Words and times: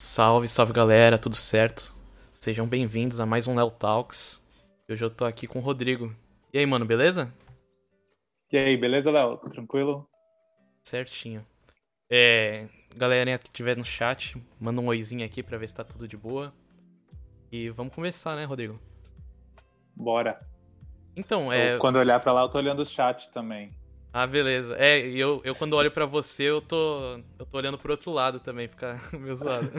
Salve, 0.00 0.46
salve 0.46 0.72
galera, 0.72 1.18
tudo 1.18 1.34
certo? 1.34 1.92
Sejam 2.30 2.68
bem-vindos 2.68 3.18
a 3.18 3.26
mais 3.26 3.48
um 3.48 3.56
Léo 3.56 3.68
Talks. 3.68 4.40
Hoje 4.88 5.04
eu 5.04 5.10
tô 5.10 5.24
aqui 5.24 5.48
com 5.48 5.58
o 5.58 5.62
Rodrigo. 5.62 6.14
E 6.52 6.58
aí, 6.58 6.64
mano, 6.64 6.84
beleza? 6.84 7.34
E 8.52 8.56
aí, 8.56 8.76
beleza, 8.76 9.10
Léo? 9.10 9.36
Tranquilo? 9.50 10.08
Certinho. 10.84 11.44
É, 12.08 12.68
galerinha 12.96 13.38
que 13.38 13.50
tiver 13.50 13.76
no 13.76 13.84
chat, 13.84 14.40
manda 14.60 14.80
um 14.80 14.86
oizinho 14.86 15.26
aqui 15.26 15.42
pra 15.42 15.58
ver 15.58 15.68
se 15.68 15.74
tá 15.74 15.82
tudo 15.82 16.06
de 16.06 16.16
boa. 16.16 16.54
E 17.50 17.68
vamos 17.70 17.92
começar, 17.92 18.36
né, 18.36 18.44
Rodrigo? 18.44 18.80
Bora. 19.96 20.46
Então, 21.16 21.52
é. 21.52 21.76
Quando 21.78 21.96
eu 21.96 22.02
olhar 22.02 22.20
pra 22.20 22.32
lá, 22.32 22.42
eu 22.42 22.48
tô 22.48 22.58
olhando 22.58 22.82
o 22.82 22.86
chat 22.86 23.30
também. 23.30 23.74
Ah, 24.12 24.26
beleza. 24.26 24.74
É, 24.78 25.06
e 25.06 25.18
eu, 25.18 25.40
eu 25.44 25.54
quando 25.54 25.74
olho 25.74 25.90
pra 25.90 26.06
você, 26.06 26.44
eu 26.44 26.60
tô, 26.60 27.18
eu 27.38 27.46
tô 27.46 27.56
olhando 27.56 27.78
pro 27.78 27.92
outro 27.92 28.10
lado 28.10 28.40
também, 28.40 28.68
fica 28.68 29.00
meio 29.12 29.36
zoado. 29.36 29.70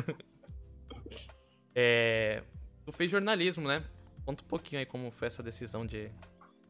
é, 1.75 2.43
tu 2.85 2.91
fez 2.91 3.09
jornalismo, 3.09 3.67
né? 3.67 3.83
Conta 4.25 4.43
um 4.43 4.47
pouquinho 4.47 4.79
aí 4.79 4.85
como 4.85 5.11
foi 5.11 5.27
essa 5.27 5.41
decisão 5.41 5.85
de 5.85 6.05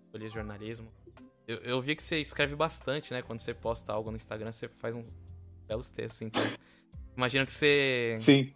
escolher 0.05 0.29
jornalismo. 0.29 0.91
Eu, 1.47 1.57
eu 1.57 1.81
vi 1.81 1.95
que 1.95 2.03
você 2.03 2.19
escreve 2.19 2.55
bastante, 2.55 3.11
né? 3.11 3.21
Quando 3.21 3.39
você 3.39 3.53
posta 3.53 3.91
algo 3.91 4.09
no 4.09 4.17
Instagram, 4.17 4.51
você 4.51 4.67
faz 4.67 4.95
uns 4.95 5.05
belos 5.67 5.89
textos, 5.89 6.21
então. 6.21 6.43
Imagino 7.17 7.45
que 7.45 7.51
você. 7.51 8.17
Sim. 8.19 8.53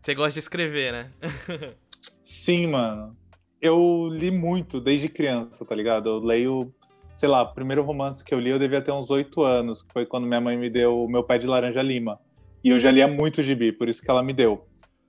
Você 0.00 0.14
gosta 0.14 0.32
de 0.32 0.38
escrever, 0.38 0.92
né? 0.92 1.10
Sim, 2.24 2.68
mano. 2.68 3.16
Eu 3.60 4.08
li 4.10 4.30
muito 4.30 4.80
desde 4.80 5.08
criança, 5.08 5.64
tá 5.64 5.74
ligado? 5.74 6.08
Eu 6.08 6.18
leio 6.18 6.74
sei 7.14 7.28
lá, 7.28 7.42
o 7.42 7.54
primeiro 7.54 7.82
romance 7.82 8.24
que 8.24 8.34
eu 8.34 8.40
li 8.40 8.50
eu 8.50 8.58
devia 8.58 8.82
ter 8.82 8.92
uns 8.92 9.10
oito 9.10 9.42
anos, 9.42 9.82
que 9.82 9.92
foi 9.92 10.04
quando 10.04 10.26
minha 10.26 10.40
mãe 10.40 10.56
me 10.56 10.68
deu 10.68 11.04
o 11.04 11.08
meu 11.08 11.22
pé 11.22 11.38
de 11.38 11.46
laranja 11.46 11.82
lima. 11.82 12.18
E 12.62 12.70
eu 12.70 12.80
já 12.80 12.90
lia 12.90 13.06
muito 13.06 13.42
gibi, 13.42 13.72
por 13.72 13.88
isso 13.88 14.02
que 14.02 14.10
ela 14.10 14.22
me 14.22 14.32
deu. 14.32 14.66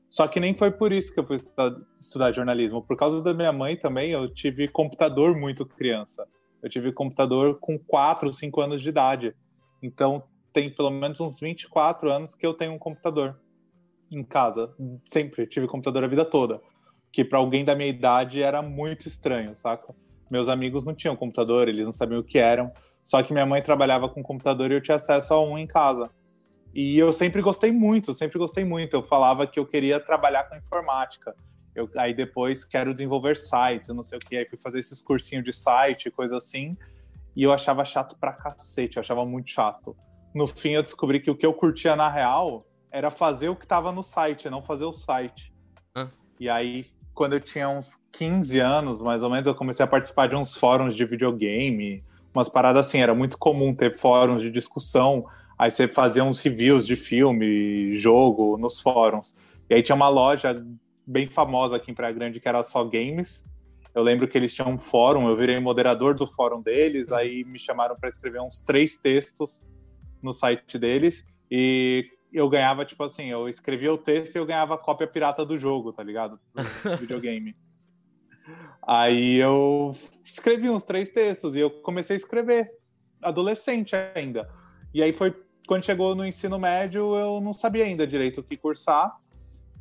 Só 0.09 0.27
que 0.27 0.39
nem 0.39 0.53
foi 0.53 0.71
por 0.71 0.91
isso 0.91 1.13
que 1.13 1.19
eu 1.19 1.25
fui 1.25 1.41
estudar 1.97 2.31
jornalismo. 2.31 2.81
Por 2.81 2.95
causa 2.95 3.21
da 3.21 3.33
minha 3.33 3.51
mãe 3.51 3.75
também, 3.75 4.11
eu 4.11 4.33
tive 4.33 4.67
computador 4.67 5.35
muito 5.35 5.65
criança. 5.65 6.27
Eu 6.63 6.69
tive 6.69 6.93
computador 6.93 7.59
com 7.59 7.77
4, 7.77 8.31
5 8.31 8.61
anos 8.61 8.81
de 8.81 8.89
idade. 8.89 9.35
Então, 9.83 10.23
tem 10.53 10.69
pelo 10.69 10.89
menos 10.89 11.19
uns 11.19 11.39
24 11.39 12.09
anos 12.09 12.33
que 12.33 12.45
eu 12.45 12.53
tenho 12.53 12.73
um 12.73 12.79
computador 12.79 13.37
em 14.11 14.23
casa. 14.23 14.69
Sempre 15.03 15.45
tive 15.47 15.67
computador 15.67 16.03
a 16.03 16.07
vida 16.07 16.23
toda. 16.23 16.61
Que 17.11 17.25
para 17.25 17.39
alguém 17.39 17.65
da 17.65 17.75
minha 17.75 17.89
idade 17.89 18.41
era 18.41 18.61
muito 18.61 19.07
estranho, 19.07 19.55
saca? 19.57 19.93
Meus 20.29 20.49
amigos 20.49 20.83
não 20.83 20.93
tinham 20.93 21.15
computador, 21.15 21.67
eles 21.67 21.85
não 21.85 21.93
sabiam 21.93 22.19
o 22.19 22.23
que 22.23 22.37
eram. 22.37 22.71
Só 23.05 23.21
que 23.21 23.31
minha 23.31 23.45
mãe 23.45 23.61
trabalhava 23.61 24.09
com 24.09 24.23
computador 24.23 24.71
e 24.71 24.75
eu 24.75 24.81
tinha 24.81 24.95
acesso 24.95 25.33
a 25.33 25.43
um 25.43 25.57
em 25.57 25.67
casa. 25.67 26.09
E 26.73 26.97
eu 26.97 27.13
sempre 27.13 27.41
gostei 27.41 27.71
muito, 27.71 28.13
sempre 28.13 28.37
gostei 28.37 28.65
muito. 28.65 28.95
Eu 28.95 29.03
falava 29.03 29.45
que 29.47 29.59
eu 29.59 29.65
queria 29.65 29.99
trabalhar 29.99 30.43
com 30.45 30.55
informática. 30.55 31.35
Eu, 31.75 31.89
aí 31.97 32.13
depois 32.13 32.65
quero 32.65 32.93
desenvolver 32.93 33.37
sites, 33.37 33.89
eu 33.89 33.95
não 33.95 34.03
sei 34.03 34.17
o 34.17 34.21
que. 34.21 34.37
Aí 34.37 34.45
fui 34.45 34.57
fazer 34.61 34.79
esses 34.79 35.01
cursinhos 35.01 35.45
de 35.45 35.53
site, 35.53 36.09
coisa 36.09 36.37
assim. 36.37 36.75
E 37.35 37.43
eu 37.43 37.53
achava 37.53 37.85
chato 37.85 38.17
pra 38.17 38.33
cacete, 38.33 38.97
eu 38.97 39.01
achava 39.01 39.25
muito 39.25 39.51
chato. 39.51 39.95
No 40.33 40.47
fim, 40.47 40.71
eu 40.71 40.83
descobri 40.83 41.19
que 41.19 41.29
o 41.29 41.35
que 41.35 41.45
eu 41.45 41.53
curtia 41.53 41.95
na 41.95 42.09
real 42.09 42.65
era 42.91 43.11
fazer 43.11 43.49
o 43.49 43.55
que 43.55 43.65
estava 43.65 43.91
no 43.91 44.01
site, 44.01 44.49
não 44.49 44.63
fazer 44.63 44.85
o 44.85 44.93
site. 44.93 45.53
E 46.39 46.49
aí 46.49 46.85
quando 47.15 47.33
eu 47.33 47.39
tinha 47.39 47.69
uns 47.69 47.97
15 48.11 48.59
anos, 48.59 49.01
mais 49.01 49.23
ou 49.23 49.29
menos, 49.29 49.47
eu 49.47 49.55
comecei 49.55 49.83
a 49.83 49.87
participar 49.87 50.27
de 50.27 50.35
uns 50.35 50.55
fóruns 50.55 50.95
de 50.95 51.05
videogame, 51.05 52.03
umas 52.33 52.49
paradas 52.49 52.85
assim. 52.85 52.99
Era 52.99 53.15
muito 53.15 53.37
comum 53.37 53.73
ter 53.73 53.97
fóruns 53.97 54.41
de 54.41 54.51
discussão. 54.51 55.25
Aí 55.57 55.71
você 55.71 55.87
fazia 55.87 56.23
uns 56.23 56.41
reviews 56.41 56.85
de 56.85 56.97
filme, 56.97 57.95
jogo 57.95 58.57
nos 58.59 58.81
fóruns. 58.81 59.33
E 59.69 59.73
aí 59.73 59.81
tinha 59.81 59.95
uma 59.95 60.09
loja 60.09 60.63
bem 61.07 61.25
famosa 61.25 61.77
aqui 61.77 61.89
em 61.89 61.95
Praia 61.95 62.13
Grande 62.13 62.39
que 62.39 62.47
era 62.47 62.61
só 62.61 62.83
games. 62.83 63.45
Eu 63.93 64.03
lembro 64.03 64.27
que 64.27 64.37
eles 64.37 64.53
tinham 64.53 64.71
um 64.71 64.77
fórum, 64.77 65.29
eu 65.29 65.37
virei 65.37 65.57
moderador 65.57 66.13
do 66.13 66.27
fórum 66.27 66.61
deles, 66.61 67.13
aí 67.13 67.45
me 67.45 67.57
chamaram 67.57 67.95
para 67.95 68.09
escrever 68.09 68.41
uns 68.41 68.59
três 68.59 68.97
textos 68.97 69.57
no 70.21 70.33
site 70.33 70.77
deles. 70.77 71.23
E 71.49 72.09
eu 72.31 72.49
ganhava, 72.49 72.85
tipo 72.85 73.03
assim, 73.03 73.25
eu 73.25 73.47
escrevia 73.47 73.93
o 73.93 73.97
texto 73.97 74.35
e 74.35 74.37
eu 74.37 74.45
ganhava 74.45 74.77
cópia 74.77 75.07
pirata 75.07 75.45
do 75.45 75.57
jogo, 75.57 75.93
tá 75.93 76.03
ligado? 76.03 76.39
Do 76.53 76.97
videogame. 76.99 77.55
Aí 78.87 79.37
eu 79.37 79.95
escrevi 80.23 80.69
uns 80.69 80.83
três 80.83 81.09
textos 81.09 81.55
e 81.55 81.59
eu 81.59 81.69
comecei 81.69 82.15
a 82.15 82.17
escrever, 82.17 82.69
adolescente 83.21 83.95
ainda. 84.13 84.49
E 84.93 85.01
aí 85.01 85.11
foi 85.11 85.35
quando 85.67 85.83
chegou 85.83 86.15
no 86.15 86.25
ensino 86.25 86.59
médio, 86.59 87.15
eu 87.15 87.41
não 87.41 87.53
sabia 87.53 87.83
ainda 87.83 88.05
direito 88.05 88.41
o 88.41 88.43
que 88.43 88.55
cursar. 88.55 89.17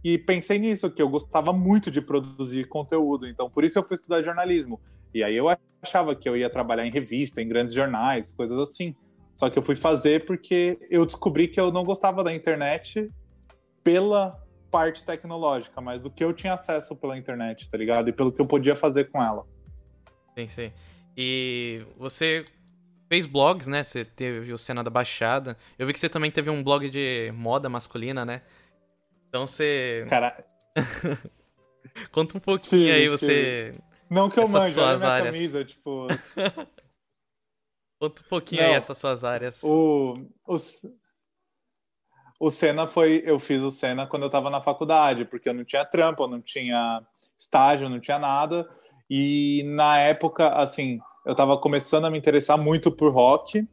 E 0.02 0.18
pensei 0.18 0.58
nisso, 0.58 0.90
que 0.90 1.00
eu 1.00 1.08
gostava 1.08 1.52
muito 1.52 1.90
de 1.90 2.00
produzir 2.00 2.68
conteúdo. 2.68 3.26
Então, 3.26 3.48
por 3.48 3.64
isso 3.64 3.78
eu 3.78 3.82
fui 3.82 3.96
estudar 3.96 4.22
jornalismo. 4.22 4.80
E 5.14 5.22
aí 5.22 5.36
eu 5.36 5.46
achava 5.82 6.14
que 6.14 6.28
eu 6.28 6.36
ia 6.36 6.50
trabalhar 6.50 6.86
em 6.86 6.90
revista, 6.90 7.40
em 7.40 7.48
grandes 7.48 7.74
jornais, 7.74 8.32
coisas 8.32 8.58
assim. 8.58 8.94
Só 9.34 9.50
que 9.50 9.58
eu 9.58 9.62
fui 9.62 9.74
fazer 9.74 10.24
porque 10.24 10.78
eu 10.88 11.04
descobri 11.04 11.48
que 11.48 11.60
eu 11.60 11.72
não 11.72 11.84
gostava 11.84 12.22
da 12.22 12.32
internet 12.32 13.10
pela 13.82 14.40
parte 14.70 15.04
tecnológica, 15.04 15.80
mas 15.80 16.00
do 16.00 16.10
que 16.10 16.24
eu 16.24 16.32
tinha 16.32 16.54
acesso 16.54 16.96
pela 16.96 17.16
internet, 17.18 17.68
tá 17.68 17.76
ligado? 17.76 18.08
E 18.08 18.12
pelo 18.12 18.32
que 18.32 18.40
eu 18.40 18.46
podia 18.46 18.74
fazer 18.74 19.04
com 19.04 19.22
ela. 19.22 19.46
Sim, 20.36 20.48
sim. 20.48 20.72
E 21.16 21.84
você 21.96 22.44
fez 23.08 23.26
blogs, 23.26 23.68
né? 23.68 23.82
Você 23.82 24.04
teve 24.04 24.52
o 24.52 24.58
Cena 24.58 24.82
da 24.82 24.90
Baixada. 24.90 25.56
Eu 25.78 25.86
vi 25.86 25.92
que 25.92 26.00
você 26.00 26.08
também 26.08 26.30
teve 26.30 26.50
um 26.50 26.62
blog 26.62 26.88
de 26.88 27.32
moda 27.32 27.68
masculina, 27.68 28.24
né? 28.24 28.42
Então 29.28 29.46
você. 29.46 30.06
Cara. 30.08 30.44
Conta 32.10 32.38
um 32.38 32.40
pouquinho 32.40 32.86
sim, 32.86 32.90
aí, 32.90 33.08
você. 33.08 33.74
Não 34.10 34.28
que 34.28 34.38
eu 34.38 34.48
manje, 34.48 34.78
olha 34.78 34.96
minha 34.98 35.08
áreas. 35.08 35.36
camisa, 35.36 35.64
tipo. 35.64 36.08
Conta 38.04 38.22
um 38.22 38.28
pouquinho 38.28 38.62
Não, 38.62 38.68
aí 38.68 38.74
essas 38.74 38.98
suas 38.98 39.24
áreas. 39.24 39.62
O, 39.62 40.18
o, 40.46 40.56
o 42.38 42.50
Senna 42.50 42.86
foi. 42.86 43.22
Eu 43.24 43.38
fiz 43.38 43.62
o 43.62 43.70
Senna 43.70 44.06
quando 44.06 44.24
eu 44.24 44.26
estava 44.26 44.50
na 44.50 44.60
faculdade, 44.60 45.24
porque 45.24 45.48
eu 45.48 45.54
não 45.54 45.64
tinha 45.64 45.84
trampo, 45.86 46.22
eu 46.22 46.28
não 46.28 46.42
tinha 46.42 47.02
estágio, 47.38 47.88
não 47.88 48.00
tinha 48.00 48.18
nada. 48.18 48.68
E 49.08 49.62
na 49.66 49.98
época, 49.98 50.48
assim, 50.50 50.98
eu 51.24 51.32
estava 51.32 51.56
começando 51.56 52.04
a 52.04 52.10
me 52.10 52.18
interessar 52.18 52.58
muito 52.58 52.92
por 52.92 53.10
rock 53.10 53.66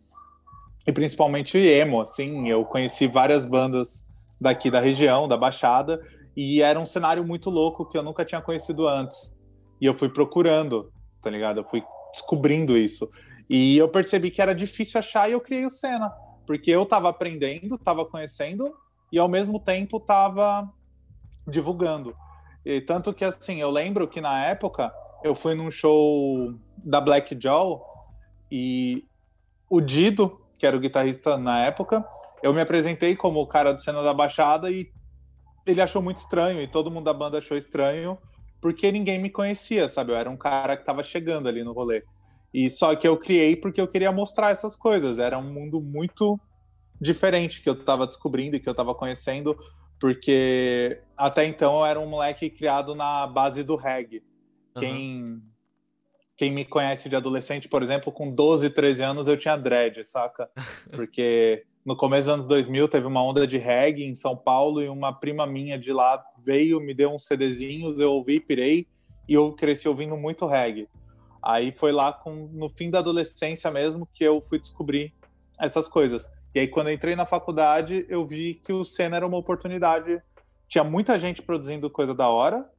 e 0.87 0.91
principalmente 0.93 1.57
emo, 1.57 2.01
assim. 2.01 2.47
Eu 2.47 2.63
conheci 2.63 3.07
várias 3.07 3.43
bandas 3.43 4.01
daqui 4.39 4.71
da 4.71 4.79
região, 4.79 5.27
da 5.27 5.35
Baixada, 5.35 6.01
e 6.37 6.61
era 6.61 6.79
um 6.79 6.85
cenário 6.85 7.25
muito 7.25 7.49
louco 7.49 7.85
que 7.85 7.97
eu 7.97 8.03
nunca 8.03 8.23
tinha 8.23 8.41
conhecido 8.41 8.87
antes. 8.87 9.33
E 9.79 9.85
eu 9.85 9.93
fui 9.93 10.07
procurando, 10.07 10.91
tá 11.21 11.29
ligado? 11.29 11.59
Eu 11.59 11.65
fui 11.65 11.83
descobrindo 12.11 12.77
isso. 12.77 13.09
E 13.51 13.77
eu 13.77 13.89
percebi 13.89 14.31
que 14.31 14.41
era 14.41 14.55
difícil 14.55 14.97
achar 14.97 15.27
e 15.27 15.33
eu 15.33 15.41
criei 15.41 15.65
o 15.65 15.69
Senna, 15.69 16.09
porque 16.47 16.71
eu 16.71 16.83
estava 16.83 17.09
aprendendo, 17.09 17.75
estava 17.75 18.05
conhecendo 18.05 18.73
e 19.11 19.19
ao 19.19 19.27
mesmo 19.27 19.59
tempo 19.59 19.97
estava 19.97 20.71
divulgando. 21.45 22.15
E 22.63 22.79
tanto 22.79 23.13
que 23.13 23.25
assim, 23.25 23.59
eu 23.59 23.69
lembro 23.69 24.07
que 24.07 24.21
na 24.21 24.41
época 24.45 24.89
eu 25.21 25.35
fui 25.35 25.53
num 25.53 25.69
show 25.69 26.53
da 26.85 27.01
Black 27.01 27.37
Jaw 27.37 27.85
e 28.49 29.03
o 29.69 29.81
Dido, 29.81 30.39
que 30.57 30.65
era 30.65 30.77
o 30.77 30.79
guitarrista 30.79 31.37
na 31.37 31.59
época, 31.65 32.07
eu 32.41 32.53
me 32.53 32.61
apresentei 32.61 33.17
como 33.17 33.41
o 33.41 33.47
cara 33.47 33.73
do 33.73 33.83
Cena 33.83 34.01
da 34.01 34.13
Baixada 34.13 34.71
e 34.71 34.89
ele 35.67 35.81
achou 35.81 36.01
muito 36.01 36.19
estranho 36.19 36.61
e 36.61 36.67
todo 36.67 36.89
mundo 36.89 37.03
da 37.03 37.13
banda 37.13 37.39
achou 37.39 37.57
estranho 37.57 38.17
porque 38.61 38.93
ninguém 38.93 39.19
me 39.19 39.29
conhecia, 39.29 39.89
sabe? 39.89 40.13
Eu 40.13 40.15
era 40.15 40.29
um 40.29 40.37
cara 40.37 40.77
que 40.77 40.83
estava 40.83 41.03
chegando 41.03 41.49
ali 41.49 41.65
no 41.65 41.73
rolê. 41.73 42.01
E 42.53 42.69
só 42.69 42.95
que 42.95 43.07
eu 43.07 43.17
criei 43.17 43.55
porque 43.55 43.79
eu 43.79 43.87
queria 43.87 44.11
mostrar 44.11 44.51
essas 44.51 44.75
coisas. 44.75 45.19
Era 45.19 45.37
um 45.37 45.53
mundo 45.53 45.79
muito 45.79 46.39
diferente 46.99 47.61
que 47.61 47.69
eu 47.69 47.73
estava 47.73 48.05
descobrindo 48.05 48.55
e 48.55 48.59
que 48.59 48.67
eu 48.69 48.71
estava 48.71 48.93
conhecendo, 48.93 49.57
porque 49.99 50.99
até 51.17 51.45
então 51.45 51.79
eu 51.79 51.85
era 51.85 51.99
um 51.99 52.07
moleque 52.07 52.49
criado 52.49 52.93
na 52.93 53.25
base 53.25 53.63
do 53.63 53.75
reggae. 53.75 54.23
Uhum. 54.75 54.81
Quem, 54.81 55.43
quem 56.37 56.51
me 56.51 56.65
conhece 56.65 57.09
de 57.09 57.15
adolescente, 57.15 57.67
por 57.67 57.81
exemplo, 57.81 58.11
com 58.11 58.29
12, 58.29 58.69
13 58.69 59.03
anos 59.03 59.27
eu 59.27 59.37
tinha 59.37 59.57
dread, 59.57 60.03
saca? 60.05 60.49
Porque 60.91 61.65
no 61.83 61.95
começo 61.95 62.25
dos 62.25 62.33
anos 62.33 62.47
2000 62.47 62.87
teve 62.87 63.07
uma 63.07 63.23
onda 63.23 63.47
de 63.47 63.57
reggae 63.57 64.03
em 64.03 64.13
São 64.13 64.37
Paulo 64.37 64.81
e 64.81 64.87
uma 64.87 65.11
prima 65.11 65.47
minha 65.47 65.79
de 65.79 65.91
lá 65.91 66.23
veio, 66.43 66.79
me 66.79 66.93
deu 66.93 67.13
uns 67.13 67.25
CDzinhos, 67.25 67.99
eu 67.99 68.11
ouvi, 68.11 68.39
pirei 68.39 68.87
e 69.27 69.33
eu 69.33 69.51
cresci 69.53 69.87
ouvindo 69.87 70.15
muito 70.15 70.45
reggae. 70.45 70.87
Aí 71.41 71.71
foi 71.71 71.91
lá 71.91 72.13
com, 72.13 72.49
no 72.53 72.69
fim 72.69 72.89
da 72.89 72.99
adolescência 72.99 73.71
mesmo 73.71 74.07
que 74.13 74.23
eu 74.23 74.41
fui 74.41 74.59
descobrir 74.59 75.13
essas 75.59 75.87
coisas. 75.87 76.29
E 76.53 76.59
aí 76.59 76.67
quando 76.67 76.91
entrei 76.91 77.15
na 77.15 77.25
faculdade, 77.25 78.05
eu 78.09 78.27
vi 78.27 78.55
que 78.55 78.71
o 78.71 78.83
Senna 78.83 79.17
era 79.17 79.27
uma 79.27 79.37
oportunidade. 79.37 80.21
Tinha 80.67 80.83
muita 80.83 81.19
gente 81.19 81.41
produzindo 81.41 81.89
coisa 81.89 82.13
da 82.13 82.29
hora 82.29 82.69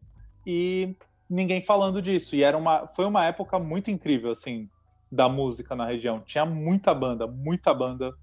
e 0.46 0.94
ninguém 1.28 1.60
falando 1.60 2.00
disso. 2.00 2.36
E 2.36 2.42
era 2.42 2.56
uma, 2.56 2.86
foi 2.88 3.04
uma 3.04 3.24
época 3.24 3.58
muito 3.58 3.90
incrível, 3.90 4.32
assim, 4.32 4.68
da 5.10 5.28
música 5.28 5.74
na 5.74 5.86
região. 5.86 6.20
Tinha 6.20 6.44
muita 6.44 6.94
banda, 6.94 7.26
muita 7.26 7.74
banda 7.74 8.14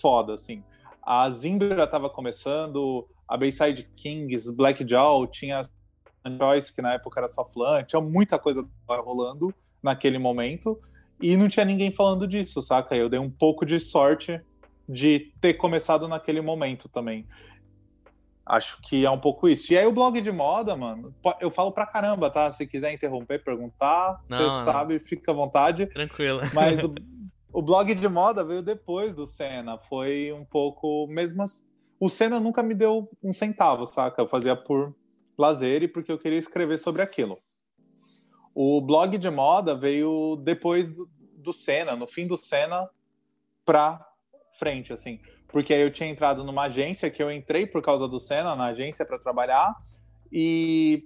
foda, 0.00 0.34
assim. 0.34 0.62
A 1.02 1.30
Zimbra 1.30 1.84
estava 1.84 2.10
começando, 2.10 3.08
a 3.28 3.36
Bayside 3.36 3.88
Kings, 3.96 4.52
Black 4.52 4.86
Jaw, 4.88 5.26
tinha 5.26 5.62
a 6.24 6.30
Choice, 6.36 6.72
que 6.72 6.82
na 6.82 6.94
época 6.94 7.20
era 7.20 7.28
só 7.28 7.44
flan, 7.44 7.84
tinha 7.84 8.02
muita 8.02 8.38
coisa 8.38 8.68
rolando 8.88 9.54
naquele 9.86 10.18
momento, 10.18 10.78
e 11.20 11.36
não 11.36 11.48
tinha 11.48 11.64
ninguém 11.64 11.90
falando 11.90 12.26
disso, 12.26 12.60
saca? 12.60 12.94
Eu 12.94 13.08
dei 13.08 13.18
um 13.18 13.30
pouco 13.30 13.64
de 13.64 13.80
sorte 13.80 14.40
de 14.88 15.32
ter 15.40 15.54
começado 15.54 16.06
naquele 16.06 16.40
momento 16.40 16.88
também. 16.88 17.26
Acho 18.44 18.80
que 18.82 19.04
é 19.04 19.10
um 19.10 19.18
pouco 19.18 19.48
isso. 19.48 19.72
E 19.72 19.78
aí 19.78 19.86
o 19.86 19.92
blog 19.92 20.20
de 20.20 20.30
moda, 20.30 20.76
mano, 20.76 21.12
eu 21.40 21.50
falo 21.50 21.72
pra 21.72 21.86
caramba, 21.86 22.30
tá? 22.30 22.52
Se 22.52 22.66
quiser 22.66 22.92
interromper, 22.92 23.42
perguntar, 23.42 24.20
você 24.24 24.64
sabe, 24.64 25.00
fica 25.00 25.32
à 25.32 25.34
vontade. 25.34 25.86
Tranquilo. 25.86 26.40
Mas 26.54 26.84
o, 26.84 26.94
o, 27.52 27.60
blog 27.60 27.92
de 27.92 28.08
moda 28.08 28.44
veio 28.44 28.62
depois 28.62 29.16
do 29.16 29.26
Senna. 29.26 29.78
Foi 29.78 30.32
um 30.32 30.44
pouco. 30.44 31.08
Mesmo 31.08 31.42
assim, 31.42 31.64
o 31.98 32.08
Senna 32.08 32.38
nunca 32.38 32.62
me 32.62 32.74
deu 32.74 33.10
um 33.20 33.32
centavo, 33.32 33.84
saca? 33.84 34.22
Eu 34.22 34.28
fazia 34.28 34.54
por 34.54 34.94
lazer 35.36 35.82
e 35.82 35.88
porque 35.88 36.12
eu 36.12 36.18
queria 36.18 36.38
escrever 36.38 36.78
sobre 36.78 37.02
aquilo. 37.02 37.38
O 38.58 38.80
blog 38.80 39.18
de 39.18 39.28
moda 39.28 39.76
veio 39.76 40.36
depois 40.42 40.90
do, 41.36 41.52
Senna, 41.52 41.94
no 41.94 42.06
fim 42.06 42.26
do 42.26 42.38
Senna, 42.38 42.88
pra 43.64 44.04
frente, 44.58 44.92
assim 44.92 45.20
porque 45.48 45.72
aí 45.72 45.80
eu 45.80 45.90
tinha 45.90 46.08
entrado 46.08 46.44
numa 46.44 46.64
agência 46.64 47.10
que 47.10 47.22
eu 47.22 47.30
entrei 47.30 47.66
por 47.66 47.80
causa 47.80 48.08
do 48.08 48.18
Senna 48.18 48.54
na 48.56 48.66
agência 48.66 49.06
para 49.06 49.18
trabalhar 49.18 49.74
e 50.30 51.04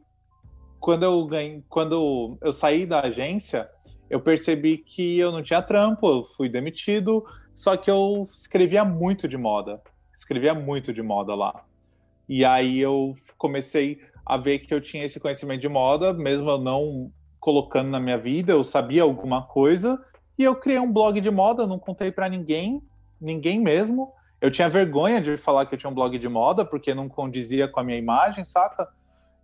quando 0.79 1.03
eu 1.03 1.25
ganhei, 1.27 1.63
quando 1.69 2.39
eu 2.41 2.53
saí 2.53 2.87
da 2.87 3.01
agência, 3.03 3.71
eu 4.09 4.21
percebi 4.21 4.79
que 4.79 5.19
eu 5.19 5.31
não 5.31 5.43
tinha 5.43 5.63
trampo, 5.63 6.09
eu 6.09 6.25
fui 6.25 6.49
demitido, 6.49 7.25
só 7.55 7.77
que 7.77 7.91
eu 7.91 8.29
escrevia 8.35 8.85
muito 8.85 9.29
de 9.29 9.37
moda, 9.37 9.81
escrevia 10.13 10.55
muito 10.55 10.93
de 10.93 11.03
moda 11.03 11.35
lá. 11.35 11.65
E 12.29 12.45
aí 12.45 12.81
eu 12.81 13.15
comecei 13.37 14.01
a 14.25 14.37
ver 14.39 14.61
que 14.61 14.73
eu 14.73 14.81
tinha 14.81 15.05
esse 15.05 15.21
conhecimento 15.21 15.61
de 15.61 15.69
moda, 15.69 16.15
mesmo 16.15 16.49
eu 16.49 16.59
não 16.59 17.13
colocando 17.41 17.89
na 17.89 17.99
minha 17.99 18.19
vida, 18.19 18.53
eu 18.53 18.63
sabia 18.63 19.03
alguma 19.03 19.43
coisa, 19.43 19.99
e 20.39 20.45
eu 20.45 20.55
criei 20.55 20.79
um 20.79 20.93
blog 20.93 21.21
de 21.21 21.31
moda, 21.31 21.67
não 21.67 21.79
contei 21.79 22.13
para 22.13 22.29
ninguém, 22.29 22.83
ninguém 23.21 23.59
mesmo, 23.59 24.13
eu 24.41 24.51
tinha 24.51 24.69
vergonha 24.69 25.21
de 25.21 25.37
falar 25.37 25.67
que 25.67 25.75
eu 25.75 25.79
tinha 25.79 25.91
um 25.91 25.95
blog 25.95 26.19
de 26.19 26.29
moda, 26.29 26.65
porque 26.65 26.95
não 26.95 27.09
condizia 27.09 27.69
com 27.69 27.81
a 27.81 27.85
minha 27.85 27.99
imagem, 27.99 28.45
saca? 28.45 28.89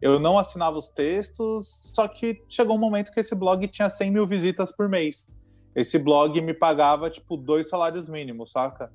Eu 0.00 0.18
não 0.18 0.38
assinava 0.38 0.78
os 0.78 0.88
textos, 0.88 1.92
só 1.94 2.08
que 2.08 2.42
chegou 2.48 2.76
um 2.76 2.80
momento 2.80 3.12
que 3.12 3.20
esse 3.20 3.34
blog 3.34 3.66
tinha 3.68 3.90
100 3.90 4.10
mil 4.10 4.26
visitas 4.26 4.72
por 4.72 4.88
mês. 4.88 5.26
Esse 5.74 5.98
blog 5.98 6.40
me 6.40 6.54
pagava, 6.54 7.10
tipo, 7.10 7.36
dois 7.36 7.68
salários 7.68 8.08
mínimos, 8.08 8.52
saca? 8.52 8.90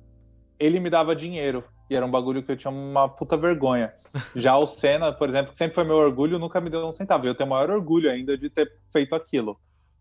Ele 0.58 0.80
me 0.80 0.90
dava 0.90 1.14
dinheiro, 1.14 1.64
e 1.92 1.96
era 1.96 2.06
um 2.06 2.10
bagulho 2.10 2.42
que 2.42 2.50
eu 2.50 2.56
tinha 2.56 2.70
uma 2.70 3.06
puta 3.06 3.36
vergonha. 3.36 3.92
Já 4.34 4.56
o 4.56 4.66
Senna, 4.66 5.12
por 5.12 5.28
exemplo, 5.28 5.52
que 5.52 5.58
sempre 5.58 5.74
foi 5.74 5.84
meu 5.84 5.96
orgulho, 5.96 6.38
nunca 6.38 6.58
me 6.58 6.70
deu 6.70 6.86
um 6.86 6.94
centavo. 6.94 7.26
Eu 7.26 7.34
tenho 7.34 7.50
maior 7.50 7.70
orgulho 7.70 8.10
ainda 8.10 8.36
de 8.36 8.48
ter 8.48 8.72
feito 8.90 9.14
aquilo. 9.14 9.60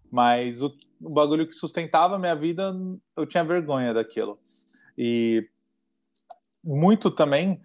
Mas 0.09 0.61
o, 0.61 0.73
o 1.01 1.09
bagulho 1.09 1.45
que 1.45 1.53
sustentava 1.53 2.15
a 2.15 2.19
minha 2.19 2.35
vida, 2.35 2.73
eu 3.17 3.25
tinha 3.25 3.43
vergonha 3.43 3.93
daquilo. 3.93 4.39
E 4.97 5.45
muito 6.63 7.11
também 7.11 7.61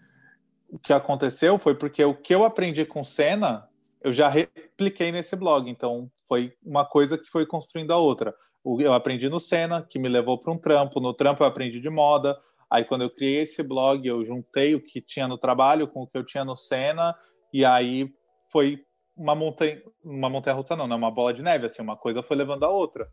o 0.69 0.79
que 0.79 0.93
aconteceu 0.93 1.56
foi 1.56 1.76
porque 1.76 2.05
o 2.05 2.14
que 2.14 2.34
eu 2.34 2.44
aprendi 2.44 2.84
com 2.84 3.05
Senna, 3.05 3.69
eu 4.02 4.12
já 4.12 4.29
repliquei 4.29 5.12
nesse 5.12 5.37
blog. 5.37 5.70
Então, 5.70 6.11
foi 6.29 6.52
uma 6.64 6.84
coisa 6.84 7.17
que 7.17 7.31
foi 7.31 7.46
construindo 7.46 7.93
a 7.93 7.96
outra. 7.96 8.34
Eu 8.81 8.93
aprendi 8.93 9.29
no 9.29 9.38
Senna, 9.38 9.87
que 9.88 10.00
me 10.00 10.08
levou 10.08 10.37
para 10.37 10.52
um 10.52 10.58
trampo. 10.58 10.99
No 10.99 11.14
trampo, 11.14 11.44
eu 11.44 11.46
aprendi 11.46 11.81
de 11.81 11.88
moda. 11.88 12.37
Aí, 12.70 12.84
quando 12.84 13.02
eu 13.02 13.10
criei 13.10 13.42
esse 13.42 13.62
blog, 13.62 14.06
eu 14.06 14.24
juntei 14.24 14.74
o 14.74 14.80
que 14.82 15.00
tinha 15.00 15.28
no 15.28 15.38
trabalho 15.38 15.86
com 15.86 16.02
o 16.02 16.06
que 16.06 16.18
eu 16.18 16.24
tinha 16.24 16.44
no 16.44 16.56
Senna. 16.56 17.14
E 17.52 17.64
aí 17.64 18.12
foi 18.50 18.84
uma 19.16 19.34
montanha, 19.34 19.82
uma 20.04 20.28
montanha 20.28 20.56
russa, 20.56 20.76
não, 20.76 20.86
né? 20.86 20.94
Uma 20.94 21.10
bola 21.10 21.32
de 21.32 21.42
neve. 21.42 21.66
Assim, 21.66 21.80
uma 21.80 21.96
coisa 21.96 22.22
foi 22.22 22.36
levando 22.36 22.64
a 22.64 22.68
outra. 22.68 23.08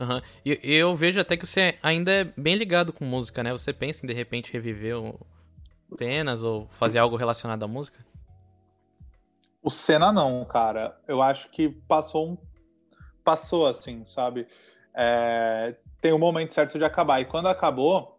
Uhum. 0.00 0.20
E 0.44 0.58
eu 0.64 0.94
vejo 0.94 1.20
até 1.20 1.36
que 1.36 1.46
você 1.46 1.78
ainda 1.82 2.10
é 2.12 2.24
bem 2.24 2.56
ligado 2.56 2.92
com 2.92 3.04
música, 3.04 3.42
né? 3.42 3.52
Você 3.52 3.72
pensa 3.72 4.04
em 4.04 4.08
de 4.08 4.14
repente 4.14 4.52
reviver 4.52 4.96
cenas 5.96 6.42
ou 6.42 6.68
fazer 6.70 6.98
algo 6.98 7.16
relacionado 7.16 7.62
à 7.62 7.68
música? 7.68 8.04
O 9.62 9.70
Senna 9.70 10.12
não, 10.12 10.44
cara. 10.44 10.98
Eu 11.06 11.22
acho 11.22 11.48
que 11.50 11.68
passou 11.68 12.30
um. 12.30 12.38
Passou 13.22 13.66
assim, 13.66 14.04
sabe? 14.04 14.46
É... 14.94 15.76
Tem 16.00 16.12
um 16.12 16.18
momento 16.18 16.52
certo 16.52 16.78
de 16.78 16.84
acabar. 16.84 17.20
E 17.20 17.24
quando 17.24 17.46
acabou, 17.46 18.13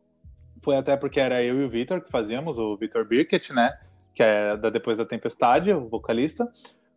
foi 0.66 0.76
até 0.76 0.98
porque 0.98 1.20
era 1.20 1.42
eu 1.42 1.62
e 1.62 1.64
o 1.64 1.70
Vitor 1.70 2.02
que 2.02 2.12
fazíamos, 2.12 2.60
o 2.60 2.76
Vitor 2.76 3.08
Birkett, 3.08 3.54
né? 3.54 3.78
Que 4.14 4.24
é 4.24 4.58
da 4.58 4.70
Depois 4.70 4.98
da 4.98 5.06
Tempestade, 5.06 5.72
o 5.72 5.88
vocalista. 5.88 6.52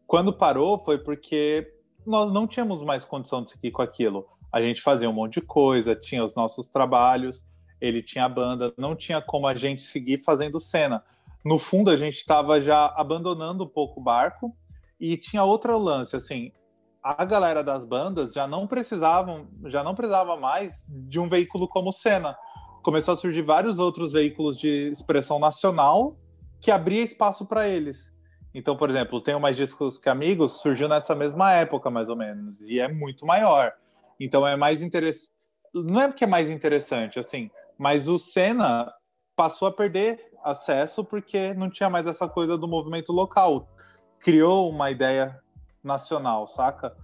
Quando 0.07 0.33
parou, 0.33 0.83
foi 0.83 0.99
porque 0.99 1.73
nós 2.05 2.33
não 2.33 2.47
tínhamos 2.47 2.83
mais 2.83 3.05
condição 3.05 3.45
de 3.45 3.53
seguir 3.53 3.71
com 3.71 3.83
aquilo 3.83 4.27
a 4.53 4.61
gente 4.61 4.81
fazia 4.81 5.09
um 5.09 5.13
monte 5.13 5.35
de 5.35 5.43
coisa, 5.43 5.95
tinha 5.95 6.25
os 6.25 6.35
nossos 6.35 6.69
trabalhos, 6.69 7.43
ele 7.81 8.03
tinha 8.03 8.25
a 8.25 8.29
banda, 8.29 8.73
não 8.77 8.97
tinha 8.97 9.21
como 9.21 9.47
a 9.47 9.55
gente 9.55 9.85
seguir 9.85 10.23
fazendo 10.25 10.61
cena. 10.61 11.05
No 11.45 11.59
fundo, 11.59 11.91
a 11.91 11.97
gente 11.97 12.17
estava 12.17 12.61
já 12.61 12.87
abandonando 12.97 13.65
um 13.65 13.69
pouco 13.69 14.01
o 14.01 14.03
barco 14.03 14.57
e 14.99 15.17
tinha 15.17 15.45
outro 15.45 15.79
lance, 15.79 16.17
assim, 16.17 16.51
a 17.03 17.25
galera 17.25 17.63
das 17.63 17.85
bandas 17.85 18.33
já 18.33 18.47
não 18.47 18.67
precisavam, 18.67 19.47
já 19.67 19.85
não 19.85 19.95
precisava 19.95 20.37
mais 20.37 20.85
de 20.89 21.21
um 21.21 21.29
veículo 21.29 21.69
como 21.69 21.93
Cena. 21.93 22.37
Começou 22.89 23.13
a 23.13 23.17
surgir 23.19 23.43
vários 23.43 23.79
outros 23.79 24.13
veículos 24.13 24.57
de 24.57 24.91
expressão 24.91 25.39
nacional 25.39 26.17
que 26.59 26.71
abria 26.71 27.03
espaço 27.03 27.45
para 27.45 27.69
eles. 27.69 28.11
Então, 28.55 28.79
por 28.79 28.89
exemplo, 28.89 29.21
tem 29.21 29.39
mais 29.39 29.59
discos 29.59 29.99
que 29.99 30.09
amigos 30.09 30.63
surgiu 30.63 30.89
nessa 30.89 31.15
mesma 31.15 31.53
época, 31.53 31.91
mais 31.91 32.09
ou 32.09 32.17
menos, 32.17 32.55
e 32.63 32.81
é 32.81 32.89
muito 32.89 33.27
maior. 33.27 33.75
Então 34.19 34.49
é 34.49 34.57
mais 34.57 34.81
interessante. 34.81 35.31
Não 35.75 36.01
é 36.01 36.09
porque 36.09 36.25
é 36.25 36.27
mais 36.27 36.49
interessante, 36.49 37.19
assim, 37.19 37.51
mas 37.77 38.09
o 38.09 38.19
Senna 38.19 38.91
passou 39.37 39.69
a 39.69 39.71
perder 39.71 40.19
acesso 40.43 41.05
porque 41.05 41.53
não 41.53 41.69
tinha 41.69 41.91
mais 41.91 42.07
essa 42.07 42.27
coisa 42.27 42.57
do 42.57 42.67
movimento 42.67 43.13
local. 43.13 43.69
Criou 44.19 44.71
uma 44.71 44.91
ideia 44.91 45.39
nacional, 45.85 46.47
saca? 46.47 46.97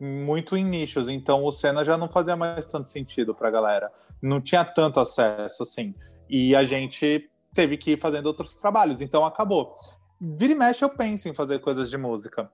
Muito 0.00 0.56
em 0.56 0.64
nichos. 0.64 1.08
Então 1.08 1.42
o 1.42 1.50
Senna 1.50 1.84
já 1.84 1.98
não 1.98 2.08
fazia 2.08 2.36
mais 2.36 2.64
tanto 2.64 2.92
sentido 2.92 3.34
pra 3.34 3.50
galera. 3.50 3.90
Não 4.22 4.40
tinha 4.40 4.64
tanto 4.64 5.00
acesso, 5.00 5.62
assim. 5.62 5.94
E 6.28 6.54
a 6.54 6.64
gente 6.64 7.28
teve 7.54 7.76
que 7.76 7.92
ir 7.92 8.00
fazendo 8.00 8.26
outros 8.26 8.54
trabalhos. 8.54 9.00
Então 9.00 9.24
acabou. 9.24 9.76
Vira 10.20 10.52
e 10.52 10.56
mexe 10.56 10.84
eu 10.84 10.90
penso 10.90 11.28
em 11.28 11.34
fazer 11.34 11.58
coisas 11.58 11.90
de 11.90 11.96
música. 11.98 12.50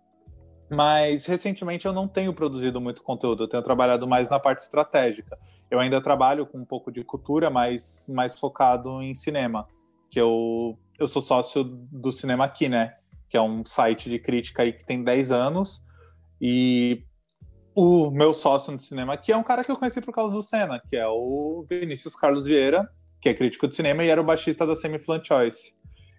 Mas 0.70 1.26
recentemente 1.26 1.86
eu 1.86 1.92
não 1.92 2.06
tenho 2.06 2.32
produzido 2.32 2.80
muito 2.80 3.02
conteúdo, 3.02 3.44
eu 3.44 3.48
tenho 3.48 3.62
trabalhado 3.62 4.06
mais 4.06 4.28
na 4.28 4.38
parte 4.38 4.60
estratégica. 4.60 5.38
Eu 5.70 5.78
ainda 5.78 6.00
trabalho 6.00 6.46
com 6.46 6.58
um 6.58 6.64
pouco 6.64 6.90
de 6.90 7.02
cultura, 7.04 7.50
mas 7.50 8.06
mais 8.08 8.38
focado 8.38 9.02
em 9.02 9.14
cinema, 9.14 9.66
que 10.10 10.20
eu, 10.20 10.78
eu 10.98 11.06
sou 11.06 11.22
sócio 11.22 11.64
do 11.64 12.10
Cinema 12.10 12.44
Aqui, 12.44 12.68
né? 12.68 12.94
Que 13.28 13.36
é 13.36 13.42
um 13.42 13.64
site 13.64 14.08
de 14.08 14.18
crítica 14.18 14.62
aí 14.62 14.72
que 14.72 14.84
tem 14.84 15.02
10 15.02 15.30
anos. 15.30 15.82
E 16.40 17.04
o 17.80 18.10
meu 18.10 18.34
sócio 18.34 18.72
no 18.72 18.78
cinema 18.80 19.12
aqui 19.12 19.30
é 19.30 19.36
um 19.36 19.42
cara 19.44 19.62
que 19.62 19.70
eu 19.70 19.76
conheci 19.76 20.00
por 20.00 20.12
causa 20.12 20.34
do 20.34 20.42
Senna, 20.42 20.82
que 20.90 20.96
é 20.96 21.06
o 21.06 21.64
Vinícius 21.70 22.16
Carlos 22.16 22.44
Vieira, 22.44 22.90
que 23.20 23.28
é 23.28 23.34
crítico 23.34 23.68
de 23.68 23.76
cinema 23.76 24.02
e 24.02 24.08
era 24.08 24.20
o 24.20 24.24
baixista 24.24 24.66
da 24.66 24.74
Semi 24.74 24.98
Flan 24.98 25.22
Choice. 25.22 25.72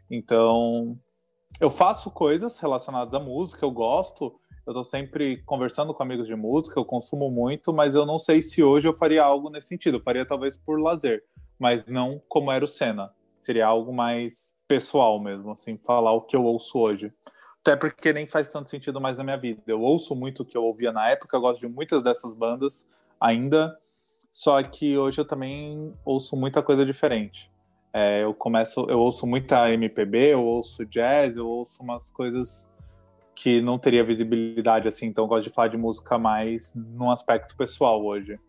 Então, 0.10 0.98
eu 1.60 1.70
faço 1.70 2.10
coisas 2.12 2.58
relacionadas 2.60 3.13
à 3.13 3.20
música, 3.20 3.66
eu 3.66 3.72
gosto, 3.72 4.39
eu 4.66 4.74
tô 4.74 4.86
sempre 4.86 5.44
conversando 5.44 5.94
com 5.94 6.01
amigos 6.01 6.28
de 6.28 6.36
música, 6.36 6.80
eu 6.80 6.86
consumo 6.86 7.30
muito, 7.30 7.74
mas 7.74 7.94
eu 7.94 8.06
não 8.06 8.18
sei 8.18 8.42
se 8.42 8.63
hoje 8.63 8.88
eu 8.88 8.96
faria 8.96 9.22
algo 9.22 9.50
nesse 9.50 9.68
sentido. 9.68 9.98
Eu 9.98 10.04
faria 10.04 10.25
talvez 10.25 10.56
por 10.56 10.80
lazer, 10.80 11.25
mas 11.60 11.86
não 11.86 12.22
como 12.30 12.54
era 12.54 12.63
o 12.63 12.70
Senna. 12.70 13.12
Seria 13.38 13.68
algo 13.68 13.92
mais 13.92 14.54
pessoal 14.66 15.20
mesmo, 15.22 15.51
assim, 15.51 15.78
falar 15.78 16.13
o 16.13 16.22
que 16.22 16.38
eu 16.38 16.46
ouço 16.46 16.80
hoje. 16.80 17.12
Até 17.62 17.75
porque 17.75 18.13
nem 18.13 18.25
faz 18.25 18.48
tanto 18.48 18.70
sentido 18.70 19.01
mais 19.01 19.18
na 19.18 19.24
minha 19.24 19.38
vida. 19.38 19.62
Eu 19.68 19.82
ouço 19.82 20.16
muito 20.16 20.44
o 20.44 20.46
que 20.46 20.58
eu 20.58 20.63
ouvia 20.63 20.92
na 20.92 21.10
época, 21.10 21.36
eu 21.36 21.42
gosto 21.42 21.60
de 21.60 21.68
muitas 21.68 22.01
dessas 22.01 22.34
bandas 22.34 22.86
ainda, 23.20 23.78
só 24.32 24.62
que 24.63 24.98
hoje 24.98 25.20
eu 25.20 25.25
também 25.25 25.94
ouço 26.06 26.36
muita 26.36 26.63
coisa 26.63 26.86
diferente. 26.86 27.51
É, 27.92 28.24
eu 28.24 28.34
começo, 28.34 28.86
eu 28.89 29.00
ouço 29.00 29.25
muita 29.25 29.72
MPB, 29.74 30.34
eu 30.34 30.46
ouço 30.46 30.86
jazz, 30.86 31.38
eu 31.38 31.48
ouço 31.48 31.82
umas 31.82 32.10
coisas 32.12 32.68
que 33.36 33.62
não 33.62 33.80
teria 33.80 34.04
visibilidade 34.04 34.88
assim, 34.88 35.08
então 35.08 35.24
eu 35.24 35.28
gosto 35.28 35.46
de 35.46 35.50
falar 35.50 35.70
de 35.70 35.78
música 35.78 36.18
mais 36.18 36.74
num 36.75 37.10
aspecto 37.10 37.56
pessoal 37.56 38.04
hoje. 38.06 38.39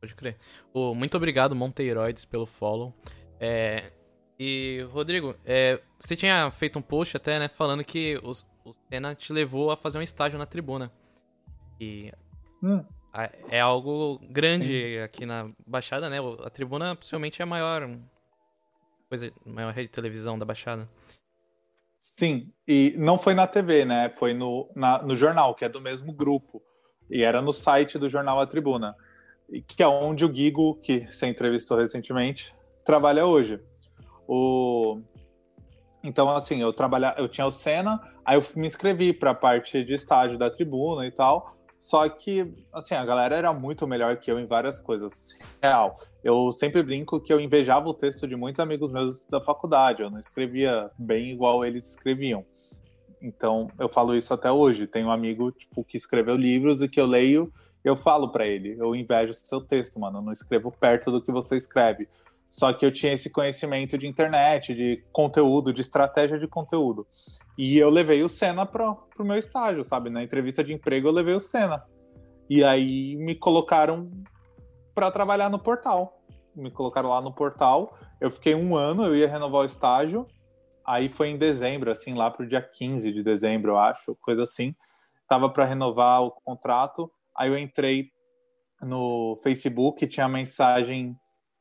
Pode 0.00 0.14
crer. 0.14 0.36
Oh, 0.72 0.94
muito 0.94 1.16
obrigado, 1.16 1.56
Monteiroides, 1.56 2.24
pelo 2.24 2.46
follow. 2.46 2.94
É, 3.40 3.90
e, 4.38 4.86
Rodrigo, 4.92 5.34
é, 5.44 5.80
você 5.98 6.14
tinha 6.14 6.50
feito 6.50 6.78
um 6.78 6.82
post 6.82 7.16
até, 7.16 7.38
né, 7.38 7.48
falando 7.48 7.82
que 7.82 8.20
os, 8.22 8.46
o 8.64 8.72
Senna 8.88 9.14
te 9.14 9.32
levou 9.32 9.70
a 9.70 9.76
fazer 9.76 9.98
um 9.98 10.02
estágio 10.02 10.38
na 10.38 10.46
tribuna. 10.46 10.92
E 11.80 12.12
hum. 12.62 12.84
é 13.48 13.60
algo 13.60 14.20
grande 14.30 14.96
Sim. 14.96 14.98
aqui 15.00 15.26
na 15.26 15.50
Baixada, 15.66 16.08
né? 16.08 16.18
A 16.44 16.50
tribuna 16.50 16.94
possivelmente 16.94 17.40
é 17.40 17.44
a 17.44 17.46
maior 17.46 17.88
coisa, 19.08 19.32
maior 19.44 19.72
rede 19.72 19.88
de 19.88 19.92
televisão 19.92 20.38
da 20.38 20.44
Baixada. 20.44 20.88
Sim, 21.98 22.52
e 22.66 22.94
não 22.96 23.18
foi 23.18 23.34
na 23.34 23.46
TV, 23.46 23.84
né? 23.84 24.08
Foi 24.10 24.34
no, 24.34 24.70
na, 24.74 25.02
no 25.02 25.16
jornal, 25.16 25.54
que 25.54 25.64
é 25.64 25.68
do 25.68 25.80
mesmo 25.80 26.12
grupo. 26.12 26.62
E 27.10 27.24
era 27.24 27.42
no 27.42 27.52
site 27.52 27.98
do 27.98 28.08
jornal 28.08 28.38
A 28.38 28.46
Tribuna, 28.46 28.94
que 29.66 29.82
é 29.82 29.86
onde 29.86 30.24
o 30.24 30.28
Guigo, 30.28 30.76
que 30.76 31.10
você 31.10 31.26
entrevistou 31.26 31.76
recentemente, 31.76 32.54
trabalha 32.84 33.26
hoje. 33.26 33.60
O... 34.28 35.00
Então, 36.04 36.28
assim, 36.28 36.60
eu 36.60 36.72
trabalha... 36.72 37.14
eu 37.16 37.26
tinha 37.28 37.46
o 37.46 37.50
Senna, 37.50 38.00
aí 38.24 38.36
eu 38.36 38.44
me 38.54 38.68
inscrevi 38.68 39.12
para 39.12 39.30
a 39.30 39.34
parte 39.34 39.82
de 39.82 39.94
estágio 39.94 40.38
da 40.38 40.50
tribuna 40.50 41.06
e 41.06 41.10
tal. 41.10 41.56
Só 41.78 42.08
que, 42.08 42.52
assim, 42.72 42.94
a 42.94 43.04
galera 43.04 43.36
era 43.36 43.52
muito 43.52 43.86
melhor 43.86 44.16
que 44.18 44.30
eu 44.30 44.38
em 44.38 44.46
várias 44.46 44.80
coisas. 44.80 45.30
Real. 45.62 45.96
Eu 46.22 46.52
sempre 46.52 46.82
brinco 46.82 47.20
que 47.20 47.32
eu 47.32 47.40
invejava 47.40 47.88
o 47.88 47.94
texto 47.94 48.26
de 48.26 48.36
muitos 48.36 48.60
amigos 48.60 48.92
meus 48.92 49.24
da 49.24 49.40
faculdade. 49.40 50.02
Eu 50.02 50.10
não 50.10 50.18
escrevia 50.18 50.90
bem 50.98 51.30
igual 51.30 51.64
eles 51.64 51.88
escreviam. 51.88 52.44
Então, 53.22 53.68
eu 53.78 53.88
falo 53.88 54.14
isso 54.14 54.34
até 54.34 54.50
hoje. 54.50 54.86
Tenho 54.86 55.06
um 55.06 55.12
amigo, 55.12 55.52
tipo, 55.52 55.84
que 55.84 55.96
escreveu 55.96 56.36
livros 56.36 56.82
e 56.82 56.88
que 56.88 57.00
eu 57.00 57.06
leio, 57.06 57.52
eu 57.84 57.96
falo 57.96 58.30
para 58.30 58.46
ele, 58.46 58.76
eu 58.78 58.94
invejo 58.94 59.30
o 59.30 59.34
seu 59.34 59.60
texto, 59.60 59.98
mano. 59.98 60.18
Eu 60.18 60.22
não 60.22 60.32
escrevo 60.32 60.70
perto 60.70 61.10
do 61.10 61.22
que 61.22 61.32
você 61.32 61.56
escreve. 61.56 62.08
Só 62.50 62.72
que 62.72 62.84
eu 62.84 62.92
tinha 62.92 63.12
esse 63.12 63.30
conhecimento 63.30 63.96
de 63.98 64.06
internet, 64.06 64.74
de 64.74 65.04
conteúdo, 65.12 65.72
de 65.72 65.80
estratégia 65.80 66.38
de 66.38 66.48
conteúdo. 66.48 67.06
E 67.56 67.76
eu 67.76 67.90
levei 67.90 68.22
o 68.22 68.28
Senna 68.28 68.64
pro, 68.64 68.96
pro 69.14 69.24
meu 69.24 69.36
estágio, 69.36 69.84
sabe? 69.84 70.10
Na 70.10 70.22
entrevista 70.22 70.64
de 70.64 70.72
emprego 70.72 71.08
eu 71.08 71.12
levei 71.12 71.34
o 71.34 71.40
Senna. 71.40 71.84
E 72.48 72.64
aí 72.64 73.16
me 73.16 73.34
colocaram 73.34 74.10
para 74.94 75.10
trabalhar 75.10 75.50
no 75.50 75.58
portal. 75.58 76.22
Me 76.56 76.70
colocaram 76.70 77.10
lá 77.10 77.20
no 77.20 77.32
portal. 77.32 77.96
Eu 78.20 78.30
fiquei 78.30 78.54
um 78.54 78.76
ano, 78.76 79.04
eu 79.04 79.14
ia 79.14 79.28
renovar 79.28 79.62
o 79.62 79.66
estágio. 79.66 80.26
Aí 80.86 81.10
foi 81.10 81.28
em 81.28 81.36
dezembro, 81.36 81.90
assim, 81.90 82.14
lá 82.14 82.30
pro 82.30 82.48
dia 82.48 82.62
15 82.62 83.12
de 83.12 83.22
dezembro, 83.22 83.72
eu 83.72 83.78
acho, 83.78 84.16
coisa 84.16 84.42
assim. 84.42 84.74
Tava 85.28 85.50
para 85.50 85.66
renovar 85.66 86.22
o 86.22 86.30
contrato. 86.30 87.12
Aí 87.36 87.50
eu 87.50 87.58
entrei 87.58 88.10
no 88.88 89.38
Facebook, 89.42 90.06
tinha 90.06 90.24
a 90.24 90.28
mensagem 90.30 91.14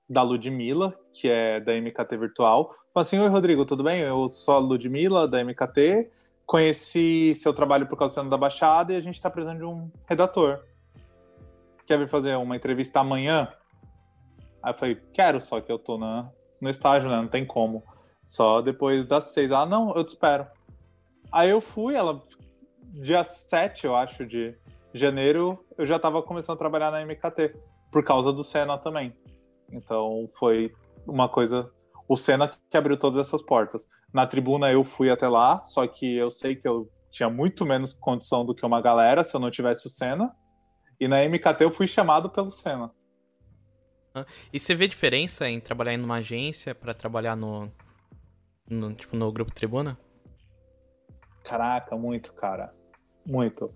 da 0.10 0.22
Ludmilla, 0.22 0.98
que 1.14 1.30
é 1.30 1.60
da 1.60 1.74
MKT 1.74 2.18
Virtual, 2.18 2.74
Falei 2.98 3.06
assim, 3.06 3.20
oi 3.20 3.28
Rodrigo, 3.28 3.64
tudo 3.64 3.84
bem? 3.84 4.00
Eu 4.00 4.34
sou 4.34 4.56
a 4.56 4.58
Ludmilla, 4.58 5.28
da 5.28 5.44
MKT, 5.44 6.12
conheci 6.48 7.36
seu 7.36 7.54
trabalho 7.54 7.86
por 7.86 7.96
causa 7.96 8.24
da 8.24 8.36
Baixada 8.36 8.92
e 8.92 8.96
a 8.96 9.02
gente 9.02 9.14
está 9.14 9.30
precisando 9.30 9.60
de 9.60 9.66
um 9.66 9.92
redator. 10.08 10.64
Quer 11.86 12.00
vir 12.00 12.10
fazer 12.10 12.36
uma 12.38 12.56
entrevista 12.56 13.00
amanhã? 13.00 13.54
Aí 14.64 14.74
eu 14.74 14.78
falei, 14.80 14.96
quero, 15.14 15.40
só 15.40 15.62
que 15.62 15.72
eu 15.72 15.78
tô 15.78 16.00
na, 16.00 16.32
no 16.60 16.72
estágio, 16.72 17.08
né? 17.08 17.18
Não 17.18 17.28
tem 17.28 17.46
como. 17.46 17.84
Só 18.26 18.62
depois 18.64 19.06
das 19.06 19.26
seis. 19.26 19.52
Ah, 19.52 19.68
não, 19.68 19.94
eu 19.96 20.04
te 20.04 20.10
espero. 20.10 20.48
Aí 21.32 21.52
eu 21.52 21.62
fui, 21.62 21.94
ela. 21.94 22.24
Dia 22.82 23.24
7, 23.24 23.86
eu 23.86 23.96
acho, 23.96 24.26
de 24.26 24.58
janeiro, 24.92 25.64
eu 25.78 25.86
já 25.86 25.98
estava 25.98 26.24
começando 26.24 26.56
a 26.56 26.58
trabalhar 26.58 26.90
na 26.90 27.06
MKT, 27.06 27.56
por 27.92 28.04
causa 28.04 28.34
do 28.34 28.44
Senna 28.44 28.76
também. 28.76 29.14
Então 29.72 30.30
foi 30.38 30.74
uma 31.06 31.30
coisa 31.30 31.72
o 32.08 32.16
Senna 32.16 32.52
que 32.70 32.78
abriu 32.78 32.98
todas 32.98 33.28
essas 33.28 33.42
portas. 33.42 33.88
Na 34.14 34.26
tribuna 34.26 34.72
eu 34.72 34.84
fui 34.84 35.10
até 35.10 35.28
lá, 35.28 35.64
só 35.66 35.86
que 35.86 36.16
eu 36.16 36.32
sei 36.32 36.56
que 36.56 36.68
eu 36.68 36.90
tinha 37.12 37.30
muito 37.30 37.66
menos 37.66 37.94
condição 37.94 38.46
do 38.46 38.56
que 38.56 38.66
uma 38.66 38.82
galera 38.82 39.24
se 39.24 39.36
eu 39.36 39.40
não 39.40 39.52
tivesse 39.52 39.88
o 39.88 39.90
Senna. 39.90 40.34
E 41.00 41.08
na 41.08 41.24
MKT 41.28 41.64
eu 41.64 41.72
fui 41.72 41.88
chamado 41.88 42.30
pelo 42.30 42.50
Senna. 42.50 42.92
E 44.52 44.60
você 44.60 44.74
vê 44.74 44.88
diferença 44.88 45.48
em 45.48 45.60
trabalhar 45.60 45.94
em 45.94 46.02
uma 46.02 46.16
agência 46.16 46.74
para 46.74 46.94
trabalhar 46.94 47.36
no, 47.36 47.72
no, 48.68 48.94
tipo 48.94 49.16
no 49.16 49.32
grupo 49.32 49.54
Tribuna? 49.54 49.98
Caraca, 51.44 51.96
muito, 51.96 52.34
cara. 52.34 52.74
Muito. 53.26 53.72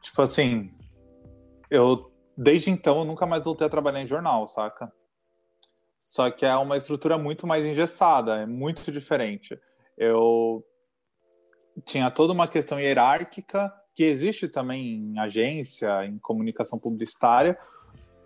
Tipo 0.00 0.22
assim, 0.22 0.72
eu 1.70 2.13
desde 2.36 2.70
então 2.70 2.98
eu 2.98 3.04
nunca 3.04 3.26
mais 3.26 3.44
voltei 3.44 3.66
a 3.66 3.70
trabalhar 3.70 4.02
em 4.02 4.06
jornal, 4.06 4.48
saca? 4.48 4.92
Só 6.00 6.30
que 6.30 6.44
é 6.44 6.54
uma 6.56 6.76
estrutura 6.76 7.16
muito 7.16 7.46
mais 7.46 7.64
engessada, 7.64 8.42
é 8.42 8.46
muito 8.46 8.92
diferente. 8.92 9.58
Eu 9.96 10.64
tinha 11.84 12.10
toda 12.10 12.32
uma 12.32 12.46
questão 12.46 12.78
hierárquica 12.78 13.72
que 13.94 14.04
existe 14.04 14.48
também 14.48 14.96
em 14.96 15.18
agência, 15.18 16.04
em 16.04 16.18
comunicação 16.18 16.78
publicitária 16.78 17.58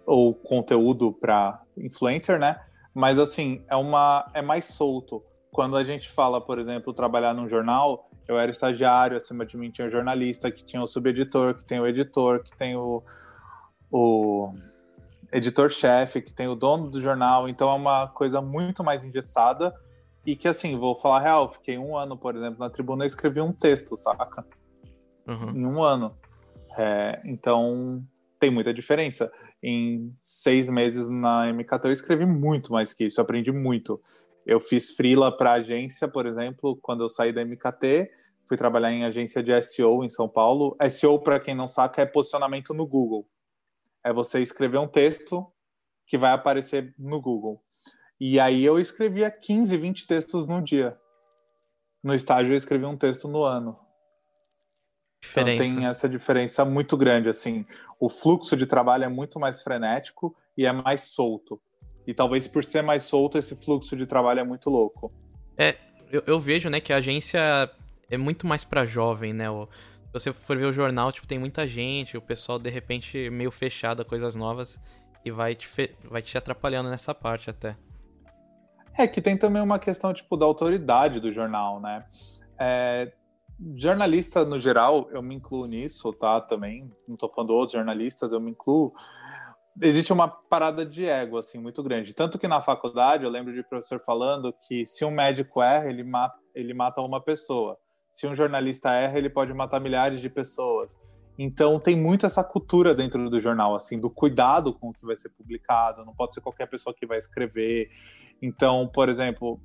ou 0.05 0.35
conteúdo 0.35 1.13
para 1.13 1.63
influencer, 1.77 2.39
né? 2.39 2.61
Mas 2.95 3.19
assim, 3.19 3.63
é 3.69 3.77
uma 3.77 4.29
é 4.35 4.43
mais 4.43 4.65
solto. 4.65 5.23
Quando 5.53 5.77
a 5.77 5.85
gente 5.85 6.09
fala, 6.09 6.41
por 6.41 6.59
exemplo, 6.59 6.93
trabalhar 6.93 7.35
num 7.35 7.49
jornal, 7.49 8.11
eu 8.27 8.39
era 8.39 8.51
estagiário, 8.51 9.17
acima 9.17 9.47
de 9.47 9.57
mim 9.57 9.71
tinha 9.71 9.91
jornalista, 9.91 10.51
que 10.51 10.65
tinha 10.65 10.83
o 10.83 10.87
subeditor, 10.87 11.55
que 11.55 11.65
tem 11.65 11.79
o 11.79 11.87
editor, 11.87 12.43
que 12.43 12.57
tem 12.57 12.77
o, 12.77 13.03
o 13.91 14.53
editor-chefe, 15.33 16.23
que 16.23 16.33
tem 16.33 16.49
o 16.49 16.55
dono 16.55 16.91
do 16.91 17.01
jornal, 17.01 17.49
então 17.49 17.69
é 17.71 17.75
uma 17.75 18.09
coisa 18.09 18.41
muito 18.41 18.83
mais 18.83 19.05
engessada 19.05 19.75
e 20.27 20.37
que, 20.37 20.49
assim, 20.49 20.77
vou 20.77 20.99
falar 20.99 21.21
real, 21.21 21.53
fiquei 21.53 21.79
um 21.79 21.97
ano, 21.97 22.17
por 22.17 22.37
exemplo, 22.37 22.59
na 22.59 22.71
tribuna 22.71 23.05
e 23.05 23.07
escrevi 23.07 23.41
um 23.41 23.53
texto, 23.53 23.97
saca? 23.97 24.45
Uhum. 25.27 25.51
Em 25.51 25.67
um 25.67 25.83
ano. 25.83 26.17
É, 26.77 27.21
então, 27.25 28.03
tem 28.39 28.51
muita 28.51 28.73
diferença. 28.73 29.31
Em 29.63 30.15
seis 30.23 30.69
meses 30.69 31.09
na 31.09 31.53
MKT 31.53 31.89
eu 31.89 31.93
escrevi 31.93 32.25
muito 32.25 32.73
mais 32.73 32.93
que 32.93 33.05
isso, 33.07 33.21
aprendi 33.21 33.51
muito. 33.51 34.01
Eu 34.47 34.61
fiz 34.61 34.91
freela 34.91 35.37
para 35.37 35.53
agência, 35.53 36.07
por 36.07 36.27
exemplo, 36.27 36.79
quando 36.81 37.03
eu 37.03 37.09
saí 37.09 37.33
da 37.33 37.45
MKT, 37.45 38.11
fui 38.47 38.57
trabalhar 38.57 38.93
em 38.93 39.05
agência 39.05 39.43
de 39.43 39.61
SEO 39.61 40.05
em 40.05 40.09
São 40.09 40.29
Paulo. 40.29 40.77
SEO, 40.89 41.19
para 41.19 41.41
quem 41.41 41.55
não 41.55 41.69
saca, 41.69 42.01
é 42.01 42.07
posicionamento 42.07 42.73
no 42.73 42.87
Google 42.87 43.27
é 44.05 44.13
você 44.13 44.41
escrever 44.41 44.79
um 44.79 44.87
texto 44.87 45.47
que 46.07 46.17
vai 46.17 46.33
aparecer 46.33 46.95
no 46.99 47.21
Google. 47.21 47.63
E 48.21 48.41
aí 48.41 48.65
eu 48.65 48.79
escrevia 48.79 49.31
15, 49.31 49.77
20 49.77 50.07
textos 50.07 50.47
no 50.47 50.63
dia. 50.63 50.97
No 52.03 52.15
estágio 52.15 52.53
eu 52.53 52.57
escrevi 52.57 52.85
um 52.85 52.97
texto 52.97 53.29
no 53.29 53.43
ano. 53.43 53.79
Diferença. 55.23 55.65
Então 55.65 55.77
tem 55.77 55.87
essa 55.87 56.09
diferença 56.09 56.65
muito 56.65 56.97
grande, 56.97 57.29
assim. 57.29 57.67
O 58.01 58.09
fluxo 58.09 58.57
de 58.57 58.67
trabalho 58.67 59.05
é 59.05 59.09
muito 59.09 59.39
mais 59.39 59.63
frenético 59.63 60.35
e 60.57 60.65
é 60.65 60.73
mais 60.73 61.03
solto. 61.03 61.61
E 62.07 62.15
talvez 62.15 62.49
por 62.49 62.65
ser 62.65 62.83
mais 62.83 63.03
solto, 63.03 63.37
esse 63.37 63.55
fluxo 63.55 63.97
de 63.97 64.07
trabalho 64.07 64.41
é 64.41 64.45
muito 64.45 64.71
louco. 64.71 65.13
É, 65.57 65.77
eu, 66.11 66.23
eu 66.27 66.41
vejo, 66.41 66.71
né, 66.71 66.81
que 66.81 66.93
a 66.93 66.97
agência 66.97 67.39
é 68.09 68.17
muito 68.17 68.47
mais 68.47 68.65
para 68.65 68.87
jovem, 68.87 69.33
né? 69.33 69.51
O, 69.51 69.69
você 70.19 70.33
for 70.33 70.57
ver 70.57 70.67
o 70.67 70.73
jornal, 70.73 71.13
tipo, 71.13 71.27
tem 71.27 71.39
muita 71.39 71.67
gente, 71.67 72.17
o 72.17 72.23
pessoal 72.23 72.59
de 72.59 72.71
repente 72.71 73.31
meio 73.31 73.51
fechado 73.51 74.03
a 74.03 74.05
coisas 74.05 74.35
novas 74.35 74.79
e 75.25 75.31
vai 75.31 75.55
te, 75.55 75.69
vai 76.05 76.23
te 76.23 76.37
atrapalhando 76.37 76.91
nessa 76.91 77.15
parte 77.15 77.51
até. 77.51 77.77
É 78.97 79.07
que 79.07 79.21
tem 79.21 79.37
também 79.37 79.63
uma 79.63 79.79
questão, 79.79 80.13
tipo, 80.13 80.37
da 80.37 80.45
autoridade 80.45 81.21
do 81.21 81.33
jornal, 81.33 81.81
né? 81.81 82.05
É, 82.59 83.13
jornalista, 83.77 84.45
no 84.45 84.59
geral, 84.59 85.09
eu 85.13 85.23
me 85.23 85.35
incluo 85.35 85.67
nisso, 85.67 86.13
tá? 86.13 86.41
Também, 86.41 86.91
não 87.07 87.17
tô 87.17 87.29
falando 87.29 87.51
outros 87.51 87.75
jornalistas, 87.75 88.33
eu 88.33 88.41
me 88.41 88.51
incluo. 88.51 88.93
Existe 89.81 90.13
uma 90.13 90.27
parada 90.27 90.85
de 90.85 91.05
ego, 91.05 91.39
assim, 91.39 91.59
muito 91.59 91.83
grande. 91.83 92.13
Tanto 92.13 92.39
que 92.39 92.49
na 92.49 92.61
faculdade, 92.61 93.23
eu 93.23 93.31
lembro 93.31 93.55
de 93.55 93.63
professor 93.63 94.03
falando 94.05 94.53
que 94.67 94.85
se 94.85 95.05
um 95.05 95.11
médico 95.11 95.63
erra, 95.63 95.89
ele 95.89 96.03
mata, 96.03 96.37
ele 96.53 96.75
mata 96.75 97.01
uma 97.01 97.21
pessoa 97.21 97.79
se 98.19 98.27
um 98.27 98.35
jornalista 98.35 98.91
erra, 98.91 99.17
ele 99.17 99.31
pode 99.31 99.55
matar 99.55 99.79
milhares 99.81 100.21
de 100.21 100.29
pessoas. 100.29 100.91
Então 101.39 101.79
tem 101.79 101.95
muito 101.95 102.27
essa 102.27 102.43
cultura 102.43 102.93
dentro 102.93 103.31
do 103.31 103.41
jornal, 103.41 103.77
assim, 103.77 103.97
do 103.97 104.11
cuidado 104.11 104.73
com 104.73 104.89
o 104.89 104.93
que 104.93 105.07
vai 105.07 105.17
ser 105.17 105.29
publicado, 105.29 106.05
não 106.05 106.13
pode 106.13 106.35
ser 106.35 106.41
qualquer 106.41 106.67
pessoa 106.67 106.93
que 106.93 107.07
vai 107.07 107.21
escrever. 107.21 107.89
Então, 108.43 108.89
por 108.89 109.09
exemplo, 109.09 109.61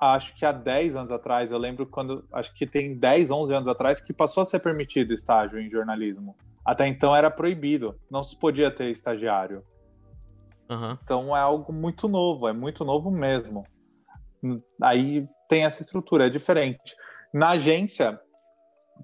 acho 0.00 0.36
que 0.36 0.46
há 0.46 0.52
10 0.52 0.94
anos 0.94 1.10
atrás, 1.10 1.50
eu 1.50 1.58
lembro 1.58 1.84
quando, 1.84 2.24
acho 2.32 2.54
que 2.54 2.64
tem 2.64 2.96
10, 2.96 3.32
11 3.32 3.52
anos 3.52 3.68
atrás, 3.68 4.00
que 4.00 4.12
passou 4.12 4.44
a 4.44 4.46
ser 4.46 4.60
permitido 4.60 5.12
estágio 5.12 5.58
em 5.58 5.68
jornalismo. 5.68 6.36
Até 6.64 6.86
então 6.86 7.14
era 7.14 7.28
proibido, 7.28 7.98
não 8.08 8.22
se 8.22 8.38
podia 8.38 8.70
ter 8.70 8.88
estagiário. 8.92 9.64
Uhum. 10.70 10.96
Então 11.02 11.36
é 11.36 11.40
algo 11.40 11.72
muito 11.72 12.06
novo, 12.06 12.46
é 12.46 12.52
muito 12.52 12.84
novo 12.84 13.10
mesmo. 13.10 13.64
Aí 14.80 15.26
tem 15.48 15.64
essa 15.64 15.82
estrutura, 15.82 16.26
é 16.26 16.30
diferente 16.30 16.94
na 17.36 17.50
agência. 17.50 18.18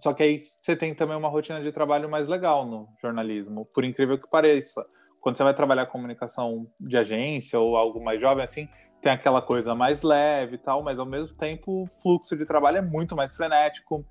Só 0.01 0.15
que 0.15 0.23
aí 0.23 0.41
você 0.41 0.75
tem 0.75 0.95
também 0.95 1.17
uma 1.17 1.29
rotina 1.29 1.61
de 1.61 1.71
trabalho 1.71 2.09
mais 2.09 2.27
legal 2.27 2.65
no 2.65 2.89
jornalismo, 3.01 3.67
por 3.75 3.85
incrível 3.85 4.19
que 4.19 4.29
pareça. 4.29 4.85
Quando 5.21 5.37
você 5.37 5.45
vai 5.45 5.55
trabalhar 5.55 5.85
comunicação 5.87 6.67
de 6.81 6.97
agência 6.97 7.61
ou 7.61 7.77
algo 7.77 8.03
mais 8.03 8.19
jovem, 8.19 8.43
assim, 8.43 8.67
tem 9.03 9.13
aquela 9.13 9.43
coisa 9.43 9.75
mais 9.75 10.03
leve 10.03 10.55
e 10.55 10.59
tal, 10.59 10.83
mas 10.83 10.99
ao 10.99 11.05
mesmo 11.05 11.37
tempo 11.37 11.83
o 11.83 11.89
fluxo 12.01 12.35
de 12.35 12.47
trabalho 12.47 12.79
é 12.79 12.83
muito 12.83 13.15
mais 13.15 13.37
frenético. 13.37 14.03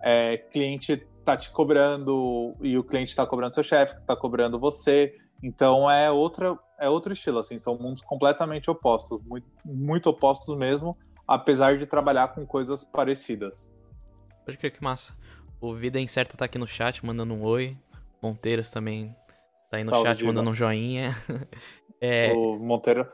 É, 0.00 0.36
cliente 0.36 0.96
tá 1.24 1.36
te 1.36 1.50
cobrando 1.50 2.54
e 2.62 2.78
o 2.78 2.84
cliente 2.84 3.10
está 3.10 3.26
cobrando 3.26 3.54
seu 3.54 3.64
chefe, 3.64 3.96
está 3.98 4.14
cobrando 4.14 4.60
você. 4.60 5.12
Então 5.42 5.90
é 5.90 6.08
outra 6.08 6.56
é 6.78 6.88
outro 6.88 7.12
estilo, 7.12 7.40
assim, 7.40 7.58
são 7.58 7.76
mundos 7.76 8.00
completamente 8.00 8.70
opostos, 8.70 9.20
muito, 9.26 9.46
muito 9.62 10.08
opostos 10.08 10.56
mesmo, 10.56 10.96
apesar 11.34 11.78
de 11.78 11.86
trabalhar 11.86 12.28
com 12.28 12.44
coisas 12.44 12.82
parecidas. 12.84 13.70
Pode 14.44 14.58
crer 14.58 14.72
que 14.72 14.82
massa. 14.82 15.16
O 15.60 15.74
Vida 15.74 16.00
Incerta 16.00 16.36
tá 16.36 16.44
aqui 16.46 16.58
no 16.58 16.66
chat, 16.66 17.04
mandando 17.04 17.34
um 17.34 17.42
oi. 17.42 17.76
Monteiros 18.22 18.70
também 18.70 19.14
tá 19.70 19.76
aí 19.76 19.84
no 19.84 19.90
Salve, 19.90 20.08
chat, 20.08 20.18
Diva. 20.18 20.28
mandando 20.32 20.50
um 20.50 20.54
joinha. 20.54 21.16
É, 22.02 22.32
O 22.32 22.58
Monteiro. 22.58 23.06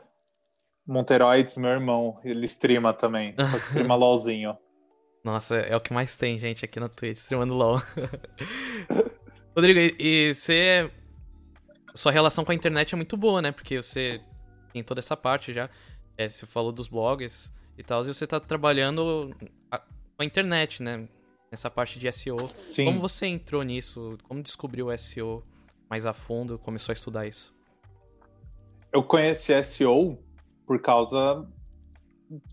Monteroides, 0.87 1.57
meu 1.57 1.71
irmão, 1.71 2.21
ele 2.23 2.45
streama 2.45 2.93
também. 2.93 3.35
Só 3.37 3.59
que 3.59 3.65
streama 3.65 3.95
LOLzinho. 3.99 4.57
Nossa, 5.25 5.57
é 5.57 5.75
o 5.75 5.81
que 5.81 5.91
mais 5.91 6.15
tem, 6.15 6.39
gente, 6.39 6.63
aqui 6.63 6.79
na 6.79 6.87
Twitch, 6.87 7.17
streamando 7.17 7.53
LOL. 7.53 7.81
Rodrigo, 9.53 9.79
e- 9.79 9.95
e 10.29 10.33
você. 10.33 10.89
Sua 11.95 12.11
relação 12.13 12.45
com 12.45 12.51
a 12.53 12.55
internet 12.55 12.93
é 12.93 12.95
muito 12.95 13.17
boa, 13.17 13.41
né? 13.41 13.51
Porque 13.51 13.81
você 13.81 14.21
tem 14.71 14.81
toda 14.83 14.99
essa 14.99 15.17
parte 15.17 15.51
já. 15.51 15.69
É, 16.17 16.29
você 16.29 16.45
falou 16.45 16.71
dos 16.71 16.87
blogs 16.87 17.51
e 17.77 17.83
tal, 17.83 18.01
e 18.01 18.05
você 18.05 18.25
tá 18.25 18.39
trabalhando 18.39 19.35
com 19.69 20.23
a 20.23 20.25
internet, 20.25 20.81
né? 20.81 21.07
Nessa 21.51 21.69
parte 21.69 21.97
de 21.99 22.11
SEO. 22.11 22.37
Sim. 22.39 22.85
Como 22.85 22.99
você 22.99 23.27
entrou 23.27 23.63
nisso? 23.63 24.17
Como 24.23 24.41
descobriu 24.41 24.87
o 24.87 24.97
SEO 24.97 25.43
mais 25.89 26.05
a 26.05 26.11
fundo? 26.11 26.57
Começou 26.57 26.91
a 26.91 26.93
estudar 26.93 27.25
isso? 27.25 27.55
Eu 28.91 29.03
conheci 29.03 29.53
SEO 29.63 30.17
por 30.65 30.81
causa 30.81 31.47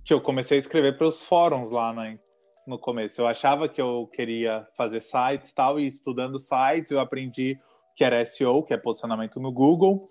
que 0.05 0.15
eu 0.15 0.21
comecei 0.21 0.59
a 0.59 0.61
escrever 0.61 0.97
pelos 0.97 1.23
fóruns 1.23 1.71
lá 1.73 1.93
né, 1.93 2.21
no 2.67 2.79
começo. 2.79 3.21
Eu 3.21 3.27
achava 3.27 3.69
que 3.69 3.81
eu 3.81 4.09
queria 4.13 4.69
fazer 4.77 5.01
sites 5.01 5.51
e 5.51 5.55
tal, 5.55 5.81
e 5.81 5.87
estudando 5.89 6.39
sites 6.39 6.93
eu 6.93 7.01
aprendi 7.01 7.59
que 7.97 8.05
era 8.05 8.25
SEO, 8.25 8.63
que 8.63 8.75
é 8.75 8.77
posicionamento 8.77 9.41
no 9.41 9.51
Google. 9.51 10.09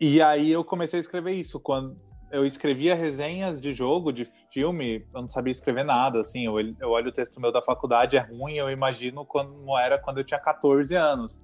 E 0.00 0.22
aí 0.22 0.50
eu 0.50 0.64
comecei 0.64 0.98
a 0.98 1.02
escrever 1.02 1.32
isso. 1.32 1.58
Quando 1.58 2.00
eu 2.30 2.44
escrevia 2.44 2.94
resenhas 2.94 3.60
de 3.60 3.74
jogo, 3.74 4.12
de 4.12 4.24
filme, 4.24 5.06
eu 5.12 5.22
não 5.22 5.28
sabia 5.28 5.50
escrever 5.50 5.84
nada, 5.84 6.20
assim. 6.20 6.46
Eu, 6.46 6.58
eu 6.58 6.90
olho 6.90 7.08
o 7.08 7.12
texto 7.12 7.40
meu 7.40 7.52
da 7.52 7.62
faculdade, 7.62 8.16
é 8.16 8.20
ruim, 8.20 8.54
eu 8.54 8.70
imagino 8.70 9.24
como 9.24 9.76
era 9.78 9.98
quando 9.98 10.18
eu 10.18 10.24
tinha 10.24 10.38
14 10.38 10.94
anos. 10.94 11.40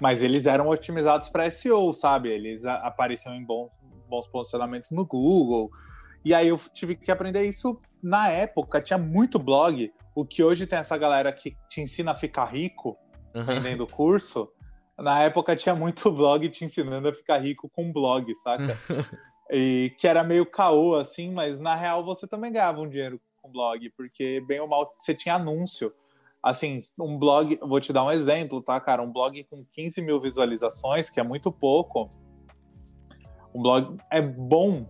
Mas 0.00 0.22
eles 0.22 0.46
eram 0.46 0.68
otimizados 0.68 1.28
para 1.28 1.50
SEO, 1.50 1.92
sabe? 1.92 2.30
Eles 2.30 2.64
apareciam 2.64 3.34
em 3.34 3.44
bons, 3.44 3.70
bons 4.08 4.28
posicionamentos 4.28 4.92
no 4.92 5.04
Google. 5.04 5.70
E 6.24 6.32
aí 6.32 6.48
eu 6.48 6.60
tive 6.72 6.94
que 6.94 7.10
aprender 7.10 7.42
isso 7.42 7.80
na 8.02 8.28
época. 8.28 8.80
Tinha 8.80 8.98
muito 8.98 9.38
blog. 9.38 9.92
O 10.14 10.24
que 10.24 10.42
hoje 10.42 10.66
tem 10.66 10.78
essa 10.78 10.96
galera 10.96 11.32
que 11.32 11.56
te 11.68 11.80
ensina 11.80 12.12
a 12.12 12.14
ficar 12.14 12.44
rico 12.44 12.96
vendendo 13.44 13.86
curso. 13.86 14.48
Na 14.96 15.22
época 15.22 15.54
tinha 15.56 15.74
muito 15.74 16.10
blog 16.12 16.48
te 16.48 16.64
ensinando 16.64 17.08
a 17.08 17.12
ficar 17.12 17.38
rico 17.38 17.68
com 17.68 17.92
blog, 17.92 18.32
saca? 18.36 18.76
E 19.50 19.94
que 19.98 20.06
era 20.06 20.22
meio 20.22 20.44
caô, 20.44 20.94
assim, 20.96 21.32
mas 21.32 21.58
na 21.58 21.74
real 21.74 22.04
você 22.04 22.26
também 22.26 22.52
ganhava 22.52 22.80
um 22.80 22.88
dinheiro 22.88 23.20
com 23.40 23.50
blog, 23.50 23.88
porque 23.96 24.40
bem 24.46 24.60
ou 24.60 24.68
mal 24.68 24.94
você 24.96 25.14
tinha 25.14 25.34
anúncio. 25.34 25.92
Assim, 26.42 26.80
um 26.98 27.18
blog, 27.18 27.58
vou 27.62 27.80
te 27.80 27.92
dar 27.92 28.04
um 28.04 28.10
exemplo, 28.10 28.62
tá, 28.62 28.80
cara? 28.80 29.02
Um 29.02 29.12
blog 29.12 29.42
com 29.44 29.64
15 29.72 30.00
mil 30.02 30.20
visualizações, 30.20 31.10
que 31.10 31.18
é 31.18 31.22
muito 31.22 31.50
pouco. 31.50 32.08
Um 33.54 33.62
blog 33.62 33.96
é 34.10 34.22
bom 34.22 34.86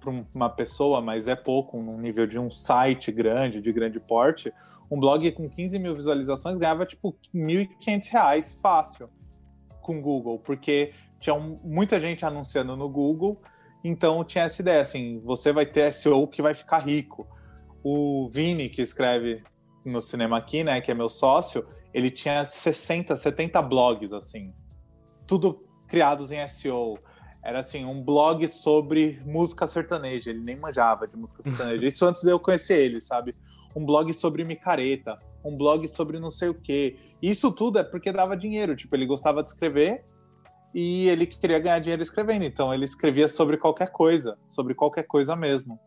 para 0.00 0.24
uma 0.34 0.50
pessoa, 0.50 1.00
mas 1.00 1.26
é 1.26 1.34
pouco, 1.34 1.80
num 1.80 1.98
nível 1.98 2.26
de 2.26 2.38
um 2.38 2.50
site 2.50 3.10
grande, 3.10 3.62
de 3.62 3.72
grande 3.72 3.98
porte. 3.98 4.52
Um 4.90 5.00
blog 5.00 5.30
com 5.32 5.48
15 5.48 5.78
mil 5.78 5.94
visualizações 5.94 6.58
ganhava 6.58 6.84
tipo 6.84 7.16
1.500 7.34 8.08
reais 8.10 8.58
fácil 8.60 9.08
com 9.80 10.00
Google, 10.00 10.38
porque 10.38 10.92
tinha 11.18 11.38
muita 11.38 11.98
gente 11.98 12.24
anunciando 12.24 12.76
no 12.76 12.88
Google, 12.88 13.40
então 13.84 14.24
tinha 14.24 14.44
essa 14.44 14.62
ideia 14.62 14.80
assim: 14.80 15.20
você 15.22 15.52
vai 15.52 15.66
ter 15.66 15.92
SEO 15.92 16.26
que 16.26 16.40
vai 16.40 16.54
ficar 16.54 16.78
rico. 16.78 17.28
O 17.82 18.30
Vini, 18.32 18.70
que 18.70 18.80
escreve 18.80 19.42
no 19.84 20.00
cinema 20.00 20.38
aqui, 20.38 20.64
né, 20.64 20.80
que 20.80 20.90
é 20.90 20.94
meu 20.94 21.10
sócio, 21.10 21.66
ele 21.92 22.10
tinha 22.10 22.48
60, 22.48 23.14
70 23.14 23.60
blogs, 23.60 24.10
assim, 24.14 24.54
tudo 25.26 25.62
criados 25.86 26.32
em 26.32 26.46
SEO. 26.48 26.98
Era 27.42 27.58
assim, 27.58 27.84
um 27.84 28.02
blog 28.02 28.48
sobre 28.48 29.20
música 29.26 29.66
sertaneja. 29.66 30.30
Ele 30.30 30.40
nem 30.40 30.56
manjava 30.56 31.06
de 31.06 31.14
música 31.14 31.42
sertaneja. 31.42 31.84
Isso 31.86 32.06
antes 32.06 32.22
de 32.22 32.30
eu 32.30 32.40
conhecer 32.40 32.82
ele, 32.82 33.02
sabe? 33.02 33.34
Um 33.76 33.84
blog 33.84 34.10
sobre 34.14 34.44
micareta, 34.44 35.14
um 35.44 35.54
blog 35.54 35.86
sobre 35.86 36.18
não 36.18 36.30
sei 36.30 36.48
o 36.48 36.54
quê. 36.54 36.96
Isso 37.20 37.52
tudo 37.52 37.78
é 37.78 37.84
porque 37.84 38.10
dava 38.10 38.34
dinheiro. 38.34 38.74
Tipo, 38.74 38.96
ele 38.96 39.04
gostava 39.04 39.42
de 39.42 39.50
escrever 39.50 40.06
e 40.74 41.08
ele 41.08 41.24
queria 41.26 41.58
ganhar 41.58 41.78
dinheiro 41.78 42.02
escrevendo. 42.02 42.42
Então 42.44 42.74
ele 42.74 42.84
escrevia 42.84 43.28
sobre 43.28 43.56
qualquer 43.56 43.90
coisa, 43.92 44.36
sobre 44.50 44.74
qualquer 44.74 45.04
coisa 45.04 45.36
mesmo. 45.36 45.78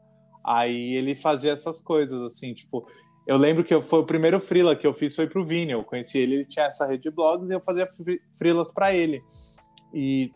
Aí 0.45 0.93
ele 0.95 1.13
fazia 1.13 1.52
essas 1.52 1.82
coisas, 1.82 2.21
assim, 2.21 2.54
tipo. 2.54 2.88
Eu 3.28 3.36
lembro 3.36 3.62
que 3.65 3.73
eu- 3.73 3.82
foi 3.82 4.00
o 4.00 4.06
primeiro 4.06 4.39
freela 4.39 4.73
que 4.73 4.88
eu 4.88 4.93
fiz 4.93 5.13
foi 5.13 5.28
pro 5.28 5.45
Vini. 5.45 5.73
Eu 5.73 5.84
conheci 5.84 6.17
ele, 6.17 6.36
ele 6.36 6.45
tinha 6.45 6.65
essa 6.65 6.86
rede 6.86 7.04
de 7.04 7.12
blogs 7.12 7.50
e 7.50 7.54
eu 7.54 7.60
fazia 7.62 7.86
fre- 7.86 8.21
freelas 8.38 8.71
para 8.71 8.93
ele. 8.93 9.21
E 9.93 10.32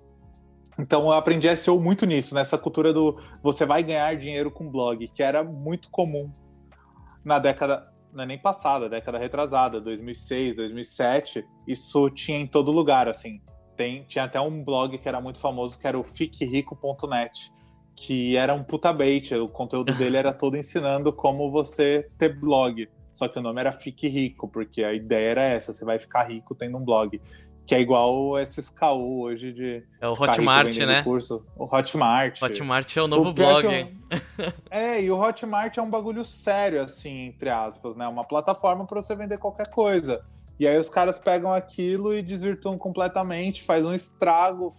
então 0.78 1.06
eu 1.06 1.14
aprendi 1.14 1.48
SEO 1.56 1.80
muito 1.80 2.06
nisso, 2.06 2.34
nessa 2.36 2.58
cultura 2.58 2.92
do 2.92 3.18
você 3.42 3.66
vai 3.66 3.84
ganhar 3.84 4.14
dinheiro 4.18 4.50
com 4.52 4.70
blog, 4.70 5.08
que 5.10 5.22
era 5.24 5.44
muito 5.44 5.90
comum 5.90 6.32
na 7.24 7.40
década, 7.40 7.88
não 8.12 8.24
é 8.24 8.26
nem 8.28 8.38
passada, 8.38 8.90
década 8.90 9.18
retrasada, 9.18 9.80
2006, 9.80 10.56
2007, 10.56 11.46
isso 11.68 12.10
tinha 12.10 12.40
em 12.40 12.48
todo 12.48 12.72
lugar, 12.72 13.08
assim. 13.08 13.40
Tem, 13.82 14.04
tinha 14.08 14.26
até 14.26 14.40
um 14.40 14.64
blog 14.64 14.96
que 15.00 15.10
era 15.10 15.20
muito 15.20 15.40
famoso, 15.40 15.80
que 15.80 15.88
era 15.88 15.98
o 15.98 16.04
fiquerico.net, 16.04 17.52
que 17.96 18.38
era 18.38 18.54
um 18.54 18.64
puta 18.64 18.94
bait, 18.94 19.34
o 19.34 19.48
conteúdo 19.48 19.92
dele 19.96 20.18
era 20.18 20.32
todo 20.32 20.56
ensinando 20.56 21.12
como 21.12 21.50
você 21.50 22.08
ter 22.16 22.30
blog. 22.40 22.88
Só 23.12 23.28
que 23.28 23.40
o 23.40 23.42
nome 23.42 23.60
era 23.60 23.72
Fique 23.72 24.08
Rico, 24.08 24.48
porque 24.48 24.84
a 24.84 24.94
ideia 24.94 25.32
era 25.32 25.42
essa, 25.42 25.74
você 25.74 25.84
vai 25.84 25.98
ficar 25.98 26.26
rico 26.26 26.54
tendo 26.54 26.78
um 26.78 26.86
blog. 26.86 27.20
Que 27.66 27.74
é 27.74 27.82
igual 27.82 28.38
esses 28.38 28.70
caô 28.70 29.22
hoje 29.22 29.52
de 29.52 29.84
É 30.00 30.08
o 30.08 30.14
Hotmart, 30.14 30.78
né? 30.78 31.02
Curso. 31.02 31.44
O 31.58 31.66
Hotmart. 31.66 32.40
Hotmart 32.40 32.98
é 32.98 33.02
o 33.02 33.08
novo 33.08 33.30
O 33.30 33.34
blog, 33.34 33.68
que 33.68 33.74
eu-? 34.46 34.54
É, 34.70 35.02
e 35.02 35.10
o 35.10 35.20
Hotmart 35.20 35.76
é 35.76 35.82
um 35.82 35.90
bagulho 35.90 36.24
sério, 36.24 36.84
assim, 36.84 37.26
entre 37.26 37.50
aspas, 37.50 37.96
né? 37.96 38.08
Uma 38.08 38.26
plataforma 38.26 38.86
para 38.86 39.02
você 39.02 39.16
vender 39.16 39.40
qualquer 39.40 39.72
coisa. 39.72 40.24
E 40.60 40.68
aí 40.68 40.78
os 40.78 40.90
caras 40.90 41.18
pegam 41.18 41.52
aquilo 41.52 42.14
e 42.14 42.22
desvirtuam 42.22 42.78
completamente, 42.78 43.64
faz 43.64 43.84
um 43.84 43.94
estrago, 43.94 44.70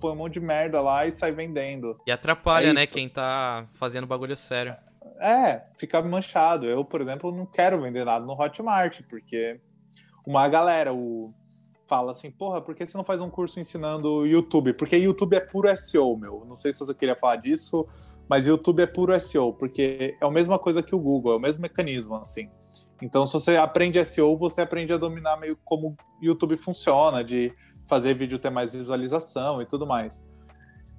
põe 0.00 0.12
um 0.12 0.16
monte 0.16 0.34
de 0.34 0.40
merda 0.40 0.80
lá 0.80 1.06
e 1.06 1.12
sai 1.12 1.32
vendendo. 1.32 1.98
E 2.06 2.12
atrapalha, 2.12 2.68
É 2.68 2.72
né, 2.72 2.86
quem 2.86 3.08
tá 3.08 3.66
fazendo 3.74 4.06
bagulho 4.06 4.36
sério. 4.36 4.74
É, 5.20 5.64
fica 5.76 6.00
manchado. 6.02 6.66
Eu, 6.66 6.84
por 6.84 7.00
exemplo, 7.00 7.32
não 7.32 7.46
quero 7.46 7.80
vender 7.80 8.04
nada 8.04 8.24
no 8.24 8.40
Hotmart, 8.40 9.02
porque 9.08 9.60
uma 10.26 10.46
galera 10.48 10.92
o... 10.92 11.32
fala 11.86 12.12
assim, 12.12 12.30
porra, 12.30 12.60
por 12.60 12.74
que 12.74 12.86
você 12.86 12.96
não 12.96 13.04
faz 13.04 13.20
um 13.20 13.30
curso 13.30 13.58
ensinando 13.58 14.26
YouTube? 14.26 14.72
Porque 14.74 14.96
YouTube 14.96 15.34
é 15.34 15.40
puro 15.40 15.74
SEO, 15.76 16.16
meu. 16.16 16.44
Não 16.46 16.56
sei 16.56 16.72
se 16.72 16.78
você 16.78 16.94
queria 16.94 17.16
falar 17.16 17.36
disso, 17.36 17.86
mas 18.28 18.46
YouTube 18.46 18.82
é 18.82 18.86
puro 18.86 19.18
SEO, 19.20 19.52
porque 19.52 20.16
é 20.20 20.24
a 20.24 20.30
mesma 20.30 20.58
coisa 20.58 20.82
que 20.82 20.94
o 20.94 21.00
Google, 21.00 21.32
é 21.32 21.36
o 21.36 21.40
mesmo 21.40 21.62
mecanismo, 21.62 22.14
assim. 22.14 22.50
Então, 23.00 23.26
se 23.26 23.32
você 23.32 23.56
aprende 23.56 24.04
SEO, 24.04 24.36
você 24.36 24.60
aprende 24.60 24.92
a 24.92 24.96
dominar 24.96 25.36
meio 25.36 25.56
como 25.64 25.96
YouTube 26.20 26.56
funciona, 26.56 27.22
de 27.22 27.52
fazer 27.86 28.14
vídeo 28.14 28.38
ter 28.38 28.50
mais 28.50 28.72
visualização 28.72 29.62
e 29.62 29.66
tudo 29.66 29.86
mais. 29.86 30.22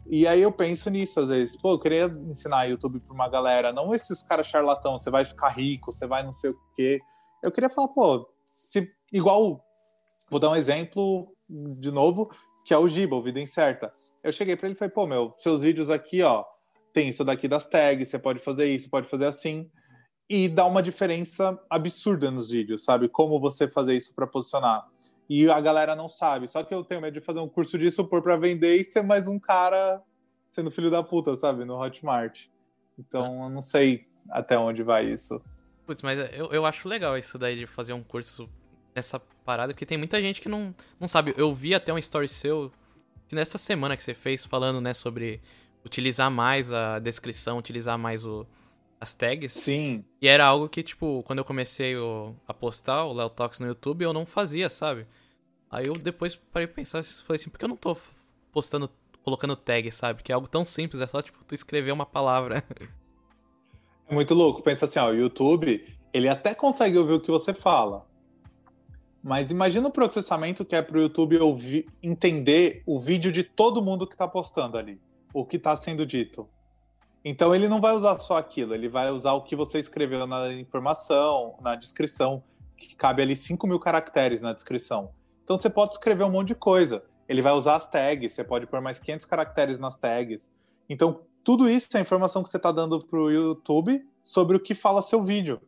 E 0.07 0.25
aí 0.25 0.41
eu 0.41 0.51
penso 0.51 0.89
nisso 0.89 1.19
às 1.19 1.29
vezes. 1.29 1.55
Pô, 1.55 1.73
eu 1.73 1.79
queria 1.79 2.05
ensinar 2.05 2.65
YouTube 2.65 2.99
pra 2.99 3.13
uma 3.13 3.29
galera, 3.29 3.71
não 3.71 3.93
esses 3.93 4.23
caras 4.23 4.47
charlatão, 4.47 4.97
você 4.97 5.11
vai 5.11 5.23
ficar 5.23 5.49
rico, 5.49 5.93
você 5.93 6.07
vai 6.07 6.23
não 6.23 6.33
sei 6.33 6.49
o 6.49 6.57
quê. 6.75 6.99
Eu 7.43 7.51
queria 7.51 7.69
falar, 7.69 7.89
pô, 7.89 8.27
se 8.43 8.89
igual 9.13 9.63
vou 10.29 10.39
dar 10.39 10.49
um 10.49 10.55
exemplo 10.55 11.31
de 11.47 11.91
novo, 11.91 12.31
que 12.65 12.73
é 12.73 12.77
o 12.77 12.89
Giba, 12.89 13.21
Vida 13.21 13.39
Incerta. 13.39 13.93
Eu 14.23 14.31
cheguei 14.31 14.55
para 14.55 14.67
ele 14.67 14.75
e 14.75 14.77
falei, 14.77 14.91
pô, 14.91 15.05
meu, 15.05 15.33
seus 15.37 15.61
vídeos 15.61 15.89
aqui, 15.89 16.23
ó, 16.23 16.43
tem 16.91 17.09
isso 17.09 17.23
daqui 17.23 17.47
das 17.47 17.67
tags, 17.67 18.09
você 18.09 18.17
pode 18.17 18.39
fazer 18.39 18.65
isso, 18.65 18.89
pode 18.89 19.07
fazer 19.07 19.25
assim. 19.25 19.69
E 20.29 20.47
dá 20.47 20.65
uma 20.65 20.83
diferença 20.83 21.59
absurda 21.69 22.29
nos 22.29 22.51
vídeos, 22.51 22.83
sabe? 22.83 23.09
Como 23.09 23.39
você 23.39 23.67
fazer 23.67 23.97
isso 23.97 24.13
para 24.13 24.27
posicionar. 24.27 24.87
E 25.27 25.49
a 25.49 25.59
galera 25.59 25.95
não 25.95 26.07
sabe. 26.07 26.47
Só 26.47 26.63
que 26.63 26.73
eu 26.73 26.83
tenho 26.83 27.01
medo 27.01 27.19
de 27.19 27.25
fazer 27.25 27.39
um 27.39 27.49
curso 27.49 27.77
disso, 27.77 28.05
pôr 28.05 28.21
para 28.21 28.37
vender 28.37 28.77
e 28.77 28.83
ser 28.83 29.01
mais 29.01 29.27
um 29.27 29.39
cara 29.39 30.01
sendo 30.49 30.71
filho 30.71 30.91
da 30.91 31.01
puta, 31.01 31.35
sabe? 31.35 31.65
No 31.65 31.81
Hotmart. 31.81 32.47
Então, 32.97 33.43
eu 33.43 33.49
não 33.49 33.61
sei 33.61 34.07
até 34.29 34.57
onde 34.57 34.83
vai 34.83 35.05
isso. 35.05 35.41
Putz, 35.85 36.01
mas 36.01 36.19
eu, 36.33 36.51
eu 36.51 36.65
acho 36.65 36.87
legal 36.87 37.17
isso 37.17 37.37
daí 37.37 37.55
de 37.55 37.65
fazer 37.65 37.93
um 37.93 38.03
curso 38.03 38.47
nessa 38.95 39.19
parada, 39.43 39.73
porque 39.73 39.85
tem 39.85 39.97
muita 39.97 40.21
gente 40.21 40.41
que 40.41 40.49
não, 40.49 40.75
não 40.99 41.07
sabe. 41.07 41.33
Eu 41.37 41.53
vi 41.53 41.73
até 41.73 41.91
um 41.93 41.97
story 41.97 42.27
seu 42.27 42.71
nessa 43.31 43.57
semana 43.57 43.95
que 43.95 44.03
você 44.03 44.13
fez 44.13 44.45
falando, 44.45 44.81
né, 44.81 44.93
sobre 44.93 45.41
utilizar 45.85 46.29
mais 46.29 46.71
a 46.73 46.99
descrição, 46.99 47.57
utilizar 47.57 47.97
mais 47.97 48.25
o, 48.25 48.45
as 48.99 49.15
tags. 49.15 49.53
Sim. 49.53 50.03
E 50.21 50.27
era 50.27 50.45
algo 50.45 50.67
que, 50.67 50.83
tipo, 50.83 51.23
quando 51.23 51.39
eu 51.39 51.45
comecei 51.45 51.95
o- 51.95 52.35
a 52.47 52.53
postar 52.53 53.05
o 53.05 53.13
Léo 53.13 53.29
Talks 53.29 53.59
no 53.59 53.67
YouTube, 53.67 54.03
eu 54.03 54.13
não 54.13 54.25
fazia, 54.25 54.69
sabe? 54.69 55.07
Aí 55.71 55.85
eu 55.85 55.93
depois 55.93 56.35
parei 56.35 56.67
pra 56.67 56.75
pensar, 56.75 57.03
falei 57.03 57.39
assim, 57.39 57.49
por 57.49 57.57
que 57.57 57.65
eu 57.65 57.69
não 57.69 57.77
tô 57.77 57.95
postando, 58.51 58.89
colocando 59.23 59.55
tag, 59.55 59.91
sabe? 59.91 60.23
Que 60.23 60.31
é 60.31 60.35
algo 60.35 60.47
tão 60.47 60.65
simples, 60.65 61.01
é 61.01 61.07
só, 61.07 61.21
tipo, 61.21 61.43
tu 61.45 61.53
escrever 61.55 61.91
uma 61.91 62.05
palavra. 62.05 62.63
É 64.07 64.13
muito 64.13 64.33
louco. 64.33 64.63
Pensa 64.63 64.85
assim, 64.85 64.97
ó, 64.99 65.09
o 65.09 65.15
YouTube, 65.15 65.85
ele 66.11 66.27
até 66.27 66.55
consegue 66.55 66.97
ouvir 66.97 67.13
o 67.13 67.19
que 67.21 67.29
você 67.29 67.53
fala. 67.53 68.07
Mas 69.21 69.51
imagina 69.51 69.87
o 69.87 69.91
processamento 69.91 70.65
que 70.65 70.75
é 70.75 70.81
para 70.81 70.97
o 70.97 71.01
YouTube 71.01 71.37
ouvir, 71.37 71.85
entender 72.01 72.81
o 72.85 72.99
vídeo 72.99 73.31
de 73.31 73.43
todo 73.43 73.81
mundo 73.83 74.07
que 74.07 74.13
está 74.15 74.27
postando 74.27 74.77
ali, 74.77 74.99
o 75.33 75.45
que 75.45 75.57
está 75.57 75.75
sendo 75.77 76.05
dito. 76.05 76.49
Então 77.23 77.53
ele 77.53 77.67
não 77.67 77.81
vai 77.81 77.93
usar 77.93 78.17
só 78.19 78.37
aquilo, 78.37 78.73
ele 78.73 78.87
vai 78.87 79.11
usar 79.11 79.33
o 79.33 79.43
que 79.43 79.55
você 79.55 79.79
escreveu 79.79 80.25
na 80.25 80.53
informação, 80.53 81.55
na 81.61 81.75
descrição, 81.75 82.43
que 82.77 82.95
cabe 82.95 83.21
ali 83.21 83.35
5 83.35 83.67
mil 83.67 83.79
caracteres 83.79 84.39
na 84.39 84.53
descrição. 84.53 85.11
Então 85.43 85.57
você 85.57 85.69
pode 85.69 85.91
escrever 85.91 86.23
um 86.23 86.31
monte 86.31 86.49
de 86.49 86.55
coisa. 86.55 87.03
Ele 87.27 87.41
vai 87.41 87.53
usar 87.53 87.75
as 87.75 87.87
tags, 87.87 88.33
você 88.33 88.43
pode 88.43 88.65
pôr 88.67 88.81
mais 88.81 88.99
500 88.99 89.25
caracteres 89.25 89.77
nas 89.77 89.97
tags. 89.97 90.49
Então 90.89 91.21
tudo 91.43 91.69
isso 91.69 91.89
é 91.95 91.99
informação 91.99 92.43
que 92.43 92.49
você 92.49 92.57
está 92.57 92.71
dando 92.71 92.99
para 92.99 93.19
o 93.19 93.29
YouTube 93.29 94.05
sobre 94.23 94.55
o 94.55 94.59
que 94.59 94.73
fala 94.73 95.01
seu 95.01 95.23
vídeo. 95.23 95.59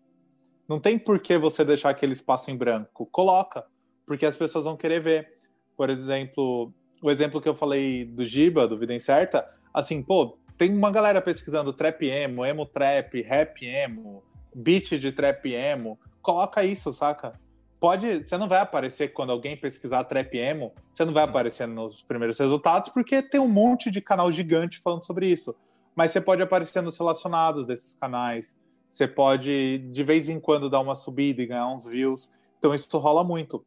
Não 0.67 0.79
tem 0.79 0.97
por 0.97 1.19
que 1.19 1.37
você 1.37 1.65
deixar 1.65 1.89
aquele 1.89 2.13
espaço 2.13 2.49
em 2.49 2.55
branco. 2.55 3.05
Coloca, 3.11 3.65
porque 4.05 4.25
as 4.25 4.35
pessoas 4.35 4.65
vão 4.65 4.77
querer 4.77 5.01
ver. 5.01 5.33
Por 5.75 5.89
exemplo, 5.89 6.71
o 7.01 7.09
exemplo 7.09 7.41
que 7.41 7.49
eu 7.49 7.55
falei 7.55 8.05
do 8.05 8.23
Giba, 8.23 8.67
do 8.67 8.77
Vida 8.77 8.93
Incerta, 8.93 9.49
assim, 9.73 10.01
pô, 10.01 10.37
tem 10.61 10.77
uma 10.77 10.91
galera 10.91 11.19
pesquisando 11.19 11.73
trap 11.73 12.07
emo, 12.07 12.45
emo 12.45 12.67
trap, 12.67 13.19
rap 13.23 13.65
emo, 13.65 14.21
beat 14.53 14.89
de 14.99 15.11
trap 15.11 15.51
emo. 15.51 15.97
Coloca 16.21 16.63
isso, 16.63 16.93
saca? 16.93 17.33
Pode, 17.79 18.23
você 18.23 18.37
não 18.37 18.47
vai 18.47 18.59
aparecer 18.59 19.07
quando 19.07 19.31
alguém 19.31 19.57
pesquisar 19.57 20.03
trap 20.03 20.37
emo, 20.37 20.71
você 20.93 21.03
não 21.03 21.13
vai 21.13 21.23
aparecer 21.23 21.67
nos 21.67 22.03
primeiros 22.03 22.37
resultados 22.37 22.89
porque 22.89 23.23
tem 23.23 23.41
um 23.41 23.47
monte 23.47 23.89
de 23.89 24.01
canal 24.01 24.31
gigante 24.31 24.79
falando 24.83 25.03
sobre 25.03 25.25
isso. 25.25 25.55
Mas 25.95 26.11
você 26.11 26.21
pode 26.21 26.43
aparecer 26.43 26.83
nos 26.83 26.95
relacionados 26.95 27.65
desses 27.65 27.95
canais. 27.95 28.55
Você 28.91 29.07
pode, 29.07 29.79
de 29.79 30.03
vez 30.03 30.29
em 30.29 30.39
quando, 30.39 30.69
dar 30.69 30.81
uma 30.81 30.95
subida 30.95 31.41
e 31.41 31.47
ganhar 31.47 31.73
uns 31.73 31.87
views. 31.87 32.29
Então, 32.59 32.75
isso 32.75 32.99
rola 32.99 33.23
muito. 33.23 33.65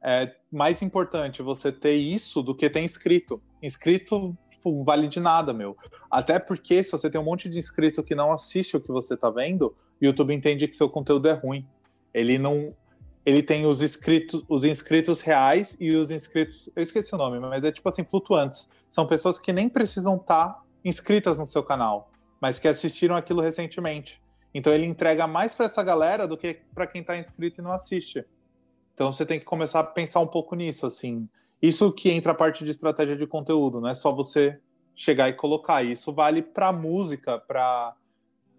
É 0.00 0.30
mais 0.48 0.80
importante 0.80 1.42
você 1.42 1.72
ter 1.72 1.96
isso 1.96 2.40
do 2.40 2.54
que 2.54 2.70
ter 2.70 2.82
inscrito. 2.84 3.42
Inscrito 3.60 4.38
tipo, 4.58 4.84
vale 4.84 5.08
de 5.08 5.20
nada, 5.20 5.52
meu. 5.52 5.76
Até 6.10 6.38
porque, 6.38 6.82
se 6.82 6.92
você 6.92 7.08
tem 7.08 7.20
um 7.20 7.24
monte 7.24 7.48
de 7.48 7.58
inscrito 7.58 8.02
que 8.02 8.14
não 8.14 8.32
assiste 8.32 8.76
o 8.76 8.80
que 8.80 8.88
você 8.88 9.16
tá 9.16 9.30
vendo, 9.30 9.74
o 10.00 10.04
YouTube 10.04 10.34
entende 10.34 10.68
que 10.68 10.76
seu 10.76 10.88
conteúdo 10.88 11.28
é 11.28 11.32
ruim. 11.32 11.66
Ele 12.12 12.38
não. 12.38 12.74
Ele 13.24 13.42
tem 13.42 13.66
os 13.66 13.82
inscritos, 13.82 14.42
os 14.48 14.64
inscritos 14.64 15.20
reais 15.20 15.76
e 15.78 15.90
os 15.92 16.10
inscritos. 16.10 16.70
Eu 16.74 16.82
esqueci 16.82 17.14
o 17.14 17.18
nome, 17.18 17.38
mas 17.40 17.62
é 17.64 17.72
tipo 17.72 17.88
assim, 17.88 18.04
flutuantes. 18.04 18.68
São 18.88 19.06
pessoas 19.06 19.38
que 19.38 19.52
nem 19.52 19.68
precisam 19.68 20.16
estar 20.16 20.48
tá 20.48 20.62
inscritas 20.84 21.36
no 21.36 21.46
seu 21.46 21.62
canal 21.62 22.10
mas 22.40 22.58
que 22.58 22.68
assistiram 22.68 23.16
aquilo 23.16 23.40
recentemente. 23.40 24.22
Então 24.54 24.72
ele 24.72 24.86
entrega 24.86 25.26
mais 25.26 25.54
para 25.54 25.66
essa 25.66 25.82
galera 25.82 26.26
do 26.26 26.36
que 26.36 26.60
para 26.74 26.86
quem 26.86 27.00
está 27.00 27.18
inscrito 27.18 27.60
e 27.60 27.64
não 27.64 27.72
assiste. 27.72 28.24
Então 28.94 29.12
você 29.12 29.24
tem 29.26 29.38
que 29.38 29.44
começar 29.44 29.80
a 29.80 29.84
pensar 29.84 30.20
um 30.20 30.26
pouco 30.26 30.54
nisso, 30.54 30.86
assim. 30.86 31.28
Isso 31.60 31.92
que 31.92 32.10
entra 32.10 32.32
a 32.32 32.34
parte 32.34 32.64
de 32.64 32.70
estratégia 32.70 33.16
de 33.16 33.26
conteúdo, 33.26 33.80
não 33.80 33.88
é 33.88 33.94
só 33.94 34.12
você 34.12 34.60
chegar 34.94 35.28
e 35.28 35.32
colocar. 35.32 35.82
Isso 35.82 36.12
vale 36.12 36.42
para 36.42 36.72
música, 36.72 37.38
para 37.38 37.94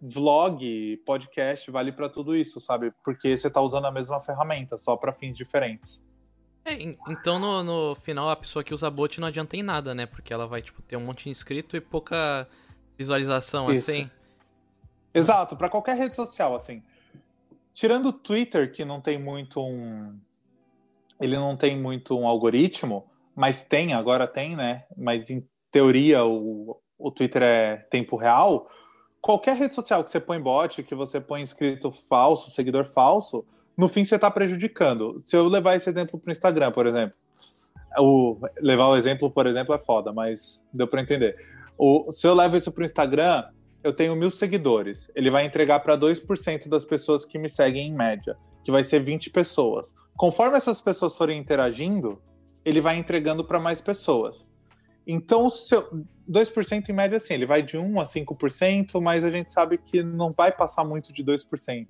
vlog, 0.01 0.97
podcast, 1.05 1.69
vale 1.69 1.91
para 1.91 2.09
tudo 2.09 2.35
isso, 2.35 2.59
sabe? 2.59 2.93
Porque 3.03 3.37
você 3.37 3.47
está 3.47 3.61
usando 3.61 3.85
a 3.85 3.91
mesma 3.91 4.21
ferramenta, 4.21 4.77
só 4.77 4.95
para 4.95 5.13
fins 5.13 5.37
diferentes. 5.37 6.01
É, 6.65 6.73
então 7.07 7.39
no, 7.39 7.63
no 7.63 7.95
final 7.95 8.29
a 8.29 8.35
pessoa 8.35 8.63
que 8.63 8.73
usa 8.73 8.89
bot 8.89 9.19
não 9.19 9.27
adianta 9.27 9.55
em 9.57 9.63
nada, 9.63 9.95
né? 9.95 10.05
Porque 10.05 10.33
ela 10.33 10.47
vai 10.47 10.61
tipo 10.61 10.81
ter 10.81 10.97
um 10.97 11.05
monte 11.05 11.25
de 11.25 11.29
inscrito 11.29 11.75
e 11.75 11.81
pouca 11.81 12.47
visualização 12.97 13.71
Isso. 13.71 13.91
assim. 13.91 14.09
Exato, 15.13 15.55
para 15.55 15.69
qualquer 15.69 15.97
rede 15.97 16.15
social, 16.15 16.55
assim. 16.55 16.83
Tirando 17.73 18.07
o 18.07 18.13
Twitter, 18.13 18.71
que 18.71 18.83
não 18.85 19.01
tem 19.01 19.17
muito 19.17 19.61
um. 19.61 20.19
Ele 21.19 21.35
não 21.35 21.55
tem 21.55 21.77
muito 21.77 22.17
um 22.17 22.27
algoritmo, 22.27 23.05
mas 23.35 23.63
tem, 23.63 23.93
agora 23.93 24.27
tem, 24.27 24.55
né? 24.55 24.83
Mas 24.97 25.29
em 25.29 25.45
teoria 25.71 26.23
o, 26.25 26.79
o 26.97 27.11
Twitter 27.11 27.41
é 27.41 27.77
tempo 27.89 28.15
real. 28.15 28.69
Qualquer 29.21 29.55
rede 29.55 29.75
social 29.75 30.03
que 30.03 30.11
você 30.11 30.19
põe 30.19 30.39
bot, 30.39 30.81
que 30.83 30.95
você 30.95 31.19
põe 31.19 31.41
inscrito 31.41 31.91
falso, 32.09 32.51
seguidor 32.51 32.85
falso, 32.85 33.45
no 33.77 33.87
fim 33.87 34.03
você 34.03 34.15
está 34.15 34.29
prejudicando. 34.31 35.21
Se 35.25 35.35
eu 35.35 35.47
levar 35.47 35.75
esse 35.75 35.89
exemplo 35.89 36.19
para 36.19 36.29
o 36.29 36.31
Instagram, 36.31 36.71
por 36.71 36.85
exemplo, 36.85 37.15
o, 37.97 38.37
levar 38.61 38.87
o 38.87 38.97
exemplo, 38.97 39.31
por 39.31 39.47
exemplo, 39.47 39.73
é 39.73 39.79
foda, 39.79 40.11
mas 40.13 40.61
deu 40.73 40.87
para 40.87 41.01
entender. 41.01 41.35
O, 41.77 42.11
se 42.11 42.27
eu 42.27 42.33
levo 42.33 42.57
isso 42.57 42.71
para 42.71 42.81
o 42.81 42.85
Instagram, 42.85 43.45
eu 43.83 43.93
tenho 43.93 44.15
mil 44.15 44.29
seguidores. 44.29 45.09
Ele 45.15 45.29
vai 45.29 45.45
entregar 45.45 45.79
para 45.79 45.97
2% 45.97 46.67
das 46.67 46.83
pessoas 46.83 47.25
que 47.25 47.39
me 47.39 47.49
seguem 47.49 47.87
em 47.87 47.93
média, 47.93 48.37
que 48.69 48.71
vai 48.71 48.83
ser 48.83 49.03
20 49.03 49.31
pessoas. 49.31 49.95
Conforme 50.15 50.55
essas 50.55 50.79
pessoas 50.79 51.17
forem 51.17 51.39
interagindo, 51.39 52.21
ele 52.63 52.79
vai 52.79 52.97
entregando 52.97 53.43
para 53.43 53.59
mais 53.59 53.81
pessoas. 53.81 54.47
Então, 55.07 55.49
seu, 55.49 55.89
2% 56.29 56.87
em 56.87 56.93
média, 56.93 57.19
sim, 57.19 57.33
ele 57.33 57.47
vai 57.47 57.63
de 57.63 57.77
1 57.77 57.99
a 57.99 58.03
5%, 58.03 59.01
mas 59.01 59.25
a 59.25 59.31
gente 59.31 59.51
sabe 59.51 59.79
que 59.79 60.03
não 60.03 60.31
vai 60.31 60.51
passar 60.51 60.85
muito 60.85 61.11
de 61.11 61.23
2%. 61.23 61.87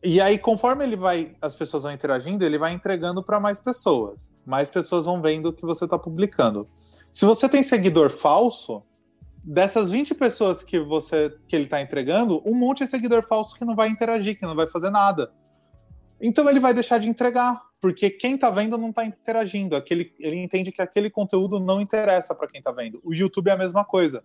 E 0.00 0.20
aí, 0.20 0.38
conforme 0.38 0.84
ele 0.84 0.94
vai, 0.94 1.34
as 1.42 1.56
pessoas 1.56 1.82
vão 1.82 1.90
interagindo, 1.90 2.44
ele 2.44 2.56
vai 2.56 2.72
entregando 2.72 3.20
para 3.20 3.40
mais 3.40 3.58
pessoas. 3.58 4.20
Mais 4.46 4.70
pessoas 4.70 5.06
vão 5.06 5.20
vendo 5.20 5.46
o 5.46 5.52
que 5.52 5.62
você 5.62 5.86
está 5.86 5.98
publicando. 5.98 6.68
Se 7.10 7.26
você 7.26 7.48
tem 7.48 7.64
seguidor 7.64 8.10
falso, 8.10 8.80
dessas 9.42 9.90
20 9.90 10.14
pessoas 10.14 10.62
que 10.62 10.78
você 10.78 11.36
que 11.48 11.56
ele 11.56 11.64
está 11.64 11.80
entregando, 11.80 12.40
um 12.46 12.54
monte 12.54 12.84
de 12.84 12.90
seguidor 12.90 13.26
falso 13.26 13.56
que 13.56 13.64
não 13.64 13.74
vai 13.74 13.88
interagir, 13.88 14.38
que 14.38 14.46
não 14.46 14.54
vai 14.54 14.68
fazer 14.68 14.90
nada. 14.90 15.32
Então 16.20 16.48
ele 16.48 16.60
vai 16.60 16.74
deixar 16.74 16.98
de 16.98 17.08
entregar, 17.08 17.62
porque 17.80 18.10
quem 18.10 18.34
está 18.34 18.50
vendo 18.50 18.76
não 18.76 18.90
está 18.90 19.04
interagindo. 19.04 19.76
Aquele, 19.76 20.12
ele 20.18 20.36
entende 20.36 20.72
que 20.72 20.82
aquele 20.82 21.10
conteúdo 21.10 21.60
não 21.60 21.80
interessa 21.80 22.34
para 22.34 22.48
quem 22.48 22.58
está 22.58 22.72
vendo. 22.72 23.00
O 23.04 23.14
YouTube 23.14 23.48
é 23.48 23.52
a 23.52 23.56
mesma 23.56 23.84
coisa. 23.84 24.22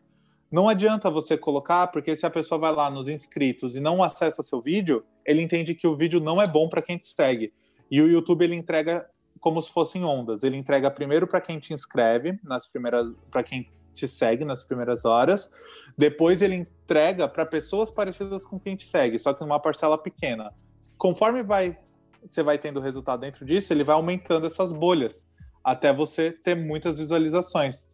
Não 0.52 0.70
adianta 0.70 1.10
você 1.10 1.36
colocar, 1.36 1.88
porque 1.88 2.16
se 2.16 2.26
a 2.26 2.30
pessoa 2.30 2.60
vai 2.60 2.72
lá 2.72 2.90
nos 2.90 3.10
inscritos 3.10 3.76
e 3.76 3.80
não 3.80 4.04
acessa 4.04 4.44
seu 4.44 4.62
vídeo, 4.62 5.04
ele 5.26 5.42
entende 5.42 5.74
que 5.74 5.88
o 5.88 5.96
vídeo 5.96 6.20
não 6.20 6.42
é 6.42 6.48
bom 6.48 6.70
para 6.70 6.82
quem 6.82 6.98
te 6.98 7.08
segue. 7.08 7.52
E 7.90 8.02
o 8.02 8.08
YouTube 8.08 8.44
ele 8.44 8.56
entrega 8.56 9.08
como 9.40 9.62
se 9.62 9.72
fossem 9.72 10.04
ondas. 10.04 10.44
Ele 10.44 10.56
entrega 10.56 10.90
primeiro 10.90 11.28
para 11.28 11.42
quem 11.42 11.60
te 11.60 11.74
inscreve, 11.74 12.40
nas 12.44 12.68
primeiras, 12.68 13.12
para 13.30 13.44
quem 13.44 13.70
te 13.92 14.08
segue 14.08 14.46
nas 14.46 14.64
primeiras 14.64 15.06
horas. 15.06 15.50
Depois 15.98 16.42
ele 16.42 16.56
entrega 16.56 17.28
para 17.28 17.46
pessoas 17.46 17.92
parecidas 17.92 18.46
com 18.46 18.60
quem 18.60 18.76
te 18.76 18.86
segue, 18.86 19.20
só 19.20 19.34
que 19.34 19.42
numa 19.42 19.60
parcela 19.60 19.98
pequena. 19.98 20.54
Conforme 20.98 21.44
vai 21.44 21.78
você 22.26 22.44
vai 22.44 22.58
tendo 22.58 22.80
resultado 22.80 23.22
dentro 23.22 23.46
disso, 23.46 23.72
ele 23.74 23.84
vai 23.84 23.96
aumentando 23.96 24.48
essas 24.48 24.72
bolhas 24.72 25.26
até 25.64 25.94
você 25.94 26.32
ter 26.32 26.56
muitas 26.56 26.98
visualizações. 26.98 27.86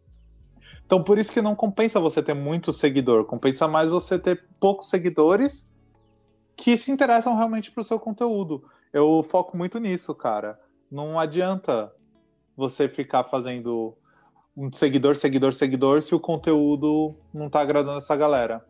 Então, 0.84 1.02
por 1.02 1.18
isso 1.18 1.32
que 1.32 1.40
não 1.40 1.54
compensa 1.54 2.00
você 2.00 2.22
ter 2.22 2.34
muito 2.34 2.72
seguidor, 2.72 3.24
compensa 3.24 3.68
mais 3.68 3.88
você 3.88 4.18
ter 4.18 4.44
poucos 4.58 4.88
seguidores 4.88 5.68
que 6.56 6.76
se 6.76 6.90
interessam 6.90 7.36
realmente 7.36 7.70
pro 7.70 7.84
seu 7.84 7.98
conteúdo. 7.98 8.64
Eu 8.92 9.22
foco 9.22 9.56
muito 9.56 9.78
nisso, 9.78 10.14
cara 10.14 10.58
não 10.90 11.18
adianta 11.18 11.94
você 12.56 12.88
ficar 12.88 13.24
fazendo 13.24 13.96
um 14.56 14.72
seguidor, 14.72 15.14
seguidor, 15.14 15.54
seguidor 15.54 16.02
se 16.02 16.14
o 16.14 16.20
conteúdo 16.20 17.14
não 17.32 17.48
tá 17.48 17.60
agradando 17.60 17.98
essa 17.98 18.16
galera. 18.16 18.66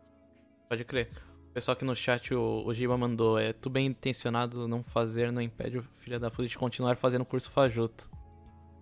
Pode 0.69 0.85
crer. 0.85 1.09
Pessoal 1.53 1.73
aqui 1.73 1.83
no 1.83 1.95
chat, 1.95 2.33
o, 2.33 2.63
o 2.65 2.73
Giba 2.73 2.97
mandou, 2.97 3.37
é 3.37 3.51
tu 3.51 3.69
bem 3.69 3.87
intencionado 3.87 4.69
não 4.69 4.81
fazer, 4.81 5.31
não 5.33 5.41
impede 5.41 5.79
o 5.79 5.83
filho 5.99 6.17
da 6.17 6.31
puta 6.31 6.47
de 6.47 6.57
continuar 6.57 6.95
fazendo 6.95 7.25
curso 7.25 7.51
fajuto. 7.51 8.09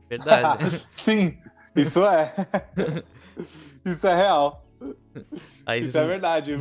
Verdade. 0.08 0.86
Sim, 0.94 1.38
isso 1.76 2.06
é. 2.06 2.34
isso 3.84 4.08
é 4.08 4.16
real. 4.16 4.66
Aí, 5.66 5.82
isso 5.82 5.98
é 5.98 6.06
verdade. 6.06 6.58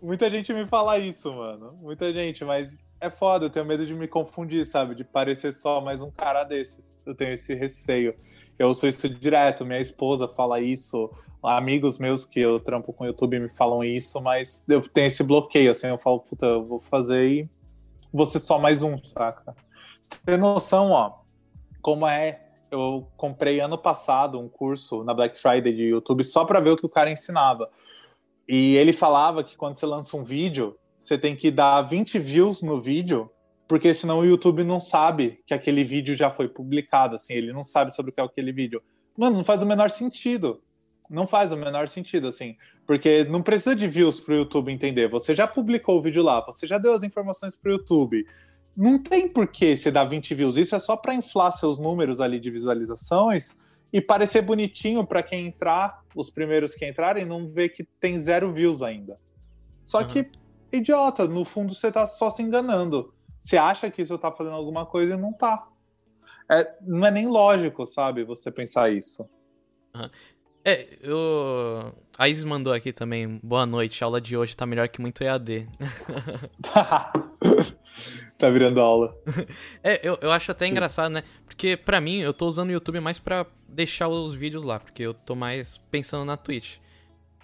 Muita 0.00 0.30
gente 0.30 0.52
me 0.52 0.64
fala 0.66 0.96
isso, 0.96 1.32
mano. 1.32 1.72
Muita 1.82 2.12
gente, 2.12 2.44
mas 2.44 2.88
é 3.00 3.10
foda, 3.10 3.46
eu 3.46 3.50
tenho 3.50 3.66
medo 3.66 3.84
de 3.84 3.94
me 3.94 4.06
confundir, 4.06 4.64
sabe? 4.64 4.94
De 4.94 5.04
parecer 5.04 5.52
só 5.52 5.80
mais 5.80 6.00
um 6.00 6.10
cara 6.10 6.44
desses. 6.44 6.92
Eu 7.04 7.14
tenho 7.14 7.32
esse 7.32 7.52
receio. 7.54 8.14
Eu 8.58 8.74
sou 8.74 8.88
isso 8.88 9.08
direto, 9.08 9.64
minha 9.64 9.80
esposa 9.80 10.28
fala 10.28 10.60
isso, 10.60 11.10
amigos 11.42 11.98
meus 11.98 12.26
que 12.26 12.40
eu 12.40 12.58
trampo 12.58 12.92
com 12.92 13.04
o 13.04 13.06
YouTube 13.06 13.38
me 13.38 13.48
falam 13.48 13.84
isso, 13.84 14.20
mas 14.20 14.64
eu 14.68 14.80
tenho 14.80 15.06
esse 15.06 15.22
bloqueio, 15.22 15.70
assim, 15.70 15.86
eu 15.86 15.98
falo, 15.98 16.20
puta, 16.20 16.46
eu 16.46 16.64
vou 16.64 16.80
fazer 16.80 17.28
e 17.28 17.48
ser 18.26 18.40
só 18.40 18.58
mais 18.58 18.82
um, 18.82 18.96
saca? 19.04 19.54
Você 20.00 20.10
tem 20.24 20.36
noção, 20.36 20.90
ó, 20.90 21.18
como 21.82 22.06
é. 22.06 22.44
Eu 22.70 23.08
comprei 23.16 23.60
ano 23.60 23.78
passado 23.78 24.38
um 24.38 24.46
curso 24.46 25.02
na 25.02 25.14
Black 25.14 25.40
Friday 25.40 25.72
de 25.72 25.84
YouTube 25.84 26.22
só 26.22 26.44
para 26.44 26.60
ver 26.60 26.70
o 26.70 26.76
que 26.76 26.84
o 26.84 26.88
cara 26.88 27.10
ensinava. 27.10 27.70
E 28.46 28.76
ele 28.76 28.92
falava 28.92 29.42
que 29.42 29.56
quando 29.56 29.76
você 29.76 29.86
lança 29.86 30.14
um 30.16 30.22
vídeo, 30.22 30.76
você 30.98 31.16
tem 31.16 31.34
que 31.34 31.50
dar 31.50 31.80
20 31.82 32.18
views 32.18 32.60
no 32.60 32.80
vídeo, 32.80 33.30
porque 33.66 33.94
senão 33.94 34.20
o 34.20 34.24
YouTube 34.24 34.64
não 34.64 34.80
sabe 34.80 35.40
que 35.46 35.54
aquele 35.54 35.82
vídeo 35.82 36.14
já 36.14 36.30
foi 36.30 36.46
publicado, 36.46 37.16
assim, 37.16 37.32
ele 37.32 37.52
não 37.52 37.64
sabe 37.64 37.94
sobre 37.94 38.10
o 38.10 38.14
que 38.14 38.20
é 38.20 38.24
aquele 38.24 38.52
vídeo. 38.52 38.82
Mano, 39.16 39.38
não 39.38 39.44
faz 39.44 39.62
o 39.62 39.66
menor 39.66 39.90
sentido. 39.90 40.62
Não 41.08 41.26
faz 41.26 41.52
o 41.52 41.56
menor 41.56 41.88
sentido, 41.88 42.28
assim. 42.28 42.56
Porque 42.86 43.24
não 43.24 43.42
precisa 43.42 43.74
de 43.74 43.86
views 43.86 44.20
para 44.20 44.34
o 44.34 44.36
YouTube 44.36 44.72
entender. 44.72 45.08
Você 45.08 45.34
já 45.34 45.46
publicou 45.46 45.98
o 45.98 46.02
vídeo 46.02 46.22
lá, 46.22 46.44
você 46.44 46.66
já 46.66 46.78
deu 46.78 46.92
as 46.92 47.02
informações 47.02 47.56
para 47.56 47.70
o 47.70 47.72
YouTube. 47.72 48.26
Não 48.76 49.02
tem 49.02 49.28
por 49.28 49.48
que 49.48 49.76
você 49.76 49.90
dar 49.90 50.04
20 50.04 50.34
views. 50.34 50.56
Isso 50.56 50.76
é 50.76 50.78
só 50.78 50.96
para 50.96 51.14
inflar 51.14 51.52
seus 51.52 51.78
números 51.78 52.20
ali 52.20 52.38
de 52.38 52.50
visualizações 52.50 53.54
e 53.92 54.00
parecer 54.00 54.42
bonitinho 54.42 55.06
para 55.06 55.22
quem 55.22 55.46
entrar, 55.46 56.02
os 56.14 56.30
primeiros 56.30 56.74
que 56.74 56.86
entrarem, 56.86 57.24
não 57.24 57.48
ver 57.48 57.70
que 57.70 57.84
tem 58.00 58.20
zero 58.20 58.52
views 58.52 58.82
ainda. 58.82 59.18
Só 59.84 60.00
uhum. 60.00 60.08
que, 60.08 60.30
idiota, 60.72 61.26
no 61.26 61.44
fundo 61.44 61.74
você 61.74 61.90
tá 61.90 62.06
só 62.06 62.30
se 62.30 62.42
enganando. 62.42 63.14
Você 63.40 63.56
acha 63.56 63.90
que 63.90 64.02
isso 64.02 64.18
tá 64.18 64.30
fazendo 64.30 64.56
alguma 64.56 64.84
coisa 64.84 65.14
e 65.14 65.16
não 65.16 65.32
tá. 65.32 65.66
É, 66.50 66.76
não 66.82 67.06
é 67.06 67.10
nem 67.10 67.26
lógico, 67.26 67.86
sabe, 67.86 68.24
você 68.24 68.50
pensar 68.50 68.92
isso. 68.92 69.22
Uhum. 69.94 70.08
É, 70.68 70.86
eu. 71.00 71.94
A 72.18 72.28
Isis 72.28 72.44
mandou 72.44 72.74
aqui 72.74 72.92
também. 72.92 73.40
Boa 73.42 73.64
noite, 73.64 74.04
a 74.04 74.06
aula 74.06 74.20
de 74.20 74.36
hoje 74.36 74.54
tá 74.54 74.66
melhor 74.66 74.86
que 74.90 75.00
muito 75.00 75.24
EAD. 75.24 75.66
tá 78.36 78.50
virando 78.50 78.78
aula. 78.78 79.16
É, 79.82 80.06
eu, 80.06 80.18
eu 80.20 80.30
acho 80.30 80.50
até 80.50 80.66
engraçado, 80.66 81.10
né? 81.10 81.24
Porque 81.46 81.74
pra 81.74 82.02
mim, 82.02 82.18
eu 82.18 82.34
tô 82.34 82.46
usando 82.46 82.68
o 82.68 82.72
YouTube 82.72 83.00
mais 83.00 83.18
pra 83.18 83.46
deixar 83.66 84.08
os 84.08 84.34
vídeos 84.34 84.62
lá, 84.62 84.78
porque 84.78 85.02
eu 85.02 85.14
tô 85.14 85.34
mais 85.34 85.78
pensando 85.90 86.26
na 86.26 86.36
Twitch. 86.36 86.76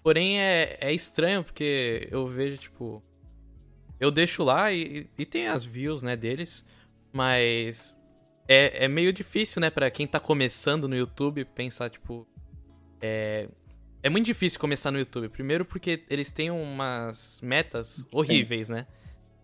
Porém, 0.02 0.38
é, 0.38 0.76
é 0.78 0.92
estranho, 0.92 1.42
porque 1.42 2.06
eu 2.10 2.26
vejo, 2.26 2.58
tipo. 2.58 3.02
Eu 3.98 4.10
deixo 4.10 4.44
lá 4.44 4.70
e, 4.70 5.08
e 5.16 5.24
tem 5.24 5.48
as 5.48 5.64
views, 5.64 6.02
né, 6.02 6.14
deles, 6.14 6.62
mas 7.10 7.96
é, 8.46 8.84
é 8.84 8.88
meio 8.88 9.14
difícil, 9.14 9.62
né, 9.62 9.70
pra 9.70 9.90
quem 9.90 10.06
tá 10.06 10.20
começando 10.20 10.86
no 10.86 10.94
YouTube 10.94 11.46
pensar, 11.46 11.88
tipo 11.88 12.28
é, 13.06 13.48
é 14.02 14.08
muito 14.08 14.24
difícil 14.24 14.58
começar 14.58 14.90
no 14.90 14.98
YouTube. 14.98 15.28
Primeiro 15.28 15.64
porque 15.64 16.02
eles 16.08 16.32
têm 16.32 16.50
umas 16.50 17.38
metas 17.42 18.02
horríveis, 18.10 18.68
Sim. 18.68 18.72
né? 18.74 18.86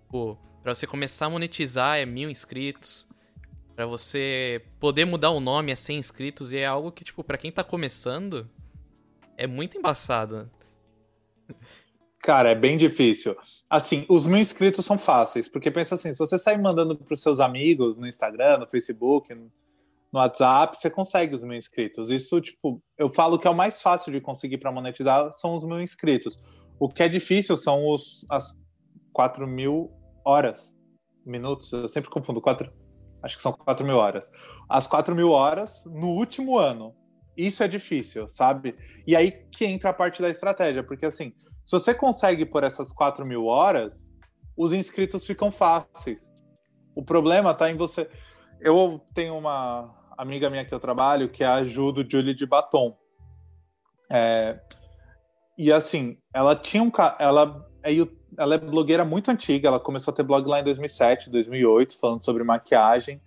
Pô, 0.08 0.38
pra 0.62 0.74
você 0.74 0.86
começar 0.86 1.26
a 1.26 1.30
monetizar 1.30 1.98
é 1.98 2.06
mil 2.06 2.30
inscritos. 2.30 3.06
Pra 3.76 3.84
você 3.84 4.62
poder 4.78 5.04
mudar 5.04 5.30
o 5.30 5.40
nome 5.40 5.72
é 5.72 5.74
100 5.74 5.98
inscritos. 5.98 6.52
E 6.54 6.56
é 6.56 6.64
algo 6.64 6.90
que, 6.90 7.04
tipo, 7.04 7.22
pra 7.22 7.36
quem 7.36 7.52
tá 7.52 7.62
começando, 7.62 8.48
é 9.36 9.46
muito 9.46 9.76
embaçado. 9.76 10.50
Cara, 12.18 12.50
é 12.50 12.54
bem 12.54 12.78
difícil. 12.78 13.36
Assim, 13.68 14.06
os 14.08 14.26
mil 14.26 14.38
inscritos 14.38 14.84
são 14.86 14.98
fáceis, 14.98 15.48
porque 15.48 15.70
pensa 15.70 15.94
assim, 15.94 16.12
se 16.12 16.18
você 16.18 16.38
sair 16.38 16.58
mandando 16.58 16.96
pros 16.96 17.20
seus 17.20 17.40
amigos 17.40 17.96
no 17.96 18.06
Instagram, 18.06 18.58
no 18.58 18.66
Facebook, 18.66 19.34
no 19.34 19.50
WhatsApp, 20.18 20.76
você 20.76 20.90
consegue 20.90 21.34
os 21.34 21.44
mil 21.44 21.56
inscritos. 21.56 22.10
Isso, 22.10 22.40
tipo, 22.40 22.82
eu 22.98 23.08
falo 23.08 23.38
que 23.38 23.46
é 23.46 23.50
o 23.50 23.54
mais 23.54 23.80
fácil 23.80 24.12
de 24.12 24.20
conseguir 24.20 24.58
para 24.58 24.72
monetizar 24.72 25.32
são 25.32 25.54
os 25.54 25.64
mil 25.64 25.80
inscritos. 25.80 26.36
O 26.78 26.88
que 26.88 27.02
é 27.02 27.08
difícil 27.08 27.56
são 27.56 27.86
os, 27.86 28.24
as 28.28 28.56
4 29.12 29.46
mil 29.46 29.92
horas, 30.24 30.74
minutos, 31.24 31.72
eu 31.72 31.88
sempre 31.88 32.10
confundo, 32.10 32.40
quatro, 32.40 32.72
acho 33.22 33.36
que 33.36 33.42
são 33.42 33.52
4 33.52 33.86
mil 33.86 33.96
horas. 33.96 34.30
As 34.68 34.86
4 34.86 35.14
mil 35.14 35.30
horas 35.30 35.84
no 35.86 36.08
último 36.08 36.58
ano. 36.58 36.94
Isso 37.36 37.62
é 37.62 37.68
difícil, 37.68 38.28
sabe? 38.28 38.74
E 39.06 39.14
aí 39.14 39.30
que 39.30 39.64
entra 39.64 39.90
a 39.90 39.94
parte 39.94 40.20
da 40.20 40.28
estratégia, 40.28 40.82
porque 40.82 41.06
assim, 41.06 41.32
se 41.64 41.72
você 41.72 41.94
consegue 41.94 42.44
por 42.44 42.64
essas 42.64 42.92
4 42.92 43.24
mil 43.24 43.46
horas, 43.46 44.08
os 44.56 44.72
inscritos 44.72 45.24
ficam 45.24 45.50
fáceis. 45.52 46.30
O 46.94 47.04
problema 47.04 47.54
tá 47.54 47.70
em 47.70 47.76
você. 47.76 48.08
Eu 48.60 49.00
tenho 49.14 49.38
uma, 49.38 49.94
amiga 50.20 50.50
minha 50.50 50.64
que 50.64 50.74
eu 50.74 50.80
trabalho, 50.80 51.28
que 51.28 51.42
é 51.42 51.46
a 51.46 51.64
Ju 51.64 51.92
do 51.92 52.08
Julie 52.08 52.34
de 52.34 52.46
Batom. 52.46 52.96
É, 54.10 54.60
e 55.56 55.72
assim, 55.72 56.18
ela 56.32 56.54
tinha 56.54 56.82
um. 56.82 56.90
Ela 57.18 57.66
é, 57.82 57.92
ela 58.38 58.54
é 58.54 58.58
blogueira 58.58 59.04
muito 59.04 59.30
antiga, 59.30 59.68
ela 59.68 59.80
começou 59.80 60.12
a 60.12 60.14
ter 60.14 60.22
blog 60.22 60.46
lá 60.46 60.60
em 60.60 60.64
2007, 60.64 61.30
2008, 61.30 61.98
falando 61.98 62.24
sobre 62.24 62.44
maquiagem. 62.44 63.20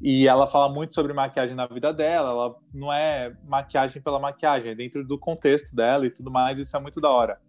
E 0.00 0.28
ela 0.28 0.46
fala 0.46 0.72
muito 0.72 0.94
sobre 0.94 1.12
maquiagem 1.12 1.56
na 1.56 1.66
vida 1.66 1.92
dela. 1.92 2.30
Ela 2.30 2.56
não 2.72 2.92
é 2.92 3.34
maquiagem 3.44 4.02
pela 4.02 4.18
maquiagem, 4.18 4.72
é 4.72 4.74
dentro 4.74 5.06
do 5.06 5.18
contexto 5.18 5.74
dela 5.74 6.04
e 6.06 6.10
tudo 6.10 6.30
mais. 6.30 6.58
Isso 6.58 6.76
é 6.76 6.80
muito 6.80 7.00
da 7.00 7.10
hora. 7.10 7.40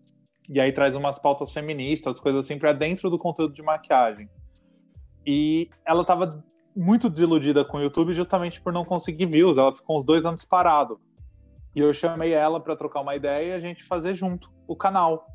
E 0.49 0.61
aí 0.61 0.71
traz 0.71 0.95
umas 0.95 1.19
pautas 1.19 1.51
feministas, 1.51 2.21
coisas 2.21 2.45
assim, 2.45 2.57
para 2.57 2.71
dentro 2.71 3.09
do 3.09 3.19
conteúdo 3.19 3.53
de 3.53 3.61
maquiagem. 3.61 4.29
E 5.25 5.69
ela 5.85 6.05
tava 6.05 6.41
muito 6.77 7.09
desiludida 7.09 7.65
com 7.65 7.77
o 7.77 7.81
YouTube 7.81 8.13
justamente 8.13 8.61
por 8.61 8.71
não 8.71 8.85
conseguir 8.85 9.25
views. 9.25 9.57
Ela 9.57 9.75
ficou 9.75 9.97
uns 9.97 10.05
dois 10.05 10.23
anos 10.23 10.45
parado. 10.45 11.01
E 11.75 11.79
eu 11.79 11.91
chamei 11.91 12.33
ela 12.33 12.59
para 12.59 12.75
trocar 12.75 13.01
uma 13.01 13.15
ideia 13.15 13.49
e 13.49 13.53
a 13.53 13.59
gente 13.59 13.83
fazer 13.83 14.13
junto 14.13 14.51
o 14.67 14.75
canal. 14.75 15.25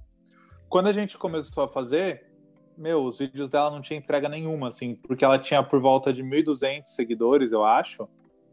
Quando 0.68 0.86
a 0.86 0.92
gente 0.92 1.18
começou 1.18 1.64
a 1.64 1.68
fazer, 1.68 2.30
meu, 2.78 3.04
os 3.04 3.18
vídeos 3.18 3.48
dela 3.48 3.70
não 3.70 3.80
tinha 3.80 3.98
entrega 3.98 4.28
nenhuma, 4.28 4.68
assim, 4.68 4.94
porque 4.94 5.24
ela 5.24 5.38
tinha 5.38 5.62
por 5.62 5.80
volta 5.80 6.12
de 6.12 6.22
1.200 6.22 6.86
seguidores, 6.86 7.50
eu 7.52 7.64
acho. 7.64 8.08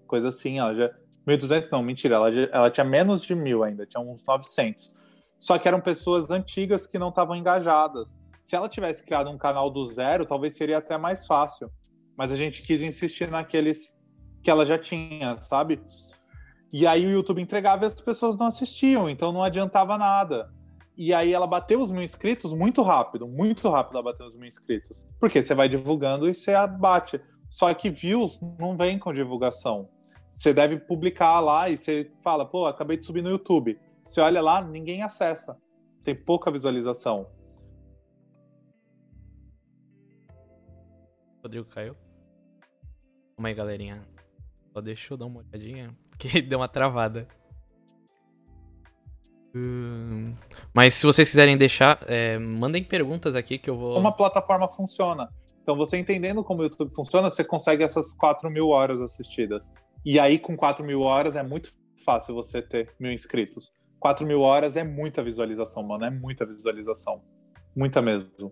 Coisa 0.08 0.30
assim, 0.30 0.58
ela 0.58 0.74
já. 0.74 0.90
1.200 1.28 1.70
não, 1.72 1.84
mentira, 1.84 2.16
ela, 2.16 2.32
já... 2.32 2.50
ela 2.52 2.72
tinha 2.72 2.84
menos 2.84 3.22
de 3.22 3.36
mil 3.36 3.64
ainda, 3.64 3.86
tinha 3.86 4.02
uns 4.02 4.26
900. 4.26 4.92
Só 5.38 5.60
que 5.60 5.68
eram 5.68 5.80
pessoas 5.80 6.28
antigas 6.30 6.88
que 6.88 6.98
não 6.98 7.10
estavam 7.10 7.36
engajadas. 7.36 8.18
Se 8.42 8.56
ela 8.56 8.68
tivesse 8.68 9.04
criado 9.04 9.30
um 9.30 9.38
canal 9.38 9.70
do 9.70 9.86
zero, 9.86 10.26
talvez 10.26 10.58
seria 10.58 10.80
até 10.80 10.98
mais 10.98 11.28
fácil 11.28 11.72
mas 12.20 12.34
a 12.34 12.36
gente 12.36 12.62
quis 12.62 12.84
insistir 12.84 13.32
naqueles 13.32 13.98
que 14.44 14.52
ela 14.52 14.66
já 14.66 14.78
tinha, 14.78 15.38
sabe? 15.38 15.82
E 16.70 16.86
aí 16.86 17.06
o 17.06 17.12
YouTube 17.12 17.42
entregava 17.42 17.86
e 17.86 17.88
as 17.88 17.96
pessoas 17.96 18.36
não 18.36 18.48
assistiam, 18.48 19.10
então 19.10 19.32
não 19.32 19.42
adiantava 19.42 19.98
nada. 19.98 20.54
E 20.98 21.14
aí 21.14 21.32
ela 21.32 21.48
bateu 21.48 21.82
os 21.82 21.92
mil 21.92 22.04
inscritos 22.04 22.52
muito 22.52 22.82
rápido, 22.82 23.26
muito 23.26 23.70
rápido 23.70 23.94
ela 23.94 24.12
bateu 24.12 24.26
os 24.28 24.36
mil 24.36 24.50
inscritos. 24.50 25.06
Porque 25.18 25.42
você 25.42 25.56
vai 25.56 25.70
divulgando 25.70 26.28
e 26.28 26.36
você 26.36 26.54
abate. 26.54 27.22
Só 27.50 27.74
que 27.74 27.90
views 27.90 28.38
não 28.60 28.76
vem 28.76 29.00
com 29.00 29.14
divulgação. 29.14 29.88
Você 30.34 30.54
deve 30.54 30.78
publicar 30.78 31.40
lá 31.40 31.70
e 31.70 31.78
você 31.78 32.12
fala, 32.22 32.46
pô, 32.46 32.66
acabei 32.66 32.98
de 32.98 33.06
subir 33.06 33.22
no 33.22 33.30
YouTube. 33.30 33.80
Você 34.04 34.20
olha 34.20 34.42
lá, 34.42 34.62
ninguém 34.62 35.04
acessa. 35.04 35.58
Tem 36.04 36.14
pouca 36.14 36.52
visualização. 36.52 37.28
Rodrigo 41.42 41.66
caiu? 41.70 41.96
Calma 43.40 43.48
aí, 43.48 43.56
galerinha. 43.56 44.06
Só 44.74 44.82
deixa 44.82 45.14
eu 45.14 45.18
dar 45.18 45.26
uma 45.26 45.40
olhadinha. 45.40 45.96
Porque 46.12 46.42
deu 46.42 46.60
uma 46.60 46.68
travada. 46.68 47.26
Hum, 49.56 50.34
mas 50.74 50.96
se 50.96 51.06
vocês 51.06 51.30
quiserem 51.30 51.56
deixar, 51.56 52.00
é, 52.08 52.38
mandem 52.38 52.84
perguntas 52.84 53.36
aqui 53.36 53.58
que 53.58 53.70
eu 53.70 53.78
vou. 53.78 53.94
Como 53.94 54.10
a 54.10 54.12
plataforma 54.12 54.68
funciona? 54.68 55.30
Então, 55.64 55.78
você 55.78 55.98
entendendo 55.98 56.44
como 56.44 56.60
o 56.60 56.64
YouTube 56.64 56.94
funciona, 56.94 57.30
você 57.30 57.46
consegue 57.46 57.82
essas 57.82 58.14
4 58.14 58.50
mil 58.50 58.68
horas 58.68 59.00
assistidas. 59.00 59.66
E 60.04 60.20
aí, 60.20 60.38
com 60.38 60.58
4 60.58 60.86
mil 60.86 61.00
horas, 61.00 61.38
é 61.38 61.42
muito 61.42 61.74
fácil 62.04 62.36
você 62.36 62.62
ter 62.62 62.94
mil 63.00 63.14
inscritos. 63.14 63.72
4 64.02 64.28
mil 64.28 64.42
horas 64.42 64.76
é 64.76 64.84
muita 64.84 65.24
visualização, 65.24 65.82
mano. 65.82 66.04
É 66.04 66.10
muita 66.10 66.46
visualização. 66.46 67.22
Muita 67.74 68.02
mesmo. 68.02 68.52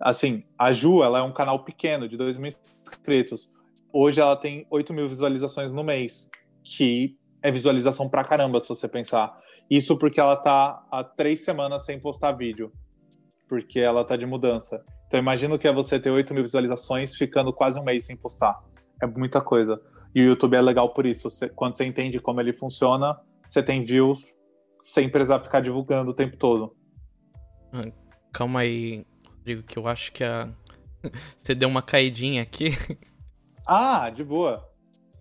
Assim, 0.00 0.42
a 0.58 0.72
Ju, 0.72 1.04
ela 1.04 1.20
é 1.20 1.22
um 1.22 1.32
canal 1.32 1.64
pequeno, 1.64 2.08
de 2.08 2.16
2 2.16 2.36
mil 2.36 2.48
inscritos 2.48 3.48
hoje 3.94 4.20
ela 4.20 4.34
tem 4.34 4.66
8 4.68 4.92
mil 4.92 5.08
visualizações 5.08 5.70
no 5.70 5.84
mês, 5.84 6.28
que 6.64 7.16
é 7.40 7.50
visualização 7.52 8.08
pra 8.08 8.24
caramba, 8.24 8.60
se 8.60 8.68
você 8.68 8.88
pensar. 8.88 9.38
Isso 9.70 9.96
porque 9.96 10.20
ela 10.20 10.36
tá 10.36 10.84
há 10.90 11.04
três 11.04 11.44
semanas 11.44 11.84
sem 11.84 12.00
postar 12.00 12.32
vídeo, 12.32 12.72
porque 13.48 13.78
ela 13.78 14.04
tá 14.04 14.16
de 14.16 14.26
mudança. 14.26 14.84
Então 15.06 15.20
imagino 15.20 15.56
que 15.56 15.68
é 15.68 15.72
você 15.72 16.00
ter 16.00 16.10
8 16.10 16.34
mil 16.34 16.42
visualizações 16.42 17.14
ficando 17.14 17.52
quase 17.52 17.78
um 17.78 17.84
mês 17.84 18.04
sem 18.04 18.16
postar. 18.16 18.60
É 19.00 19.06
muita 19.06 19.40
coisa. 19.40 19.80
E 20.12 20.22
o 20.22 20.26
YouTube 20.26 20.56
é 20.56 20.60
legal 20.60 20.92
por 20.92 21.06
isso. 21.06 21.30
Você, 21.30 21.48
quando 21.48 21.76
você 21.76 21.84
entende 21.84 22.18
como 22.18 22.40
ele 22.40 22.52
funciona, 22.52 23.16
você 23.48 23.62
tem 23.62 23.84
views 23.84 24.34
sem 24.82 25.08
precisar 25.08 25.40
ficar 25.40 25.60
divulgando 25.60 26.10
o 26.10 26.14
tempo 26.14 26.36
todo. 26.36 26.76
Calma 28.32 28.60
aí, 28.60 29.06
Rodrigo, 29.26 29.62
que 29.62 29.78
eu 29.78 29.86
acho 29.86 30.12
que 30.12 30.24
a... 30.24 30.52
você 31.36 31.54
deu 31.54 31.68
uma 31.68 31.82
caidinha 31.82 32.42
aqui. 32.42 32.70
Ah, 33.66 34.10
de 34.10 34.22
boa. 34.22 34.68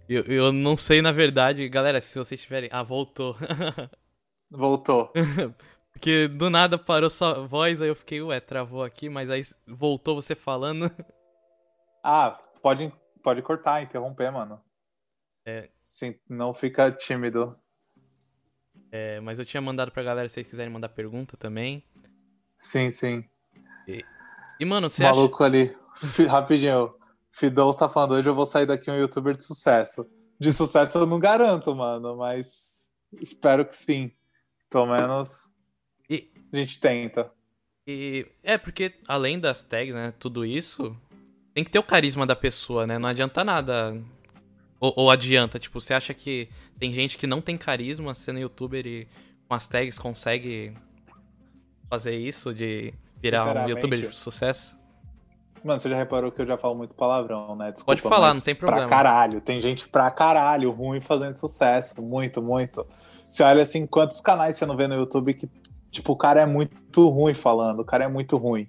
Eu, 0.07 0.23
eu 0.23 0.51
não 0.51 0.75
sei, 0.75 1.01
na 1.01 1.11
verdade, 1.11 1.67
galera, 1.69 2.01
se 2.01 2.17
vocês 2.17 2.41
tiverem. 2.41 2.69
Ah, 2.71 2.83
voltou. 2.83 3.37
voltou. 4.51 5.11
Porque 5.93 6.27
do 6.27 6.49
nada 6.49 6.77
parou 6.77 7.09
sua 7.09 7.45
voz, 7.47 7.81
aí 7.81 7.87
eu 7.87 7.95
fiquei, 7.95 8.21
ué, 8.21 8.39
travou 8.39 8.83
aqui, 8.83 9.07
mas 9.07 9.29
aí 9.29 9.41
voltou 9.67 10.15
você 10.15 10.35
falando. 10.35 10.91
Ah, 12.05 12.37
pode, 12.61 12.91
pode 13.23 13.41
cortar, 13.41 13.81
interromper, 13.81 14.29
mano. 14.29 14.61
É. 15.45 15.69
Sim, 15.81 16.13
não 16.27 16.53
fica 16.53 16.91
tímido. 16.91 17.57
É, 18.91 19.21
mas 19.21 19.39
eu 19.39 19.45
tinha 19.45 19.61
mandado 19.61 19.89
pra 19.89 20.03
galera 20.03 20.27
se 20.27 20.33
vocês 20.33 20.47
quiserem 20.47 20.69
mandar 20.69 20.89
pergunta 20.89 21.37
também. 21.37 21.81
Sim, 22.57 22.91
sim. 22.91 23.23
E, 23.87 24.03
e 24.59 24.65
mano, 24.65 24.89
você 24.89 25.01
Maluco 25.03 25.45
acha... 25.45 25.45
ali, 25.45 25.77
rapidinho. 26.27 26.93
Fidel 27.33 27.73
tá 27.73 27.89
falando 27.89 28.11
hoje 28.13 28.29
eu 28.29 28.35
vou 28.35 28.45
sair 28.45 28.67
daqui 28.67 28.91
um 28.91 28.95
youtuber 28.95 29.35
de 29.35 29.43
sucesso. 29.43 30.05
De 30.39 30.53
sucesso 30.53 30.99
eu 30.99 31.07
não 31.07 31.19
garanto, 31.19 31.75
mano, 31.75 32.15
mas 32.15 32.91
espero 33.19 33.65
que 33.65 33.75
sim. 33.75 34.11
Pelo 34.69 34.85
menos 34.85 35.51
E, 36.07 36.29
a 36.51 36.57
gente 36.57 36.79
tenta. 36.79 37.31
e 37.87 38.27
é 38.43 38.55
porque 38.55 38.93
além 39.07 39.39
das 39.39 39.63
tags, 39.63 39.95
né, 39.95 40.13
tudo 40.17 40.45
isso, 40.45 40.95
tem 41.55 41.63
que 41.63 41.71
ter 41.71 41.79
o 41.79 41.83
carisma 41.83 42.25
da 42.25 42.35
pessoa, 42.35 42.85
né? 42.85 42.99
Não 42.99 43.09
adianta 43.09 43.43
nada. 43.43 43.99
Ou, 44.79 44.93
ou 44.95 45.09
adianta, 45.09 45.57
tipo, 45.57 45.81
você 45.81 45.93
acha 45.95 46.13
que 46.13 46.47
tem 46.77 46.93
gente 46.93 47.17
que 47.17 47.25
não 47.25 47.41
tem 47.41 47.57
carisma 47.57 48.13
sendo 48.13 48.39
youtuber 48.39 48.85
e 48.85 49.07
com 49.47 49.55
as 49.55 49.67
tags 49.67 49.97
consegue 49.97 50.71
fazer 51.89 52.15
isso 52.15 52.53
de 52.53 52.93
virar 53.19 53.65
um 53.65 53.69
youtuber 53.69 53.99
de 54.01 54.13
sucesso? 54.15 54.82
Mano, 55.63 55.79
você 55.79 55.89
já 55.89 55.95
reparou 55.95 56.31
que 56.31 56.41
eu 56.41 56.45
já 56.45 56.57
falo 56.57 56.75
muito 56.75 56.93
palavrão, 56.93 57.55
né? 57.55 57.71
Desculpa, 57.71 57.91
Pode 57.91 58.01
falar, 58.01 58.33
não 58.33 58.41
tem 58.41 58.53
problema. 58.53 58.87
Pra 58.87 58.89
caralho. 58.89 59.39
Tem 59.39 59.61
gente 59.61 59.87
pra 59.87 60.11
caralho 60.11 60.71
ruim 60.71 60.99
fazendo 60.99 61.35
sucesso. 61.35 62.01
Muito, 62.01 62.41
muito. 62.41 62.85
Você 63.29 63.43
olha 63.43 63.63
assim, 63.63 63.87
quantos 63.87 64.19
canais 64.19 64.57
você 64.57 64.65
não 64.65 64.75
vê 64.75 64.87
no 64.87 64.95
YouTube 64.95 65.33
que, 65.33 65.49
tipo, 65.89 66.11
o 66.11 66.17
cara 66.17 66.41
é 66.41 66.45
muito 66.45 67.09
ruim 67.09 67.33
falando, 67.33 67.79
o 67.79 67.85
cara 67.85 68.03
é 68.03 68.07
muito 68.07 68.37
ruim. 68.37 68.67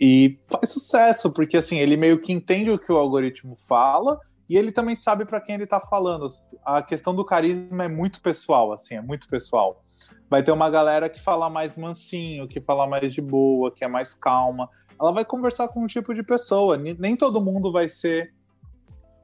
E 0.00 0.38
faz 0.48 0.70
sucesso, 0.70 1.30
porque 1.30 1.56
assim, 1.56 1.78
ele 1.78 1.96
meio 1.96 2.20
que 2.20 2.32
entende 2.32 2.70
o 2.70 2.78
que 2.78 2.92
o 2.92 2.96
algoritmo 2.96 3.56
fala 3.66 4.20
e 4.48 4.56
ele 4.56 4.72
também 4.72 4.94
sabe 4.94 5.24
pra 5.24 5.40
quem 5.40 5.54
ele 5.54 5.66
tá 5.66 5.80
falando. 5.80 6.26
A 6.64 6.82
questão 6.82 7.14
do 7.14 7.24
carisma 7.24 7.84
é 7.84 7.88
muito 7.88 8.20
pessoal, 8.20 8.72
assim, 8.72 8.94
é 8.94 9.00
muito 9.00 9.28
pessoal. 9.28 9.82
Vai 10.28 10.42
ter 10.42 10.52
uma 10.52 10.68
galera 10.68 11.08
que 11.08 11.20
fala 11.20 11.48
mais 11.48 11.76
mansinho, 11.76 12.48
que 12.48 12.60
fala 12.60 12.86
mais 12.86 13.12
de 13.12 13.20
boa, 13.20 13.70
que 13.70 13.84
é 13.84 13.88
mais 13.88 14.14
calma. 14.14 14.68
Ela 15.00 15.12
vai 15.12 15.24
conversar 15.24 15.68
com 15.68 15.82
um 15.82 15.86
tipo 15.86 16.14
de 16.14 16.22
pessoa. 16.22 16.76
Nem 16.76 17.16
todo 17.16 17.40
mundo 17.40 17.70
vai 17.70 17.88
ser 17.88 18.34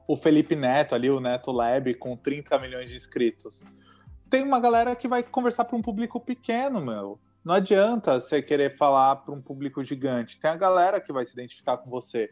o 0.07 0.15
Felipe 0.15 0.55
Neto 0.55 0.93
ali, 0.95 1.09
o 1.09 1.19
Neto 1.19 1.51
Lab, 1.51 1.93
com 1.95 2.15
30 2.15 2.59
milhões 2.59 2.89
de 2.89 2.95
inscritos. 2.95 3.61
Tem 4.29 4.43
uma 4.43 4.59
galera 4.59 4.95
que 4.95 5.07
vai 5.07 5.23
conversar 5.23 5.65
para 5.65 5.77
um 5.77 5.81
público 5.81 6.19
pequeno, 6.19 6.83
meu. 6.83 7.19
Não 7.43 7.53
adianta 7.53 8.19
você 8.19 8.41
querer 8.41 8.77
falar 8.77 9.17
para 9.17 9.33
um 9.33 9.41
público 9.41 9.83
gigante. 9.83 10.39
Tem 10.39 10.49
a 10.49 10.55
galera 10.55 11.01
que 11.01 11.11
vai 11.11 11.25
se 11.25 11.33
identificar 11.33 11.77
com 11.77 11.89
você. 11.89 12.31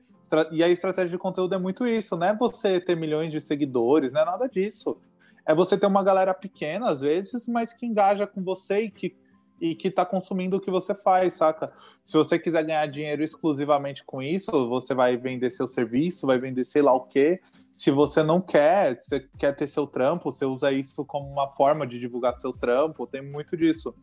E 0.52 0.64
a 0.64 0.70
estratégia 0.70 1.10
de 1.10 1.18
conteúdo 1.18 1.54
é 1.54 1.58
muito 1.58 1.86
isso, 1.86 2.16
não 2.16 2.28
é 2.28 2.34
você 2.34 2.80
ter 2.80 2.96
milhões 2.96 3.30
de 3.30 3.42
seguidores, 3.42 4.14
não 4.14 4.22
é 4.22 4.26
nada 4.26 4.48
disso. 4.48 4.98
É 5.46 5.54
você 5.54 5.78
ter 5.78 5.88
uma 5.88 6.02
galera 6.04 6.34
pequena, 6.34 6.90
às 6.90 7.02
vezes, 7.02 7.46
mas 7.48 7.74
que 7.74 7.86
engaja 7.86 8.26
com 8.26 8.42
você 8.42 8.84
e 8.84 8.92
que, 8.92 9.16
e 9.62 9.76
que 9.76 9.92
tá 9.92 10.04
consumindo 10.04 10.58
o 10.58 10.60
que 10.60 10.72
você 10.72 10.96
faz, 10.96 11.36
saca? 11.36 11.68
Se 12.04 12.18
você 12.18 12.40
quiser 12.40 12.64
ganhar 12.66 12.88
dinheiro 12.88 13.24
exclusivamente 13.24 14.04
com 14.04 14.20
isso, 14.22 14.52
você 14.68 14.96
vai 14.96 15.16
vender 15.16 15.52
seu 15.52 15.68
serviço, 15.68 16.26
vai 16.26 16.40
vender 16.40 16.66
sei 16.66 16.82
lá 16.82 16.92
o 16.92 17.02
quê. 17.02 17.40
Se 17.76 17.92
você 17.92 18.24
não 18.24 18.42
quer, 18.42 19.00
você 19.00 19.20
quer 19.38 19.56
ter 19.56 19.68
seu 19.68 19.86
trampo, 19.86 20.32
você 20.34 20.46
usa 20.46 20.72
isso 20.72 21.06
como 21.06 21.30
uma 21.32 21.48
forma 21.50 21.86
de 21.86 22.00
divulgar 22.00 22.34
seu 22.40 22.52
trampo, 22.52 23.06
tem 23.06 23.22
muito 23.22 23.56
disso. 23.56 23.94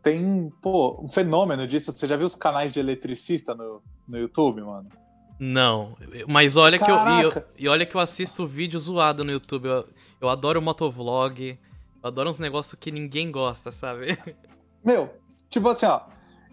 Tem, 0.00 0.50
pô, 0.62 1.00
um 1.02 1.08
fenômeno 1.08 1.66
disso. 1.66 1.92
Você 1.92 2.06
já 2.06 2.16
viu 2.16 2.26
os 2.28 2.36
canais 2.36 2.72
de 2.72 2.78
eletricista 2.78 3.54
no, 3.54 3.82
no 4.06 4.16
YouTube, 4.16 4.62
mano? 4.62 4.88
Não, 5.40 5.96
mas 6.28 6.56
olha 6.56 6.78
que 6.78 6.90
eu, 6.90 6.94
e, 6.96 7.22
eu- 7.22 7.30
Caraca. 7.32 7.48
e 7.58 7.68
olha 7.68 7.84
que 7.84 7.96
eu 7.96 8.00
assisto 8.00 8.46
vídeo 8.46 8.78
zoado 8.78 9.24
no 9.24 9.32
YouTube. 9.32 9.66
Eu, 9.68 9.88
eu 10.20 10.28
adoro 10.28 10.62
motovlog, 10.62 11.58
eu 12.02 12.08
adoro 12.08 12.30
uns 12.30 12.38
negócios 12.38 12.78
que 12.78 12.90
ninguém 12.90 13.30
gosta, 13.30 13.70
sabe? 13.72 14.16
Meu, 14.88 15.10
tipo 15.50 15.68
assim, 15.68 15.84
ó. 15.84 16.00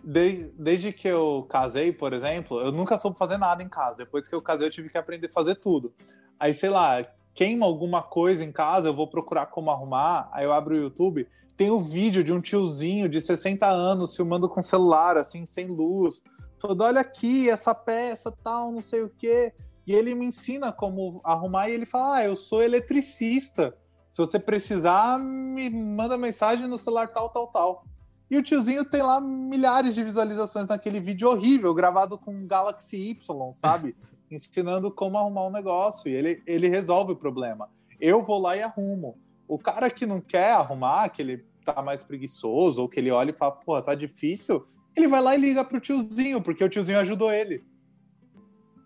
de- 0.03 0.51
desde 0.59 0.91
que 0.91 1.07
eu 1.07 1.47
casei, 1.49 1.93
por 1.93 2.11
exemplo, 2.11 2.59
eu 2.59 2.69
nunca 2.71 2.97
soube 2.97 3.17
fazer 3.17 3.37
nada 3.37 3.63
em 3.63 3.69
casa. 3.69 3.95
Depois 3.95 4.27
que 4.27 4.35
eu 4.35 4.41
casei, 4.41 4.67
eu 4.67 4.71
tive 4.71 4.89
que 4.89 4.97
aprender 4.97 5.27
a 5.27 5.31
fazer 5.33 5.55
tudo. 5.55 5.93
Aí, 6.37 6.53
sei 6.53 6.69
lá, 6.69 7.01
queima 7.33 7.65
alguma 7.65 8.03
coisa 8.03 8.43
em 8.43 8.51
casa, 8.51 8.89
eu 8.89 8.93
vou 8.93 9.07
procurar 9.07 9.45
como 9.45 9.71
arrumar. 9.71 10.29
Aí 10.33 10.43
eu 10.43 10.51
abro 10.51 10.75
o 10.75 10.77
YouTube, 10.77 11.25
tem 11.55 11.71
um 11.71 11.81
vídeo 11.81 12.23
de 12.25 12.33
um 12.33 12.41
tiozinho 12.41 13.07
de 13.07 13.21
60 13.21 13.67
anos 13.67 14.13
filmando 14.15 14.49
com 14.49 14.61
celular, 14.61 15.15
assim, 15.17 15.45
sem 15.45 15.67
luz. 15.67 16.21
Falando, 16.61 16.81
olha 16.81 16.99
aqui, 16.99 17.49
essa 17.49 17.73
peça, 17.73 18.31
tal, 18.43 18.71
não 18.73 18.81
sei 18.81 19.01
o 19.01 19.09
quê. 19.09 19.53
E 19.87 19.93
ele 19.93 20.13
me 20.13 20.25
ensina 20.25 20.71
como 20.73 21.21
arrumar 21.23 21.69
e 21.69 21.73
ele 21.73 21.85
fala: 21.85 22.17
Ah, 22.17 22.25
eu 22.25 22.35
sou 22.35 22.61
eletricista. 22.61 23.75
Se 24.11 24.19
você 24.21 24.37
precisar, 24.37 25.17
me 25.19 25.69
manda 25.69 26.17
mensagem 26.17 26.67
no 26.67 26.77
celular 26.77 27.07
tal, 27.07 27.29
tal, 27.29 27.47
tal. 27.47 27.85
E 28.29 28.37
o 28.37 28.43
tiozinho 28.43 28.83
tem 28.83 29.01
lá 29.01 29.21
milhares 29.21 29.93
de 29.93 30.03
visualizações 30.03 30.65
naquele 30.67 30.99
vídeo 30.99 31.29
horrível, 31.29 31.73
gravado 31.73 32.17
com 32.17 32.33
um 32.33 32.47
Galaxy 32.47 33.11
Y, 33.11 33.53
sabe? 33.55 33.95
Ensinando 34.31 34.91
como 34.91 35.17
arrumar 35.17 35.47
um 35.47 35.51
negócio. 35.51 36.09
E 36.09 36.13
ele, 36.13 36.41
ele 36.47 36.67
resolve 36.67 37.13
o 37.13 37.15
problema. 37.15 37.69
Eu 37.99 38.23
vou 38.23 38.39
lá 38.39 38.57
e 38.57 38.63
arrumo. 38.63 39.17
O 39.47 39.59
cara 39.59 39.89
que 39.89 40.05
não 40.05 40.19
quer 40.19 40.53
arrumar, 40.53 41.07
que 41.09 41.21
ele 41.21 41.45
tá 41.63 41.81
mais 41.81 42.03
preguiçoso, 42.03 42.81
ou 42.81 42.89
que 42.89 42.99
ele 42.99 43.11
olha 43.11 43.29
e 43.29 43.33
fala, 43.33 43.51
pô, 43.51 43.79
tá 43.81 43.93
difícil, 43.93 44.67
ele 44.95 45.07
vai 45.07 45.21
lá 45.21 45.35
e 45.35 45.39
liga 45.39 45.63
pro 45.63 45.79
tiozinho, 45.79 46.41
porque 46.41 46.63
o 46.63 46.69
tiozinho 46.69 46.99
ajudou 46.99 47.31
ele. 47.31 47.63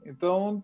Então, 0.05 0.63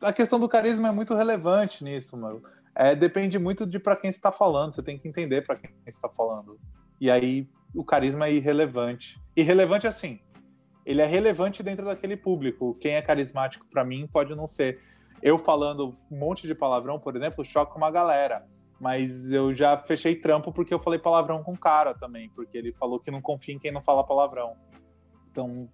a 0.00 0.12
questão 0.12 0.38
do 0.38 0.48
carisma 0.48 0.88
é 0.88 0.92
muito 0.92 1.14
relevante 1.14 1.82
nisso, 1.82 2.16
mano. 2.16 2.42
É, 2.74 2.94
depende 2.94 3.38
muito 3.38 3.66
de 3.66 3.78
para 3.78 3.96
quem 3.96 4.10
está 4.10 4.30
falando. 4.30 4.74
Você 4.74 4.82
tem 4.82 4.98
que 4.98 5.08
entender 5.08 5.42
para 5.42 5.56
quem 5.56 5.70
está 5.86 6.08
falando. 6.08 6.58
E 7.00 7.10
aí 7.10 7.48
o 7.74 7.84
carisma 7.84 8.26
é 8.26 8.32
irrelevante. 8.32 9.20
Irrelevante 9.36 9.86
assim. 9.86 10.20
Ele 10.84 11.00
é 11.00 11.06
relevante 11.06 11.62
dentro 11.62 11.84
daquele 11.84 12.16
público. 12.16 12.74
Quem 12.80 12.94
é 12.94 13.02
carismático 13.02 13.66
para 13.70 13.84
mim 13.84 14.06
pode 14.06 14.34
não 14.34 14.48
ser. 14.48 14.80
Eu 15.22 15.38
falando 15.38 15.96
um 16.10 16.18
monte 16.18 16.46
de 16.46 16.54
palavrão, 16.54 16.98
por 16.98 17.16
exemplo, 17.16 17.44
choca 17.44 17.76
uma 17.76 17.90
galera. 17.90 18.46
Mas 18.80 19.30
eu 19.30 19.54
já 19.54 19.78
fechei 19.78 20.16
trampo 20.16 20.52
porque 20.52 20.74
eu 20.74 20.82
falei 20.82 20.98
palavrão 20.98 21.42
com 21.44 21.52
o 21.52 21.58
cara 21.58 21.94
também, 21.94 22.28
porque 22.30 22.58
ele 22.58 22.72
falou 22.72 22.98
que 22.98 23.12
não 23.12 23.22
confia 23.22 23.54
em 23.54 23.58
quem 23.58 23.70
não 23.70 23.80
fala 23.80 24.04
palavrão. 24.04 24.56
Então, 25.30 25.68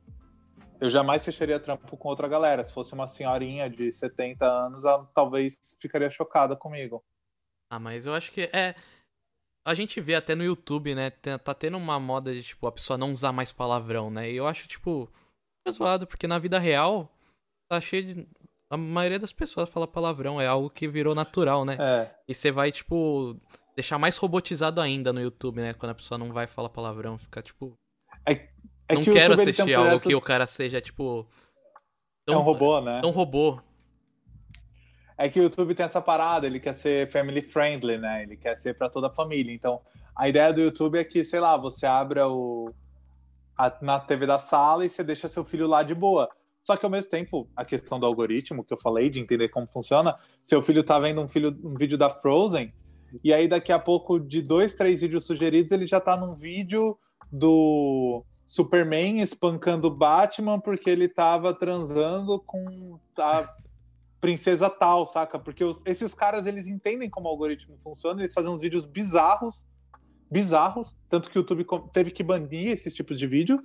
eu 0.78 0.90
jamais 0.90 1.24
fecharia 1.24 1.58
trampo 1.58 1.96
com 1.96 2.08
outra 2.08 2.28
galera. 2.28 2.62
Se 2.62 2.74
fosse 2.74 2.92
uma 2.92 3.06
senhorinha 3.06 3.68
de 3.70 3.90
70 3.90 4.44
anos, 4.44 4.84
ela 4.84 5.08
talvez 5.14 5.58
ficaria 5.80 6.10
chocada 6.10 6.54
comigo. 6.54 7.02
Ah, 7.70 7.78
mas 7.78 8.06
eu 8.06 8.14
acho 8.14 8.30
que 8.30 8.42
é. 8.52 8.74
A 9.68 9.74
gente 9.74 10.00
vê 10.00 10.14
até 10.14 10.34
no 10.34 10.42
YouTube, 10.44 10.94
né? 10.94 11.10
Tá 11.10 11.52
tendo 11.54 11.76
uma 11.76 12.00
moda 12.00 12.32
de, 12.32 12.42
tipo, 12.42 12.66
a 12.66 12.72
pessoa 12.72 12.96
não 12.96 13.12
usar 13.12 13.32
mais 13.32 13.52
palavrão, 13.52 14.10
né? 14.10 14.30
E 14.30 14.36
eu 14.36 14.46
acho, 14.46 14.66
tipo, 14.66 15.06
é 15.66 15.70
zoado, 15.70 16.06
porque 16.06 16.26
na 16.26 16.38
vida 16.38 16.58
real 16.58 17.12
tá 17.70 17.80
cheio 17.80 18.02
de. 18.14 18.28
A 18.70 18.76
maioria 18.76 19.18
das 19.18 19.32
pessoas 19.32 19.68
fala 19.68 19.86
palavrão, 19.86 20.40
é 20.40 20.46
algo 20.46 20.68
que 20.70 20.86
virou 20.88 21.14
natural, 21.14 21.64
né? 21.64 21.76
É, 21.80 22.10
E 22.28 22.34
você 22.34 22.50
vai, 22.50 22.70
tipo, 22.70 23.36
deixar 23.74 23.98
mais 23.98 24.16
robotizado 24.16 24.80
ainda 24.80 25.12
no 25.12 25.20
YouTube, 25.20 25.60
né? 25.60 25.72
Quando 25.74 25.90
a 25.92 25.94
pessoa 25.94 26.18
não 26.18 26.32
vai 26.32 26.46
falar 26.46 26.68
palavrão, 26.68 27.16
fica, 27.18 27.40
tipo. 27.42 27.74
é 28.88 28.94
não 28.94 29.04
que 29.04 29.12
quero 29.12 29.34
assistir 29.34 29.62
um 29.62 29.64
algo 29.80 29.90
projeto- 29.90 30.08
que 30.08 30.14
o 30.14 30.20
cara 30.20 30.46
seja, 30.46 30.80
tipo. 30.80 31.26
É 32.26 32.32
um 32.36 32.40
robô, 32.40 32.80
né? 32.80 33.00
Tão 33.00 33.10
robô. 33.10 33.60
É 35.18 35.28
que 35.28 35.40
o 35.40 35.42
YouTube 35.42 35.74
tem 35.74 35.84
essa 35.84 36.00
parada, 36.00 36.46
ele 36.46 36.60
quer 36.60 36.74
ser 36.74 37.10
family 37.10 37.42
friendly, 37.42 37.98
né? 37.98 38.22
Ele 38.22 38.36
quer 38.36 38.56
ser 38.56 38.74
para 38.78 38.88
toda 38.88 39.08
a 39.08 39.14
família. 39.14 39.52
Então, 39.52 39.80
a 40.14 40.28
ideia 40.28 40.52
do 40.52 40.60
YouTube 40.60 40.96
é 40.96 41.04
que, 41.04 41.24
sei 41.24 41.40
lá, 41.40 41.56
você 41.56 41.84
abra 41.84 42.28
o 42.28 42.72
a- 43.56 43.76
na 43.82 43.98
TV 43.98 44.24
da 44.24 44.38
sala 44.38 44.86
e 44.86 44.88
você 44.88 45.02
deixa 45.02 45.26
seu 45.26 45.44
filho 45.44 45.66
lá 45.66 45.82
de 45.82 45.92
boa. 45.92 46.28
Só 46.62 46.76
que 46.76 46.84
ao 46.84 46.90
mesmo 46.90 47.10
tempo, 47.10 47.48
a 47.56 47.64
questão 47.64 47.98
do 47.98 48.06
algoritmo 48.06 48.62
que 48.62 48.72
eu 48.72 48.78
falei 48.80 49.10
de 49.10 49.18
entender 49.18 49.48
como 49.48 49.66
funciona, 49.66 50.16
seu 50.44 50.62
filho 50.62 50.84
tá 50.84 50.98
vendo 51.00 51.20
um, 51.20 51.28
filho, 51.28 51.58
um 51.64 51.74
vídeo 51.74 51.98
da 51.98 52.08
Frozen 52.08 52.72
e 53.24 53.32
aí 53.34 53.48
daqui 53.48 53.72
a 53.72 53.78
pouco 53.78 54.20
de 54.20 54.42
dois, 54.42 54.74
três 54.74 55.00
vídeos 55.00 55.24
sugeridos 55.24 55.72
ele 55.72 55.86
já 55.86 55.98
tá 56.00 56.16
num 56.16 56.34
vídeo 56.34 56.96
do 57.32 58.22
Superman 58.46 59.20
espancando 59.20 59.90
Batman 59.90 60.60
porque 60.60 60.88
ele 60.90 61.08
tava 61.08 61.52
transando 61.54 62.38
com 62.40 62.98
a 63.18 63.48
princesa 64.20 64.68
tal, 64.68 65.06
saca? 65.06 65.38
Porque 65.38 65.62
os- 65.64 65.82
esses 65.86 66.12
caras, 66.14 66.46
eles 66.46 66.66
entendem 66.66 67.08
como 67.08 67.28
o 67.28 67.30
algoritmo 67.30 67.78
funciona, 67.82 68.20
eles 68.20 68.34
fazem 68.34 68.50
uns 68.50 68.60
vídeos 68.60 68.84
bizarros, 68.84 69.64
bizarros, 70.30 70.96
tanto 71.08 71.30
que 71.30 71.38
o 71.38 71.40
YouTube 71.40 71.66
teve 71.92 72.10
que 72.10 72.22
banir 72.22 72.72
esses 72.72 72.92
tipos 72.92 73.18
de 73.18 73.26
vídeo, 73.26 73.62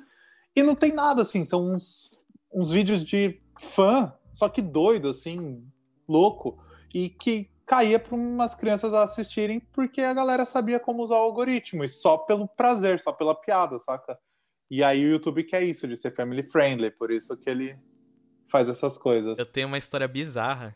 e 0.56 0.64
não 0.64 0.76
tem 0.76 0.94
nada, 0.94 1.24
assim, 1.24 1.44
são 1.44 1.74
uns, 1.74 2.12
uns 2.54 2.72
vídeos 2.72 3.04
de 3.04 3.42
fã, 3.60 4.14
só 4.34 4.48
que 4.48 4.62
doido, 4.62 5.10
assim, 5.10 5.66
louco, 6.08 6.64
e 6.94 7.10
que 7.10 7.50
caía 7.66 7.98
para 7.98 8.14
umas 8.16 8.54
crianças 8.54 8.94
assistirem 8.94 9.60
porque 9.60 10.02
a 10.02 10.14
galera 10.14 10.46
sabia 10.46 10.80
como 10.80 11.04
usar 11.04 11.16
o 11.16 11.24
algoritmo, 11.24 11.84
e 11.84 11.90
só 11.90 12.18
pelo 12.18 12.48
prazer, 12.48 13.02
só 13.02 13.12
pela 13.12 13.34
piada, 13.34 13.80
saca? 13.80 14.18
E 14.70 14.84
aí 14.84 15.06
o 15.06 15.10
YouTube 15.10 15.44
quer 15.44 15.64
isso, 15.64 15.88
de 15.88 15.96
ser 15.96 16.16
family 16.16 16.44
friendly, 16.44 16.92
por 16.92 17.12
isso 17.12 17.36
que 17.36 17.50
ele 17.50 17.78
faz 18.54 18.70
essas 18.70 19.00
coisas. 19.00 19.40
Eu 19.40 19.48
tenho 19.48 19.68
uma 19.68 19.80
história 19.80 20.08
bizarra. 20.08 20.76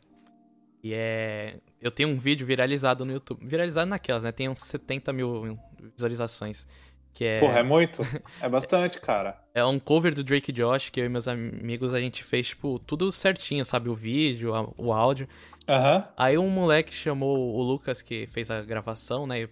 E 0.83 0.93
é. 0.95 1.59
Eu 1.79 1.91
tenho 1.91 2.09
um 2.09 2.17
vídeo 2.17 2.45
viralizado 2.45 3.05
no 3.05 3.13
YouTube. 3.13 3.45
Viralizado 3.45 3.87
naquelas, 3.87 4.23
né? 4.23 4.31
Tem 4.31 4.49
uns 4.49 4.61
70 4.61 5.13
mil 5.13 5.59
visualizações. 5.93 6.65
Que 7.13 7.25
é. 7.25 7.39
Porra, 7.39 7.59
é 7.59 7.63
muito? 7.63 8.01
É 8.41 8.49
bastante, 8.49 8.99
cara. 8.99 9.39
É 9.53 9.63
um 9.63 9.77
cover 9.77 10.15
do 10.15 10.23
Drake 10.23 10.51
Josh, 10.51 10.89
que 10.89 10.99
eu 10.99 11.05
e 11.05 11.09
meus 11.09 11.27
amigos 11.27 11.93
a 11.93 11.99
gente 11.99 12.23
fez, 12.23 12.47
tipo, 12.47 12.79
tudo 12.79 13.11
certinho, 13.11 13.63
sabe? 13.63 13.89
O 13.89 13.95
vídeo, 13.95 14.51
o 14.75 14.91
áudio. 14.91 15.27
Aham. 15.69 16.07
Aí 16.17 16.35
um 16.35 16.49
moleque 16.49 16.91
chamou 16.91 17.55
o 17.55 17.61
Lucas, 17.61 18.01
que 18.01 18.25
fez 18.27 18.49
a 18.49 18.61
gravação, 18.61 19.27
né? 19.27 19.47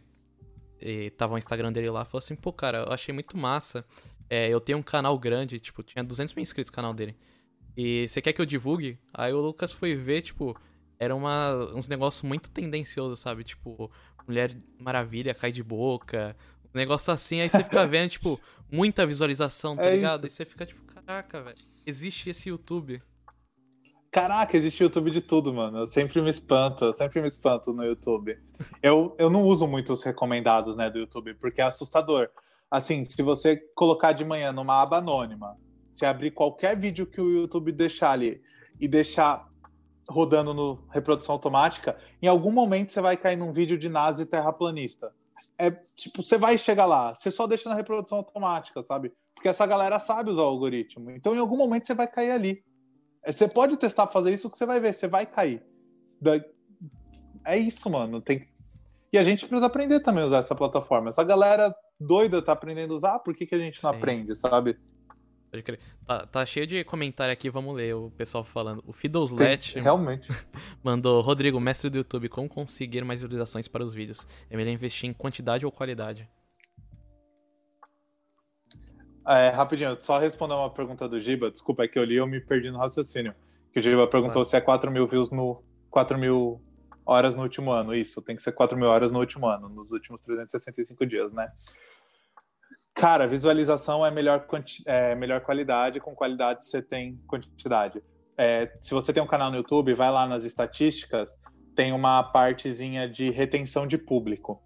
e 0.82 1.10
tava 1.12 1.36
o 1.36 1.38
Instagram 1.38 1.72
dele 1.72 1.90
lá, 1.90 2.06
falou 2.06 2.20
assim, 2.20 2.36
pô, 2.36 2.52
cara, 2.52 2.80
eu 2.80 2.92
achei 2.92 3.14
muito 3.14 3.38
massa. 3.38 3.84
É, 4.30 4.50
eu 4.50 4.60
tenho 4.60 4.78
um 4.78 4.84
canal 4.84 5.18
grande, 5.18 5.60
tipo, 5.60 5.82
tinha 5.82 6.04
200 6.04 6.34
mil 6.34 6.44
inscritos 6.44 6.70
no 6.70 6.76
canal 6.76 6.94
dele. 6.94 7.16
E 7.78 8.08
você 8.08 8.22
quer 8.22 8.34
que 8.34 8.42
eu 8.42 8.46
divulgue? 8.46 8.98
Aí 9.14 9.34
o 9.34 9.42
Lucas 9.42 9.72
foi 9.72 9.96
ver, 9.96 10.22
tipo, 10.22 10.58
era 10.98 11.16
uma, 11.16 11.74
uns 11.74 11.88
negócios 11.88 12.24
muito 12.24 12.50
tendenciosos, 12.50 13.20
sabe? 13.20 13.44
Tipo, 13.44 13.92
Mulher 14.28 14.56
Maravilha 14.80 15.34
cai 15.34 15.52
de 15.52 15.64
boca, 15.64 16.36
um 16.74 16.78
negócio 16.78 17.12
assim, 17.14 17.42
aí 17.42 17.50
você 17.50 17.64
fica 17.64 17.86
vendo, 17.88 18.10
tipo, 18.10 18.40
muita 18.72 19.06
visualização, 19.06 19.76
tá 19.76 19.86
é 19.86 19.96
ligado? 19.96 20.26
Isso. 20.26 20.28
E 20.28 20.30
você 20.38 20.46
fica 20.46 20.66
tipo, 20.66 20.82
caraca, 20.86 21.42
velho, 21.42 21.58
existe 21.86 22.30
esse 22.30 22.50
YouTube. 22.50 23.02
Caraca, 24.12 24.56
existe 24.56 24.82
YouTube 24.82 25.12
de 25.12 25.20
tudo, 25.20 25.54
mano. 25.54 25.80
Eu 25.80 25.88
sempre 25.88 26.22
me 26.22 26.30
espanto, 26.30 26.86
eu 26.86 26.94
sempre 26.94 27.22
me 27.22 27.28
espanto 27.28 27.74
no 27.74 27.84
YouTube. 27.84 28.40
Eu, 28.82 29.14
eu 29.20 29.30
não 29.30 29.44
uso 29.44 29.68
muito 29.68 29.92
os 29.92 30.04
recomendados, 30.04 30.78
né, 30.78 30.90
do 30.90 31.00
YouTube, 31.00 31.34
porque 31.34 31.60
é 31.60 31.66
assustador. 31.66 32.30
Assim, 32.72 33.04
se 33.04 33.22
você 33.22 33.58
colocar 33.76 34.14
de 34.14 34.24
manhã 34.24 34.54
numa 34.54 34.82
aba 34.82 35.00
anônima, 35.00 35.58
se 35.96 36.06
abrir 36.06 36.32
qualquer 36.32 36.78
vídeo 36.78 37.08
que 37.08 37.22
o 37.22 37.32
YouTube 37.32 37.72
deixar 37.72 38.12
ali 38.12 38.42
e 38.80 38.88
deixar 38.88 39.48
rodando 40.08 40.54
no 40.54 40.86
reprodução 40.92 41.34
automática, 41.34 41.98
em 42.22 42.28
algum 42.28 42.52
momento 42.52 42.92
você 42.92 43.02
vai 43.02 43.18
cair 43.18 43.38
num 43.38 43.54
vídeo 43.54 43.80
de 43.80 43.90
nazi 43.90 44.26
terraplanista. 44.26 45.12
É 45.58 45.72
tipo, 45.72 46.22
você 46.22 46.38
vai 46.38 46.58
chegar 46.58 46.86
lá, 46.86 47.16
você 47.16 47.32
só 47.32 47.48
deixa 47.48 47.70
na 47.70 47.76
reprodução 47.76 48.20
automática, 48.20 48.84
sabe? 48.84 49.12
Porque 49.34 49.48
essa 49.50 49.66
galera 49.66 49.98
sabe 50.00 50.30
usar 50.30 50.44
o 50.44 50.46
algoritmo. 50.46 51.12
Então, 51.12 51.36
em 51.36 51.40
algum 51.40 51.58
momento 51.58 51.88
você 51.88 51.94
vai 51.94 52.08
cair 52.08 52.32
ali. 52.32 52.64
É, 53.24 53.32
você 53.32 53.48
pode 53.48 53.76
testar 53.78 54.08
fazer 54.08 54.34
isso 54.34 54.50
que 54.50 54.58
você 54.58 54.66
vai 54.66 54.80
ver, 54.80 54.94
você 54.94 55.08
vai 55.08 55.26
cair. 55.26 55.64
É 57.44 57.58
isso, 57.58 57.90
mano. 57.90 58.22
Tem... 58.22 58.48
E 59.12 59.18
a 59.18 59.24
gente 59.24 59.48
precisa 59.48 59.68
aprender 59.68 60.00
também 60.02 60.24
a 60.24 60.28
usar 60.28 60.40
essa 60.40 60.56
plataforma. 60.56 61.10
Essa 61.10 61.24
galera 61.24 61.76
doida 62.00 62.42
tá 62.42 62.54
aprendendo 62.54 62.94
a 62.94 62.98
usar, 62.98 63.20
por 63.20 63.36
que, 63.36 63.46
que 63.46 63.56
a 63.56 63.60
gente 63.60 63.84
não 63.84 63.92
Sim. 63.92 63.98
aprende, 63.98 64.36
sabe? 64.36 64.78
Pode 65.56 65.64
crer. 65.64 65.80
Tá, 66.06 66.26
tá, 66.26 66.46
cheio 66.46 66.68
de 66.68 66.84
comentário 66.84 67.32
aqui, 67.32 67.50
vamos 67.50 67.74
ler 67.76 67.96
o 67.96 68.12
pessoal 68.12 68.44
falando. 68.44 68.84
O 68.86 68.92
Fiddleslet 68.92 69.80
realmente 69.80 70.30
mandou: 70.84 71.22
Rodrigo, 71.22 71.60
mestre 71.60 71.90
do 71.90 71.98
YouTube, 71.98 72.28
como 72.28 72.50
conseguir 72.50 73.06
mais 73.06 73.22
visualizações 73.22 73.68
para 73.68 73.84
os 73.84 73.94
vídeos? 73.94 74.28
É 74.50 74.58
melhor 74.58 74.72
investir 74.72 75.10
em 75.10 75.14
quantidade 75.14 75.66
ou 75.66 75.72
qualidade? 75.72 76.28
É, 79.26 79.50
rapidinho, 79.50 79.98
só 80.00 80.20
responder 80.20 80.54
uma 80.56 80.70
pergunta 80.70 81.08
do 81.08 81.20
Giba. 81.20 81.50
Desculpa, 81.50 81.84
é 81.84 81.88
que 81.88 81.98
eu 81.98 82.04
li 82.04 82.16
e 82.16 82.18
eu 82.18 82.28
me 82.28 82.42
perdi 82.42 82.70
no 82.70 82.78
raciocínio. 82.78 83.34
Que 83.72 83.80
o 83.80 83.84
Giba 83.84 84.06
perguntou 84.08 84.42
ah. 84.42 84.46
se 84.46 84.58
é 84.58 84.62
4 84.62 84.92
mil 84.92 85.08
views 85.08 85.32
no. 85.32 85.64
4 85.90 86.18
mil 86.20 86.62
horas 87.06 87.34
no 87.34 87.44
último 87.44 87.72
ano. 87.72 87.96
Isso, 87.96 88.22
tem 88.22 88.36
que 88.36 88.44
ser 88.44 88.52
4 88.52 88.78
mil 88.78 88.90
horas 88.90 89.10
no 89.10 89.20
último 89.20 89.48
ano, 89.48 89.70
nos 89.70 89.92
últimos 89.92 90.20
365 90.20 91.06
dias, 91.06 91.32
né? 91.32 91.50
Cara, 92.96 93.28
visualização 93.28 94.06
é 94.06 94.10
melhor, 94.10 94.48
é 94.86 95.14
melhor 95.16 95.42
qualidade, 95.42 96.00
com 96.00 96.16
qualidade 96.16 96.66
você 96.66 96.82
tem 96.82 97.20
quantidade. 97.28 98.02
É, 98.38 98.72
se 98.82 98.94
você 98.94 99.12
tem 99.12 99.22
um 99.22 99.28
canal 99.28 99.52
no 99.52 99.58
YouTube, 99.58 99.94
vai 99.94 100.10
lá 100.10 100.26
nas 100.26 100.46
estatísticas, 100.46 101.36
tem 101.76 101.92
uma 101.92 102.24
partezinha 102.24 103.08
de 103.08 103.30
retenção 103.32 103.86
de 103.86 103.98
público. 103.98 104.62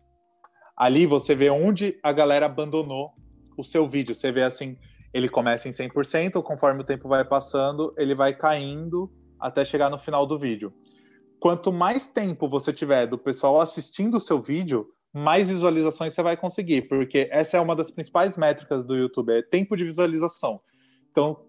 Ali 0.78 1.08
você 1.08 1.34
vê 1.34 1.50
onde 1.50 2.00
a 2.04 2.12
galera 2.12 2.46
abandonou 2.46 3.14
o 3.58 3.64
seu 3.64 3.88
vídeo. 3.90 4.14
Você 4.14 4.32
vê 4.32 4.44
assim, 4.44 4.78
ele 5.12 5.28
começa 5.28 5.68
em 5.68 5.72
100%, 5.72 6.42
conforme 6.44 6.82
o 6.82 6.86
tempo 6.86 7.10
vai 7.10 7.26
passando, 7.26 7.94
ele 7.98 8.14
vai 8.14 8.36
caindo 8.36 9.12
até 9.40 9.66
chegar 9.66 9.90
no 9.90 9.98
final 9.98 10.28
do 10.28 10.38
vídeo. 10.38 10.72
Quanto 11.40 11.72
mais 11.72 12.06
tempo 12.06 12.48
você 12.48 12.72
tiver 12.72 13.08
do 13.08 13.18
pessoal 13.18 13.60
assistindo 13.60 14.18
o 14.18 14.20
seu 14.20 14.40
vídeo, 14.40 14.88
mais 15.14 15.50
visualizações 15.50 16.14
você 16.14 16.22
vai 16.22 16.38
conseguir, 16.38 16.84
porque 16.84 17.28
essa 17.32 17.58
é 17.58 17.60
uma 17.60 17.76
das 17.76 17.92
principais 17.92 18.38
métricas 18.38 18.86
do 18.86 18.96
YouTube, 18.96 19.34
é 19.34 19.42
tempo 19.42 19.76
de 19.76 19.84
visualização. 19.84 20.62
Então, 21.12 21.46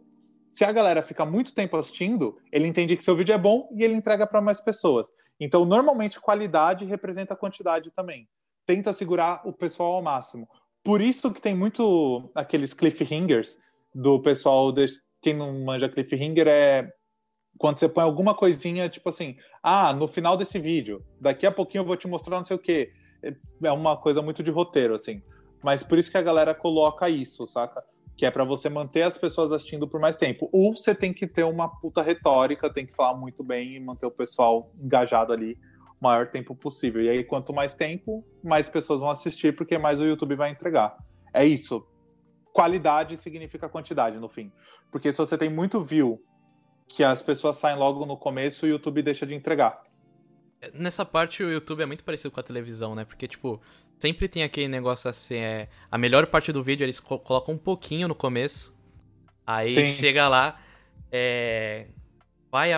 se 0.51 0.65
a 0.65 0.73
galera 0.73 1.03
fica 1.03 1.25
muito 1.25 1.55
tempo 1.55 1.77
assistindo, 1.77 2.37
ele 2.51 2.67
entende 2.67 2.97
que 2.97 3.05
seu 3.05 3.17
vídeo 3.17 3.35
é 3.35 3.39
bom 3.39 3.69
e 3.73 3.85
ele 3.85 3.95
entrega 3.95 4.27
para 4.27 4.41
mais 4.41 4.61
pessoas. 4.61 5.07
Então, 5.39 5.65
normalmente, 5.65 6.21
qualidade 6.21 6.85
representa 6.85 7.37
quantidade 7.37 7.91
também. 7.91 8.29
Tenta 8.67 8.93
segurar 8.93 9.41
o 9.47 9.53
pessoal 9.53 9.95
ao 9.95 10.03
máximo. 10.03 10.49
Por 10.83 11.01
isso 11.01 11.33
que 11.33 11.41
tem 11.41 11.55
muito 11.55 12.31
aqueles 12.35 12.75
cliffhangers 12.75 13.57
do 13.95 14.21
pessoal. 14.21 14.73
De... 14.73 14.87
Quem 15.23 15.35
não 15.35 15.65
manja 15.65 15.89
cliffhanger 15.89 16.49
é 16.49 16.91
quando 17.59 17.79
você 17.79 17.89
põe 17.89 18.05
alguma 18.05 18.35
coisinha, 18.35 18.89
tipo 18.89 19.09
assim, 19.09 19.37
ah, 19.63 19.93
no 19.93 20.09
final 20.09 20.37
desse 20.37 20.59
vídeo, 20.59 21.05
daqui 21.21 21.47
a 21.47 21.53
pouquinho 21.53 21.83
eu 21.83 21.87
vou 21.87 21.97
te 21.97 22.09
mostrar 22.09 22.39
não 22.39 22.47
sei 22.47 22.57
o 22.57 22.61
quê. 22.61 22.91
É 23.23 23.73
uma 23.73 23.97
coisa 23.97 24.23
muito 24.23 24.43
de 24.43 24.51
roteiro, 24.51 24.95
assim. 24.95 25.23
Mas 25.63 25.83
por 25.83 25.99
isso 25.99 26.11
que 26.11 26.17
a 26.17 26.23
galera 26.23 26.55
coloca 26.55 27.09
isso, 27.09 27.47
saca? 27.47 27.85
Que 28.17 28.27
é 28.27 28.31
para 28.31 28.45
você 28.45 28.69
manter 28.69 29.03
as 29.03 29.19
pessoas 29.19 29.53
assistindo 29.53 29.87
por 29.87 30.01
mais 30.01 30.17
tempo. 30.17 30.49
Ou 30.53 30.77
você 30.77 30.95
tem 30.95 31.13
que 31.13 31.27
ter 31.27 31.45
uma 31.45 31.69
puta 31.69 32.03
retórica, 32.03 32.73
tem 32.73 32.87
que 32.87 32.95
falar 32.95 33.17
muito 33.17 33.43
bem 33.45 33.77
e 33.77 33.81
manter 33.81 34.07
o 34.07 34.11
pessoal 34.11 34.73
engajado 34.81 35.33
ali 35.33 35.59
o 36.01 36.05
maior 36.05 36.29
tempo 36.29 36.55
possível. 36.55 37.03
E 37.03 37.09
aí, 37.09 37.25
quanto 37.25 37.53
mais 37.53 37.75
tempo, 37.75 38.25
mais 38.43 38.69
pessoas 38.69 39.01
vão 39.01 39.11
assistir, 39.11 39.55
porque 39.55 39.77
mais 39.79 40.01
o 40.01 40.05
YouTube 40.05 40.35
vai 40.35 40.51
entregar. 40.51 40.97
É 41.33 41.45
isso. 41.45 41.87
Qualidade 42.53 43.17
significa 43.17 43.69
quantidade, 43.69 44.19
no 44.19 44.29
fim. 44.29 44.51
Porque 44.91 45.13
se 45.13 45.19
você 45.19 45.37
tem 45.39 45.49
muito 45.49 45.83
view 45.83 46.21
que 46.89 47.05
as 47.05 47.23
pessoas 47.23 47.57
saem 47.57 47.79
logo 47.79 48.05
no 48.05 48.17
começo, 48.17 48.67
o 48.67 48.69
YouTube 48.69 49.03
deixa 49.03 49.27
de 49.27 49.35
entregar. 49.35 49.81
Nessa 50.75 51.05
parte, 51.05 51.43
o 51.43 51.51
YouTube 51.51 51.83
é 51.83 51.87
muito 51.87 52.05
parecido 52.05 52.31
com 52.31 52.41
a 52.41 52.43
televisão, 52.43 52.95
né? 52.95 53.05
Porque, 53.05 53.27
tipo, 53.27 53.61
sempre 53.99 54.29
tem 54.29 54.43
aquele 54.43 54.69
negócio 54.69 55.09
assim, 55.09 55.37
é... 55.37 55.69
A 55.91 55.97
melhor 55.97 56.27
parte 56.27 56.53
do 56.53 56.63
vídeo, 56.63 56.85
eles 56.85 57.01
colocam 57.01 57.55
um 57.55 57.59
pouquinho 57.59 58.07
no 58.07 58.15
começo, 58.15 58.75
aí 59.47 59.75
Sim. 59.75 59.85
chega 59.87 60.29
lá, 60.29 60.61
é... 61.11 61.87
Vai 62.51 62.73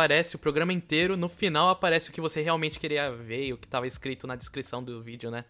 aparece 0.00 0.36
o 0.36 0.38
programa 0.38 0.72
inteiro, 0.72 1.16
no 1.16 1.28
final 1.28 1.68
aparece 1.68 2.08
o 2.08 2.12
que 2.12 2.20
você 2.20 2.40
realmente 2.40 2.78
queria 2.80 3.12
ver 3.12 3.46
e 3.46 3.52
o 3.52 3.58
que 3.58 3.66
estava 3.66 3.86
escrito 3.86 4.26
na 4.26 4.34
descrição 4.34 4.82
do 4.82 5.02
vídeo, 5.02 5.30
né? 5.30 5.44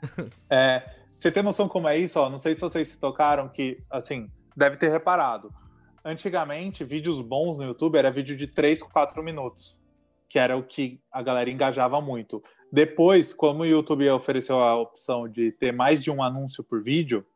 é, 0.48 0.88
você 1.06 1.30
tem 1.30 1.42
noção 1.42 1.68
como 1.68 1.86
é 1.86 1.98
isso? 1.98 2.18
Ó, 2.18 2.30
não 2.30 2.38
sei 2.38 2.54
se 2.54 2.62
vocês 2.62 2.88
se 2.88 2.98
tocaram 2.98 3.48
que, 3.48 3.82
assim, 3.90 4.30
deve 4.56 4.76
ter 4.76 4.88
reparado. 4.88 5.52
Antigamente, 6.02 6.82
vídeos 6.82 7.20
bons 7.20 7.58
no 7.58 7.64
YouTube 7.64 7.96
era 7.96 8.10
vídeo 8.10 8.34
de 8.34 8.46
3, 8.46 8.82
4 8.82 9.22
minutos, 9.22 9.76
que 10.30 10.38
era 10.38 10.56
o 10.56 10.62
que 10.62 11.00
a 11.12 11.22
galera 11.22 11.50
engajava 11.50 12.00
muito. 12.00 12.42
Depois, 12.72 13.34
como 13.34 13.62
o 13.62 13.66
YouTube 13.66 14.08
ofereceu 14.10 14.60
a 14.60 14.80
opção 14.80 15.28
de 15.28 15.50
ter 15.50 15.72
mais 15.72 16.02
de 16.02 16.10
um 16.10 16.22
anúncio 16.22 16.62
por 16.62 16.82
vídeo, 16.82 17.26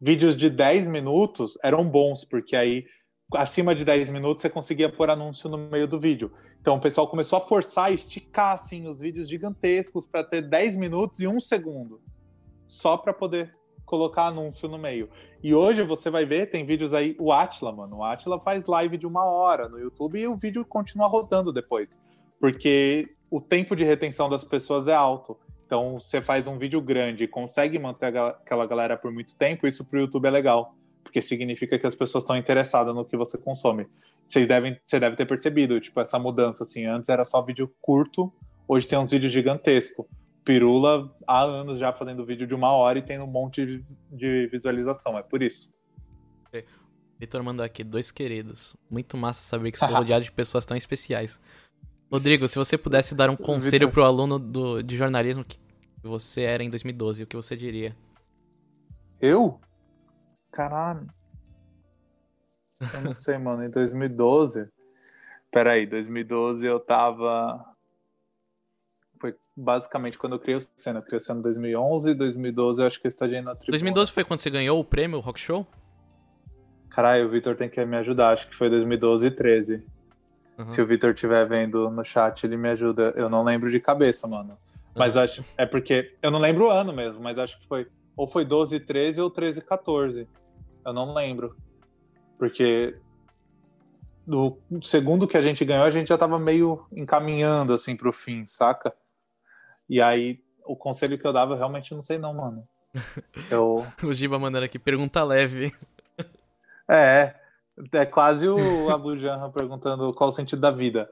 vídeos 0.00 0.34
de 0.34 0.48
10 0.48 0.88
minutos 0.88 1.56
eram 1.62 1.86
bons, 1.86 2.24
porque 2.24 2.56
aí 2.56 2.86
acima 3.34 3.74
de 3.74 3.84
10 3.84 4.08
minutos 4.08 4.40
você 4.40 4.48
conseguia 4.48 4.90
pôr 4.90 5.10
anúncio 5.10 5.50
no 5.50 5.58
meio 5.58 5.86
do 5.86 6.00
vídeo. 6.00 6.32
Então 6.60 6.76
o 6.76 6.80
pessoal 6.80 7.06
começou 7.06 7.36
a 7.36 7.42
forçar, 7.42 7.92
esticar 7.92 8.54
assim 8.54 8.88
os 8.88 9.00
vídeos 9.00 9.28
gigantescos 9.28 10.06
para 10.06 10.24
ter 10.24 10.40
10 10.40 10.76
minutos 10.78 11.20
e 11.20 11.28
um 11.28 11.38
segundo, 11.38 12.00
só 12.66 12.96
para 12.96 13.12
poder 13.12 13.54
colocar 13.84 14.28
anúncio 14.28 14.66
no 14.66 14.78
meio. 14.78 15.10
E 15.42 15.54
hoje 15.54 15.82
você 15.82 16.08
vai 16.08 16.24
ver, 16.24 16.50
tem 16.50 16.64
vídeos 16.64 16.94
aí, 16.94 17.14
o 17.20 17.30
Atila, 17.30 17.70
mano, 17.70 17.98
o 17.98 18.02
Atila 18.02 18.40
faz 18.40 18.64
live 18.64 18.96
de 18.96 19.06
uma 19.06 19.26
hora 19.26 19.68
no 19.68 19.78
YouTube 19.78 20.18
e 20.18 20.26
o 20.26 20.36
vídeo 20.36 20.64
continua 20.64 21.06
rodando 21.06 21.52
depois, 21.52 21.90
porque 22.44 23.08
o 23.30 23.40
tempo 23.40 23.74
de 23.74 23.84
retenção 23.84 24.28
das 24.28 24.44
pessoas 24.44 24.86
é 24.86 24.94
alto. 24.94 25.34
Então, 25.64 25.98
você 25.98 26.20
faz 26.20 26.46
um 26.46 26.58
vídeo 26.58 26.78
grande, 26.78 27.26
consegue 27.26 27.78
manter 27.78 28.14
aquela 28.14 28.66
galera 28.66 28.98
por 28.98 29.10
muito 29.10 29.34
tempo, 29.34 29.66
isso 29.66 29.82
pro 29.82 30.00
YouTube 30.00 30.26
é 30.26 30.30
legal 30.30 30.76
porque 31.02 31.22
significa 31.22 31.78
que 31.78 31.86
as 31.86 31.94
pessoas 31.94 32.22
estão 32.22 32.36
interessadas 32.36 32.94
no 32.94 33.02
que 33.02 33.16
você 33.16 33.38
consome. 33.38 33.86
Vocês 34.28 34.46
devem, 34.46 34.78
você 34.84 35.00
deve 35.00 35.16
ter 35.16 35.24
percebido, 35.24 35.80
tipo, 35.80 35.98
essa 36.00 36.18
mudança, 36.18 36.64
assim, 36.64 36.84
antes 36.84 37.08
era 37.08 37.24
só 37.24 37.40
vídeo 37.40 37.70
curto, 37.80 38.30
hoje 38.68 38.86
tem 38.86 38.98
uns 38.98 39.10
vídeos 39.10 39.32
gigantescos. 39.32 40.04
Pirula 40.44 41.10
há 41.26 41.42
anos 41.42 41.78
já 41.78 41.94
fazendo 41.94 42.26
vídeo 42.26 42.46
de 42.46 42.54
uma 42.54 42.72
hora 42.72 42.98
e 42.98 43.02
tem 43.02 43.20
um 43.20 43.26
monte 43.26 43.82
de 44.10 44.48
visualização, 44.48 45.18
é 45.18 45.22
por 45.22 45.42
isso. 45.42 45.70
Vitor 47.18 47.42
mandou 47.42 47.64
aqui, 47.64 47.84
dois 47.84 48.10
queridos. 48.10 48.74
Muito 48.90 49.16
massa 49.16 49.40
saber 49.40 49.70
que 49.70 49.76
estou 49.76 49.88
rodeado 49.96 50.24
de 50.24 50.32
pessoas 50.32 50.66
tão 50.66 50.76
especiais. 50.76 51.40
Rodrigo, 52.10 52.46
se 52.48 52.56
você 52.56 52.78
pudesse 52.78 53.14
dar 53.14 53.30
um 53.30 53.36
conselho 53.36 53.90
para 53.90 54.02
o 54.02 54.04
aluno 54.04 54.38
do, 54.38 54.82
de 54.82 54.96
jornalismo 54.96 55.44
que 55.44 55.58
você 56.02 56.42
era 56.42 56.62
em 56.62 56.70
2012, 56.70 57.22
o 57.22 57.26
que 57.26 57.36
você 57.36 57.56
diria? 57.56 57.96
Eu? 59.20 59.60
Caralho. 60.52 61.08
Eu 62.94 63.00
não 63.02 63.14
sei, 63.14 63.38
mano. 63.38 63.64
Em 63.64 63.70
2012. 63.70 64.68
Peraí, 65.50 65.86
2012 65.86 66.66
eu 66.66 66.80
tava. 66.80 67.64
Foi 69.20 69.34
basicamente 69.56 70.18
quando 70.18 70.34
eu 70.34 70.38
criei 70.38 70.58
o 70.58 70.62
Senna. 70.76 70.98
Eu 70.98 71.02
criei 71.02 71.18
o 71.18 71.20
Senna 71.20 71.38
em 71.38 71.42
2011, 71.42 72.14
2012 72.14 72.80
eu 72.80 72.86
acho 72.86 73.00
que 73.00 73.06
eu 73.06 73.08
estagiei 73.08 73.40
na 73.40 73.54
tribuna. 73.54 73.70
2012 73.70 74.12
foi 74.12 74.24
quando 74.24 74.40
você 74.40 74.50
ganhou 74.50 74.78
o 74.78 74.84
prêmio, 74.84 75.18
o 75.18 75.20
Rock 75.20 75.40
Show? 75.40 75.66
Caralho, 76.90 77.26
o 77.26 77.28
Vitor 77.30 77.56
tem 77.56 77.68
que 77.68 77.84
me 77.84 77.96
ajudar. 77.96 78.32
Acho 78.32 78.48
que 78.48 78.54
foi 78.54 78.68
2012 78.68 79.26
e 79.26 79.30
13. 79.30 79.93
Uhum. 80.58 80.68
Se 80.68 80.80
o 80.80 80.86
Vitor 80.86 81.12
estiver 81.12 81.46
vendo 81.48 81.90
no 81.90 82.04
chat, 82.04 82.44
ele 82.44 82.56
me 82.56 82.68
ajuda. 82.70 83.12
Eu 83.16 83.28
não 83.28 83.42
lembro 83.42 83.70
de 83.70 83.80
cabeça, 83.80 84.26
mano. 84.28 84.56
Mas 84.94 85.16
acho. 85.16 85.44
É 85.56 85.66
porque. 85.66 86.16
Eu 86.22 86.30
não 86.30 86.38
lembro 86.38 86.66
o 86.66 86.70
ano 86.70 86.92
mesmo, 86.92 87.20
mas 87.20 87.38
acho 87.38 87.58
que 87.58 87.66
foi. 87.66 87.88
Ou 88.16 88.28
foi 88.28 88.44
12 88.44 88.78
13 88.80 89.20
ou 89.20 89.30
13 89.30 89.60
14. 89.60 90.28
Eu 90.86 90.92
não 90.92 91.12
lembro. 91.12 91.56
Porque. 92.38 92.96
No 94.26 94.58
segundo 94.80 95.28
que 95.28 95.36
a 95.36 95.42
gente 95.42 95.64
ganhou, 95.64 95.84
a 95.84 95.90
gente 95.90 96.08
já 96.08 96.16
tava 96.16 96.38
meio 96.38 96.86
encaminhando 96.92 97.74
assim 97.74 97.94
pro 97.94 98.12
fim, 98.12 98.46
saca? 98.48 98.94
E 99.86 100.00
aí, 100.00 100.40
o 100.64 100.74
conselho 100.74 101.18
que 101.18 101.26
eu 101.26 101.32
dava, 101.32 101.52
eu 101.52 101.58
realmente 101.58 101.92
não 101.92 102.00
sei, 102.00 102.16
não, 102.16 102.32
mano. 102.32 102.66
Eu... 103.50 103.84
o 104.02 104.12
Giba 104.14 104.38
mandando 104.38 104.64
aqui, 104.64 104.78
pergunta 104.78 105.22
leve. 105.22 105.74
É, 106.88 107.34
é 107.92 108.06
quase 108.06 108.48
o 108.48 108.56
Abu 108.90 109.18
Janra 109.18 109.50
perguntando 109.50 110.12
qual 110.12 110.30
o 110.30 110.32
sentido 110.32 110.60
da 110.60 110.70
vida. 110.70 111.08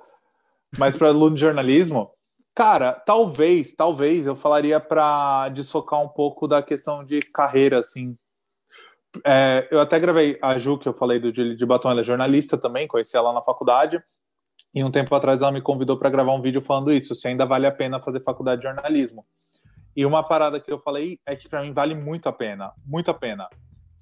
Mas 0.78 0.96
para 0.96 1.08
aluno 1.08 1.34
de 1.34 1.40
jornalismo, 1.40 2.10
cara, 2.54 2.92
talvez, 2.92 3.74
talvez 3.74 4.26
eu 4.26 4.34
falaria 4.34 4.80
para 4.80 5.48
desfocar 5.50 6.02
um 6.02 6.08
pouco 6.08 6.48
da 6.48 6.62
questão 6.62 7.04
de 7.04 7.20
carreira, 7.20 7.80
assim. 7.80 8.16
É, 9.24 9.68
eu 9.70 9.78
até 9.78 10.00
gravei 10.00 10.38
a 10.40 10.58
Ju, 10.58 10.78
que 10.78 10.88
eu 10.88 10.94
falei 10.94 11.18
do 11.18 11.30
de, 11.30 11.54
de 11.54 11.66
Batom, 11.66 11.90
ela 11.90 12.00
é 12.00 12.04
jornalista 12.04 12.56
também, 12.56 12.88
conheci 12.88 13.16
ela 13.16 13.32
na 13.32 13.42
faculdade. 13.42 14.02
E 14.74 14.82
um 14.82 14.90
tempo 14.90 15.14
atrás 15.14 15.42
ela 15.42 15.52
me 15.52 15.60
convidou 15.60 15.98
para 15.98 16.08
gravar 16.08 16.32
um 16.32 16.40
vídeo 16.40 16.62
falando 16.62 16.90
isso, 16.90 17.14
se 17.14 17.28
ainda 17.28 17.44
vale 17.44 17.66
a 17.66 17.72
pena 17.72 18.00
fazer 18.00 18.22
faculdade 18.22 18.62
de 18.62 18.68
jornalismo. 18.68 19.26
E 19.94 20.06
uma 20.06 20.22
parada 20.22 20.58
que 20.58 20.72
eu 20.72 20.78
falei 20.78 21.20
é 21.26 21.36
que 21.36 21.46
para 21.46 21.60
mim 21.60 21.74
vale 21.74 21.94
muito 21.94 22.26
a 22.26 22.32
pena, 22.32 22.72
muito 22.86 23.10
a 23.10 23.14
pena 23.14 23.46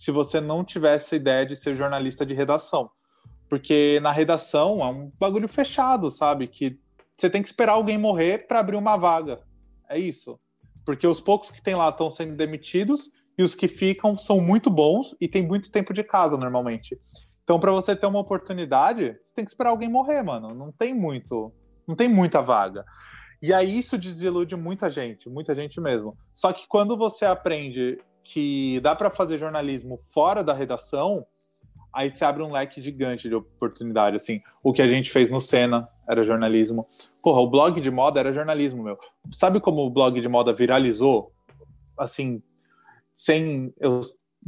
se 0.01 0.11
você 0.11 0.41
não 0.41 0.65
tivesse 0.65 1.15
a 1.15 1.19
ideia 1.19 1.45
de 1.45 1.55
ser 1.55 1.77
jornalista 1.77 2.25
de 2.25 2.33
redação. 2.33 2.91
Porque 3.51 4.01
na 4.01 4.11
redação 4.11 4.81
é 4.81 4.87
um 4.87 5.13
bagulho 5.21 5.47
fechado, 5.47 6.11
sabe? 6.11 6.47
Que 6.47 6.81
você 7.19 7.29
tem 7.29 7.43
que 7.43 7.49
esperar 7.49 7.73
alguém 7.73 7.99
morrer 7.99 8.47
para 8.49 8.61
abrir 8.61 8.77
uma 8.77 8.97
vaga. 8.97 9.43
É 9.91 9.99
isso. 9.99 10.41
Porque 10.87 11.07
os 11.07 11.21
poucos 11.21 11.51
que 11.51 11.61
tem 11.61 11.75
lá 11.75 11.91
estão 11.91 12.11
sendo 12.11 12.35
demitidos 12.35 13.11
e 13.37 13.43
os 13.43 13.55
que 13.55 13.69
ficam 13.69 14.17
são 14.17 14.41
muito 14.41 14.71
bons 14.71 15.15
e 15.21 15.29
tem 15.29 15.47
muito 15.47 15.71
tempo 15.71 15.93
de 15.93 16.03
casa 16.03 16.39
normalmente. 16.39 16.99
Então, 17.45 17.61
para 17.61 17.71
você 17.71 17.95
ter 17.95 18.07
uma 18.07 18.21
oportunidade, 18.21 19.19
você 19.23 19.35
tem 19.35 19.45
que 19.45 19.51
esperar 19.51 19.69
alguém 19.69 19.91
morrer, 19.91 20.23
mano. 20.23 20.55
Não 20.55 20.73
tem 20.73 20.95
muito, 20.95 21.53
não 21.87 21.95
tem 21.95 22.09
muita 22.09 22.41
vaga. 22.41 22.87
E 23.43 23.53
aí 23.53 23.79
isso 23.79 23.99
desilude 23.99 24.57
muita 24.57 24.91
gente, 24.91 25.29
muita 25.29 25.55
gente 25.55 25.79
mesmo. 25.79 26.17
Só 26.35 26.55
que 26.55 26.67
quando 26.67 26.97
você 26.97 27.27
aprende 27.27 27.99
que 28.25 28.81
dá 28.81 28.95
para 28.95 29.11
fazer 29.11 29.39
jornalismo 29.39 29.99
fora 30.13 30.43
da 30.43 30.53
redação, 30.53 31.27
aí 31.93 32.11
se 32.11 32.25
abre 32.25 32.43
um 32.43 32.53
leque 32.53 32.81
gigante 32.81 33.29
de 33.29 33.35
oportunidade, 33.35 34.17
assim. 34.17 34.41
O 34.63 34.73
que 34.73 34.83
a 34.83 34.89
gente 34.89 35.11
fez 35.11 35.29
no 35.29 35.41
Senna 35.41 35.89
era 36.09 36.25
jornalismo. 36.25 36.87
Porra, 37.23 37.41
o 37.41 37.51
blog 37.51 37.81
de 37.81 37.91
moda 37.91 38.21
era 38.21 38.33
jornalismo, 38.33 38.83
meu. 38.83 38.99
Sabe 39.31 39.61
como 39.61 39.83
o 39.83 39.91
blog 39.91 40.21
de 40.21 40.29
moda 40.29 40.53
viralizou? 40.53 41.33
Assim, 41.99 42.43
sem... 43.15 43.73
Eu, 43.79 44.01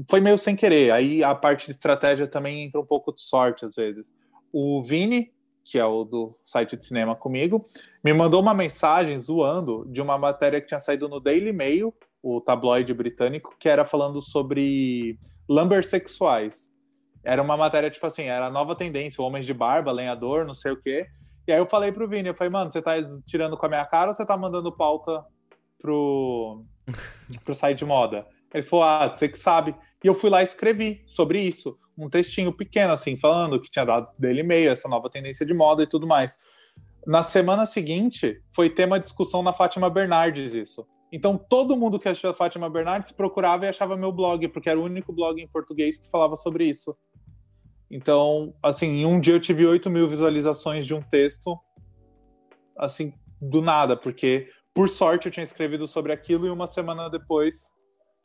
foi 0.09 0.20
meio 0.20 0.39
sem 0.39 0.57
querer. 0.57 0.93
Aí 0.93 1.23
a 1.23 1.35
parte 1.35 1.66
de 1.66 1.73
estratégia 1.73 2.27
também 2.27 2.62
entra 2.62 2.81
um 2.81 2.87
pouco 2.87 3.12
de 3.12 3.23
sorte, 3.23 3.64
às 3.64 3.75
vezes. 3.75 4.12
O 4.53 4.83
Vini, 4.83 5.33
que 5.64 5.79
é 5.79 5.85
o 5.85 6.05
do 6.05 6.37
site 6.45 6.77
de 6.77 6.87
cinema 6.87 7.14
comigo, 7.14 7.66
me 8.03 8.12
mandou 8.12 8.41
uma 8.41 8.55
mensagem 8.55 9.18
zoando 9.18 9.87
de 9.89 10.01
uma 10.01 10.18
matéria 10.18 10.61
que 10.61 10.66
tinha 10.66 10.81
saído 10.81 11.09
no 11.09 11.20
Daily 11.20 11.53
Mail 11.53 11.95
o 12.23 12.41
tabloide 12.41 12.95
britânico, 12.95 13.57
que 13.59 13.68
era 13.68 13.85
falando 13.85 14.23
sobre 14.23 15.18
lumbersexuais. 15.49 16.70
Era 17.25 17.43
uma 17.43 17.57
matéria, 17.57 17.91
tipo 17.91 18.07
assim, 18.07 18.25
era 18.25 18.47
a 18.47 18.51
nova 18.51 18.75
tendência, 18.75 19.23
homens 19.23 19.47
de 19.47 19.55
barba, 19.55 19.93
lenhador, 19.93 20.47
não 20.47 20.55
sei 20.55 20.73
o 20.73 20.81
quê. 20.81 21.07
E 21.47 21.53
aí 21.53 21.59
eu 21.59 21.66
falei 21.66 21.91
pro 21.91 22.09
Vini, 22.09 22.29
eu 22.29 22.35
falei, 22.35 22.51
mano, 22.51 22.70
você 22.70 22.81
tá 22.81 22.95
tirando 23.27 23.57
com 23.57 23.66
a 23.66 23.68
minha 23.68 23.85
cara 23.85 24.09
ou 24.09 24.14
você 24.14 24.25
tá 24.25 24.37
mandando 24.37 24.70
pauta 24.70 25.25
pro, 25.81 26.64
pro 27.45 27.55
site 27.55 27.79
de 27.79 27.85
moda? 27.85 28.27
Ele 28.55 28.62
falou, 28.62 28.85
ah, 28.85 29.09
você 29.09 29.29
que 29.29 29.39
sabe. 29.39 29.75
E 30.03 30.07
eu 30.07 30.14
fui 30.14 30.31
lá 30.31 30.41
e 30.41 30.45
escrevi 30.45 31.05
sobre 31.07 31.41
isso. 31.41 31.79
Um 31.97 32.09
textinho 32.09 32.53
pequeno, 32.53 32.93
assim, 32.93 33.16
falando 33.16 33.61
que 33.61 33.70
tinha 33.70 33.85
dado 33.85 34.09
dele 34.18 34.41
e-mail, 34.41 34.70
essa 34.70 34.89
nova 34.89 35.11
tendência 35.11 35.45
de 35.45 35.55
moda 35.55 35.83
e 35.83 35.87
tudo 35.87 36.07
mais. 36.07 36.37
Na 37.07 37.23
semana 37.23 37.66
seguinte, 37.66 38.41
foi 38.55 38.70
tema 38.70 38.99
de 38.99 39.05
discussão 39.05 39.43
na 39.43 39.53
Fátima 39.53 39.91
Bernardes 39.91 40.55
isso. 40.55 40.87
Então 41.13 41.37
todo 41.37 41.77
mundo 41.77 42.01
que 42.01 42.09
achou 42.09 42.31
a 42.31 42.35
Fátima 42.35 42.71
Bernardes 42.71 43.13
procurava 43.13 43.67
e 43.67 43.69
achava 43.69 43.97
meu 43.97 44.11
blog, 44.11 44.49
porque 44.49 44.71
era 44.71 44.81
o 44.81 44.85
único 44.85 45.13
blog 45.13 45.41
em 45.41 45.47
português 45.47 45.99
que 45.99 46.09
falava 46.09 46.37
sobre 46.37 46.65
isso. 46.65 46.97
Então, 47.91 48.55
assim, 48.63 48.87
em 48.87 49.05
um 49.05 49.21
dia 49.21 49.35
eu 49.35 49.41
tive 49.41 49.67
8 49.67 49.91
mil 49.91 50.09
visualizações 50.09 50.87
de 50.87 50.95
um 50.95 51.03
texto, 51.03 51.59
assim, 52.75 53.13
do 53.39 53.61
nada, 53.61 53.95
porque 53.95 54.49
por 54.73 54.89
sorte 54.89 55.27
eu 55.27 55.33
tinha 55.33 55.45
escrevido 55.45 55.87
sobre 55.87 56.11
aquilo 56.11 56.47
e 56.47 56.51
uma 56.51 56.67
semana 56.67 57.11
depois 57.11 57.69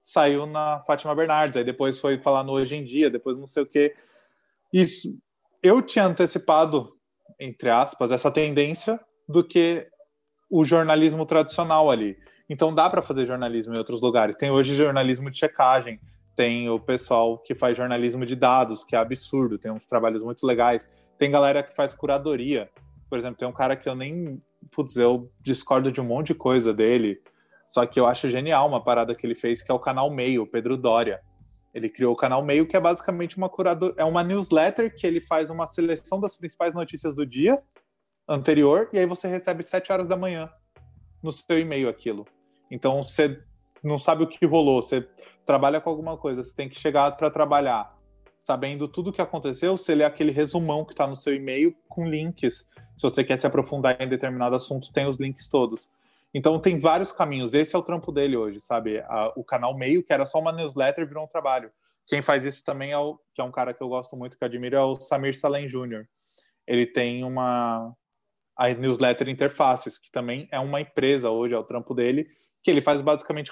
saiu 0.02 0.46
na 0.46 0.82
Fátima 0.88 1.14
Bernardes, 1.14 1.58
aí 1.58 1.66
depois 1.66 2.00
foi 2.00 2.18
falar 2.18 2.46
no 2.46 2.54
Hoje 2.54 2.78
em 2.78 2.86
Dia, 2.86 3.10
depois 3.10 3.38
não 3.38 3.46
sei 3.46 3.64
o 3.64 3.66
quê. 3.66 3.94
Isso, 4.72 5.14
eu 5.62 5.82
tinha 5.82 6.06
antecipado, 6.06 6.94
entre 7.38 7.70
aspas, 7.70 8.10
essa 8.12 8.32
tendência 8.32 8.98
do 9.28 9.44
que 9.44 9.86
o 10.50 10.64
jornalismo 10.64 11.26
tradicional 11.26 11.92
ali. 11.92 12.18
Então 12.50 12.74
dá 12.74 12.90
para 12.90 13.02
fazer 13.02 13.26
jornalismo 13.26 13.74
em 13.74 13.78
outros 13.78 14.02
lugares. 14.02 14.36
Tem 14.36 14.50
hoje 14.50 14.76
jornalismo 14.76 15.30
de 15.30 15.38
checagem, 15.38 16.00
tem 16.36 16.70
o 16.70 16.80
pessoal 16.80 17.38
que 17.40 17.56
faz 17.56 17.76
jornalismo 17.76 18.26
de 18.26 18.36
dados, 18.36 18.84
que 18.84 18.96
é 18.96 19.00
absurdo, 19.00 19.58
tem 19.58 19.72
uns 19.72 19.86
trabalhos 19.86 20.24
muito 20.24 20.46
legais. 20.46 20.88
Tem 21.18 21.32
galera 21.32 21.64
que 21.64 21.76
faz 21.76 21.94
curadoria. 21.94 22.70
Por 23.10 23.18
exemplo, 23.18 23.38
tem 23.38 23.48
um 23.48 23.54
cara 23.54 23.76
que 23.76 23.90
eu 23.90 23.96
nem. 23.96 24.42
Putz, 24.72 24.96
eu 24.96 25.32
discordo 25.42 25.92
de 25.92 26.00
um 26.00 26.04
monte 26.04 26.28
de 26.28 26.36
coisa 26.36 26.74
dele. 26.74 27.20
Só 27.68 27.86
que 27.86 28.00
eu 28.00 28.06
acho 28.06 28.30
genial 28.30 28.68
uma 28.68 28.84
parada 28.84 29.16
que 29.16 29.26
ele 29.26 29.36
fez, 29.36 29.62
que 29.62 29.72
é 29.72 29.74
o 29.74 29.80
canal 29.80 30.10
Meio, 30.10 30.44
o 30.44 30.48
Pedro 30.48 30.78
Dória. 30.78 31.22
Ele 31.74 31.90
criou 31.90 32.14
o 32.14 32.18
canal 32.18 32.44
Meio, 32.44 32.68
que 32.68 32.78
é 32.78 32.80
basicamente 32.80 33.38
uma 33.38 33.50
curador, 33.50 33.94
é 33.98 34.06
uma 34.06 34.24
newsletter 34.24 34.96
que 34.96 35.06
ele 35.06 35.20
faz 35.20 35.50
uma 35.50 35.66
seleção 35.66 36.20
das 36.20 36.38
principais 36.38 36.74
notícias 36.74 37.16
do 37.16 37.26
dia 37.26 37.62
anterior, 38.28 38.90
e 38.92 39.00
aí 39.00 39.06
você 39.06 39.28
recebe 39.28 39.64
sete 39.64 39.92
horas 39.92 40.08
da 40.08 40.18
manhã 40.18 40.50
no 41.22 41.32
seu 41.32 41.60
e-mail 41.60 41.88
aquilo. 41.88 42.26
Então 42.70 43.04
você 43.04 43.42
não 43.84 44.00
sabe 44.00 44.24
o 44.24 44.28
que 44.28 44.46
rolou, 44.46 44.82
você 44.82 45.08
trabalha 45.46 45.80
com 45.80 45.90
alguma 45.90 46.18
coisa, 46.18 46.44
você 46.44 46.54
tem 46.54 46.68
que 46.68 46.80
chegar 46.80 47.16
para 47.16 47.30
trabalhar 47.32 47.98
sabendo 48.38 48.88
tudo 48.88 49.10
o 49.10 49.14
que 49.14 49.22
aconteceu, 49.22 49.76
você 49.76 49.94
lê 49.94 50.04
aquele 50.04 50.32
resumão 50.32 50.86
que 50.86 50.94
está 50.94 51.06
no 51.06 51.18
seu 51.18 51.36
e-mail 51.36 51.76
com 51.90 52.08
links. 52.08 52.66
Se 52.96 53.04
você 53.04 53.24
quer 53.24 53.38
se 53.38 53.46
aprofundar 53.46 54.02
em 54.02 54.08
determinado 54.08 54.56
assunto, 54.56 54.92
tem 54.94 55.06
os 55.06 55.20
links 55.20 55.50
todos. 55.50 55.88
Então 56.34 56.60
tem 56.60 56.80
vários 56.80 57.12
caminhos. 57.12 57.54
Esse 57.54 57.76
é 57.76 57.80
o 57.80 57.84
trampo 57.84 58.12
dele 58.12 58.38
hoje, 58.38 58.60
sabe? 58.60 59.00
A, 59.00 59.34
o 59.36 59.44
canal 59.44 59.76
meio, 59.76 60.04
que 60.04 60.14
era 60.14 60.26
só 60.26 60.40
uma 60.40 60.52
newsletter, 60.52 61.08
virou 61.08 61.26
um 61.26 61.28
trabalho. 61.28 61.72
Quem 62.06 62.22
faz 62.22 62.46
isso 62.46 62.64
também 62.64 62.92
é 62.92 62.98
o 62.98 63.20
que 63.34 63.42
é 63.42 63.44
um 63.44 63.52
cara 63.52 63.74
que 63.74 63.84
eu 63.84 63.90
gosto 63.90 64.16
muito, 64.16 64.38
que 64.38 64.46
admiro, 64.46 64.76
é 64.76 64.82
o 64.82 65.00
Samir 65.00 65.38
Salem 65.38 65.68
Jr. 65.68 66.06
Ele 66.66 66.86
tem 66.86 67.24
uma 67.24 67.94
a 68.56 68.70
newsletter 68.70 69.30
Interfaces, 69.30 70.00
que 70.00 70.10
também 70.10 70.48
é 70.52 70.60
uma 70.60 70.82
empresa 70.82 71.30
hoje, 71.30 71.54
é 71.54 71.58
o 71.58 71.64
trampo 71.64 71.94
dele, 71.94 72.28
que 72.64 72.72
ele 72.72 72.82
faz 72.82 73.02
basicamente 73.02 73.52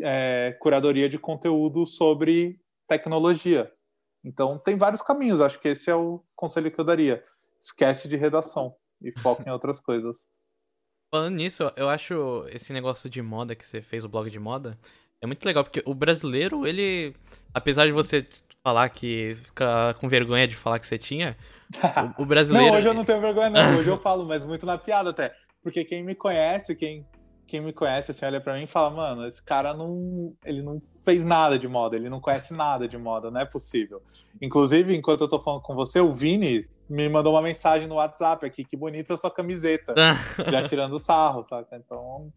é, 0.00 0.56
curadoria 0.60 1.08
de 1.08 1.18
conteúdo 1.18 1.86
sobre 1.86 2.60
tecnologia. 2.88 3.70
Então 4.24 4.58
tem 4.58 4.76
vários 4.76 5.02
caminhos, 5.02 5.40
acho 5.40 5.60
que 5.60 5.68
esse 5.68 5.90
é 5.90 5.94
o 5.94 6.22
conselho 6.34 6.70
que 6.70 6.80
eu 6.80 6.84
daria. 6.84 7.24
Esquece 7.60 8.08
de 8.08 8.16
redação 8.16 8.74
e 9.00 9.12
foca 9.20 9.42
em 9.46 9.50
outras 9.52 9.80
coisas. 9.80 10.24
Falando 11.12 11.36
nisso, 11.36 11.70
eu 11.76 11.88
acho 11.88 12.46
esse 12.48 12.72
negócio 12.72 13.10
de 13.10 13.20
moda 13.20 13.54
que 13.54 13.66
você 13.66 13.82
fez, 13.82 14.02
o 14.02 14.08
blog 14.08 14.30
de 14.30 14.38
moda, 14.38 14.78
é 15.20 15.26
muito 15.26 15.44
legal, 15.44 15.62
porque 15.62 15.82
o 15.84 15.94
brasileiro, 15.94 16.66
ele. 16.66 17.14
Apesar 17.54 17.86
de 17.86 17.92
você 17.92 18.26
falar 18.64 18.88
que 18.88 19.36
fica 19.44 19.94
com 19.94 20.08
vergonha 20.08 20.46
de 20.46 20.56
falar 20.56 20.78
que 20.78 20.86
você 20.86 20.98
tinha, 20.98 21.36
o, 22.18 22.22
o 22.22 22.26
brasileiro. 22.26 22.68
não, 22.68 22.78
hoje 22.78 22.88
eu 22.88 22.94
não 22.94 23.04
tenho 23.04 23.20
vergonha, 23.20 23.50
não. 23.50 23.76
Hoje 23.78 23.88
eu 23.88 23.98
falo, 23.98 24.24
mas 24.24 24.46
muito 24.46 24.64
na 24.64 24.78
piada 24.78 25.10
até. 25.10 25.34
Porque 25.62 25.84
quem 25.84 26.02
me 26.02 26.14
conhece, 26.14 26.74
quem 26.74 27.06
quem 27.52 27.60
me 27.60 27.72
conhece 27.74 28.10
assim 28.10 28.24
olha 28.24 28.40
para 28.40 28.54
mim 28.54 28.62
e 28.62 28.66
fala, 28.66 28.88
mano, 28.88 29.26
esse 29.26 29.42
cara 29.42 29.74
não, 29.74 30.34
ele 30.42 30.62
não 30.62 30.80
fez 31.04 31.22
nada 31.22 31.58
de 31.58 31.68
moda, 31.68 31.94
ele 31.94 32.08
não 32.08 32.18
conhece 32.18 32.54
nada 32.54 32.88
de 32.88 32.96
moda, 32.96 33.30
não 33.30 33.42
é 33.42 33.44
possível. 33.44 34.02
Inclusive, 34.40 34.96
enquanto 34.96 35.20
eu 35.20 35.28
tô 35.28 35.38
falando 35.38 35.60
com 35.60 35.74
você, 35.74 36.00
o 36.00 36.14
Vini 36.14 36.66
me 36.88 37.06
mandou 37.10 37.34
uma 37.34 37.42
mensagem 37.42 37.86
no 37.86 37.96
WhatsApp 37.96 38.46
aqui, 38.46 38.64
que 38.64 38.74
bonita 38.74 39.12
a 39.12 39.16
sua 39.18 39.30
camiseta, 39.30 39.92
já 40.50 40.66
tirando 40.66 40.98
sarro, 40.98 41.42
saca? 41.42 41.76
Então, 41.76 42.32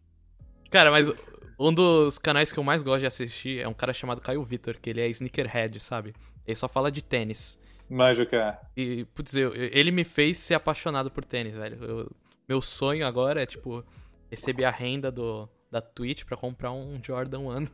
Cara, 0.70 0.90
mas 0.90 1.10
um 1.58 1.72
dos 1.72 2.18
canais 2.18 2.52
que 2.52 2.58
eu 2.58 2.64
mais 2.64 2.82
gosto 2.82 3.00
de 3.00 3.06
assistir 3.06 3.62
é 3.62 3.66
um 3.66 3.72
cara 3.72 3.94
chamado 3.94 4.20
Caio 4.20 4.44
Vitor, 4.44 4.76
que 4.78 4.90
ele 4.90 5.00
é 5.00 5.08
sneakerhead, 5.08 5.80
sabe? 5.80 6.12
Ele 6.46 6.56
só 6.56 6.68
fala 6.68 6.90
de 6.92 7.02
tênis. 7.02 7.62
Manjo 7.88 8.26
que 8.26 8.36
é. 8.36 8.58
E, 8.76 9.06
putz, 9.14 9.34
eu, 9.34 9.54
ele 9.54 9.90
me 9.90 10.04
fez 10.04 10.36
ser 10.36 10.54
apaixonado 10.54 11.10
por 11.10 11.24
tênis, 11.24 11.56
velho. 11.56 11.82
Eu, 11.82 12.10
meu 12.46 12.60
sonho 12.60 13.06
agora 13.06 13.42
é, 13.42 13.46
tipo, 13.46 13.82
receber 14.30 14.64
a 14.64 14.70
renda 14.70 15.10
do, 15.10 15.48
da 15.70 15.80
Twitch 15.80 16.24
para 16.24 16.36
comprar 16.36 16.72
um 16.72 16.98
Jordan 17.02 17.40
1. 17.40 17.66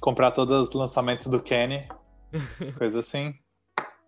Comprar 0.00 0.30
todos 0.32 0.68
os 0.68 0.74
lançamentos 0.74 1.26
do 1.26 1.40
Kenny, 1.40 1.88
coisa 2.78 3.00
assim. 3.00 3.34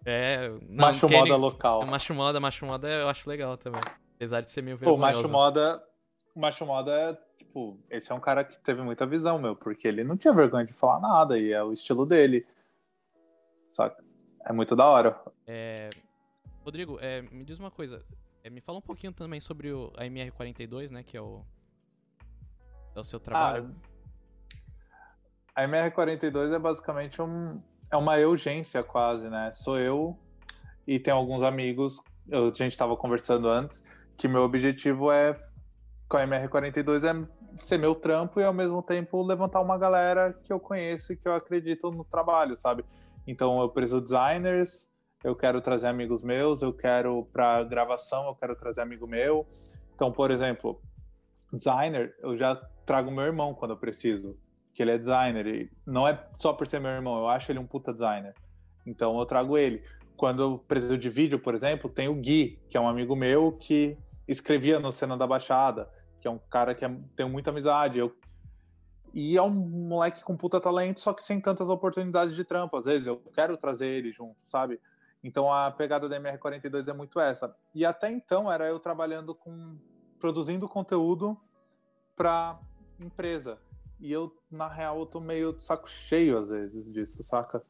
É, 0.05 0.49
não, 0.69 0.87
macho 0.87 1.09
Kenny, 1.09 1.21
moda 1.21 1.37
local. 1.37 1.87
Macho 1.87 2.15
moda, 2.15 2.41
macho 2.41 2.67
moda 2.67 2.89
eu 2.89 3.09
acho 3.09 3.29
legal 3.29 3.57
também. 3.57 3.81
Apesar 4.15 4.41
de 4.41 4.53
ser 4.53 4.63
meio 4.63 4.77
vergonhoso. 4.77 4.99
O 4.99 5.23
macho 5.23 5.29
moda, 5.29 5.83
o 6.37 6.41
Macho 6.41 6.67
Moda 6.67 6.93
é, 6.93 7.19
tipo, 7.39 7.81
esse 7.89 8.13
é 8.13 8.15
um 8.15 8.21
cara 8.21 8.45
que 8.45 8.59
teve 8.61 8.83
muita 8.83 9.07
visão, 9.07 9.39
meu, 9.39 9.57
porque 9.57 9.89
ele 9.89 10.05
não 10.05 10.19
tinha 10.19 10.35
vergonha 10.35 10.67
de 10.67 10.75
falar 10.75 11.01
nada 11.01 11.39
e 11.39 11.51
é 11.51 11.65
o 11.65 11.73
estilo 11.73 12.05
dele. 12.05 12.47
Saca? 13.69 14.05
É 14.47 14.53
muito 14.53 14.77
da 14.77 14.85
hora. 14.85 15.19
É... 15.47 15.89
Rodrigo, 16.63 16.99
é, 17.01 17.23
me 17.23 17.43
diz 17.43 17.59
uma 17.59 17.71
coisa. 17.71 18.05
É, 18.47 18.51
me 18.51 18.61
fala 18.61 18.79
um 18.79 18.83
pouquinho 18.83 19.13
também 19.13 19.41
sobre 19.41 19.73
o, 19.73 19.93
a 19.97 20.05
MR42, 20.05 20.89
né? 20.89 21.03
Que 21.03 21.17
é 21.17 21.21
o, 21.21 21.45
é 22.95 23.01
o 23.01 23.03
seu 23.03 23.19
trabalho. 23.19 23.75
Ah, 25.53 25.65
a 25.65 25.69
MR42 25.69 26.55
é 26.55 26.59
basicamente 26.59 27.21
um, 27.21 27.61
é 27.91 27.97
uma 27.97 28.15
urgência 28.19 28.85
quase, 28.85 29.29
né? 29.29 29.51
Sou 29.51 29.81
eu 29.81 30.17
e 30.87 31.01
tem 31.01 31.13
alguns 31.13 31.43
amigos, 31.43 32.01
eu, 32.29 32.45
a 32.45 32.47
gente 32.47 32.71
estava 32.71 32.97
conversando 32.97 33.49
antes, 33.49 33.83
que 34.17 34.29
meu 34.29 34.43
objetivo 34.43 35.11
é, 35.11 35.37
com 36.09 36.17
a 36.17 36.25
MR42, 36.25 37.03
é 37.03 37.29
ser 37.59 37.79
meu 37.79 37.97
trampo 37.97 38.39
e 38.39 38.45
ao 38.45 38.55
mesmo 38.55 38.81
tempo 38.81 39.25
levantar 39.25 39.61
uma 39.61 39.77
galera 39.77 40.33
que 40.45 40.53
eu 40.53 40.61
conheço 40.61 41.13
e 41.13 41.17
que 41.17 41.27
eu 41.27 41.35
acredito 41.35 41.91
no 41.91 42.05
trabalho, 42.05 42.57
sabe? 42.57 42.85
Então 43.27 43.61
eu 43.61 43.69
preciso 43.69 44.01
designers, 44.01 44.89
eu 45.27 45.35
quero 45.35 45.61
trazer 45.61 45.89
amigos 45.89 46.23
meus, 46.23 46.63
eu 46.63 46.73
quero 46.73 47.25
para 47.33 47.65
gravação, 47.65 48.29
eu 48.29 48.35
quero 48.37 48.55
trazer 48.55 48.83
amigo 48.83 49.09
meu. 49.09 49.45
Então, 49.93 50.13
por 50.13 50.31
exemplo, 50.31 50.81
designer, 51.53 52.15
eu 52.21 52.39
já 52.39 52.55
trago 52.85 53.11
meu 53.11 53.25
irmão 53.25 53.53
quando 53.53 53.73
eu 53.73 53.77
preciso, 53.77 54.39
que 54.73 54.81
ele 54.81 54.93
é 54.93 54.99
designer. 54.99 55.45
E 55.49 55.71
não 55.85 56.07
é 56.07 56.25
só 56.39 56.53
por 56.53 56.69
ser 56.69 56.81
meu 56.81 56.93
irmão, 56.93 57.19
eu 57.19 57.27
acho 57.27 57.51
ele 57.51 57.59
um 57.59 57.67
puta 57.67 57.93
designer. 57.93 58.35
Então 58.87 59.19
eu 59.19 59.27
trago 59.27 59.59
ele. 59.59 59.83
Quando 60.17 60.43
eu 60.45 60.59
preciso 60.59 60.97
de 60.97 61.11
vídeo, 61.11 61.41
por 61.41 61.57
exemplo, 61.57 61.91
tem 61.91 62.07
o 62.07 62.15
Gui, 62.15 62.63
que 62.71 62.77
é 62.77 62.81
um 62.81 62.87
amigo 62.87 63.17
meu 63.17 63.51
que 63.51 63.99
escrevia 64.29 64.79
no 64.79 64.93
Cena 64.93 65.17
da 65.17 65.27
Baixada, 65.27 65.91
que 66.21 66.29
é 66.29 66.31
um 66.31 66.39
cara 66.39 66.73
que 66.73 66.85
é, 66.85 66.97
tenho 67.17 67.29
muita 67.29 67.51
amizade. 67.51 67.99
Eu, 67.99 68.17
e 69.13 69.37
é 69.37 69.43
um 69.43 69.51
moleque 69.51 70.23
com 70.23 70.37
puta 70.37 70.61
talento, 70.61 71.01
só 71.01 71.13
que 71.13 71.25
sem 71.25 71.41
tantas 71.41 71.69
oportunidades 71.69 72.37
de 72.37 72.45
trampo. 72.45 72.77
Às 72.77 72.85
vezes 72.85 73.09
eu 73.09 73.21
quero 73.35 73.57
trazer 73.57 73.89
ele 73.89 74.13
junto, 74.13 74.37
sabe? 74.45 74.81
Então 75.27 75.53
a 75.53 75.73
pegada 75.73 76.09
da 76.09 76.21
MR42 76.21 76.87
é 76.87 76.93
muito 76.93 77.19
essa. 77.19 77.53
E 77.75 77.85
até 77.85 78.09
então 78.09 78.51
era 78.51 78.69
eu 78.69 78.79
trabalhando 78.79 79.35
com 79.35 79.77
produzindo 80.21 80.69
conteúdo 80.69 81.37
para 82.15 82.61
empresa. 83.01 83.59
E 83.99 84.13
eu, 84.13 84.33
na 84.49 84.69
real, 84.69 85.01
eu 85.01 85.07
tô 85.07 85.19
meio 85.19 85.59
saco 85.59 85.91
cheio 85.91 86.39
às 86.39 86.51
vezes 86.51 86.93
disso, 86.93 87.21
saca? 87.25 87.61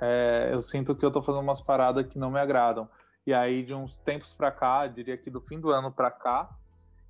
É, 0.00 0.50
eu 0.52 0.62
sinto 0.62 0.94
que 0.94 1.04
eu 1.04 1.10
tô 1.10 1.20
fazendo 1.20 1.42
umas 1.42 1.60
paradas 1.60 2.06
que 2.06 2.20
não 2.20 2.30
me 2.30 2.38
agradam. 2.38 2.88
E 3.26 3.34
aí, 3.34 3.64
de 3.64 3.74
uns 3.74 3.96
tempos 3.96 4.32
para 4.32 4.52
cá, 4.52 4.86
diria 4.86 5.18
que 5.18 5.28
do 5.28 5.40
fim 5.40 5.58
do 5.58 5.70
ano 5.70 5.90
para 5.90 6.10
cá, 6.10 6.56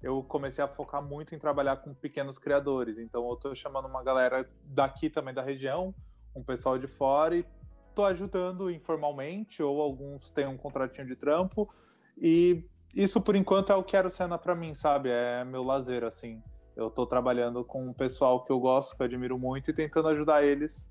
eu 0.02 0.22
comecei 0.22 0.64
a 0.64 0.68
focar 0.68 1.02
muito 1.02 1.34
em 1.34 1.38
trabalhar 1.38 1.76
com 1.76 1.92
pequenos 1.92 2.38
criadores. 2.38 2.96
Então, 2.96 3.28
eu 3.28 3.36
tô 3.36 3.54
chamando 3.54 3.88
uma 3.88 4.02
galera 4.02 4.48
daqui 4.64 5.10
também 5.10 5.34
da 5.34 5.42
região, 5.42 5.94
um 6.34 6.42
pessoal 6.42 6.78
de 6.78 6.86
fora, 6.86 7.36
e 7.36 7.44
tô 7.94 8.04
ajudando 8.04 8.70
informalmente, 8.70 9.62
ou 9.62 9.80
alguns 9.80 10.30
têm 10.30 10.46
um 10.46 10.56
contratinho 10.56 11.06
de 11.06 11.16
trampo. 11.16 11.72
E 12.16 12.64
isso, 12.94 13.20
por 13.20 13.36
enquanto, 13.36 13.72
é 13.72 13.76
o 13.76 13.82
que 13.82 13.92
quero 13.92 14.10
cena 14.10 14.36
para 14.36 14.54
mim, 14.54 14.74
sabe? 14.74 15.10
É 15.10 15.44
meu 15.44 15.62
lazer, 15.62 16.04
assim. 16.04 16.42
Eu 16.74 16.90
tô 16.90 17.06
trabalhando 17.06 17.64
com 17.64 17.86
um 17.86 17.92
pessoal 17.92 18.44
que 18.44 18.50
eu 18.50 18.58
gosto, 18.58 18.96
que 18.96 19.02
eu 19.02 19.06
admiro 19.06 19.38
muito, 19.38 19.70
e 19.70 19.74
tentando 19.74 20.08
ajudar 20.08 20.42
eles 20.42 20.88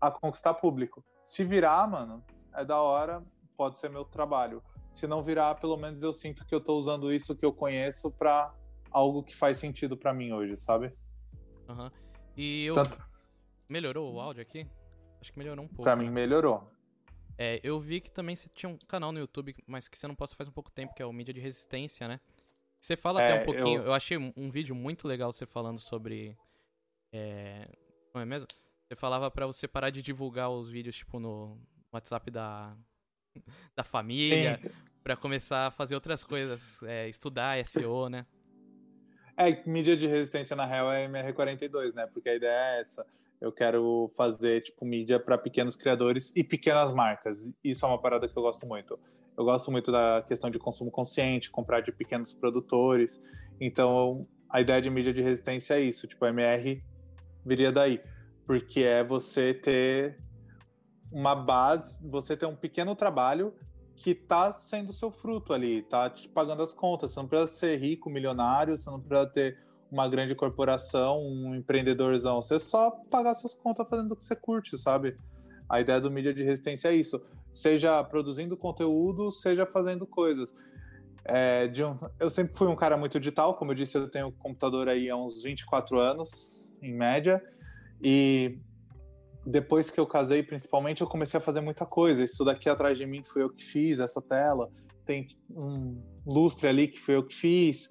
a 0.00 0.10
conquistar 0.10 0.54
público. 0.54 1.02
Se 1.24 1.42
virar, 1.42 1.88
mano, 1.88 2.22
é 2.54 2.64
da 2.64 2.80
hora, 2.80 3.24
pode 3.56 3.78
ser 3.78 3.88
meu 3.88 4.04
trabalho. 4.04 4.62
Se 4.92 5.06
não 5.06 5.22
virar, 5.22 5.54
pelo 5.56 5.76
menos 5.76 6.02
eu 6.02 6.12
sinto 6.12 6.46
que 6.46 6.54
eu 6.54 6.60
tô 6.60 6.78
usando 6.78 7.12
isso 7.12 7.34
que 7.34 7.44
eu 7.44 7.52
conheço 7.52 8.10
para 8.10 8.52
algo 8.90 9.22
que 9.22 9.36
faz 9.36 9.58
sentido 9.58 9.96
para 9.96 10.14
mim 10.14 10.32
hoje, 10.32 10.56
sabe? 10.56 10.92
Aham. 11.68 11.84
Uhum. 11.84 11.90
E 12.36 12.66
eu. 12.66 12.74
Tanto... 12.74 12.98
Melhorou 13.70 14.14
o 14.14 14.20
áudio 14.20 14.42
aqui? 14.42 14.68
Acho 15.26 15.32
que 15.32 15.38
melhorou 15.40 15.64
um 15.64 15.68
pouco. 15.68 15.82
Pra 15.82 15.96
né? 15.96 16.04
mim, 16.04 16.10
melhorou. 16.10 16.62
É, 17.36 17.58
eu 17.64 17.80
vi 17.80 18.00
que 18.00 18.10
também 18.10 18.36
você 18.36 18.48
tinha 18.54 18.70
um 18.70 18.78
canal 18.86 19.10
no 19.10 19.18
YouTube, 19.18 19.56
mas 19.66 19.88
que 19.88 19.98
você 19.98 20.06
não 20.06 20.14
posta 20.14 20.36
faz 20.36 20.48
um 20.48 20.52
pouco 20.52 20.70
tempo, 20.70 20.94
que 20.94 21.02
é 21.02 21.06
o 21.06 21.12
Mídia 21.12 21.34
de 21.34 21.40
Resistência, 21.40 22.06
né? 22.06 22.20
Você 22.80 22.96
fala 22.96 23.20
é, 23.20 23.32
até 23.32 23.42
um 23.42 23.44
pouquinho. 23.44 23.80
Eu... 23.80 23.86
eu... 23.86 23.92
achei 23.92 24.16
um 24.16 24.48
vídeo 24.48 24.72
muito 24.72 25.08
legal 25.08 25.32
você 25.32 25.44
falando 25.44 25.80
sobre. 25.80 26.38
É, 27.12 27.68
não 28.14 28.22
é 28.22 28.24
mesmo? 28.24 28.46
Você 28.86 28.94
falava 28.94 29.28
para 29.32 29.48
você 29.48 29.66
parar 29.66 29.90
de 29.90 30.00
divulgar 30.00 30.48
os 30.48 30.68
vídeos, 30.68 30.96
tipo, 30.96 31.18
no 31.18 31.60
WhatsApp 31.92 32.30
da, 32.30 32.76
da 33.74 33.82
família, 33.82 34.60
para 35.02 35.16
começar 35.16 35.66
a 35.66 35.70
fazer 35.72 35.96
outras 35.96 36.22
coisas, 36.22 36.80
é, 36.84 37.08
estudar 37.08 37.64
SEO, 37.66 38.08
né? 38.08 38.24
É, 39.36 39.68
mídia 39.68 39.96
de 39.96 40.06
resistência 40.06 40.54
na 40.54 40.64
real 40.64 40.92
é 40.92 41.08
MR42, 41.08 41.94
né? 41.94 42.06
Porque 42.06 42.28
a 42.28 42.34
ideia 42.36 42.76
é 42.76 42.80
essa. 42.80 43.04
Eu 43.40 43.52
quero 43.52 44.10
fazer, 44.16 44.62
tipo, 44.62 44.84
mídia 44.84 45.20
para 45.20 45.36
pequenos 45.36 45.76
criadores 45.76 46.32
e 46.34 46.42
pequenas 46.42 46.92
marcas. 46.92 47.52
Isso 47.62 47.84
é 47.84 47.88
uma 47.88 48.00
parada 48.00 48.28
que 48.28 48.36
eu 48.36 48.42
gosto 48.42 48.66
muito. 48.66 48.98
Eu 49.36 49.44
gosto 49.44 49.70
muito 49.70 49.92
da 49.92 50.24
questão 50.26 50.50
de 50.50 50.58
consumo 50.58 50.90
consciente, 50.90 51.50
comprar 51.50 51.80
de 51.80 51.92
pequenos 51.92 52.32
produtores. 52.32 53.20
Então, 53.60 54.26
a 54.48 54.60
ideia 54.60 54.80
de 54.80 54.88
mídia 54.88 55.12
de 55.12 55.20
resistência 55.20 55.74
é 55.74 55.80
isso. 55.80 56.06
Tipo, 56.06 56.24
MR 56.26 56.82
viria 57.44 57.70
daí 57.70 58.00
porque 58.46 58.80
é 58.80 59.02
você 59.02 59.52
ter 59.52 60.18
uma 61.10 61.34
base, 61.34 62.00
você 62.08 62.36
ter 62.36 62.46
um 62.46 62.54
pequeno 62.54 62.94
trabalho 62.94 63.52
que 63.96 64.10
está 64.10 64.52
sendo 64.52 64.92
seu 64.92 65.10
fruto 65.10 65.52
ali, 65.52 65.82
tá 65.82 66.08
te 66.08 66.28
pagando 66.28 66.62
as 66.62 66.72
contas. 66.72 67.10
Você 67.10 67.20
não 67.20 67.26
precisa 67.26 67.50
ser 67.50 67.76
rico, 67.76 68.08
milionário, 68.08 68.76
você 68.76 68.88
não 68.88 69.00
precisa 69.00 69.28
ter 69.28 69.58
uma 69.96 70.08
grande 70.08 70.34
corporação, 70.34 71.22
um 71.22 71.54
empreendedorzão. 71.54 72.42
Você 72.42 72.60
só 72.60 72.90
pagar 73.10 73.34
suas 73.34 73.54
contas 73.54 73.86
fazendo 73.88 74.12
o 74.12 74.16
que 74.16 74.24
você 74.24 74.36
curte, 74.36 74.76
sabe? 74.76 75.16
A 75.66 75.80
ideia 75.80 75.98
do 75.98 76.10
mídia 76.10 76.34
de 76.34 76.42
resistência 76.42 76.88
é 76.88 76.94
isso. 76.94 77.20
Seja 77.54 78.04
produzindo 78.04 78.56
conteúdo, 78.58 79.32
seja 79.32 79.64
fazendo 79.64 80.06
coisas. 80.06 80.54
É, 81.24 81.72
um, 81.78 82.08
eu 82.20 82.28
sempre 82.28 82.54
fui 82.54 82.68
um 82.68 82.76
cara 82.76 82.96
muito 82.98 83.18
digital, 83.18 83.54
como 83.54 83.72
eu 83.72 83.74
disse, 83.74 83.96
eu 83.96 84.08
tenho 84.08 84.30
computador 84.30 84.86
aí 84.86 85.08
há 85.08 85.16
uns 85.16 85.42
24 85.42 85.98
anos, 85.98 86.60
em 86.82 86.92
média. 86.92 87.42
E 88.02 88.58
depois 89.46 89.90
que 89.90 89.98
eu 89.98 90.06
casei, 90.06 90.42
principalmente, 90.42 91.00
eu 91.00 91.06
comecei 91.06 91.38
a 91.38 91.40
fazer 91.40 91.62
muita 91.62 91.86
coisa. 91.86 92.22
Isso 92.22 92.44
daqui 92.44 92.68
atrás 92.68 92.98
de 92.98 93.06
mim 93.06 93.24
foi 93.24 93.42
eu 93.42 93.50
que 93.50 93.64
fiz, 93.64 93.98
essa 93.98 94.20
tela. 94.20 94.70
Tem 95.06 95.26
um 95.50 96.02
lustre 96.26 96.68
ali 96.68 96.86
que 96.86 97.00
foi 97.00 97.16
eu 97.16 97.24
que 97.24 97.34
fiz. 97.34 97.88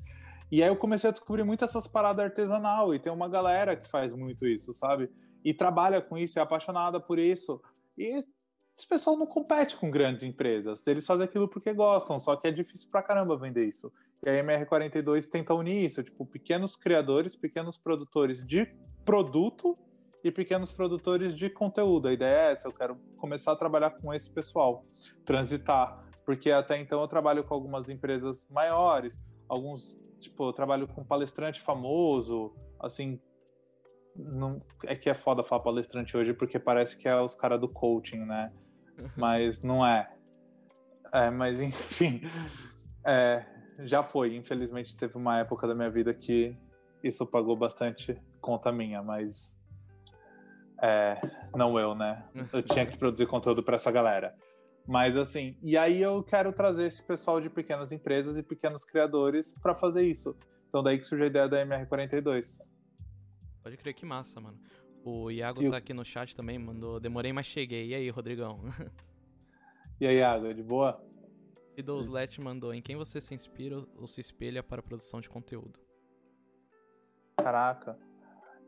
E 0.51 0.61
aí 0.61 0.69
eu 0.69 0.75
comecei 0.75 1.09
a 1.09 1.13
descobrir 1.13 1.43
muito 1.43 1.63
essas 1.63 1.87
paradas 1.87 2.25
artesanal. 2.25 2.93
E 2.93 2.99
tem 2.99 3.11
uma 3.11 3.27
galera 3.27 3.75
que 3.75 3.89
faz 3.89 4.13
muito 4.13 4.45
isso, 4.45 4.73
sabe? 4.73 5.09
E 5.43 5.53
trabalha 5.53 6.01
com 6.01 6.17
isso, 6.17 6.39
é 6.39 6.41
apaixonada 6.41 6.99
por 6.99 7.19
isso. 7.19 7.61
E 7.97 8.23
esse 8.75 8.87
pessoal 8.87 9.17
não 9.17 9.25
compete 9.25 9.77
com 9.77 9.89
grandes 9.89 10.23
empresas. 10.23 10.85
Eles 10.85 11.05
fazem 11.05 11.25
aquilo 11.25 11.47
porque 11.47 11.73
gostam, 11.73 12.19
só 12.19 12.35
que 12.35 12.47
é 12.47 12.51
difícil 12.51 12.89
pra 12.89 13.01
caramba 13.01 13.37
vender 13.37 13.65
isso. 13.65 13.91
E 14.25 14.29
a 14.29 14.43
MR42 14.43 15.27
tenta 15.29 15.53
unir 15.53 15.85
isso, 15.85 16.03
tipo, 16.03 16.25
pequenos 16.25 16.75
criadores, 16.75 17.35
pequenos 17.35 17.77
produtores 17.77 18.45
de 18.45 18.65
produto 19.05 19.77
e 20.23 20.31
pequenos 20.31 20.71
produtores 20.71 21.35
de 21.35 21.49
conteúdo. 21.49 22.07
A 22.07 22.13
ideia 22.13 22.47
é 22.47 22.51
essa, 22.51 22.67
eu 22.67 22.73
quero 22.73 22.97
começar 23.17 23.51
a 23.51 23.55
trabalhar 23.55 23.91
com 23.91 24.11
esse 24.13 24.29
pessoal, 24.29 24.83
transitar, 25.23 26.03
porque 26.25 26.49
até 26.49 26.79
então 26.79 26.99
eu 26.99 27.07
trabalho 27.07 27.43
com 27.43 27.53
algumas 27.53 27.87
empresas 27.87 28.47
maiores, 28.49 29.17
alguns, 29.47 29.95
tipo, 30.25 30.47
eu 30.47 30.53
trabalho 30.53 30.87
com 30.87 31.03
palestrante 31.03 31.61
famoso, 31.61 32.53
assim, 32.79 33.19
não 34.15 34.61
é 34.85 34.95
que 34.95 35.09
é 35.09 35.13
foda 35.13 35.43
falar 35.43 35.61
palestrante 35.61 36.15
hoje 36.15 36.33
porque 36.33 36.57
parece 36.57 36.97
que 36.97 37.07
é 37.07 37.19
os 37.19 37.35
caras 37.35 37.59
do 37.59 37.67
coaching, 37.67 38.25
né? 38.25 38.51
Mas 39.15 39.59
não 39.61 39.85
é. 39.85 40.09
É, 41.13 41.29
mas 41.29 41.59
enfim, 41.61 42.21
é, 43.05 43.45
já 43.79 44.01
foi. 44.03 44.35
Infelizmente 44.35 44.97
teve 44.97 45.17
uma 45.17 45.39
época 45.39 45.67
da 45.67 45.75
minha 45.75 45.89
vida 45.89 46.13
que 46.13 46.57
isso 47.03 47.25
pagou 47.25 47.55
bastante 47.55 48.19
conta 48.39 48.71
minha, 48.71 49.03
mas 49.03 49.55
é, 50.81 51.19
não 51.53 51.77
eu, 51.77 51.93
né? 51.93 52.23
Eu 52.53 52.63
tinha 52.63 52.85
que 52.85 52.97
produzir 52.97 53.27
conteúdo 53.27 53.61
para 53.61 53.75
essa 53.75 53.91
galera. 53.91 54.35
Mas 54.87 55.17
assim, 55.17 55.57
e 55.61 55.77
aí 55.77 56.01
eu 56.01 56.23
quero 56.23 56.53
trazer 56.53 56.87
esse 56.87 57.03
pessoal 57.03 57.41
de 57.41 57.49
pequenas 57.49 57.91
empresas 57.91 58.37
e 58.37 58.43
pequenos 58.43 58.83
criadores 58.85 59.51
para 59.61 59.73
fazer 59.73 60.05
isso. 60.05 60.35
Então 60.69 60.83
daí 60.83 60.99
que 60.99 61.05
surge 61.05 61.23
a 61.23 61.27
ideia 61.27 61.49
da 61.49 61.65
MR42. 61.65 62.57
Pode 63.63 63.77
crer 63.77 63.93
que 63.93 64.05
massa, 64.05 64.39
mano. 64.39 64.59
O 65.03 65.31
Iago 65.31 65.63
e 65.63 65.69
tá 65.69 65.77
aqui 65.77 65.93
no 65.93 66.05
chat 66.05 66.35
também, 66.35 66.57
mandou 66.57 66.99
demorei, 66.99 67.31
mas 67.33 67.45
cheguei. 67.45 67.87
E 67.87 67.95
aí, 67.95 68.09
Rodrigão? 68.09 68.59
E 69.97 70.05
aí, 70.05 70.17
Iago, 70.17 70.53
de 70.53 70.61
boa? 70.61 71.01
E 71.77 71.81
Douslet 71.81 72.41
mandou, 72.41 72.73
em 72.73 72.81
quem 72.81 72.97
você 72.97 73.21
se 73.21 73.33
inspira 73.33 73.81
ou 73.95 74.09
se 74.09 74.19
espelha 74.19 74.61
para 74.61 74.81
a 74.81 74.83
produção 74.83 75.21
de 75.21 75.29
conteúdo? 75.29 75.79
Caraca. 77.37 77.97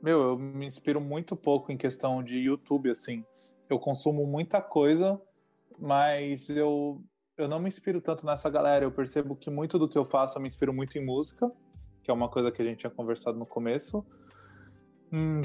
Meu, 0.02 0.22
eu 0.22 0.38
me 0.38 0.66
inspiro 0.66 1.02
muito 1.02 1.36
pouco 1.36 1.70
em 1.70 1.76
questão 1.76 2.24
de 2.24 2.38
YouTube, 2.38 2.90
assim. 2.90 3.26
Eu 3.70 3.78
consumo 3.78 4.26
muita 4.26 4.62
coisa, 4.62 5.22
mas 5.80 6.50
eu, 6.50 7.04
eu 7.38 7.48
não 7.48 7.60
me 7.60 7.68
inspiro 7.68 8.02
tanto 8.02 8.26
nessa 8.26 8.50
galera. 8.50 8.86
Eu 8.86 8.92
percebo 8.92 9.36
que 9.36 9.50
muito 9.50 9.78
do 9.78 9.88
que 9.88 9.98
eu 9.98 10.06
faço 10.06 10.38
eu 10.38 10.42
me 10.42 10.48
inspiro 10.48 10.74
muito 10.74 10.98
em 10.98 11.06
música, 11.06 11.52
que 12.04 12.12
é 12.12 12.14
uma 12.14 12.30
coisa 12.30 12.52
que 12.52 12.62
a 12.62 12.66
gente 12.66 12.80
tinha 12.80 12.92
conversado 12.92 13.38
no 13.38 13.46
começo. 13.46 14.06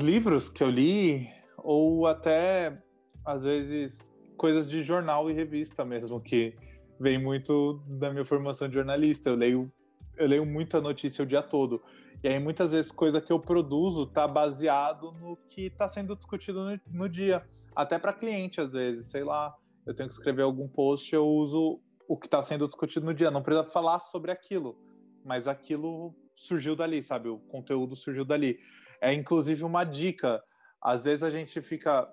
Livros 0.00 0.48
que 0.48 0.62
eu 0.62 0.70
li, 0.70 1.28
ou 1.58 2.06
até, 2.06 2.82
às 3.24 3.44
vezes, 3.44 4.10
coisas 4.36 4.68
de 4.68 4.82
jornal 4.82 5.30
e 5.30 5.32
revista 5.32 5.84
mesmo, 5.84 6.20
que 6.20 6.56
vem 6.98 7.22
muito 7.22 7.82
da 7.86 8.10
minha 8.10 8.24
formação 8.24 8.68
de 8.68 8.74
jornalista. 8.74 9.30
Eu 9.30 9.36
leio, 9.36 9.72
eu 10.16 10.26
leio 10.26 10.46
muita 10.46 10.80
notícia 10.80 11.22
o 11.22 11.26
dia 11.26 11.42
todo. 11.42 11.82
E 12.22 12.28
aí, 12.28 12.42
muitas 12.42 12.70
vezes, 12.70 12.92
coisa 12.92 13.20
que 13.20 13.32
eu 13.32 13.40
produzo 13.40 14.06
tá 14.06 14.28
baseado 14.28 15.12
no 15.20 15.36
que 15.48 15.62
está 15.62 15.88
sendo 15.88 16.14
discutido 16.14 16.64
no, 16.64 16.80
no 16.86 17.08
dia. 17.08 17.44
Até 17.74 17.98
para 17.98 18.12
cliente, 18.12 18.60
às 18.60 18.70
vezes, 18.70 19.06
sei 19.06 19.24
lá. 19.24 19.54
Eu 19.86 19.94
tenho 19.94 20.08
que 20.08 20.14
escrever 20.14 20.42
algum 20.42 20.68
post, 20.68 21.12
eu 21.14 21.26
uso 21.26 21.80
o 22.08 22.16
que 22.16 22.26
está 22.26 22.42
sendo 22.42 22.68
discutido 22.68 23.06
no 23.06 23.14
dia. 23.14 23.30
Não 23.30 23.42
precisa 23.42 23.64
falar 23.64 23.98
sobre 23.98 24.30
aquilo, 24.30 24.78
mas 25.24 25.48
aquilo 25.48 26.14
surgiu 26.36 26.76
dali, 26.76 27.02
sabe? 27.02 27.28
O 27.28 27.38
conteúdo 27.38 27.96
surgiu 27.96 28.24
dali. 28.24 28.58
É 29.00 29.12
inclusive 29.12 29.64
uma 29.64 29.84
dica. 29.84 30.42
Às 30.80 31.04
vezes 31.04 31.22
a 31.22 31.30
gente 31.30 31.60
fica 31.60 32.08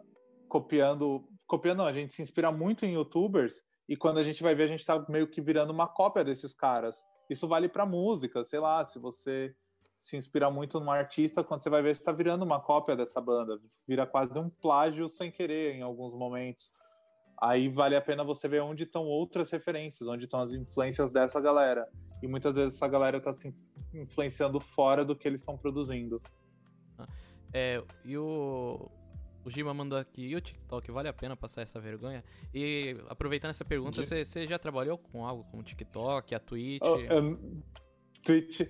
copiando, 0.47 1.27
copiando, 1.45 1.79
não, 1.79 1.85
a 1.85 1.93
gente 1.93 2.13
se 2.13 2.21
inspira 2.21 2.51
muito 2.51 2.85
em 2.85 2.93
YouTubers 2.93 3.61
e 3.87 3.95
quando 3.95 4.17
a 4.17 4.23
gente 4.23 4.41
vai 4.41 4.55
ver 4.55 4.63
a 4.63 4.67
gente 4.67 4.81
está 4.81 5.03
meio 5.07 5.27
que 5.27 5.41
virando 5.41 5.71
uma 5.71 5.87
cópia 5.87 6.23
desses 6.23 6.53
caras. 6.53 7.03
Isso 7.29 7.47
vale 7.47 7.69
para 7.69 7.85
música, 7.85 8.43
sei 8.43 8.59
lá, 8.59 8.83
se 8.83 8.97
você 8.97 9.55
se 9.99 10.17
inspira 10.17 10.49
muito 10.49 10.79
num 10.79 10.89
artista, 10.89 11.43
quando 11.43 11.61
você 11.61 11.69
vai 11.69 11.81
ver, 11.81 11.93
você 11.93 12.01
está 12.01 12.11
virando 12.11 12.43
uma 12.43 12.59
cópia 12.59 12.95
dessa 12.95 13.19
banda. 13.19 13.59
Vira 13.87 14.07
quase 14.07 14.39
um 14.39 14.49
plágio 14.49 15.09
sem 15.09 15.31
querer 15.31 15.75
em 15.75 15.81
alguns 15.81 16.13
momentos. 16.13 16.71
Aí 17.41 17.69
vale 17.69 17.95
a 17.95 18.01
pena 18.01 18.23
você 18.23 18.47
ver 18.47 18.61
onde 18.61 18.83
estão 18.83 19.05
outras 19.05 19.49
referências, 19.49 20.07
onde 20.07 20.25
estão 20.25 20.41
as 20.41 20.53
influências 20.53 21.09
dessa 21.09 21.39
galera. 21.39 21.87
E 22.21 22.27
muitas 22.27 22.53
vezes 22.53 22.75
essa 22.75 22.87
galera 22.87 23.17
está 23.17 23.35
se 23.35 23.53
influenciando 23.93 24.59
fora 24.59 25.05
do 25.05 25.15
que 25.15 25.27
eles 25.27 25.41
estão 25.41 25.57
produzindo. 25.57 26.21
É, 27.53 27.81
e 28.03 28.17
o, 28.17 28.91
o 29.43 29.49
Gima 29.49 29.73
mandou 29.73 29.97
aqui, 29.97 30.27
e 30.27 30.35
o 30.35 30.41
TikTok, 30.41 30.91
vale 30.91 31.07
a 31.07 31.13
pena 31.13 31.35
passar 31.35 31.61
essa 31.61 31.79
vergonha? 31.79 32.23
E 32.53 32.93
aproveitando 33.07 33.51
essa 33.51 33.65
pergunta, 33.65 34.03
você 34.03 34.45
já 34.45 34.59
trabalhou 34.59 34.97
com 34.97 35.25
algo 35.25 35.45
como 35.45 35.63
TikTok, 35.63 36.35
a 36.35 36.39
Twitch? 36.39 36.81
Oh, 36.83 36.97
eu, 36.97 37.63
Twitch, 38.21 38.61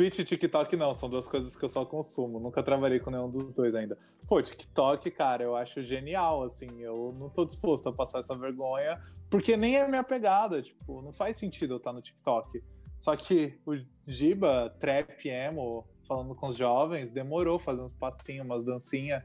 Twitch 0.00 0.20
e 0.20 0.24
TikTok 0.24 0.76
não, 0.78 0.94
são 0.94 1.10
duas 1.10 1.28
coisas 1.28 1.54
que 1.54 1.62
eu 1.62 1.68
só 1.68 1.84
consumo. 1.84 2.40
Nunca 2.40 2.62
trabalhei 2.62 2.98
com 2.98 3.10
nenhum 3.10 3.28
dos 3.28 3.52
dois 3.52 3.74
ainda. 3.74 3.98
Pô, 4.26 4.40
TikTok, 4.40 5.10
cara, 5.10 5.44
eu 5.44 5.54
acho 5.54 5.82
genial, 5.82 6.42
assim. 6.42 6.80
Eu 6.80 7.14
não 7.18 7.28
tô 7.28 7.44
disposto 7.44 7.86
a 7.90 7.92
passar 7.92 8.20
essa 8.20 8.34
vergonha, 8.34 8.98
porque 9.28 9.58
nem 9.58 9.76
é 9.76 9.86
minha 9.86 10.02
pegada. 10.02 10.62
Tipo, 10.62 11.02
não 11.02 11.12
faz 11.12 11.36
sentido 11.36 11.74
eu 11.74 11.76
estar 11.76 11.92
no 11.92 12.00
TikTok. 12.00 12.64
Só 12.98 13.14
que 13.14 13.60
o 13.66 13.76
Giba, 14.06 14.74
trap, 14.80 15.28
emo, 15.28 15.86
falando 16.08 16.34
com 16.34 16.46
os 16.46 16.56
jovens, 16.56 17.10
demorou 17.10 17.58
fazendo 17.58 17.84
uns 17.84 17.94
passinhos, 17.94 18.46
umas 18.46 18.64
dancinhas. 18.64 19.22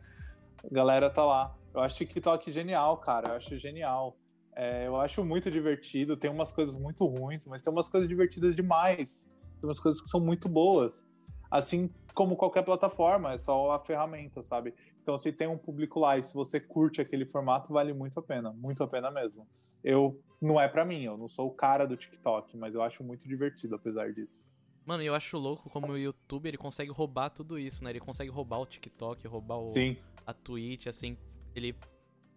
A 0.61 0.73
galera 0.73 1.09
tá 1.09 1.23
lá. 1.23 1.55
Eu 1.73 1.79
acho 1.79 1.95
TikTok 1.95 2.51
genial, 2.51 2.97
cara. 2.97 3.29
Eu 3.29 3.35
acho 3.35 3.57
genial. 3.57 4.17
É, 4.53 4.87
eu 4.87 4.97
acho 4.97 5.23
muito 5.23 5.49
divertido. 5.49 6.17
Tem 6.17 6.29
umas 6.29 6.51
coisas 6.51 6.75
muito 6.75 7.05
ruins, 7.05 7.45
mas 7.45 7.61
tem 7.61 7.71
umas 7.71 7.87
coisas 7.87 8.09
divertidas 8.09 8.53
demais 8.53 9.25
tem 9.65 9.69
umas 9.69 9.79
coisas 9.79 10.01
que 10.01 10.07
são 10.07 10.19
muito 10.19 10.47
boas. 10.47 11.05
Assim 11.49 11.89
como 12.13 12.35
qualquer 12.35 12.63
plataforma, 12.63 13.33
é 13.33 13.37
só 13.37 13.71
a 13.71 13.79
ferramenta, 13.79 14.41
sabe? 14.43 14.73
Então, 15.01 15.19
se 15.19 15.31
tem 15.31 15.47
um 15.47 15.57
público 15.57 15.99
lá 15.99 16.17
e 16.17 16.23
se 16.23 16.33
você 16.33 16.59
curte 16.59 17.01
aquele 17.01 17.25
formato, 17.25 17.73
vale 17.73 17.93
muito 17.93 18.19
a 18.19 18.23
pena, 18.23 18.51
muito 18.53 18.83
a 18.83 18.87
pena 18.87 19.11
mesmo. 19.11 19.47
Eu 19.83 20.19
não 20.41 20.59
é 20.59 20.67
para 20.67 20.85
mim, 20.85 21.03
eu 21.03 21.17
não 21.17 21.27
sou 21.27 21.47
o 21.47 21.51
cara 21.51 21.85
do 21.85 21.97
TikTok, 21.97 22.57
mas 22.57 22.73
eu 22.73 22.81
acho 22.81 23.03
muito 23.03 23.27
divertido 23.27 23.75
apesar 23.75 24.11
disso. 24.13 24.47
Mano, 24.85 25.03
eu 25.03 25.15
acho 25.15 25.37
louco 25.37 25.69
como 25.69 25.91
o 25.91 25.97
YouTube 25.97 26.47
ele 26.47 26.57
consegue 26.57 26.91
roubar 26.91 27.29
tudo 27.29 27.57
isso, 27.57 27.83
né? 27.83 27.89
Ele 27.89 27.99
consegue 27.99 28.29
roubar 28.29 28.59
o 28.59 28.65
TikTok, 28.65 29.27
roubar 29.27 29.57
o, 29.57 29.67
Sim. 29.67 29.97
a 30.25 30.33
Twitch, 30.33 30.87
assim. 30.87 31.11
Ele. 31.55 31.75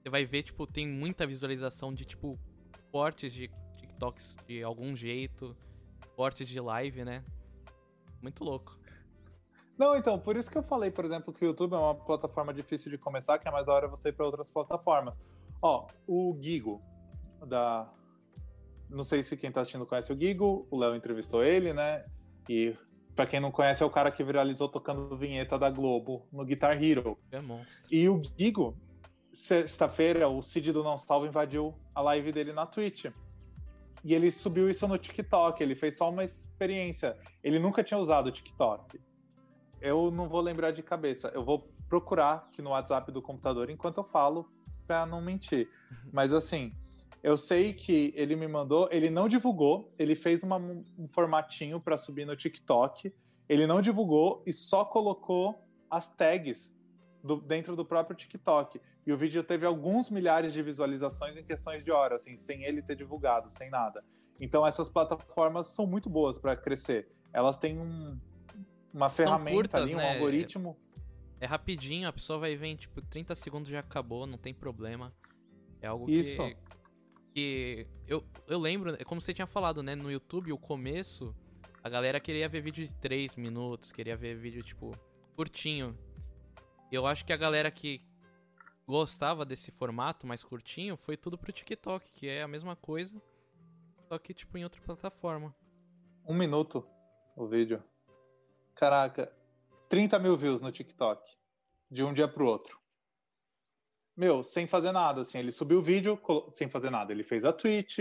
Você 0.03 0.09
vai 0.11 0.24
ver, 0.24 0.43
tipo, 0.43 0.66
tem 0.66 0.89
muita 0.89 1.26
visualização 1.26 1.93
de, 1.93 2.07
tipo, 2.07 2.39
cortes 2.91 3.33
de 3.33 3.51
TikToks 3.76 4.37
de 4.47 4.62
algum 4.62 4.97
jeito 4.97 5.55
cortes 6.16 6.49
de 6.49 6.61
live, 6.61 7.05
né? 7.05 7.24
Muito 8.22 8.44
louco. 8.44 8.78
Não, 9.78 9.94
então, 9.96 10.18
por 10.18 10.36
isso 10.36 10.51
que 10.51 10.59
eu 10.59 10.62
falei, 10.62 10.90
por 10.90 11.05
exemplo, 11.05 11.32
que 11.32 11.44
o 11.44 11.46
YouTube 11.46 11.74
é 11.74 11.78
uma 11.78 11.94
plataforma 11.94 12.53
difícil 12.53 12.90
de 12.90 12.99
começar, 12.99 13.38
que 13.38 13.46
é 13.46 13.51
mais 13.51 13.64
da 13.64 13.72
hora 13.72 13.86
você 13.86 14.09
ir 14.09 14.12
para 14.12 14.26
outras 14.26 14.51
plataformas. 14.51 15.16
Ó, 15.62 15.86
o 16.07 16.36
Gigo, 16.40 16.82
da. 17.46 17.88
Não 18.90 19.05
sei 19.05 19.22
se 19.22 19.36
quem 19.36 19.53
tá 19.53 19.61
assistindo 19.61 19.86
conhece 19.86 20.12
o 20.12 20.18
Gigo, 20.18 20.66
o 20.70 20.80
Léo 20.80 20.96
entrevistou 20.96 21.44
ele, 21.44 21.72
né? 21.72 22.05
E 22.49 22.76
para 23.14 23.26
quem 23.26 23.38
não 23.38 23.53
conhece, 23.53 23.82
é 23.82 23.86
o 23.86 23.90
cara 23.90 24.11
que 24.11 24.24
viralizou 24.24 24.68
tocando 24.68 25.16
vinheta 25.16 25.59
da 25.59 25.70
Globo 25.70 26.26
no 26.32 26.44
Guitar 26.44 26.82
Hero. 26.82 27.16
É 27.30 27.40
monstro. 27.40 27.94
E 27.94 28.09
o 28.09 28.20
Gigo, 28.36 28.76
sexta-feira, 29.32 30.28
o 30.28 30.42
Cid 30.42 30.72
do 30.72 30.82
Não 30.82 30.99
Salvo 30.99 31.26
invadiu 31.26 31.74
a 31.94 32.01
live 32.01 32.32
dele 32.32 32.53
na 32.53 32.66
Twitch. 32.66 33.07
E 34.09 34.14
ele 34.14 34.32
subiu 34.32 34.70
isso 34.70 34.88
no 34.88 34.96
TikTok, 34.96 35.62
ele 35.62 35.74
fez 35.74 35.98
só 35.98 36.09
uma 36.09 36.24
experiência. 36.24 37.14
Ele 37.44 37.59
nunca 37.59 37.84
tinha 37.84 38.00
usado 38.00 38.28
o 38.28 38.32
TikTok. 38.32 38.98
Eu 39.82 40.11
não 40.11 40.26
vou 40.30 40.40
lembrar 40.40 40.70
de 40.70 40.82
cabeça. 40.82 41.30
Eu 41.34 41.44
vou 41.44 41.68
procurar 41.90 42.48
aqui 42.48 42.62
no 42.62 42.70
WhatsApp 42.70 43.12
do 43.12 43.20
computador 43.20 43.68
enquanto 43.68 43.98
eu 43.98 44.02
falo, 44.02 44.50
para 44.86 45.04
não 45.04 45.20
mentir. 45.20 45.68
Uhum. 45.90 46.11
Mas 46.11 46.32
assim, 46.32 46.72
eu 47.22 47.36
sei 47.36 47.74
que 47.74 48.14
ele 48.16 48.34
me 48.34 48.48
mandou, 48.48 48.88
ele 48.90 49.11
não 49.11 49.28
divulgou, 49.28 49.92
ele 49.98 50.14
fez 50.14 50.42
uma, 50.42 50.56
um 50.56 51.06
formatinho 51.12 51.78
para 51.78 51.98
subir 51.98 52.24
no 52.24 52.34
TikTok. 52.34 53.12
Ele 53.46 53.66
não 53.66 53.82
divulgou 53.82 54.42
e 54.46 54.54
só 54.54 54.86
colocou 54.86 55.62
as 55.90 56.09
tags 56.09 56.74
do, 57.29 57.37
dentro 57.37 57.76
do 57.76 57.85
próprio 57.85 58.16
TikTok. 58.16 58.81
E 59.07 59.12
o 59.12 59.16
vídeo 59.16 59.45
teve 59.45 59.66
alguns 59.66 60.11
milhares 60.11 60.53
de 60.53 60.62
visualizações 60.62 61.37
em 61.37 61.45
questões 61.45 61.85
de 61.85 61.91
horas, 61.91 62.20
assim, 62.20 62.37
sem 62.37 62.64
ele 62.64 62.83
ter 62.83 62.97
divulgado, 62.97 63.51
sem 63.51 63.68
nada. 63.70 64.03
Então 64.41 64.66
essas 64.66 64.89
plataformas 64.89 65.66
são 65.68 65.87
muito 65.87 66.09
boas 66.09 66.39
para 66.39 66.57
crescer. 66.57 67.09
Elas 67.33 67.59
têm 67.59 67.79
um, 67.79 68.18
uma 68.93 69.09
são 69.09 69.24
ferramenta 69.24 69.57
curtas, 69.57 69.83
ali, 69.83 69.95
um 69.95 69.99
né? 69.99 70.14
algoritmo. 70.14 70.76
É, 71.39 71.45
é, 71.45 71.47
rapidinho, 71.47 72.09
a 72.09 72.12
pessoa 72.12 72.39
vai 72.39 72.57
ver 72.57 72.68
em 72.68 72.76
tipo 72.76 73.03
30 73.03 73.35
segundos 73.35 73.68
já 73.68 73.81
acabou, 73.81 74.26
não 74.26 74.39
tem 74.39 74.55
problema. 74.55 75.12
É 75.81 75.87
algo 75.87 76.11
Isso. 76.11 76.43
que 76.43 76.57
que 77.35 77.87
eu, 78.07 78.24
eu 78.49 78.59
lembro, 78.59 78.97
é 78.99 79.05
como 79.05 79.20
você 79.20 79.33
tinha 79.33 79.47
falado, 79.47 79.83
né, 79.83 79.95
no 79.95 80.11
YouTube, 80.11 80.51
o 80.51 80.59
começo, 80.59 81.33
a 81.85 81.89
galera 81.89 82.18
queria 82.18 82.49
ver 82.49 82.62
vídeo 82.62 82.85
de 82.85 82.93
3 82.95 83.37
minutos, 83.37 83.93
queria 83.93 84.16
ver 84.16 84.35
vídeo 84.37 84.62
tipo 84.62 84.93
curtinho. 85.37 85.97
Eu 86.91 87.07
acho 87.07 87.24
que 87.24 87.32
a 87.32 87.36
galera 87.36 87.70
que 87.70 88.03
gostava 88.86 89.45
desse 89.45 89.70
formato 89.70 90.26
mais 90.26 90.43
curtinho, 90.43 90.97
foi 90.97 91.16
tudo 91.16 91.36
pro 91.36 91.53
TikTok, 91.53 92.11
que 92.12 92.26
é 92.26 92.43
a 92.43 92.49
mesma 92.49 92.74
coisa, 92.74 93.20
só 94.09 94.18
que 94.18 94.32
tipo 94.32 94.57
em 94.57 94.64
outra 94.64 94.80
plataforma. 94.80 95.55
Um 96.26 96.34
minuto 96.34 96.86
o 97.36 97.47
vídeo. 97.47 97.82
Caraca, 98.74 99.30
30 99.91 100.18
mil 100.18 100.36
views 100.36 100.61
no 100.61 100.72
TikTok, 100.72 101.22
de 101.91 102.03
um 102.03 102.14
dia 102.14 102.26
pro 102.26 102.47
outro. 102.47 102.80
Meu, 104.16 104.43
sem 104.43 104.66
fazer 104.66 104.91
nada, 104.91 105.20
assim, 105.20 105.39
ele 105.39 105.53
subiu 105.53 105.78
o 105.78 105.82
vídeo 105.82 106.20
sem 106.53 106.68
fazer 106.68 106.91
nada. 106.91 107.12
Ele 107.12 107.22
fez 107.22 107.45
a 107.45 107.53
Twitch, 107.53 107.99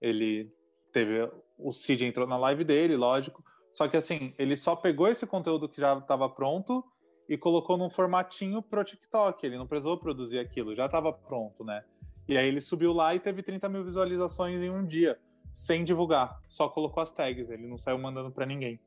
ele 0.00 0.50
teve. 0.92 1.30
O 1.58 1.72
Cid 1.72 2.04
entrou 2.04 2.26
na 2.26 2.38
live 2.38 2.64
dele, 2.64 2.96
lógico. 2.96 3.44
Só 3.74 3.88
que 3.88 3.96
assim, 3.96 4.32
ele 4.38 4.56
só 4.56 4.76
pegou 4.76 5.08
esse 5.08 5.26
conteúdo 5.26 5.68
que 5.68 5.80
já 5.80 5.98
estava 5.98 6.28
pronto 6.28 6.84
e 7.28 7.36
colocou 7.36 7.76
num 7.76 7.90
formatinho 7.90 8.62
pro 8.62 8.84
TikTok. 8.84 9.44
Ele 9.44 9.56
não 9.56 9.66
precisou 9.66 9.98
produzir 9.98 10.38
aquilo, 10.38 10.74
já 10.74 10.86
estava 10.86 11.12
pronto, 11.12 11.64
né? 11.64 11.84
E 12.26 12.38
aí 12.38 12.48
ele 12.48 12.60
subiu 12.60 12.92
lá 12.92 13.14
e 13.14 13.20
teve 13.20 13.42
30 13.42 13.68
mil 13.68 13.84
visualizações 13.84 14.62
em 14.62 14.70
um 14.70 14.86
dia, 14.86 15.18
sem 15.52 15.84
divulgar. 15.84 16.40
Só 16.48 16.68
colocou 16.68 17.02
as 17.02 17.10
tags, 17.10 17.50
ele 17.50 17.66
não 17.66 17.76
saiu 17.76 17.98
mandando 17.98 18.30
para 18.30 18.46
ninguém. 18.46 18.80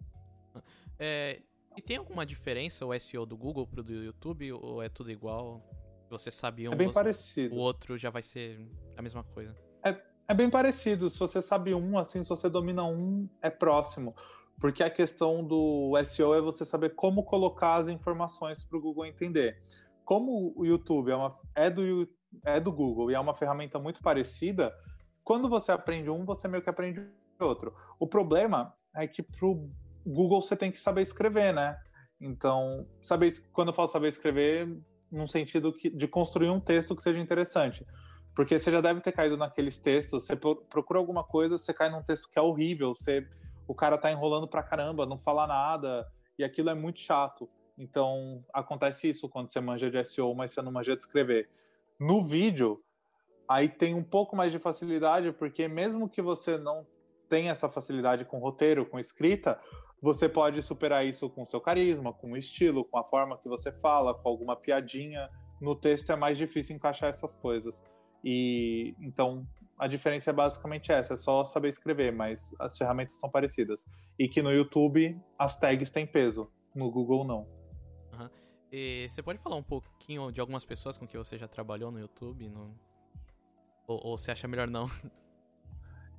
É, 1.00 1.40
e 1.76 1.82
tem 1.82 1.98
alguma 1.98 2.26
diferença 2.26 2.86
o 2.86 3.00
SEO 3.00 3.26
do 3.26 3.38
Google 3.38 3.68
pro 3.68 3.84
do 3.84 3.94
YouTube 3.94 4.52
ou 4.54 4.82
é 4.82 4.90
tudo 4.90 5.12
igual? 5.12 5.62
Você 6.10 6.32
sabia 6.32 6.70
um, 6.70 6.74
é 6.74 6.76
bem 6.76 6.92
parecido. 6.92 7.54
o 7.54 7.60
outro 7.60 7.98
já 7.98 8.10
vai 8.10 8.24
ser 8.24 8.60
a 8.96 9.02
mesma 9.02 9.24
coisa. 9.24 9.56
É, 9.86 9.96
é 10.28 10.34
bem 10.34 10.50
parecido. 10.50 11.10
Se 11.10 11.20
você 11.20 11.42
sabe 11.42 11.76
um, 11.76 11.98
assim, 11.98 12.24
se 12.24 12.30
você 12.30 12.50
domina 12.50 12.84
um, 12.84 13.30
é 13.42 13.50
próximo. 13.50 14.16
Porque 14.60 14.84
a 14.84 14.90
questão 14.90 15.44
do 15.46 15.94
SEO 16.04 16.34
é 16.34 16.42
você 16.42 16.66
saber 16.66 16.96
como 16.96 17.24
colocar 17.24 17.76
as 17.76 17.88
informações 17.88 18.64
para 18.64 18.78
o 18.78 18.82
Google 18.82 19.06
entender. 19.06 19.62
Como 20.04 20.54
o 20.56 20.66
YouTube 20.66 21.12
é, 21.12 21.16
uma, 21.16 21.38
é, 21.54 21.70
do, 21.70 22.08
é 22.44 22.60
do 22.60 22.72
Google 22.72 23.12
e 23.12 23.16
é 23.16 23.20
uma 23.20 23.36
ferramenta 23.36 23.78
muito 23.78 24.02
parecida, 24.02 24.74
quando 25.24 25.50
você 25.50 25.72
aprende 25.72 26.10
um, 26.10 26.26
você 26.26 26.48
meio 26.48 26.64
que 26.64 26.70
aprende 26.70 27.06
outro. 27.40 27.76
O 28.00 28.08
problema 28.08 28.74
é 28.96 29.06
que 29.06 29.22
para 29.22 29.46
o 29.46 29.70
Google 30.06 30.42
você 30.42 30.56
tem 30.56 30.72
que 30.72 30.80
saber 30.80 31.02
escrever, 31.02 31.54
né? 31.54 31.78
Então, 32.20 32.88
saber, 33.04 33.40
quando 33.52 33.68
eu 33.68 33.74
falo 33.74 33.90
saber 33.90 34.08
escrever, 34.08 34.68
num 35.12 35.28
sentido 35.28 35.72
que, 35.72 35.90
de 35.90 36.08
construir 36.08 36.50
um 36.50 36.60
texto 36.60 36.96
que 36.96 37.04
seja 37.04 37.20
interessante. 37.20 37.86
Porque 38.36 38.60
você 38.60 38.72
já 38.72 38.82
deve 38.82 39.02
ter 39.02 39.12
caído 39.12 39.38
naqueles 39.38 39.78
textos, 39.80 40.26
você 40.26 40.36
procura 40.36 41.00
alguma 41.00 41.24
coisa, 41.24 41.58
você 41.58 41.74
cai 41.74 41.90
num 41.90 42.04
texto 42.04 42.30
que 42.30 42.38
é 42.38 42.42
horrível, 42.42 42.96
você 42.96 43.28
o 43.68 43.76
cara 43.76 43.98
tá 43.98 44.12
enrolando 44.12 44.48
pra 44.48 44.64
caramba, 44.64 45.06
não 45.06 45.20
fala 45.20 45.46
nada, 45.46 46.08
e 46.38 46.44
aquilo 46.44 46.70
é 46.70 46.74
muito 46.74 47.00
chato. 47.00 47.50
Então, 47.78 48.44
acontece 48.54 49.10
isso 49.10 49.30
quando 49.30 49.50
você 49.50 49.60
manja 49.60 49.90
de 49.92 50.04
SEO, 50.04 50.34
mas 50.34 50.52
você 50.52 50.62
não 50.62 50.72
manja 50.72 50.96
de 50.96 51.00
escrever. 51.00 51.50
No 52.00 52.24
vídeo, 52.24 52.82
aí 53.48 53.70
tem 53.70 53.94
um 53.94 54.04
pouco 54.04 54.36
mais 54.36 54.52
de 54.52 54.60
facilidade, 54.60 55.32
porque 55.32 55.68
mesmo 55.68 56.10
que 56.10 56.22
você 56.22 56.58
não 56.58 56.88
tenha 57.30 57.52
essa 57.52 57.70
facilidade 57.70 58.26
com 58.26 58.40
roteiro, 58.40 58.86
com 58.86 58.98
escrita, 58.98 59.60
você 60.02 60.30
pode 60.30 60.62
superar 60.62 61.06
isso 61.06 61.30
com 61.30 61.46
seu 61.46 61.60
carisma, 61.60 62.14
com 62.14 62.32
o 62.32 62.38
estilo, 62.38 62.86
com 62.86 62.98
a 62.98 63.04
forma 63.04 63.38
que 63.38 63.50
você 63.50 63.72
fala, 63.72 64.14
com 64.14 64.30
alguma 64.30 64.56
piadinha. 64.56 65.30
No 65.60 65.76
texto 65.76 66.12
é 66.12 66.16
mais 66.16 66.38
difícil 66.38 66.76
encaixar 66.76 67.10
essas 67.10 67.36
coisas. 67.36 67.84
E 68.24 68.96
então 69.00 69.48
a 69.78 69.88
diferença 69.88 70.32
é 70.32 70.34
basicamente 70.34 70.92
essa, 70.92 71.14
é 71.14 71.18
só 71.18 71.46
saber 71.46 71.70
escrever, 71.70 72.12
mas 72.12 72.54
as 72.60 72.78
ferramentas 72.78 73.20
são 73.20 73.30
parecidas. 73.30 73.86
E 74.18 74.28
que 74.28 74.42
no 74.42 74.52
YouTube 74.52 75.20
as 75.38 75.58
tags 75.58 75.92
têm 75.92 76.06
peso, 76.06 76.52
no 76.74 76.90
Google 76.90 77.24
não. 77.24 77.48
Uhum. 78.14 78.30
E 78.72 79.08
você 79.08 79.22
pode 79.22 79.40
falar 79.40 79.56
um 79.56 79.64
pouquinho 79.64 80.32
de 80.32 80.42
algumas 80.42 80.66
pessoas 80.66 80.98
com 80.98 81.08
que 81.08 81.18
você 81.18 81.38
já 81.38 81.48
trabalhou 81.48 81.92
no 81.92 82.00
YouTube? 82.00 82.50
No... 82.50 82.74
Ou, 83.88 84.08
ou 84.08 84.18
você 84.18 84.32
acha 84.32 84.48
melhor 84.48 84.68
não? 84.68 84.90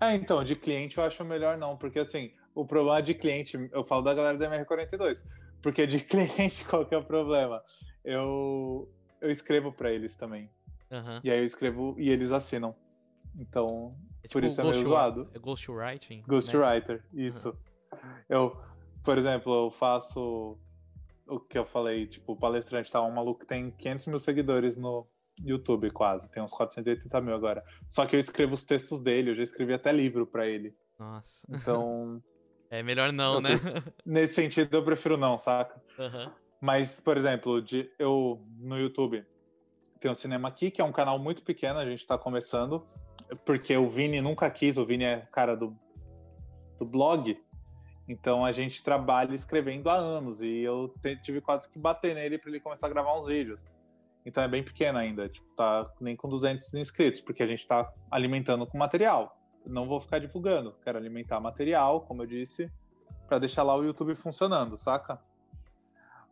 É, 0.00 0.14
então, 0.14 0.44
de 0.44 0.54
cliente 0.54 0.96
eu 0.96 1.02
acho 1.02 1.24
melhor 1.24 1.58
não, 1.58 1.76
porque 1.76 1.98
assim, 1.98 2.32
o 2.54 2.64
problema 2.64 3.02
de 3.02 3.14
cliente, 3.14 3.58
eu 3.72 3.84
falo 3.84 4.02
da 4.02 4.14
galera 4.14 4.38
da 4.38 4.48
MR42, 4.48 5.24
porque 5.60 5.88
de 5.88 5.98
cliente 6.06 6.64
qual 6.64 6.86
que 6.86 6.94
é 6.94 6.98
o 6.98 7.02
problema? 7.02 7.60
Eu, 8.04 8.88
eu 9.20 9.28
escrevo 9.28 9.72
para 9.72 9.92
eles 9.92 10.14
também. 10.14 10.48
Uhum. 10.88 11.20
E 11.24 11.30
aí 11.32 11.40
eu 11.40 11.44
escrevo 11.44 11.96
e 11.98 12.10
eles 12.10 12.30
assinam. 12.30 12.76
Então, 13.36 13.66
é 14.22 14.28
por 14.28 14.40
tipo 14.42 14.46
isso 14.46 14.60
é 14.60 14.64
meio 14.64 14.74
zoado. 14.74 15.30
É 15.34 15.38
ghostwriting? 15.38 16.22
Ghostwriter, 16.26 17.04
né? 17.12 17.24
isso. 17.24 17.56
Uhum. 17.92 17.98
Eu, 18.28 18.60
por 19.02 19.18
exemplo, 19.18 19.66
eu 19.66 19.70
faço 19.70 20.58
o 21.26 21.38
que 21.38 21.58
eu 21.58 21.64
falei, 21.64 22.06
tipo, 22.06 22.32
o 22.32 22.36
palestrante 22.36 22.90
tá 22.90 23.02
um 23.02 23.10
maluco 23.10 23.40
que 23.40 23.46
tem 23.46 23.70
500 23.70 24.06
mil 24.06 24.18
seguidores 24.18 24.76
no 24.76 25.06
YouTube 25.44 25.90
quase, 25.90 26.28
tem 26.30 26.42
uns 26.42 26.52
480 26.52 27.20
mil 27.20 27.34
agora. 27.34 27.62
Só 27.88 28.06
que 28.06 28.16
eu 28.16 28.20
escrevo 28.20 28.54
os 28.54 28.64
textos 28.64 29.00
dele, 29.00 29.30
eu 29.30 29.34
já 29.34 29.42
escrevi 29.42 29.74
até 29.74 29.92
livro 29.92 30.26
para 30.26 30.46
ele. 30.46 30.74
Nossa. 30.98 31.46
Então... 31.50 32.22
é 32.70 32.82
melhor 32.82 33.12
não, 33.12 33.40
né? 33.40 33.50
Nesse 34.04 34.34
sentido, 34.34 34.74
eu 34.76 34.84
prefiro 34.84 35.16
não, 35.16 35.36
saca? 35.36 35.80
Uhum. 35.98 36.32
Mas, 36.60 36.98
por 36.98 37.16
exemplo, 37.16 37.62
de, 37.62 37.90
eu 37.98 38.44
no 38.58 38.76
YouTube 38.76 39.24
tem 40.00 40.10
o 40.10 40.14
Cinema 40.14 40.48
Aqui, 40.48 40.70
que 40.70 40.80
é 40.80 40.84
um 40.84 40.92
canal 40.92 41.18
muito 41.18 41.42
pequeno, 41.42 41.78
a 41.78 41.84
gente 41.84 42.00
está 42.00 42.16
começando, 42.16 42.86
porque 43.44 43.76
o 43.76 43.90
Vini 43.90 44.20
nunca 44.20 44.50
quis, 44.50 44.76
o 44.76 44.86
Vini 44.86 45.04
é 45.04 45.26
cara 45.32 45.56
do, 45.56 45.76
do 46.78 46.84
blog, 46.86 47.38
então 48.08 48.44
a 48.44 48.52
gente 48.52 48.82
trabalha 48.82 49.34
escrevendo 49.34 49.90
há 49.90 49.94
anos 49.94 50.40
e 50.40 50.60
eu 50.60 50.92
tive 51.22 51.40
quase 51.40 51.68
que 51.68 51.78
bater 51.78 52.14
nele 52.14 52.38
para 52.38 52.50
ele 52.50 52.60
começar 52.60 52.86
a 52.86 52.90
gravar 52.90 53.18
uns 53.18 53.26
vídeos. 53.26 53.60
Então 54.24 54.42
é 54.42 54.48
bem 54.48 54.62
pequeno 54.62 54.98
ainda, 54.98 55.28
tipo, 55.28 55.46
tá 55.54 55.90
nem 56.00 56.16
com 56.16 56.28
200 56.28 56.74
inscritos, 56.74 57.20
porque 57.20 57.42
a 57.42 57.46
gente 57.46 57.60
está 57.60 57.92
alimentando 58.10 58.66
com 58.66 58.78
material. 58.78 59.38
Não 59.66 59.86
vou 59.86 60.00
ficar 60.00 60.18
divulgando, 60.18 60.74
quero 60.82 60.96
alimentar 60.96 61.38
material, 61.40 62.00
como 62.02 62.22
eu 62.22 62.26
disse, 62.26 62.70
para 63.26 63.38
deixar 63.38 63.62
lá 63.62 63.76
o 63.76 63.84
YouTube 63.84 64.14
funcionando, 64.14 64.76
saca? 64.76 65.20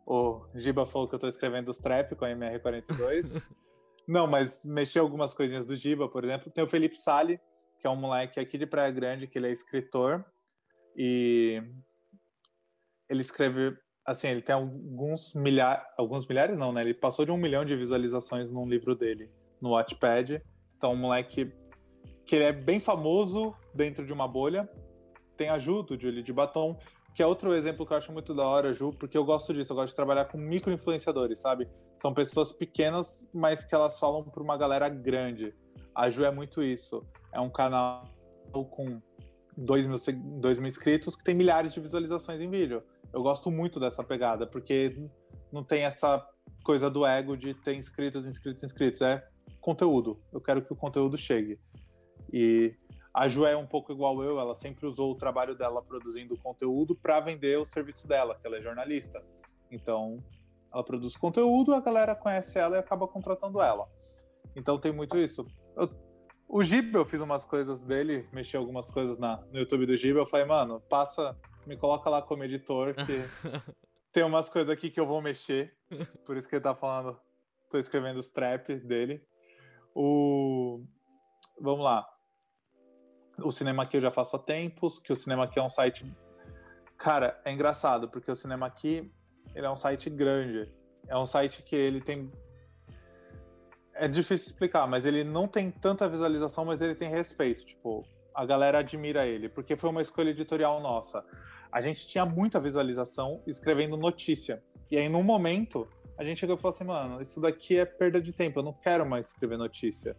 O 0.05 0.45
Giba 0.55 0.85
falou 0.85 1.07
que 1.07 1.13
eu 1.13 1.19
tô 1.19 1.27
escrevendo 1.27 1.69
os 1.69 1.77
trap 1.77 2.15
com 2.15 2.25
a 2.25 2.29
MR42. 2.29 3.41
Não, 4.07 4.25
mas 4.25 4.63
mexi 4.63 4.97
algumas 4.97 5.33
coisinhas 5.33 5.65
do 5.65 5.75
Giba, 5.75 6.07
por 6.07 6.23
exemplo. 6.23 6.49
Tem 6.49 6.63
o 6.63 6.67
Felipe 6.67 6.95
Sali, 6.95 7.39
que 7.79 7.85
é 7.85 7.89
um 7.89 7.95
moleque 7.95 8.39
aqui 8.39 8.57
de 8.57 8.65
Praia 8.65 8.89
Grande, 8.89 9.27
que 9.27 9.37
ele 9.37 9.47
é 9.47 9.51
escritor. 9.51 10.23
E 10.95 11.61
ele 13.09 13.21
escreve, 13.21 13.77
assim, 14.05 14.29
ele 14.29 14.41
tem 14.41 14.55
alguns 14.55 15.33
milhares, 15.33 15.83
alguns 15.97 16.25
milhares 16.25 16.57
não, 16.57 16.71
né? 16.71 16.81
Ele 16.81 16.93
passou 16.93 17.25
de 17.25 17.31
um 17.31 17.37
milhão 17.37 17.65
de 17.65 17.75
visualizações 17.75 18.49
num 18.49 18.67
livro 18.67 18.95
dele, 18.95 19.29
no 19.61 19.71
Wattpad. 19.71 20.41
Então, 20.77 20.93
um 20.93 20.97
moleque 20.97 21.51
que 22.25 22.35
ele 22.35 22.45
é 22.45 22.53
bem 22.53 22.79
famoso 22.79 23.53
dentro 23.73 24.05
de 24.05 24.13
uma 24.13 24.27
bolha. 24.27 24.69
Tem 25.35 25.49
a 25.49 25.59
Ju, 25.59 25.83
do 25.83 25.99
Julie 25.99 26.23
de 26.23 26.33
Batom, 26.33 26.79
que 27.13 27.21
é 27.21 27.25
outro 27.27 27.53
exemplo 27.53 27.85
que 27.85 27.93
eu 27.93 27.97
acho 27.97 28.11
muito 28.11 28.33
da 28.33 28.47
hora, 28.47 28.73
Ju, 28.73 28.91
porque 28.93 29.17
eu 29.17 29.25
gosto 29.25 29.53
disso, 29.53 29.71
eu 29.71 29.75
gosto 29.75 29.89
de 29.89 29.95
trabalhar 29.95 30.25
com 30.25 30.37
micro-influenciadores, 30.37 31.39
sabe? 31.39 31.69
São 31.99 32.13
pessoas 32.13 32.51
pequenas, 32.51 33.27
mas 33.33 33.63
que 33.63 33.73
elas 33.73 33.99
falam 33.99 34.23
para 34.23 34.43
uma 34.43 34.57
galera 34.57 34.87
grande. 34.89 35.53
A 35.93 36.09
Ju 36.09 36.23
é 36.23 36.31
muito 36.31 36.61
isso. 36.61 37.03
É 37.31 37.39
um 37.39 37.49
canal 37.49 38.05
com 38.51 39.01
2 39.57 39.87
mil, 39.87 39.97
2 40.39 40.59
mil 40.59 40.67
inscritos 40.67 41.15
que 41.15 41.23
tem 41.23 41.35
milhares 41.35 41.73
de 41.73 41.79
visualizações 41.79 42.39
em 42.39 42.49
vídeo. 42.49 42.83
Eu 43.11 43.23
gosto 43.23 43.49
muito 43.49 43.79
dessa 43.79 44.03
pegada, 44.03 44.45
porque 44.45 45.09
não 45.51 45.63
tem 45.63 45.83
essa 45.83 46.25
coisa 46.63 46.89
do 46.89 47.05
ego 47.05 47.35
de 47.35 47.53
ter 47.53 47.75
inscritos, 47.75 48.25
inscritos, 48.27 48.63
inscritos. 48.63 49.01
É 49.01 49.27
conteúdo. 49.59 50.19
Eu 50.31 50.39
quero 50.39 50.61
que 50.61 50.71
o 50.71 50.75
conteúdo 50.75 51.17
chegue. 51.17 51.59
E 52.31 52.75
a 53.13 53.27
Ju 53.27 53.45
é 53.45 53.57
um 53.57 53.65
pouco 53.65 53.91
igual 53.91 54.21
eu, 54.21 54.39
ela 54.39 54.55
sempre 54.55 54.85
usou 54.85 55.11
o 55.11 55.15
trabalho 55.15 55.55
dela 55.55 55.81
produzindo 55.81 56.37
conteúdo 56.37 56.95
para 56.95 57.19
vender 57.19 57.57
o 57.57 57.65
serviço 57.65 58.07
dela, 58.07 58.37
que 58.39 58.45
ela 58.45 58.57
é 58.57 58.61
jornalista. 58.61 59.23
Então, 59.71 60.23
ela 60.71 60.83
produz 60.83 61.15
conteúdo, 61.15 61.73
a 61.73 61.79
galera 61.79 62.15
conhece 62.15 62.57
ela 62.57 62.75
e 62.75 62.79
acaba 62.79 63.07
contratando 63.07 63.61
ela. 63.61 63.85
Então 64.55 64.79
tem 64.79 64.91
muito 64.91 65.17
isso. 65.17 65.45
Eu, 65.75 65.89
o 66.47 66.63
Giba, 66.63 66.99
eu 66.99 67.05
fiz 67.05 67.21
umas 67.21 67.45
coisas 67.45 67.83
dele, 67.83 68.27
mexi 68.31 68.55
algumas 68.55 68.89
coisas 68.89 69.17
na, 69.17 69.37
no 69.51 69.59
YouTube 69.59 69.85
do 69.85 69.97
Giba, 69.97 70.19
eu 70.19 70.25
falei, 70.25 70.45
mano, 70.45 70.81
passa, 70.81 71.37
me 71.65 71.75
coloca 71.75 72.09
lá 72.09 72.21
como 72.21 72.43
editor, 72.43 72.93
que 72.93 73.23
tem 74.11 74.23
umas 74.23 74.49
coisas 74.49 74.69
aqui 74.69 74.89
que 74.89 74.99
eu 74.99 75.05
vou 75.05 75.21
mexer. 75.21 75.75
Por 76.25 76.37
isso 76.37 76.47
que 76.47 76.55
ele 76.55 76.63
tá 76.63 76.73
falando, 76.75 77.19
tô 77.69 77.77
escrevendo 77.77 78.17
os 78.17 78.29
trap 78.29 78.75
dele. 78.75 79.21
O... 79.93 80.83
Vamos 81.59 81.83
lá 81.83 82.07
o 83.43 83.51
Cinema 83.51 83.83
Aqui 83.83 83.97
eu 83.97 84.01
já 84.01 84.11
faço 84.11 84.35
há 84.35 84.39
tempos, 84.39 84.99
que 84.99 85.11
o 85.11 85.15
Cinema 85.15 85.43
Aqui 85.43 85.59
é 85.59 85.63
um 85.63 85.69
site. 85.69 86.05
Cara, 86.97 87.39
é 87.45 87.51
engraçado, 87.51 88.09
porque 88.09 88.31
o 88.31 88.35
Cinema 88.35 88.65
Aqui 88.65 89.11
ele 89.57 89.65
é 89.65 89.71
um 89.71 89.75
site 89.75 90.07
grande. 90.07 90.71
É 91.07 91.17
um 91.17 91.25
site 91.25 91.63
que 91.63 91.75
ele 91.75 91.99
tem. 91.99 92.31
É 93.95 94.07
difícil 94.07 94.47
explicar, 94.47 94.85
mas 94.87 95.03
ele 95.03 95.23
não 95.23 95.47
tem 95.47 95.71
tanta 95.71 96.07
visualização, 96.07 96.63
mas 96.63 96.79
ele 96.79 96.93
tem 96.93 97.09
respeito. 97.09 97.65
Tipo, 97.65 98.05
a 98.35 98.45
galera 98.45 98.77
admira 98.77 99.25
ele, 99.25 99.49
porque 99.49 99.75
foi 99.75 99.89
uma 99.89 100.03
escolha 100.03 100.29
editorial 100.29 100.79
nossa. 100.79 101.25
A 101.71 101.81
gente 101.81 102.05
tinha 102.05 102.23
muita 102.23 102.59
visualização 102.59 103.41
escrevendo 103.47 103.97
notícia. 103.97 104.63
E 104.91 104.97
aí, 104.97 105.09
num 105.09 105.23
momento, 105.23 105.89
a 106.19 106.23
gente 106.23 106.39
chegou 106.39 106.55
e 106.55 106.59
falou 106.59 106.75
assim: 106.75 106.83
mano, 106.83 107.19
isso 107.19 107.41
daqui 107.41 107.79
é 107.79 107.85
perda 107.85 108.21
de 108.21 108.31
tempo, 108.31 108.59
eu 108.59 108.63
não 108.63 108.73
quero 108.73 109.09
mais 109.09 109.27
escrever 109.27 109.57
notícia. 109.57 110.15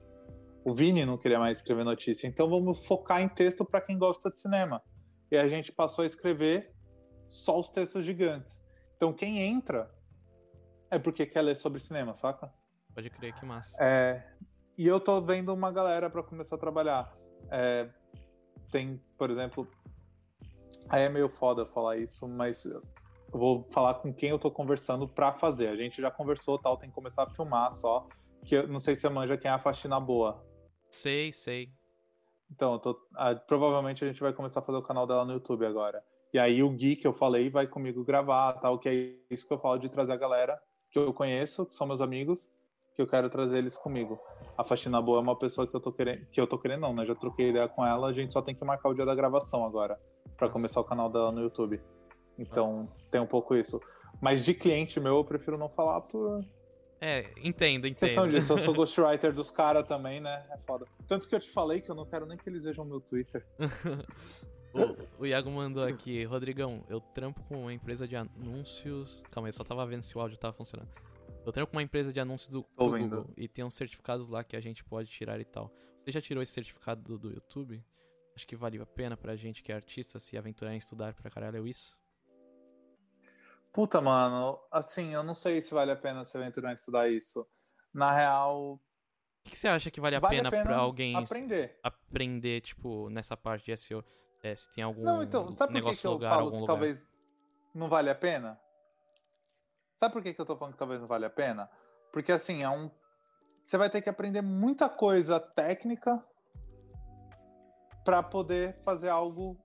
O 0.64 0.74
Vini 0.74 1.06
não 1.06 1.16
queria 1.16 1.38
mais 1.38 1.58
escrever 1.58 1.84
notícia, 1.84 2.26
então 2.26 2.50
vamos 2.50 2.84
focar 2.84 3.22
em 3.22 3.28
texto 3.28 3.64
para 3.64 3.80
quem 3.80 3.96
gosta 3.96 4.30
de 4.32 4.40
cinema. 4.40 4.82
E 5.30 5.36
a 5.36 5.46
gente 5.46 5.70
passou 5.70 6.02
a 6.02 6.08
escrever 6.08 6.72
só 7.30 7.60
os 7.60 7.70
textos 7.70 8.04
gigantes. 8.04 8.67
Então 8.98 9.12
quem 9.12 9.40
entra 9.40 9.88
é 10.90 10.98
porque 10.98 11.24
quer 11.24 11.42
ler 11.42 11.54
sobre 11.54 11.78
cinema, 11.78 12.16
saca? 12.16 12.52
Pode 12.92 13.08
crer 13.10 13.32
que 13.32 13.46
massa. 13.46 13.76
É, 13.80 14.26
e 14.76 14.88
eu 14.88 14.98
tô 14.98 15.22
vendo 15.22 15.54
uma 15.54 15.70
galera 15.70 16.10
para 16.10 16.20
começar 16.20 16.56
a 16.56 16.58
trabalhar. 16.58 17.16
É, 17.48 17.88
tem, 18.72 19.00
por 19.16 19.30
exemplo, 19.30 19.68
aí 20.88 21.04
é 21.04 21.08
meio 21.08 21.28
foda 21.28 21.64
falar 21.64 21.96
isso, 21.96 22.26
mas 22.26 22.64
eu 22.64 22.82
vou 23.30 23.68
falar 23.70 23.94
com 23.94 24.12
quem 24.12 24.30
eu 24.30 24.38
tô 24.38 24.50
conversando 24.50 25.06
para 25.06 25.32
fazer. 25.32 25.68
A 25.68 25.76
gente 25.76 26.02
já 26.02 26.10
conversou, 26.10 26.58
tal, 26.58 26.76
tem 26.76 26.88
que 26.88 26.94
começar 26.96 27.22
a 27.22 27.30
filmar 27.30 27.70
só. 27.70 28.08
Que 28.44 28.56
eu 28.56 28.66
não 28.66 28.80
sei 28.80 28.96
se 28.96 29.02
você 29.02 29.08
manja 29.08 29.38
quem 29.38 29.48
é 29.48 29.54
a 29.54 29.60
faxina 29.60 30.00
boa. 30.00 30.44
Sei, 30.90 31.30
sei. 31.30 31.72
Então, 32.50 32.80
tô, 32.80 33.00
ah, 33.14 33.36
provavelmente 33.36 34.04
a 34.04 34.08
gente 34.08 34.20
vai 34.20 34.32
começar 34.32 34.58
a 34.58 34.62
fazer 34.64 34.78
o 34.78 34.82
canal 34.82 35.06
dela 35.06 35.24
no 35.24 35.34
YouTube 35.34 35.64
agora. 35.64 36.02
E 36.32 36.38
aí 36.38 36.62
o 36.62 36.70
Gui 36.70 36.96
que 36.96 37.06
eu 37.06 37.12
falei 37.12 37.48
vai 37.48 37.66
comigo 37.66 38.04
gravar, 38.04 38.54
tal, 38.54 38.78
que 38.78 38.88
é 38.88 39.34
isso 39.34 39.46
que 39.46 39.52
eu 39.52 39.58
falo 39.58 39.78
de 39.78 39.88
trazer 39.88 40.12
a 40.12 40.16
galera 40.16 40.60
que 40.90 40.98
eu 40.98 41.12
conheço, 41.12 41.66
que 41.66 41.74
são 41.74 41.86
meus 41.86 42.00
amigos, 42.00 42.48
que 42.94 43.02
eu 43.02 43.06
quero 43.06 43.30
trazer 43.30 43.58
eles 43.58 43.76
comigo. 43.76 44.18
A 44.56 44.64
Faxina 44.64 45.00
Boa 45.00 45.18
é 45.18 45.22
uma 45.22 45.38
pessoa 45.38 45.66
que 45.66 45.74
eu 45.74 45.80
tô 45.80 45.92
querendo, 45.92 46.26
que 46.26 46.40
eu 46.40 46.46
tô 46.46 46.58
querendo 46.58 46.80
não, 46.80 46.94
né? 46.94 47.06
Já 47.06 47.14
troquei 47.14 47.50
ideia 47.50 47.68
com 47.68 47.84
ela, 47.84 48.08
a 48.08 48.12
gente 48.12 48.32
só 48.32 48.42
tem 48.42 48.54
que 48.54 48.64
marcar 48.64 48.88
o 48.88 48.94
dia 48.94 49.06
da 49.06 49.14
gravação 49.14 49.64
agora 49.64 49.98
para 50.36 50.48
começar 50.48 50.80
o 50.80 50.84
canal 50.84 51.10
dela 51.10 51.32
no 51.32 51.40
YouTube. 51.40 51.80
Então, 52.38 52.88
tem 53.10 53.20
um 53.20 53.26
pouco 53.26 53.54
isso. 53.54 53.80
Mas 54.20 54.44
de 54.44 54.54
cliente 54.54 55.00
meu, 55.00 55.16
eu 55.16 55.24
prefiro 55.24 55.56
não 55.56 55.68
falar 55.68 56.00
por 56.00 56.44
é, 57.00 57.30
entendo, 57.44 57.86
entendo. 57.86 57.94
Questão 57.96 58.28
disso, 58.28 58.52
eu 58.52 58.58
sou 58.58 58.74
ghostwriter 58.74 59.32
dos 59.32 59.50
caras 59.50 59.84
também, 59.84 60.20
né? 60.20 60.44
É 60.50 60.58
foda. 60.66 60.84
Tanto 61.06 61.28
que 61.28 61.34
eu 61.34 61.40
te 61.40 61.48
falei 61.48 61.80
que 61.80 61.90
eu 61.90 61.94
não 61.94 62.04
quero 62.04 62.26
nem 62.26 62.36
que 62.36 62.48
eles 62.48 62.64
vejam 62.64 62.84
meu 62.84 63.00
Twitter. 63.00 63.46
o, 64.74 65.22
o 65.22 65.26
Iago 65.26 65.50
mandou 65.50 65.82
aqui, 65.82 66.24
Rodrigão, 66.24 66.84
eu 66.88 67.00
trampo 67.00 67.42
com 67.44 67.62
uma 67.62 67.72
empresa 67.72 68.06
de 68.06 68.16
anúncios. 68.16 69.22
Calma 69.30 69.48
aí, 69.48 69.52
só 69.52 69.64
tava 69.64 69.84
vendo 69.86 70.02
se 70.02 70.16
o 70.16 70.20
áudio 70.20 70.38
tava 70.38 70.52
funcionando. 70.52 70.90
Eu 71.44 71.52
trampo 71.52 71.70
com 71.70 71.76
uma 71.76 71.82
empresa 71.82 72.12
de 72.12 72.20
anúncios 72.20 72.50
do, 72.50 72.60
do 72.60 72.90
Google 72.90 73.30
e 73.36 73.48
tem 73.48 73.64
uns 73.64 73.74
certificados 73.74 74.28
lá 74.28 74.44
que 74.44 74.56
a 74.56 74.60
gente 74.60 74.84
pode 74.84 75.08
tirar 75.08 75.40
e 75.40 75.44
tal. 75.44 75.72
Você 75.98 76.12
já 76.12 76.20
tirou 76.20 76.42
esse 76.42 76.52
certificado 76.52 77.02
do, 77.02 77.18
do 77.18 77.32
YouTube? 77.32 77.82
Acho 78.34 78.46
que 78.46 78.54
valia 78.54 78.82
a 78.82 78.86
pena 78.86 79.16
pra 79.16 79.34
gente 79.34 79.62
que 79.62 79.72
é 79.72 79.74
artista 79.74 80.20
se 80.20 80.36
aventurar 80.36 80.74
em 80.74 80.78
estudar 80.78 81.14
pra 81.14 81.30
caralho 81.30 81.66
isso? 81.66 81.98
Puta, 83.72 84.00
mano, 84.00 84.58
assim, 84.70 85.12
eu 85.12 85.22
não 85.22 85.34
sei 85.34 85.60
se 85.60 85.72
vale 85.74 85.90
a 85.90 85.96
pena 85.96 86.24
se 86.24 86.36
aventurar 86.36 86.70
em 86.70 86.74
estudar 86.74 87.10
isso. 87.10 87.46
Na 87.92 88.12
real. 88.12 88.74
O 88.74 88.80
que, 89.44 89.52
que 89.52 89.58
você 89.58 89.68
acha 89.68 89.90
que 89.90 90.00
vale 90.00 90.16
a 90.16 90.20
vale 90.20 90.36
pena, 90.36 90.50
pena 90.50 90.64
pra 90.64 90.76
alguém 90.76 91.16
aprender. 91.16 91.78
aprender, 91.82 92.60
tipo, 92.60 93.08
nessa 93.10 93.36
parte 93.36 93.66
de 93.66 93.76
SEO? 93.76 94.04
É, 94.42 94.54
se 94.54 94.70
tem 94.70 94.84
algum 94.84 95.02
Não, 95.02 95.22
então, 95.22 95.54
sabe 95.54 95.72
por 95.72 95.80
que, 95.80 95.84
negócio 95.84 96.00
que 96.00 96.06
eu 96.06 96.12
lugar, 96.12 96.30
falo 96.30 96.50
que 96.50 96.56
lugar? 96.56 96.66
talvez 96.66 97.02
não 97.74 97.88
vale 97.88 98.10
a 98.10 98.14
pena? 98.14 98.60
Sabe 99.96 100.12
por 100.12 100.22
que, 100.22 100.32
que 100.32 100.40
eu 100.40 100.46
tô 100.46 100.56
falando 100.56 100.74
que 100.74 100.78
talvez 100.78 101.00
não 101.00 101.08
vale 101.08 101.26
a 101.26 101.30
pena? 101.30 101.68
Porque 102.12 102.32
assim, 102.32 102.62
é 102.62 102.68
um. 102.68 102.90
Você 103.64 103.76
vai 103.76 103.90
ter 103.90 104.00
que 104.00 104.08
aprender 104.08 104.40
muita 104.40 104.88
coisa 104.88 105.40
técnica 105.40 106.24
para 108.04 108.22
poder 108.22 108.80
fazer 108.84 109.08
algo 109.08 109.58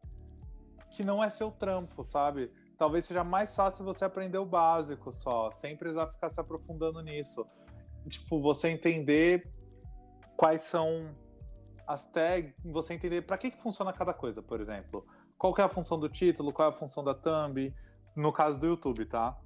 que 0.89 1.05
não 1.05 1.23
é 1.23 1.29
seu 1.29 1.51
trampo, 1.51 2.03
sabe? 2.03 2.51
Talvez 2.77 3.05
seja 3.05 3.23
mais 3.23 3.55
fácil 3.55 3.85
você 3.85 4.03
aprender 4.03 4.37
o 4.37 4.45
básico 4.45 5.13
só, 5.13 5.51
sem 5.51 5.77
precisar 5.77 6.07
ficar 6.07 6.33
se 6.33 6.39
aprofundando 6.39 7.01
nisso. 7.01 7.45
Tipo, 8.09 8.41
você 8.41 8.69
entender 8.69 9.49
quais 10.35 10.63
são 10.63 11.15
as 11.87 12.05
tags, 12.05 12.53
você 12.63 12.93
entender 12.93 13.21
para 13.23 13.37
que, 13.37 13.51
que 13.51 13.61
funciona 13.61 13.91
cada 13.93 14.13
coisa, 14.13 14.41
por 14.41 14.61
exemplo. 14.61 15.05
Qual 15.37 15.53
é 15.57 15.61
a 15.61 15.69
função 15.69 15.99
do 15.99 16.09
título, 16.09 16.53
qual 16.53 16.69
é 16.69 16.71
a 16.71 16.75
função 16.75 17.03
da 17.03 17.13
thumb, 17.13 17.73
no 18.15 18.31
caso 18.31 18.57
do 18.57 18.67
YouTube, 18.67 19.05
tá? 19.05 19.37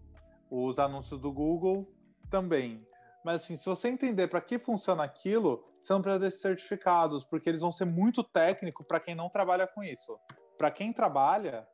Os 0.50 0.78
anúncios 0.80 1.20
do 1.20 1.32
Google 1.32 1.92
também. 2.30 2.86
Mas 3.24 3.44
assim, 3.44 3.58
se 3.58 3.66
você 3.66 3.90
entender 3.90 4.28
para 4.28 4.42
que 4.42 4.60
funciona 4.60 5.04
aquilo, 5.04 5.64
você 5.82 5.94
não 5.94 6.02
precisa 6.02 6.20
desses 6.20 6.42
certificados, 6.42 7.24
porque 7.26 7.50
eles 7.50 7.62
vão 7.62 7.72
ser 7.72 7.86
muito 7.86 8.24
técnico 8.24 8.84
para 8.84 9.00
quem 9.00 9.16
não 9.16 9.30
trabalha 9.30 9.68
com 9.68 9.84
isso. 9.84 10.18
Para 10.58 10.72
quem 10.72 10.94
trabalha, 10.94 11.68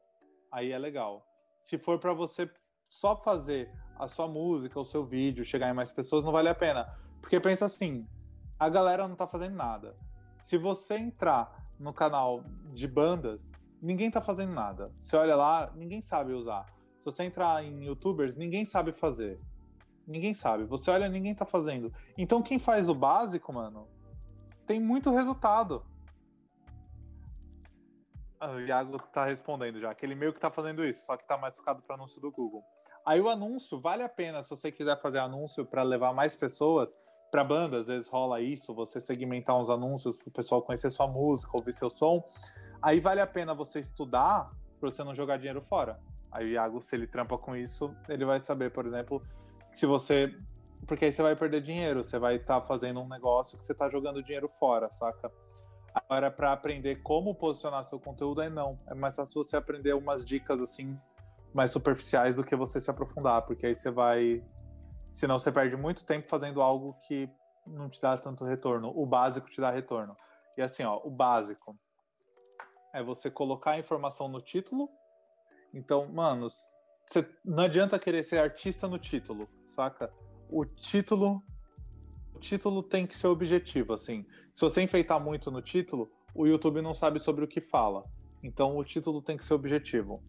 aí 0.51 0.71
é 0.71 0.79
legal. 0.79 1.25
Se 1.63 1.77
for 1.77 1.99
para 1.99 2.13
você 2.13 2.49
só 2.89 3.15
fazer 3.15 3.71
a 3.97 4.07
sua 4.07 4.27
música, 4.27 4.79
o 4.79 4.85
seu 4.85 5.05
vídeo, 5.05 5.45
chegar 5.45 5.69
em 5.69 5.73
mais 5.73 5.91
pessoas, 5.91 6.23
não 6.23 6.31
vale 6.31 6.49
a 6.49 6.55
pena. 6.55 6.85
Porque 7.21 7.39
pensa 7.39 7.65
assim, 7.65 8.07
a 8.59 8.69
galera 8.69 9.07
não 9.07 9.15
tá 9.15 9.27
fazendo 9.27 9.55
nada. 9.55 9.95
Se 10.43 10.57
você 10.57 10.95
entrar 10.95 11.71
no 11.79 11.93
canal 11.93 12.43
de 12.73 12.85
bandas, 12.85 13.49
ninguém 13.81 14.11
tá 14.11 14.21
fazendo 14.21 14.51
nada. 14.53 14.93
Você 14.99 15.15
olha 15.15 15.37
lá, 15.37 15.71
ninguém 15.73 16.01
sabe 16.01 16.33
usar. 16.33 16.65
Se 16.99 17.05
você 17.05 17.23
entrar 17.23 17.63
em 17.63 17.85
youtubers, 17.85 18.35
ninguém 18.35 18.65
sabe 18.65 18.91
fazer. 18.91 19.39
Ninguém 20.05 20.33
sabe. 20.33 20.65
Você 20.65 20.91
olha, 20.91 21.07
ninguém 21.07 21.33
tá 21.33 21.45
fazendo. 21.45 21.93
Então 22.17 22.41
quem 22.41 22.59
faz 22.59 22.89
o 22.89 22.93
básico, 22.93 23.53
mano, 23.53 23.87
tem 24.67 24.81
muito 24.81 25.11
resultado. 25.11 25.85
Ah, 28.37 28.51
o 28.51 28.59
Iago 28.59 28.99
tá 28.99 29.23
respondendo 29.23 29.79
já. 29.79 29.91
Aquele 29.91 30.13
meio 30.13 30.33
que 30.33 30.41
tá 30.41 30.51
fazendo 30.51 30.83
isso, 30.83 31.05
só 31.05 31.15
que 31.15 31.25
tá 31.25 31.37
mais 31.37 31.55
focado 31.55 31.81
para 31.81 31.95
anúncio 31.95 32.19
do 32.19 32.29
Google. 32.29 32.61
Aí 33.05 33.21
o 33.21 33.29
anúncio 33.29 33.79
vale 33.79 34.03
a 34.03 34.09
pena 34.09 34.43
se 34.43 34.49
você 34.49 34.73
quiser 34.73 34.99
fazer 35.01 35.19
anúncio 35.19 35.65
para 35.65 35.83
levar 35.83 36.13
mais 36.13 36.35
pessoas 36.35 36.93
para 37.33 37.43
banda, 37.43 37.79
às 37.79 37.87
vezes 37.87 38.07
rola 38.07 38.39
isso, 38.41 38.75
você 38.75 39.01
segmentar 39.01 39.59
uns 39.59 39.67
anúncios 39.67 40.15
para 40.15 40.29
o 40.29 40.31
pessoal 40.31 40.61
conhecer 40.61 40.91
sua 40.91 41.07
música, 41.07 41.49
ouvir 41.57 41.73
seu 41.73 41.89
som. 41.89 42.23
Aí 42.79 42.99
vale 42.99 43.21
a 43.21 43.25
pena 43.25 43.55
você 43.55 43.79
estudar 43.79 44.51
para 44.79 44.91
você 44.91 45.03
não 45.03 45.15
jogar 45.15 45.37
dinheiro 45.37 45.59
fora. 45.59 45.99
Aí 46.31 46.45
o 46.45 46.49
Iago, 46.49 46.79
se 46.79 46.95
ele 46.95 47.07
trampa 47.07 47.35
com 47.35 47.55
isso, 47.55 47.91
ele 48.07 48.23
vai 48.23 48.39
saber, 48.43 48.71
por 48.71 48.85
exemplo, 48.85 49.19
se 49.71 49.87
você. 49.87 50.31
Porque 50.85 51.05
aí 51.05 51.11
você 51.11 51.23
vai 51.23 51.35
perder 51.35 51.61
dinheiro, 51.61 52.03
você 52.03 52.19
vai 52.19 52.35
estar 52.35 52.61
fazendo 52.61 53.01
um 53.01 53.07
negócio 53.07 53.57
que 53.57 53.65
você 53.65 53.71
está 53.71 53.89
jogando 53.89 54.21
dinheiro 54.21 54.47
fora, 54.59 54.91
saca? 54.93 55.31
Agora, 55.91 56.29
para 56.29 56.51
aprender 56.51 56.97
como 56.97 57.33
posicionar 57.33 57.83
seu 57.85 57.99
conteúdo, 57.99 58.43
é 58.43 58.49
não. 58.49 58.77
É 58.85 58.93
mais 58.93 59.15
fácil 59.15 59.43
você 59.43 59.57
aprender 59.57 59.95
umas 59.95 60.23
dicas 60.23 60.61
assim, 60.61 60.95
mais 61.51 61.71
superficiais 61.71 62.35
do 62.35 62.43
que 62.43 62.55
você 62.55 62.79
se 62.79 62.91
aprofundar, 62.91 63.41
porque 63.41 63.65
aí 63.65 63.75
você 63.75 63.89
vai. 63.89 64.43
Senão 65.13 65.37
você 65.37 65.51
perde 65.51 65.77
muito 65.77 66.03
tempo 66.03 66.27
fazendo 66.27 66.61
algo 66.61 66.95
que 67.07 67.29
não 67.65 67.87
te 67.89 68.01
dá 68.01 68.17
tanto 68.17 68.43
retorno. 68.43 68.91
O 68.95 69.05
básico 69.05 69.49
te 69.49 69.61
dá 69.61 69.69
retorno. 69.69 70.15
E 70.57 70.61
assim, 70.61 70.83
ó, 70.83 70.99
o 71.03 71.11
básico 71.11 71.77
é 72.93 73.03
você 73.03 73.29
colocar 73.29 73.71
a 73.71 73.79
informação 73.79 74.27
no 74.27 74.41
título. 74.41 74.89
Então, 75.71 76.11
mano, 76.11 76.47
você, 77.05 77.29
não 77.45 77.63
adianta 77.63 77.99
querer 77.99 78.23
ser 78.23 78.39
artista 78.39 78.87
no 78.87 78.97
título, 78.97 79.47
saca? 79.75 80.11
O 80.49 80.65
título 80.65 81.43
o 82.33 82.39
título 82.39 82.83
tem 82.83 83.05
que 83.05 83.15
ser 83.15 83.27
objetivo, 83.27 83.93
assim. 83.93 84.25
Se 84.53 84.61
você 84.61 84.81
enfeitar 84.81 85.23
muito 85.23 85.51
no 85.51 85.61
título, 85.61 86.11
o 86.33 86.47
YouTube 86.47 86.81
não 86.81 86.93
sabe 86.93 87.23
sobre 87.23 87.45
o 87.45 87.47
que 87.47 87.61
fala. 87.61 88.03
Então 88.41 88.75
o 88.75 88.83
título 88.83 89.21
tem 89.21 89.37
que 89.37 89.45
ser 89.45 89.53
objetivo. 89.53 90.21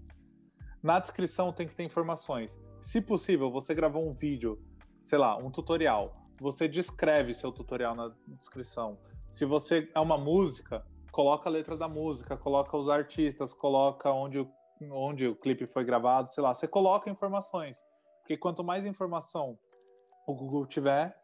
Na 0.82 1.01
descrição 1.01 1.53
tem 1.53 1.66
que 1.66 1.74
ter 1.74 1.82
informações. 1.82 2.61
Se 2.78 3.01
possível, 3.01 3.51
você 3.51 3.74
gravou 3.74 4.07
um 4.07 4.12
vídeo, 4.12 4.62
sei 5.05 5.18
lá, 5.18 5.36
um 5.36 5.50
tutorial. 5.50 6.16
Você 6.40 6.66
descreve 6.66 7.34
seu 7.34 7.52
tutorial 7.52 7.94
na 7.94 8.12
descrição. 8.26 8.98
Se 9.30 9.44
você 9.44 9.90
é 9.94 10.00
uma 10.00 10.18
música, 10.18 10.84
coloca 11.12 11.48
a 11.48 11.52
letra 11.52 11.76
da 11.76 11.86
música, 11.86 12.36
coloca 12.36 12.76
os 12.76 12.88
artistas, 12.88 13.55
coloca 13.55 14.11
onde 14.11 14.40
o, 14.40 14.50
onde 14.90 15.28
o 15.28 15.36
clipe 15.36 15.66
foi 15.66 15.84
gravado, 15.84 16.30
sei 16.30 16.42
lá. 16.42 16.55
Você 16.55 16.66
coloca 16.66 17.11
informações. 17.11 17.76
Porque 18.20 18.36
quanto 18.36 18.64
mais 18.64 18.86
informação 18.86 19.59
o 20.26 20.34
Google 20.34 20.66
tiver, 20.66 21.14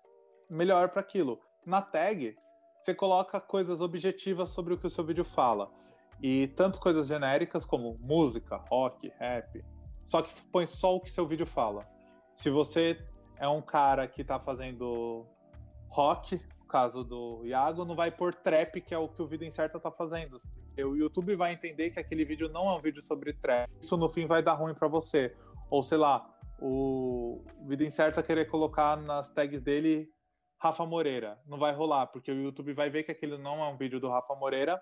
melhor 0.48 0.90
para 0.90 1.00
aquilo. 1.00 1.40
Na 1.64 1.80
tag, 1.80 2.36
você 2.80 2.94
coloca 2.94 3.40
coisas 3.40 3.80
objetivas 3.80 4.50
sobre 4.50 4.74
o 4.74 4.78
que 4.78 4.86
o 4.86 4.90
seu 4.90 5.04
vídeo 5.04 5.24
fala. 5.24 5.70
E 6.22 6.48
tanto 6.48 6.78
coisas 6.78 7.06
genéricas 7.06 7.64
como 7.64 7.96
música, 7.98 8.56
rock, 8.70 9.10
rap. 9.18 9.64
Só 10.04 10.20
que 10.20 10.34
põe 10.52 10.66
só 10.66 10.96
o 10.96 11.00
que 11.00 11.10
seu 11.10 11.26
vídeo 11.26 11.46
fala. 11.46 11.88
Se 12.34 12.50
você 12.50 12.98
é 13.40 13.48
um 13.48 13.62
cara 13.62 14.06
que 14.06 14.22
tá 14.22 14.38
fazendo 14.38 15.26
rock, 15.88 16.36
no 16.60 16.66
caso 16.66 17.02
do 17.02 17.44
Iago, 17.46 17.86
não 17.86 17.96
vai 17.96 18.10
pôr 18.10 18.34
trap, 18.34 18.80
que 18.82 18.94
é 18.94 18.98
o 18.98 19.08
que 19.08 19.22
o 19.22 19.26
Vida 19.26 19.46
Incerta 19.46 19.80
tá 19.80 19.90
fazendo. 19.90 20.36
O 20.78 20.94
YouTube 20.94 21.34
vai 21.34 21.52
entender 21.52 21.90
que 21.90 21.98
aquele 21.98 22.24
vídeo 22.24 22.48
não 22.50 22.68
é 22.68 22.76
um 22.76 22.80
vídeo 22.80 23.02
sobre 23.02 23.32
trap. 23.32 23.70
Isso 23.80 23.96
no 23.96 24.10
fim 24.10 24.26
vai 24.26 24.42
dar 24.42 24.54
ruim 24.54 24.74
para 24.74 24.88
você. 24.88 25.34
Ou 25.70 25.82
sei 25.82 25.96
lá, 25.96 26.30
o 26.60 27.42
Vida 27.66 27.84
Incerta 27.84 28.22
querer 28.22 28.44
colocar 28.44 28.96
nas 28.98 29.30
tags 29.30 29.62
dele 29.62 30.08
Rafa 30.58 30.84
Moreira. 30.84 31.40
Não 31.46 31.58
vai 31.58 31.72
rolar, 31.74 32.08
porque 32.08 32.30
o 32.30 32.42
YouTube 32.42 32.74
vai 32.74 32.90
ver 32.90 33.04
que 33.04 33.10
aquilo 33.10 33.38
não 33.38 33.64
é 33.64 33.68
um 33.68 33.76
vídeo 33.76 33.98
do 33.98 34.10
Rafa 34.10 34.34
Moreira 34.34 34.80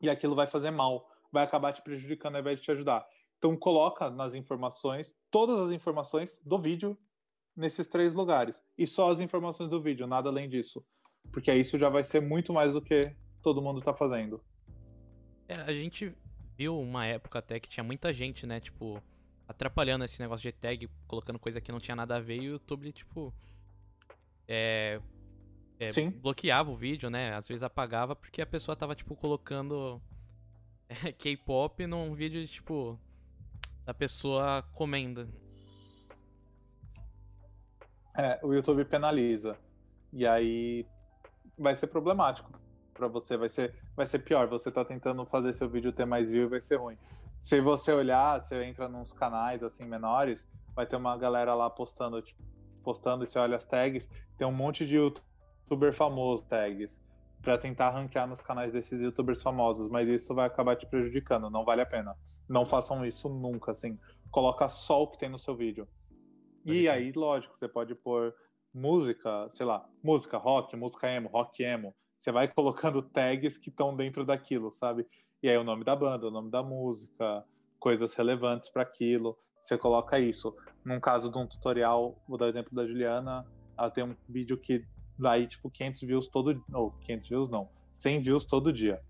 e 0.00 0.08
aquilo 0.08 0.36
vai 0.36 0.46
fazer 0.46 0.70
mal. 0.70 1.08
Vai 1.32 1.42
acabar 1.42 1.72
te 1.72 1.82
prejudicando 1.82 2.36
ao 2.36 2.40
invés 2.40 2.58
de 2.58 2.64
te 2.64 2.70
ajudar. 2.70 3.04
Então 3.38 3.56
coloca 3.56 4.10
nas 4.10 4.34
informações 4.34 5.12
todas 5.28 5.58
as 5.58 5.72
informações 5.72 6.40
do 6.44 6.56
vídeo 6.58 6.96
nesses 7.56 7.86
três 7.86 8.14
lugares. 8.14 8.62
E 8.76 8.86
só 8.86 9.10
as 9.10 9.20
informações 9.20 9.70
do 9.70 9.82
vídeo, 9.82 10.06
nada 10.06 10.28
além 10.28 10.48
disso. 10.48 10.84
Porque 11.32 11.52
isso 11.52 11.78
já 11.78 11.88
vai 11.88 12.04
ser 12.04 12.20
muito 12.20 12.52
mais 12.52 12.72
do 12.72 12.82
que 12.82 13.00
todo 13.42 13.62
mundo 13.62 13.80
tá 13.80 13.94
fazendo. 13.94 14.42
É, 15.48 15.60
a 15.60 15.72
gente 15.72 16.14
viu 16.56 16.78
uma 16.78 17.06
época 17.06 17.38
até 17.38 17.58
que 17.60 17.68
tinha 17.68 17.84
muita 17.84 18.12
gente, 18.12 18.46
né, 18.46 18.60
tipo, 18.60 19.02
atrapalhando 19.46 20.04
esse 20.04 20.20
negócio 20.20 20.42
de 20.42 20.52
tag, 20.52 20.88
colocando 21.06 21.38
coisa 21.38 21.60
que 21.60 21.72
não 21.72 21.80
tinha 21.80 21.96
nada 21.96 22.16
a 22.16 22.20
ver, 22.20 22.36
e 22.36 22.48
o 22.48 22.52
YouTube, 22.52 22.92
tipo, 22.92 23.34
é, 24.48 25.00
é, 25.78 25.92
Sim. 25.92 26.10
bloqueava 26.10 26.70
o 26.70 26.76
vídeo, 26.76 27.10
né? 27.10 27.34
Às 27.34 27.48
vezes 27.48 27.62
apagava 27.62 28.14
porque 28.14 28.40
a 28.40 28.46
pessoa 28.46 28.76
tava, 28.76 28.94
tipo, 28.94 29.14
colocando 29.16 30.00
é, 30.88 31.12
K-pop 31.12 31.86
num 31.86 32.14
vídeo, 32.14 32.40
de, 32.40 32.50
tipo, 32.50 32.98
da 33.84 33.92
pessoa 33.92 34.62
comendo. 34.72 35.28
É, 38.16 38.38
o 38.42 38.52
YouTube 38.52 38.84
penaliza. 38.84 39.58
E 40.12 40.26
aí 40.26 40.86
vai 41.58 41.74
ser 41.74 41.88
problemático 41.88 42.50
para 42.92 43.08
você, 43.08 43.36
vai 43.36 43.48
ser, 43.48 43.74
vai 43.96 44.06
ser 44.06 44.20
pior. 44.20 44.46
Você 44.48 44.70
tá 44.70 44.84
tentando 44.84 45.24
fazer 45.26 45.52
seu 45.52 45.68
vídeo 45.68 45.92
ter 45.92 46.04
mais 46.04 46.30
view, 46.30 46.48
vai 46.48 46.60
ser 46.60 46.76
ruim. 46.76 46.96
Se 47.42 47.60
você 47.60 47.92
olhar, 47.92 48.40
você 48.40 48.64
entra 48.64 48.88
nos 48.88 49.12
canais 49.12 49.62
assim 49.62 49.84
menores, 49.84 50.46
vai 50.74 50.86
ter 50.86 50.96
uma 50.96 51.16
galera 51.16 51.54
lá 51.54 51.68
postando, 51.68 52.22
tipo, 52.22 52.42
postando 52.82 53.24
e 53.24 53.26
você 53.26 53.38
olha 53.38 53.56
as 53.56 53.64
tags, 53.64 54.08
tem 54.36 54.46
um 54.46 54.52
monte 54.52 54.86
de 54.86 54.96
youtuber 54.96 55.92
famoso 55.92 56.44
tags 56.44 57.00
para 57.42 57.58
tentar 57.58 57.90
ranquear 57.90 58.26
nos 58.26 58.40
canais 58.40 58.72
desses 58.72 59.02
youtubers 59.02 59.42
famosos, 59.42 59.90
mas 59.90 60.08
isso 60.08 60.34
vai 60.34 60.46
acabar 60.46 60.76
te 60.76 60.86
prejudicando, 60.86 61.50
não 61.50 61.64
vale 61.64 61.82
a 61.82 61.86
pena. 61.86 62.16
Não 62.48 62.64
façam 62.64 63.04
isso 63.04 63.28
nunca, 63.28 63.72
assim. 63.72 63.98
Coloca 64.30 64.68
só 64.68 65.02
o 65.02 65.08
que 65.08 65.18
tem 65.18 65.28
no 65.28 65.38
seu 65.38 65.54
vídeo. 65.56 65.88
E 66.64 66.88
aí, 66.88 67.12
lógico, 67.12 67.56
você 67.56 67.68
pode 67.68 67.94
pôr 67.94 68.34
música, 68.72 69.48
sei 69.50 69.66
lá, 69.66 69.86
música 70.02 70.38
rock, 70.38 70.74
música 70.76 71.08
emo, 71.08 71.28
rock 71.28 71.62
emo. 71.62 71.94
Você 72.18 72.32
vai 72.32 72.48
colocando 72.52 73.02
tags 73.02 73.58
que 73.58 73.68
estão 73.68 73.94
dentro 73.94 74.24
daquilo, 74.24 74.70
sabe? 74.70 75.06
E 75.42 75.48
aí 75.48 75.56
o 75.58 75.64
nome 75.64 75.84
da 75.84 75.94
banda, 75.94 76.26
o 76.26 76.30
nome 76.30 76.50
da 76.50 76.62
música, 76.62 77.44
coisas 77.78 78.14
relevantes 78.14 78.70
para 78.70 78.82
aquilo. 78.82 79.36
Você 79.62 79.76
coloca 79.76 80.18
isso. 80.18 80.56
Num 80.84 80.98
caso 80.98 81.30
de 81.30 81.38
um 81.38 81.46
tutorial, 81.46 82.18
vou 82.26 82.38
dar 82.38 82.46
o 82.46 82.48
exemplo 82.48 82.74
da 82.74 82.86
Juliana, 82.86 83.46
ela 83.76 83.90
tem 83.90 84.04
um 84.04 84.16
vídeo 84.28 84.56
que 84.56 84.84
vai 85.18 85.46
tipo 85.46 85.70
500 85.70 86.02
views 86.02 86.28
todo, 86.28 86.64
ou 86.72 86.92
500 86.92 87.28
views 87.28 87.50
não, 87.50 87.68
100 87.92 88.22
views 88.22 88.46
todo 88.46 88.72
dia. 88.72 89.00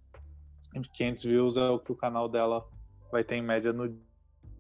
500 0.92 1.24
views 1.24 1.56
é 1.56 1.68
o 1.68 1.78
que 1.78 1.92
o 1.92 1.96
canal 1.96 2.28
dela 2.28 2.68
vai 3.12 3.22
ter 3.22 3.36
em 3.36 3.42
média 3.42 3.72
no 3.72 3.96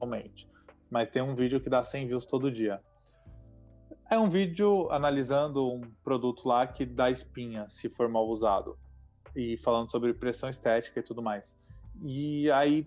momento. 0.00 0.53
Mas 0.94 1.08
tem 1.08 1.20
um 1.20 1.34
vídeo 1.34 1.60
que 1.60 1.68
dá 1.68 1.82
100 1.82 2.06
views 2.06 2.24
todo 2.24 2.52
dia. 2.52 2.80
É 4.08 4.16
um 4.16 4.30
vídeo 4.30 4.88
analisando 4.92 5.68
um 5.68 5.80
produto 6.04 6.46
lá 6.46 6.68
que 6.68 6.86
dá 6.86 7.10
espinha 7.10 7.68
se 7.68 7.90
for 7.90 8.08
mal 8.08 8.28
usado. 8.28 8.78
E 9.34 9.56
falando 9.56 9.90
sobre 9.90 10.14
pressão 10.14 10.48
estética 10.48 11.00
e 11.00 11.02
tudo 11.02 11.20
mais. 11.20 11.58
E 12.00 12.48
aí 12.52 12.86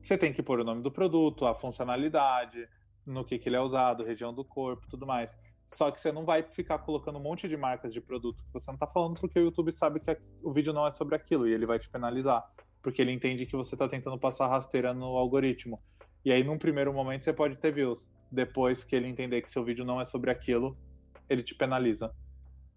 você 0.00 0.16
tem 0.16 0.32
que 0.32 0.42
pôr 0.42 0.60
o 0.60 0.64
nome 0.64 0.80
do 0.80 0.90
produto, 0.90 1.44
a 1.44 1.54
funcionalidade, 1.54 2.66
no 3.04 3.26
que, 3.26 3.38
que 3.38 3.46
ele 3.46 3.56
é 3.56 3.60
usado, 3.60 4.02
região 4.02 4.32
do 4.32 4.42
corpo, 4.42 4.88
tudo 4.88 5.06
mais. 5.06 5.36
Só 5.66 5.90
que 5.90 6.00
você 6.00 6.10
não 6.10 6.24
vai 6.24 6.42
ficar 6.42 6.78
colocando 6.78 7.18
um 7.18 7.22
monte 7.22 7.46
de 7.46 7.58
marcas 7.58 7.92
de 7.92 8.00
produto 8.00 8.42
que 8.42 8.54
você 8.54 8.70
não 8.70 8.78
tá 8.78 8.86
falando 8.86 9.20
porque 9.20 9.38
o 9.38 9.42
YouTube 9.42 9.70
sabe 9.70 10.00
que 10.00 10.18
o 10.42 10.50
vídeo 10.50 10.72
não 10.72 10.86
é 10.86 10.92
sobre 10.92 11.14
aquilo 11.14 11.46
e 11.46 11.52
ele 11.52 11.66
vai 11.66 11.78
te 11.78 11.90
penalizar. 11.90 12.42
Porque 12.80 13.02
ele 13.02 13.12
entende 13.12 13.44
que 13.44 13.54
você 13.54 13.76
tá 13.76 13.86
tentando 13.86 14.18
passar 14.18 14.48
rasteira 14.48 14.94
no 14.94 15.18
algoritmo. 15.18 15.78
E 16.24 16.32
aí, 16.32 16.44
num 16.44 16.58
primeiro 16.58 16.92
momento, 16.92 17.24
você 17.24 17.32
pode 17.32 17.56
ter 17.56 17.72
views. 17.72 18.08
Depois 18.30 18.84
que 18.84 18.94
ele 18.94 19.08
entender 19.08 19.42
que 19.42 19.50
seu 19.50 19.64
vídeo 19.64 19.84
não 19.84 20.00
é 20.00 20.04
sobre 20.04 20.30
aquilo, 20.30 20.76
ele 21.28 21.42
te 21.42 21.54
penaliza. 21.54 22.14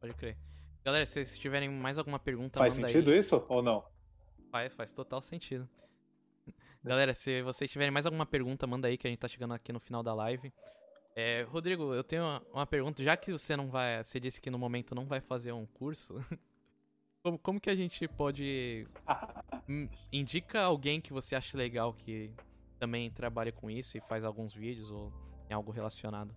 Pode 0.01 0.13
crer. 0.15 0.37
Galera, 0.83 1.05
se 1.05 1.13
vocês 1.13 1.37
tiverem 1.37 1.69
mais 1.69 1.97
alguma 1.97 2.19
pergunta, 2.19 2.59
Faz 2.59 2.73
sentido 2.73 3.11
aí. 3.11 3.19
isso 3.19 3.43
ou 3.47 3.61
não? 3.63 3.83
Faz, 4.51 4.73
faz 4.73 4.93
total 4.93 5.21
sentido. 5.21 5.67
Galera, 6.83 7.13
se 7.13 7.41
vocês 7.41 7.71
tiverem 7.71 7.91
mais 7.91 8.05
alguma 8.05 8.25
pergunta, 8.25 8.67
manda 8.67 8.87
aí 8.87 8.97
que 8.97 9.07
a 9.07 9.09
gente 9.09 9.19
tá 9.19 9.27
chegando 9.27 9.55
aqui 9.55 9.73
no 9.73 9.79
final 9.79 10.03
da 10.03 10.13
live. 10.13 10.53
É, 11.15 11.43
Rodrigo, 11.43 11.93
eu 11.93 12.03
tenho 12.03 12.23
uma, 12.53 12.67
pergunta. 12.67 13.01
Já 13.01 13.17
que 13.17 13.31
você 13.31 13.55
não 13.55 13.69
vai. 13.69 14.03
Você 14.03 14.19
disse 14.19 14.39
que 14.39 14.51
no 14.51 14.59
momento 14.59 14.93
não 14.93 15.05
vai 15.05 15.21
fazer 15.21 15.51
um 15.51 15.65
curso. 15.65 16.13
como, 17.23 17.39
como 17.39 17.59
que 17.59 17.69
a 17.69 17.75
gente 17.75 18.07
pode. 18.07 18.85
indica 20.13 20.61
alguém 20.61 21.01
que 21.01 21.11
você 21.11 21.35
acha 21.35 21.57
legal 21.57 21.93
que 21.93 22.31
também 22.79 23.11
trabalha 23.11 23.51
com 23.51 23.69
isso 23.69 23.97
e 23.97 24.01
faz 24.01 24.23
alguns 24.23 24.53
vídeos 24.53 24.91
ou 24.91 25.11
em 25.49 25.53
algo 25.53 25.71
relacionado? 25.71 26.35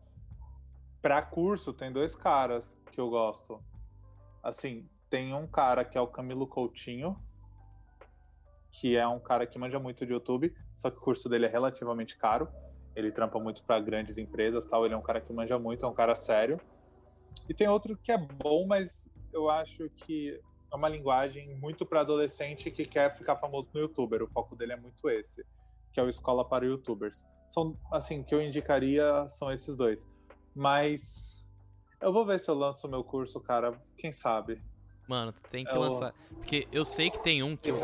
Pra 1.00 1.22
curso, 1.22 1.72
tem 1.72 1.92
dois 1.92 2.14
caras 2.14 2.78
que 2.90 3.00
eu 3.00 3.08
gosto. 3.08 3.62
Assim, 4.42 4.88
tem 5.08 5.34
um 5.34 5.46
cara 5.46 5.84
que 5.84 5.96
é 5.96 6.00
o 6.00 6.06
Camilo 6.06 6.46
Coutinho, 6.46 7.16
que 8.70 8.96
é 8.96 9.06
um 9.06 9.20
cara 9.20 9.46
que 9.46 9.58
manja 9.58 9.78
muito 9.78 10.04
de 10.04 10.12
YouTube, 10.12 10.54
só 10.76 10.90
que 10.90 10.98
o 10.98 11.00
curso 11.00 11.28
dele 11.28 11.46
é 11.46 11.48
relativamente 11.48 12.16
caro 12.16 12.48
ele 12.98 13.12
trampa 13.12 13.38
muito 13.38 13.62
para 13.62 13.80
grandes 13.80 14.18
empresas, 14.18 14.64
tal. 14.64 14.84
Ele 14.84 14.94
é 14.94 14.96
um 14.96 15.02
cara 15.02 15.20
que 15.20 15.32
manja 15.32 15.56
muito, 15.56 15.86
é 15.86 15.88
um 15.88 15.94
cara 15.94 16.16
sério. 16.16 16.60
E 17.48 17.54
tem 17.54 17.68
outro 17.68 17.96
que 17.96 18.10
é 18.10 18.18
bom, 18.18 18.66
mas 18.66 19.08
eu 19.32 19.48
acho 19.48 19.88
que 19.90 20.40
é 20.70 20.76
uma 20.76 20.88
linguagem 20.88 21.54
muito 21.54 21.86
para 21.86 22.00
adolescente 22.00 22.72
que 22.72 22.84
quer 22.84 23.16
ficar 23.16 23.36
famoso 23.36 23.70
no 23.72 23.80
YouTuber. 23.80 24.22
O 24.22 24.26
foco 24.26 24.56
dele 24.56 24.72
é 24.72 24.76
muito 24.76 25.08
esse, 25.08 25.46
que 25.92 26.00
é 26.00 26.02
o 26.02 26.08
Escola 26.08 26.44
para 26.46 26.66
YouTubers. 26.66 27.24
São 27.48 27.76
assim 27.92 28.22
que 28.22 28.34
eu 28.34 28.42
indicaria 28.42 29.28
são 29.30 29.50
esses 29.50 29.76
dois. 29.76 30.06
Mas 30.54 31.48
eu 32.00 32.12
vou 32.12 32.26
ver 32.26 32.38
se 32.38 32.50
eu 32.50 32.54
lanço 32.54 32.86
o 32.86 32.90
meu 32.90 33.02
curso, 33.02 33.40
cara. 33.40 33.80
Quem 33.96 34.12
sabe? 34.12 34.62
Mano, 35.08 35.32
tu 35.32 35.42
tem 35.48 35.64
que 35.64 35.74
eu... 35.74 35.80
lançar. 35.80 36.12
Porque 36.28 36.68
eu 36.70 36.84
sei 36.84 37.10
que 37.10 37.22
tem 37.22 37.42
um 37.42 37.56
que 37.56 37.70
eu... 37.70 37.78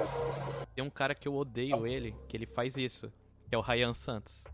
Tem 0.75 0.85
um 0.85 0.91
cara 0.91 1.15
que 1.15 1.27
eu 1.27 1.35
odeio 1.35 1.87
ele, 1.87 2.15
que 2.29 2.37
ele 2.37 2.47
faz 2.47 2.77
isso. 2.77 3.13
Que 3.49 3.55
é 3.55 3.59
o 3.59 3.61
Ryan 3.61 3.95
Santos. 3.95 4.45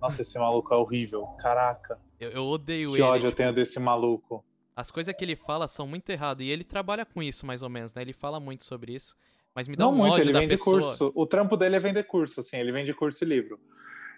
Nossa, 0.00 0.22
esse 0.22 0.38
maluco 0.38 0.72
é 0.72 0.76
horrível. 0.76 1.26
Caraca. 1.38 1.98
Eu, 2.20 2.30
eu 2.30 2.44
odeio 2.44 2.90
que 2.90 2.96
ele. 2.96 3.02
Que 3.02 3.08
ódio 3.08 3.20
tipo, 3.20 3.32
eu 3.32 3.36
tenho 3.36 3.52
desse 3.52 3.80
maluco. 3.80 4.44
As 4.76 4.90
coisas 4.90 5.14
que 5.14 5.24
ele 5.24 5.34
fala 5.34 5.66
são 5.66 5.86
muito 5.86 6.08
erradas. 6.10 6.46
E 6.46 6.50
ele 6.50 6.62
trabalha 6.62 7.04
com 7.04 7.20
isso, 7.22 7.44
mais 7.44 7.62
ou 7.62 7.68
menos, 7.68 7.92
né? 7.94 8.02
Ele 8.02 8.12
fala 8.12 8.38
muito 8.38 8.64
sobre 8.64 8.94
isso. 8.94 9.16
Mas 9.58 9.66
me 9.66 9.74
dá 9.74 9.86
Não 9.86 9.90
um 9.90 9.96
muito, 9.96 10.20
ele 10.20 10.32
vende 10.32 10.56
pessoa. 10.56 10.80
curso. 10.80 11.12
O 11.16 11.26
trampo 11.26 11.56
dele 11.56 11.74
é 11.74 11.80
vender 11.80 12.04
curso, 12.04 12.38
assim. 12.38 12.56
Ele 12.58 12.70
vende 12.70 12.94
curso 12.94 13.24
e 13.24 13.26
livro. 13.26 13.58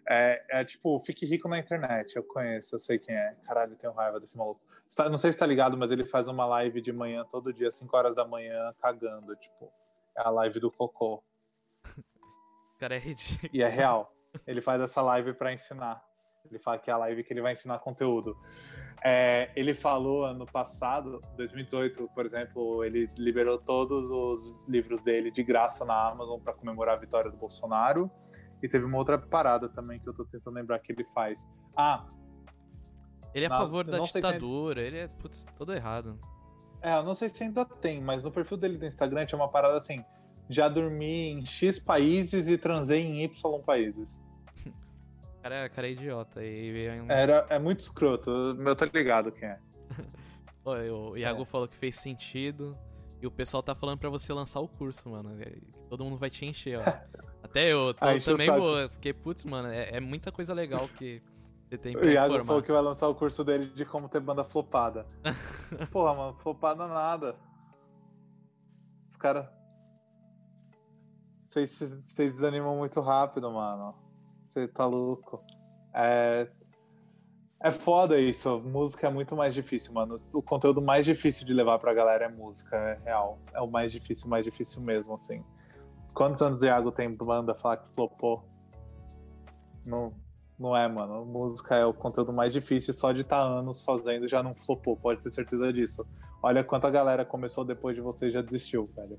É, 0.06 0.44
é, 0.50 0.64
tipo, 0.66 1.00
fique 1.00 1.24
rico 1.24 1.48
na 1.48 1.58
internet. 1.58 2.14
Eu 2.14 2.22
conheço, 2.22 2.74
eu 2.74 2.78
sei 2.78 2.98
quem 2.98 3.14
é. 3.14 3.34
Caralho, 3.46 3.72
eu 3.72 3.76
tenho 3.78 3.94
raiva 3.94 4.20
desse 4.20 4.36
maluco. 4.36 4.60
Tá, 4.94 5.08
não 5.08 5.16
sei 5.16 5.32
se 5.32 5.38
tá 5.38 5.46
ligado, 5.46 5.78
mas 5.78 5.90
ele 5.90 6.04
faz 6.04 6.28
uma 6.28 6.44
live 6.44 6.82
de 6.82 6.92
manhã 6.92 7.24
todo 7.32 7.54
dia, 7.54 7.70
5 7.70 7.96
horas 7.96 8.14
da 8.14 8.26
manhã, 8.26 8.74
cagando. 8.82 9.34
Tipo, 9.36 9.72
é 10.14 10.20
a 10.20 10.28
live 10.28 10.60
do 10.60 10.70
cocô. 10.70 11.22
O 11.86 12.78
cara 12.78 12.96
é 12.96 12.98
ridículo. 12.98 13.50
E 13.50 13.62
é 13.62 13.68
real. 13.68 14.14
Ele 14.46 14.60
faz 14.60 14.82
essa 14.82 15.00
live 15.00 15.32
para 15.32 15.54
ensinar. 15.54 16.04
Ele 16.50 16.58
fala 16.58 16.78
que 16.78 16.90
é 16.90 16.92
a 16.92 16.98
live 16.98 17.24
que 17.24 17.32
ele 17.32 17.40
vai 17.40 17.54
ensinar 17.54 17.78
conteúdo. 17.78 18.36
É, 19.02 19.50
ele 19.56 19.72
falou 19.72 20.24
ano 20.24 20.44
passado, 20.44 21.20
2018, 21.36 22.10
por 22.14 22.26
exemplo, 22.26 22.84
ele 22.84 23.08
liberou 23.16 23.58
todos 23.58 24.04
os 24.10 24.68
livros 24.68 25.00
dele 25.02 25.30
de 25.30 25.42
graça 25.42 25.84
na 25.84 26.08
Amazon 26.10 26.38
para 26.38 26.52
comemorar 26.52 26.96
a 26.96 26.98
vitória 26.98 27.30
do 27.30 27.36
Bolsonaro. 27.36 28.10
E 28.62 28.68
teve 28.68 28.84
uma 28.84 28.98
outra 28.98 29.18
parada 29.18 29.68
também 29.70 29.98
que 29.98 30.08
eu 30.08 30.12
tô 30.12 30.24
tentando 30.26 30.54
lembrar 30.54 30.78
que 30.80 30.92
ele 30.92 31.04
faz. 31.14 31.48
Ah! 31.74 32.06
Ele 33.34 33.46
é 33.46 33.48
a 33.48 33.50
favor 33.50 33.84
da 33.84 34.00
ditadura, 34.00 34.82
ainda... 34.82 34.96
ele 34.96 35.04
é 35.04 35.08
putz, 35.08 35.46
todo 35.56 35.72
errado. 35.72 36.18
É, 36.82 36.98
eu 36.98 37.02
não 37.02 37.14
sei 37.14 37.28
se 37.28 37.42
ainda 37.42 37.64
tem, 37.64 38.02
mas 38.02 38.22
no 38.22 38.30
perfil 38.30 38.56
dele 38.56 38.76
do 38.76 38.84
Instagram 38.84 39.24
tinha 39.24 39.38
uma 39.38 39.48
parada 39.48 39.78
assim: 39.78 40.04
já 40.48 40.68
dormi 40.68 41.30
em 41.30 41.46
X 41.46 41.78
países 41.78 42.48
e 42.48 42.58
transei 42.58 43.02
em 43.02 43.22
Y 43.22 43.60
países. 43.62 44.19
Cara, 45.42 45.68
cara 45.68 45.88
é 45.88 45.92
idiota. 45.92 46.44
E... 46.44 46.86
Era, 47.08 47.46
é 47.48 47.58
muito 47.58 47.80
escroto, 47.80 48.30
meu 48.58 48.76
tá 48.76 48.86
ligado 48.92 49.32
quem 49.32 49.48
é. 49.48 49.58
o 50.64 51.16
Iago 51.16 51.42
é. 51.42 51.46
falou 51.46 51.68
que 51.68 51.76
fez 51.76 51.96
sentido. 51.96 52.76
E 53.22 53.26
o 53.26 53.30
pessoal 53.30 53.62
tá 53.62 53.74
falando 53.74 53.98
pra 53.98 54.08
você 54.08 54.32
lançar 54.32 54.60
o 54.60 54.68
curso, 54.68 55.10
mano. 55.10 55.30
Todo 55.90 56.04
mundo 56.04 56.16
vai 56.16 56.30
te 56.30 56.46
encher, 56.46 56.78
ó. 56.78 56.82
Até 57.44 57.72
eu 57.72 57.92
tô, 57.92 58.06
também 58.20 58.50
vou. 58.50 58.88
Porque, 58.88 59.12
putz, 59.12 59.44
mano, 59.44 59.68
é, 59.68 59.96
é, 59.96 60.00
muita 60.00 60.32
coisa 60.32 60.54
legal 60.54 60.88
que 60.88 61.22
você 61.68 61.76
tem 61.76 61.92
pra 61.92 62.02
O 62.02 62.10
Iago 62.10 62.44
falou 62.44 62.62
que 62.62 62.72
vai 62.72 62.80
lançar 62.80 63.08
o 63.08 63.14
curso 63.14 63.44
dele 63.44 63.66
de 63.66 63.84
como 63.84 64.08
ter 64.08 64.20
banda 64.20 64.42
flopada. 64.42 65.06
Porra, 65.90 66.14
mano, 66.14 66.34
flopada 66.38 66.86
nada. 66.86 67.36
Os 69.08 69.16
caras. 69.16 69.46
Vocês 71.48 72.02
desanimam 72.14 72.76
muito 72.76 73.00
rápido, 73.00 73.50
mano. 73.50 73.94
Você 74.50 74.66
tá 74.66 74.84
louco. 74.84 75.38
É... 75.94 76.48
é 77.62 77.70
foda 77.70 78.18
isso. 78.18 78.58
Música 78.58 79.06
é 79.06 79.10
muito 79.10 79.36
mais 79.36 79.54
difícil, 79.54 79.92
mano. 79.92 80.16
O 80.34 80.42
conteúdo 80.42 80.82
mais 80.82 81.04
difícil 81.04 81.46
de 81.46 81.54
levar 81.54 81.78
pra 81.78 81.94
galera 81.94 82.24
é 82.24 82.28
música, 82.28 82.76
é 82.76 82.98
real. 83.04 83.38
É 83.54 83.60
o 83.60 83.70
mais 83.70 83.92
difícil, 83.92 84.28
mais 84.28 84.44
difícil 84.44 84.82
mesmo, 84.82 85.14
assim. 85.14 85.44
Quantos 86.12 86.42
anos 86.42 86.62
o 86.62 86.66
Iago 86.66 86.90
tem 86.90 87.14
banda 87.14 87.54
falar 87.54 87.76
que 87.76 87.94
flopou? 87.94 88.42
Não, 89.86 90.12
não 90.58 90.76
é, 90.76 90.88
mano. 90.88 91.24
Música 91.24 91.76
é 91.76 91.84
o 91.84 91.94
conteúdo 91.94 92.32
mais 92.32 92.52
difícil, 92.52 92.92
só 92.92 93.12
de 93.12 93.20
estar 93.20 93.44
tá 93.44 93.48
anos 93.48 93.82
fazendo 93.82 94.28
já 94.28 94.42
não 94.42 94.52
flopou, 94.52 94.96
pode 94.96 95.22
ter 95.22 95.32
certeza 95.32 95.72
disso. 95.72 96.04
Olha 96.42 96.64
quanta 96.64 96.90
galera 96.90 97.24
começou 97.24 97.64
depois 97.64 97.94
de 97.94 98.02
você 98.02 98.26
e 98.26 98.30
já 98.32 98.42
desistiu, 98.42 98.84
velho. 98.96 99.16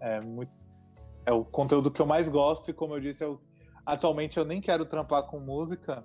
É 0.00 0.20
muito. 0.20 0.50
É 1.24 1.32
o 1.32 1.44
conteúdo 1.44 1.92
que 1.92 2.02
eu 2.02 2.06
mais 2.06 2.28
gosto 2.28 2.72
e, 2.72 2.74
como 2.74 2.96
eu 2.96 3.00
disse, 3.00 3.22
é 3.22 3.26
o 3.28 3.40
Atualmente 3.86 4.38
eu 4.38 4.44
nem 4.44 4.60
quero 4.60 4.84
trampar 4.86 5.24
com 5.24 5.38
música, 5.38 6.04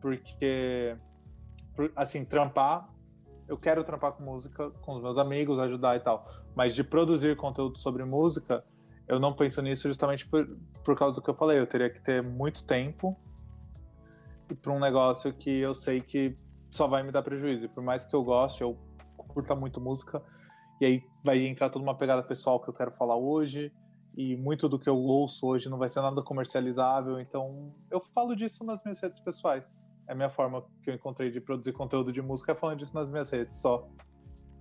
porque, 0.00 0.96
assim, 1.94 2.24
trampar, 2.24 2.88
eu 3.46 3.56
quero 3.56 3.84
trampar 3.84 4.12
com 4.12 4.24
música 4.24 4.70
com 4.82 4.94
os 4.94 5.02
meus 5.02 5.18
amigos, 5.18 5.58
ajudar 5.58 5.96
e 5.96 6.00
tal. 6.00 6.26
Mas 6.54 6.74
de 6.74 6.82
produzir 6.82 7.36
conteúdo 7.36 7.78
sobre 7.78 8.04
música, 8.04 8.64
eu 9.06 9.20
não 9.20 9.34
penso 9.34 9.60
nisso 9.60 9.88
justamente 9.88 10.26
por, 10.26 10.46
por 10.84 10.96
causa 10.96 11.16
do 11.16 11.22
que 11.22 11.28
eu 11.28 11.34
falei. 11.34 11.58
Eu 11.58 11.66
teria 11.66 11.90
que 11.90 12.00
ter 12.00 12.22
muito 12.22 12.66
tempo 12.66 13.16
para 14.60 14.72
um 14.72 14.80
negócio 14.80 15.32
que 15.32 15.50
eu 15.50 15.74
sei 15.74 16.00
que 16.00 16.36
só 16.70 16.86
vai 16.86 17.02
me 17.02 17.12
dar 17.12 17.22
prejuízo. 17.22 17.66
E 17.66 17.68
por 17.68 17.82
mais 17.82 18.04
que 18.04 18.14
eu 18.14 18.24
goste, 18.24 18.62
eu 18.62 18.78
curta 19.16 19.54
muito 19.54 19.80
música, 19.80 20.22
e 20.80 20.84
aí 20.84 21.02
vai 21.22 21.46
entrar 21.46 21.70
toda 21.70 21.84
uma 21.84 21.96
pegada 21.96 22.22
pessoal 22.22 22.60
que 22.60 22.68
eu 22.68 22.74
quero 22.74 22.90
falar 22.92 23.16
hoje 23.16 23.72
e 24.14 24.36
muito 24.36 24.68
do 24.68 24.78
que 24.78 24.88
eu 24.88 24.96
ouço 24.96 25.46
hoje 25.46 25.68
não 25.68 25.78
vai 25.78 25.88
ser 25.88 26.00
nada 26.00 26.22
comercializável, 26.22 27.18
então 27.18 27.72
eu 27.90 28.00
falo 28.14 28.36
disso 28.36 28.64
nas 28.64 28.82
minhas 28.82 29.00
redes 29.00 29.20
pessoais. 29.20 29.74
É 30.06 30.12
a 30.12 30.14
minha 30.14 30.30
forma 30.30 30.64
que 30.82 30.90
eu 30.90 30.94
encontrei 30.94 31.30
de 31.30 31.40
produzir 31.40 31.72
conteúdo 31.72 32.12
de 32.12 32.20
música 32.20 32.52
é 32.52 32.54
falando 32.54 32.78
disso 32.78 32.94
nas 32.94 33.08
minhas 33.08 33.30
redes 33.30 33.56
só. 33.56 33.88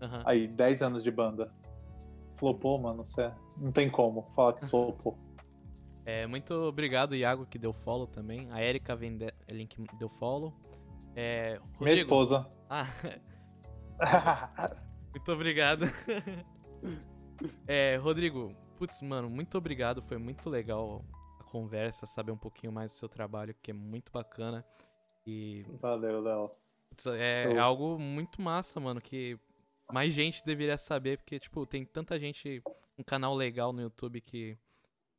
Uhum. 0.02 0.22
Aí, 0.26 0.48
10 0.48 0.82
anos 0.82 1.04
de 1.04 1.12
banda. 1.12 1.54
Flopou, 2.38 2.80
mano, 2.80 3.04
você 3.06 3.32
não 3.58 3.72
tem 3.72 3.90
como 3.90 4.24
falar 4.36 4.54
que 4.54 4.66
flopou. 4.70 5.18
É, 6.06 6.26
muito 6.26 6.54
obrigado, 6.54 7.16
Iago, 7.16 7.46
que 7.46 7.60
deu 7.60 7.74
follow 7.74 8.08
também. 8.08 8.48
A 8.52 8.64
Erika 8.64 8.98
Link 9.52 9.78
deu 10.00 10.10
follow. 10.10 10.54
É, 11.16 11.60
Rodrigo... 11.60 11.84
Minha 11.84 11.96
esposa. 11.96 12.48
Ah. 12.70 12.88
muito 15.12 15.32
obrigado. 15.32 15.86
é, 17.68 17.98
Rodrigo, 17.98 18.56
Putz, 18.82 19.00
mano, 19.00 19.30
muito 19.30 19.60
obrigado. 19.60 20.02
Foi 20.02 20.18
muito 20.18 20.50
legal 20.50 21.06
a 21.40 21.44
conversa, 21.44 22.08
saber 22.08 22.32
um 22.32 22.38
pouquinho 22.38 22.74
mais 22.74 22.92
do 22.92 22.96
seu 22.96 23.08
trabalho, 23.08 23.54
que 23.62 23.70
é 23.70 23.74
muito 23.76 24.12
bacana. 24.12 24.66
E. 25.24 25.64
Valeu, 25.80 26.20
Léo. 26.20 26.50
É, 27.10 27.54
é, 27.54 27.60
algo 27.60 28.00
muito 28.00 28.42
massa, 28.42 28.80
mano, 28.80 29.00
que 29.00 29.38
mais 29.94 30.12
gente 30.12 30.44
deveria 30.44 30.80
saber, 30.80 31.20
porque, 31.20 31.40
tipo, 31.40 31.64
tem 31.68 31.86
tanta 31.86 32.20
gente, 32.20 32.60
um 32.98 33.04
canal 33.04 33.36
legal 33.36 33.72
no 33.72 33.84
YouTube 33.84 34.20
que, 34.20 34.58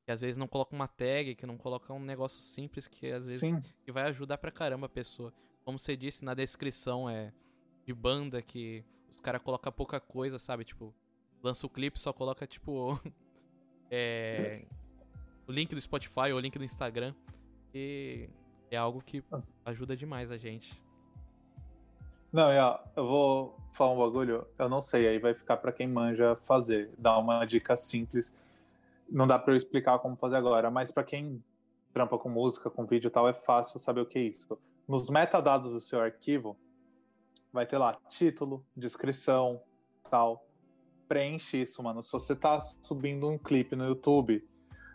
que 0.05 0.11
às 0.11 0.21
vezes 0.21 0.37
não 0.37 0.49
coloca 0.49 0.75
uma 0.75 0.89
tag, 0.89 1.37
que 1.37 1.47
não 1.47 1.57
coloca 1.57 1.93
um 1.93 2.01
negócio 2.01 2.41
simples 2.41 2.89
que 2.89 3.13
às 3.13 3.27
vezes 3.27 3.43
Sim. 3.43 3.63
que 3.85 3.93
vai 3.93 4.09
ajudar 4.09 4.39
pra 4.39 4.51
caramba 4.51 4.87
a 4.87 4.89
pessoa. 4.89 5.33
Como 5.65 5.79
você 5.79 5.97
disse 5.97 6.25
na 6.25 6.35
descrição, 6.35 7.09
é 7.09 7.33
de 7.87 7.95
banda 7.95 8.43
que 8.43 8.85
os 9.09 9.21
caras 9.21 9.41
colocam 9.41 9.73
pouca 9.73 10.01
coisa, 10.01 10.37
sabe? 10.37 10.65
Tipo, 10.65 10.93
lança 11.41 11.65
o 11.65 11.71
clipe, 11.71 12.01
só 12.01 12.13
coloca, 12.13 12.45
tipo, 12.45 13.01
é, 13.95 14.65
o 15.47 15.53
link 15.53 15.75
do 15.75 15.81
Spotify 15.81 16.33
ou 16.33 16.39
o 16.39 16.41
link 16.41 16.59
do 16.59 16.65
Instagram. 16.65 17.15
E 17.75 18.29
é 18.71 18.77
algo 18.77 19.03
que 19.03 19.23
ajuda 19.65 19.95
demais 19.95 20.31
a 20.31 20.39
gente. 20.39 20.83
Não, 22.33 22.51
eu 22.97 23.07
vou 23.07 23.59
falar 23.73 23.93
um 23.93 23.99
bagulho, 23.99 24.47
eu 24.59 24.67
não 24.67 24.81
sei, 24.81 25.07
aí 25.07 25.19
vai 25.19 25.35
ficar 25.35 25.59
pra 25.59 25.71
quem 25.71 25.87
manja 25.87 26.35
fazer, 26.45 26.91
dar 26.97 27.19
uma 27.19 27.45
dica 27.45 27.77
simples. 27.77 28.33
Não 29.07 29.27
dá 29.27 29.39
pra 29.39 29.53
eu 29.53 29.59
explicar 29.59 29.99
como 29.99 30.17
fazer 30.17 30.37
agora, 30.37 30.71
mas 30.71 30.91
pra 30.91 31.05
quem 31.05 31.45
trampa 31.93 32.19
com 32.19 32.31
música, 32.31 32.71
com 32.71 32.87
vídeo 32.87 33.09
e 33.09 33.11
tal, 33.11 33.29
é 33.29 33.35
fácil 33.35 33.79
saber 33.79 34.01
o 34.01 34.07
que 34.07 34.19
é 34.19 34.23
isso. 34.23 34.59
Nos 34.89 35.11
metadados 35.11 35.73
do 35.73 35.81
seu 35.81 36.01
arquivo, 36.01 36.57
vai 37.53 37.67
ter 37.67 37.77
lá 37.77 37.99
título, 38.09 38.65
descrição, 38.75 39.63
tal. 40.11 40.43
Preenche 41.13 41.61
isso, 41.61 41.83
mano. 41.83 42.03
Se 42.03 42.11
você 42.11 42.35
tá 42.35 42.59
subindo 42.81 43.29
um 43.29 43.37
clipe 43.37 43.77
no 43.77 43.85
YouTube, 43.85 44.43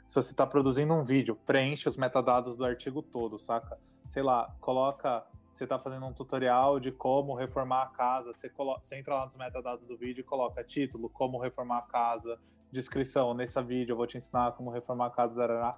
se 0.10 0.16
você 0.16 0.34
tá 0.34 0.48
produzindo 0.48 0.92
um 0.92 1.04
vídeo, 1.04 1.36
preenche 1.46 1.88
os 1.88 1.96
metadados 1.96 2.58
do 2.58 2.66
artigo 2.66 3.04
todo, 3.04 3.38
saca? 3.38 3.78
Sei 4.08 4.24
lá, 4.24 4.52
coloca 4.60 5.24
você 5.54 5.66
está 5.66 5.78
fazendo 5.78 6.08
um 6.08 6.14
tutorial 6.14 6.80
de 6.80 6.92
como 6.92 7.36
reformar 7.36 7.84
a 7.84 7.86
casa, 7.90 8.34
você, 8.34 8.50
coloca, 8.50 8.82
você 8.82 8.96
entra 8.96 9.14
lá 9.14 9.26
nos 9.26 9.36
metadados 9.36 9.86
do 9.86 9.96
vídeo 9.96 10.22
e 10.22 10.24
coloca 10.24 10.64
título, 10.64 11.08
como 11.08 11.38
reformar 11.38 11.78
a 11.78 11.82
casa, 11.84 12.40
descrição, 12.72 13.36
nesse 13.36 13.62
vídeo 13.62 13.94
eu 13.94 13.98
vou 13.98 14.08
te 14.08 14.18
ensinar 14.18 14.54
como 14.54 14.72
reformar 14.72 15.06
a 15.06 15.12
casa, 15.12 15.36
darará. 15.36 15.72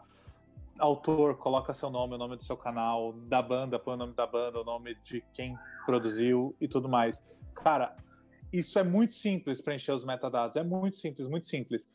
autor, 0.80 1.36
coloca 1.36 1.74
seu 1.74 1.90
nome, 1.90 2.16
o 2.16 2.18
nome 2.18 2.38
do 2.38 2.45
seu 2.45 2.56
canal, 2.56 3.11
da 3.11 3.41
banda, 3.41 3.78
põe 3.78 3.95
o 3.95 3.98
nome 3.98 4.14
da 4.14 4.26
banda, 4.26 4.61
o 4.61 4.64
nome 4.64 4.95
de 5.03 5.22
quem 5.34 5.60
produziu 5.86 6.56
e 6.61 6.68
tudo 6.70 6.88
mais. 6.88 7.22
Cara, 7.53 7.94
isso 8.51 8.80
é 8.80 8.84
muito 8.84 9.13
simples 9.13 9.61
preencher 9.61 9.91
os 9.91 10.03
metadados, 10.03 10.57
é 10.57 10.63
muito 10.63 10.97
simples, 10.97 11.27
muito 11.27 11.47
simples. 11.47 11.88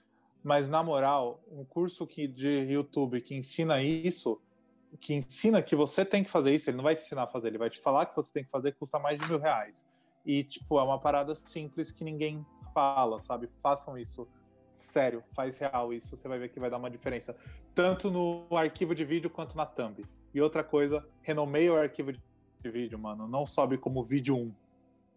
Mas 0.42 0.68
na 0.68 0.82
moral, 0.82 1.42
um 1.50 1.64
curso 1.64 2.06
que, 2.06 2.28
de 2.28 2.48
YouTube 2.48 3.20
que 3.20 3.34
ensina 3.34 3.82
isso, 3.82 4.40
que 5.00 5.14
ensina 5.14 5.62
que 5.62 5.74
você 5.74 6.04
tem 6.04 6.22
que 6.22 6.30
fazer 6.30 6.54
isso, 6.54 6.68
ele 6.68 6.76
não 6.76 6.84
vai 6.84 6.94
te 6.94 7.02
ensinar 7.02 7.24
a 7.24 7.26
fazer, 7.26 7.48
ele 7.48 7.58
vai 7.58 7.70
te 7.70 7.80
falar 7.80 8.06
que 8.06 8.14
você 8.14 8.30
tem 8.30 8.44
que 8.44 8.50
fazer, 8.50 8.72
custa 8.72 8.98
mais 8.98 9.18
de 9.18 9.26
mil 9.26 9.38
reais. 9.38 9.74
E, 10.24 10.44
tipo, 10.44 10.78
é 10.78 10.82
uma 10.82 10.98
parada 10.98 11.34
simples 11.34 11.90
que 11.90 12.04
ninguém 12.04 12.44
fala, 12.72 13.20
sabe? 13.20 13.48
Façam 13.62 13.98
isso. 13.98 14.28
Sério, 14.72 15.22
faz 15.34 15.56
real 15.58 15.92
isso, 15.92 16.16
você 16.16 16.26
vai 16.26 16.38
ver 16.38 16.48
que 16.48 16.58
vai 16.58 16.68
dar 16.68 16.78
uma 16.78 16.90
diferença. 16.90 17.36
Tanto 17.74 18.10
no 18.10 18.46
arquivo 18.56 18.94
de 18.94 19.04
vídeo 19.04 19.30
quanto 19.30 19.56
na 19.56 19.64
thumb. 19.64 20.04
E 20.32 20.40
outra 20.40 20.64
coisa, 20.64 21.06
renomeia 21.22 21.72
o 21.72 21.76
arquivo 21.76 22.12
de 22.12 22.20
vídeo, 22.70 22.98
mano. 22.98 23.28
Não 23.28 23.46
sobe 23.46 23.78
como 23.78 24.02
vídeo 24.02 24.36
1. 24.36 24.52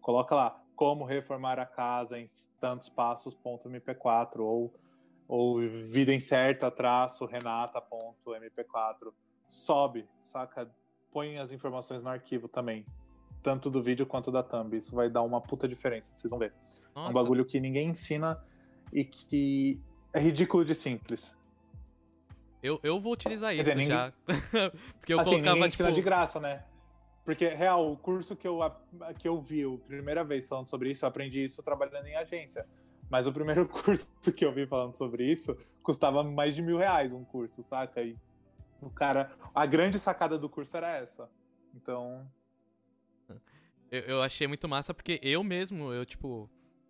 Coloca 0.00 0.34
lá, 0.34 0.62
como 0.78 1.04
reformar 1.04 1.58
a 1.58 1.66
casa 1.66 2.16
em 2.20 2.28
tantos 2.60 2.88
passos.mp4 2.88 4.38
ou, 4.38 4.72
ou 5.26 5.58
vida 5.58 6.14
incerta 6.14 6.70
traço 6.70 7.26
renata.mp4 7.26 9.12
sobe, 9.48 10.06
saca? 10.20 10.70
Põe 11.10 11.36
as 11.38 11.50
informações 11.50 12.00
no 12.00 12.08
arquivo 12.08 12.46
também. 12.46 12.86
Tanto 13.42 13.68
do 13.68 13.82
vídeo 13.82 14.06
quanto 14.06 14.30
da 14.30 14.40
thumb. 14.40 14.76
Isso 14.76 14.94
vai 14.94 15.10
dar 15.10 15.22
uma 15.22 15.40
puta 15.40 15.66
diferença, 15.66 16.12
vocês 16.14 16.30
vão 16.30 16.38
ver. 16.38 16.54
Nossa. 16.94 17.10
Um 17.10 17.12
bagulho 17.12 17.44
que 17.44 17.58
ninguém 17.58 17.88
ensina 17.88 18.40
e 18.92 19.04
que 19.04 19.80
é 20.12 20.20
ridículo 20.20 20.64
de 20.64 20.76
simples. 20.76 21.36
Eu, 22.62 22.78
eu 22.84 23.00
vou 23.00 23.14
utilizar 23.14 23.52
Quer 23.52 23.62
isso 23.62 23.76
dizer, 23.76 23.86
já. 23.86 24.12
Porque 25.00 25.12
eu 25.12 25.18
assim, 25.18 25.30
colocava, 25.30 25.54
ninguém 25.56 25.70
tipo. 25.70 25.82
ensina 25.82 25.92
de 25.92 26.02
graça, 26.02 26.38
né? 26.38 26.64
Porque, 27.28 27.46
real, 27.46 27.92
o 27.92 27.94
curso 27.94 28.34
que 28.34 28.48
eu, 28.48 28.58
que 29.18 29.28
eu 29.28 29.38
vi, 29.38 29.62
a 29.62 29.86
primeira 29.86 30.24
vez 30.24 30.48
falando 30.48 30.66
sobre 30.66 30.92
isso, 30.92 31.04
eu 31.04 31.10
aprendi 31.10 31.44
isso 31.44 31.62
trabalhando 31.62 32.06
em 32.06 32.16
agência. 32.16 32.66
Mas 33.10 33.26
o 33.26 33.32
primeiro 33.34 33.68
curso 33.68 34.08
que 34.34 34.46
eu 34.46 34.50
vi 34.50 34.66
falando 34.66 34.94
sobre 34.94 35.30
isso 35.30 35.54
custava 35.82 36.24
mais 36.24 36.54
de 36.54 36.62
mil 36.62 36.78
reais 36.78 37.12
um 37.12 37.22
curso, 37.26 37.62
saca? 37.62 38.00
E 38.00 38.16
o 38.80 38.88
cara. 38.88 39.30
A 39.54 39.66
grande 39.66 39.98
sacada 39.98 40.38
do 40.38 40.48
curso 40.48 40.74
era 40.74 40.96
essa. 40.96 41.28
Então. 41.74 42.26
Eu, 43.90 44.00
eu 44.04 44.22
achei 44.22 44.46
muito 44.46 44.66
massa 44.66 44.94
porque 44.94 45.20
eu 45.22 45.44
mesmo, 45.44 45.92
eu, 45.92 46.06
tipo. 46.06 46.48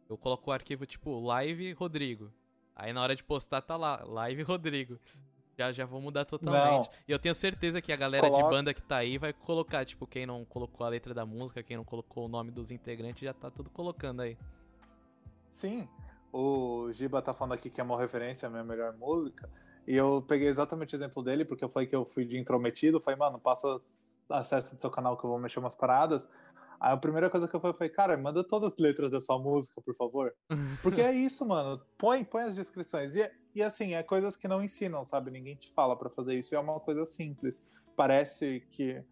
Eu 0.09 0.17
coloco 0.17 0.51
o 0.51 0.53
arquivo, 0.53 0.87
tipo, 0.87 1.19
live 1.19 1.73
Rodrigo. 1.73 2.33
Aí 2.77 2.93
na 2.93 3.03
hora 3.03 3.17
de 3.17 3.25
postar 3.25 3.61
tá 3.61 3.77
lá, 3.77 4.05
live 4.05 4.43
Rodrigo. 4.43 5.01
Já, 5.59 5.73
já 5.73 5.85
vou 5.85 6.01
mudar 6.01 6.25
totalmente. 6.25 6.87
Não. 6.89 6.95
E 7.09 7.11
eu 7.11 7.19
tenho 7.19 7.35
certeza 7.35 7.83
que 7.83 7.93
a 7.93 7.97
galera 7.97 8.29
Coloca- 8.31 8.45
de 8.45 8.49
banda 8.51 8.73
que 8.73 8.81
tá 8.81 8.99
aí 8.99 9.19
vai 9.19 9.33
colocar, 9.33 9.85
tipo, 9.85 10.07
quem 10.07 10.25
não 10.25 10.45
colocou 10.45 10.87
a 10.87 10.89
letra 10.89 11.13
da 11.13 11.27
música, 11.27 11.65
quem 11.65 11.77
não 11.77 11.85
colocou 11.85 12.27
o 12.27 12.29
nome 12.29 12.53
dos 12.53 12.71
integrantes, 12.71 13.23
já 13.25 13.35
tá 13.35 13.51
tudo 13.51 13.69
colocando 13.69 14.23
aí. 14.23 14.39
Sim, 15.49 15.89
o 16.33 16.93
Giba 16.93 17.21
tá 17.21 17.35
falando 17.35 17.55
aqui 17.55 17.71
que 17.71 17.81
é 17.81 17.85
uma 17.85 17.99
referência 17.99 18.47
à 18.47 18.51
minha 18.51 18.63
melhor 18.63 18.97
música. 18.97 19.51
E 19.85 19.97
eu 19.97 20.23
peguei 20.29 20.47
exatamente 20.47 20.95
o 20.95 20.97
exemplo 20.97 21.25
dele, 21.25 21.45
porque 21.45 21.65
eu 21.65 21.69
falei 21.69 21.89
que 21.89 21.97
eu 21.97 22.05
fui 22.05 22.25
de 22.25 22.39
intrometido. 22.39 23.01
Falei, 23.01 23.19
mano, 23.19 23.41
passa 23.41 23.81
acesso 24.29 24.77
do 24.77 24.81
seu 24.81 24.91
canal 24.91 25.17
que 25.17 25.25
eu 25.25 25.31
vou 25.31 25.41
mexer 25.41 25.59
umas 25.59 25.75
paradas. 25.75 26.29
Aí 26.81 26.93
a 26.93 26.97
primeira 26.97 27.29
coisa 27.29 27.49
que 27.49 27.55
eu 27.55 27.61
falei 27.61 27.77
foi, 27.77 27.89
cara, 27.89 28.17
manda 28.17 28.45
todas 28.45 28.73
as 28.73 28.79
letras 28.79 29.11
da 29.11 29.21
sua 29.21 29.39
música, 29.39 29.81
por 29.81 29.95
favor. 29.97 30.35
Porque 30.83 31.01
é 31.01 31.13
isso, 31.13 31.45
mano. 31.47 31.81
Põe, 31.97 32.25
põe 32.25 32.45
as 32.45 32.55
descrições. 32.55 33.17
E, 33.17 33.31
e 33.55 33.63
assim, 33.63 33.95
é 33.95 34.03
coisas 34.03 34.37
que 34.37 34.47
não 34.47 34.63
ensinam, 34.63 35.05
sabe? 35.05 35.31
Ninguém 35.31 35.57
te 35.57 35.73
fala 35.73 35.97
pra 35.97 36.09
fazer 36.09 36.35
isso. 36.35 36.55
E 36.55 36.57
é 36.57 36.61
uma 36.61 36.79
coisa 36.79 37.05
simples. 37.05 37.61
Parece 37.97 38.67
que. 38.71 39.03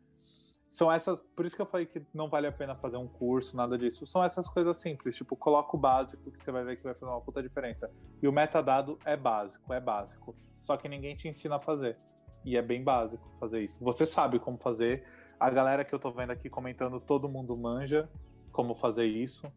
São 0.70 0.93
essas. 0.93 1.20
Por 1.34 1.44
isso 1.44 1.56
que 1.56 1.62
eu 1.62 1.66
falei 1.66 1.86
que 1.86 2.05
não 2.14 2.28
vale 2.28 2.47
a 2.47 2.52
pena 2.52 2.76
fazer 2.76 2.98
um 2.98 3.09
curso, 3.09 3.56
nada 3.56 3.76
disso. 3.76 4.06
São 4.06 4.22
essas 4.22 4.47
coisas 4.47 4.76
simples. 4.76 5.16
Tipo, 5.16 5.34
coloca 5.34 5.76
o 5.76 5.80
básico 5.80 6.30
que 6.30 6.44
você 6.44 6.52
vai 6.52 6.64
ver 6.64 6.76
que 6.76 6.84
vai 6.84 6.94
fazer 6.94 7.10
uma 7.10 7.20
puta 7.20 7.43
diferença. 7.43 7.90
E 8.22 8.28
o 8.28 8.32
metadado 8.32 8.98
é 9.05 9.16
básico, 9.16 9.72
é 9.72 9.80
básico. 9.80 10.36
Só 10.62 10.76
que 10.76 10.88
ninguém 10.88 11.16
te 11.16 11.28
ensina 11.28 11.56
a 11.56 11.60
fazer. 11.60 11.98
E 12.44 12.56
é 12.56 12.62
bem 12.62 12.82
básico 12.82 13.28
fazer 13.40 13.62
isso. 13.62 13.82
Você 13.82 14.06
sabe 14.06 14.38
como 14.38 14.56
fazer. 14.56 15.05
A 15.38 15.50
galera 15.50 15.84
que 15.84 15.94
eu 15.94 15.98
tô 15.98 16.10
vendo 16.10 16.30
aqui 16.30 16.48
comentando, 16.48 16.98
todo 17.00 17.28
mundo 17.28 17.56
manja 17.56 18.08
como 18.52 18.74
fazer 18.74 19.06
isso. 19.06 19.50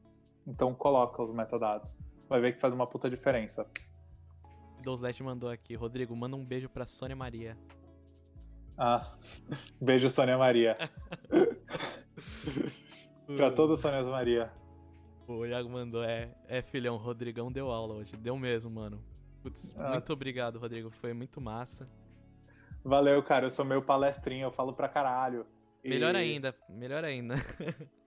Então 0.45 0.73
coloca 0.73 1.21
os 1.23 1.33
metadados. 1.33 1.97
Vai 2.27 2.41
ver 2.41 2.53
que 2.53 2.59
faz 2.59 2.73
uma 2.73 2.85
puta 2.87 3.09
diferença. 3.09 3.65
Doslet 4.81 5.21
mandou 5.23 5.49
aqui. 5.49 5.75
Rodrigo, 5.75 6.15
manda 6.15 6.35
um 6.35 6.45
beijo 6.45 6.69
pra 6.69 6.85
Sônia 6.85 7.15
Maria. 7.15 7.57
Ah, 8.77 9.13
beijo, 9.79 10.09
Sônia 10.09 10.37
Maria. 10.37 10.77
pra 13.35 13.51
toda 13.51 13.77
Sônia 13.77 14.03
Maria. 14.03 14.51
O 15.27 15.45
Iago 15.45 15.69
mandou, 15.69 16.03
é, 16.03 16.33
é 16.47 16.61
filhão, 16.61 16.97
Rodrigão 16.97 17.51
deu 17.51 17.69
aula 17.71 17.95
hoje. 17.95 18.17
Deu 18.17 18.35
mesmo, 18.37 18.71
mano. 18.71 19.03
Putz, 19.43 19.73
Ah. 19.77 19.91
muito 19.91 20.11
obrigado, 20.11 20.59
Rodrigo. 20.59 20.89
Foi 20.89 21.13
muito 21.13 21.39
massa. 21.39 21.87
Valeu, 22.83 23.21
cara. 23.21 23.45
Eu 23.45 23.49
sou 23.49 23.63
meio 23.63 23.81
palestrinho, 23.81 24.45
eu 24.47 24.51
falo 24.51 24.73
pra 24.73 24.89
caralho. 24.89 25.45
E- 25.83 25.89
Melhor 25.89 26.15
ainda, 26.15 26.55
melhor 26.69 27.03
ainda. 27.03 27.35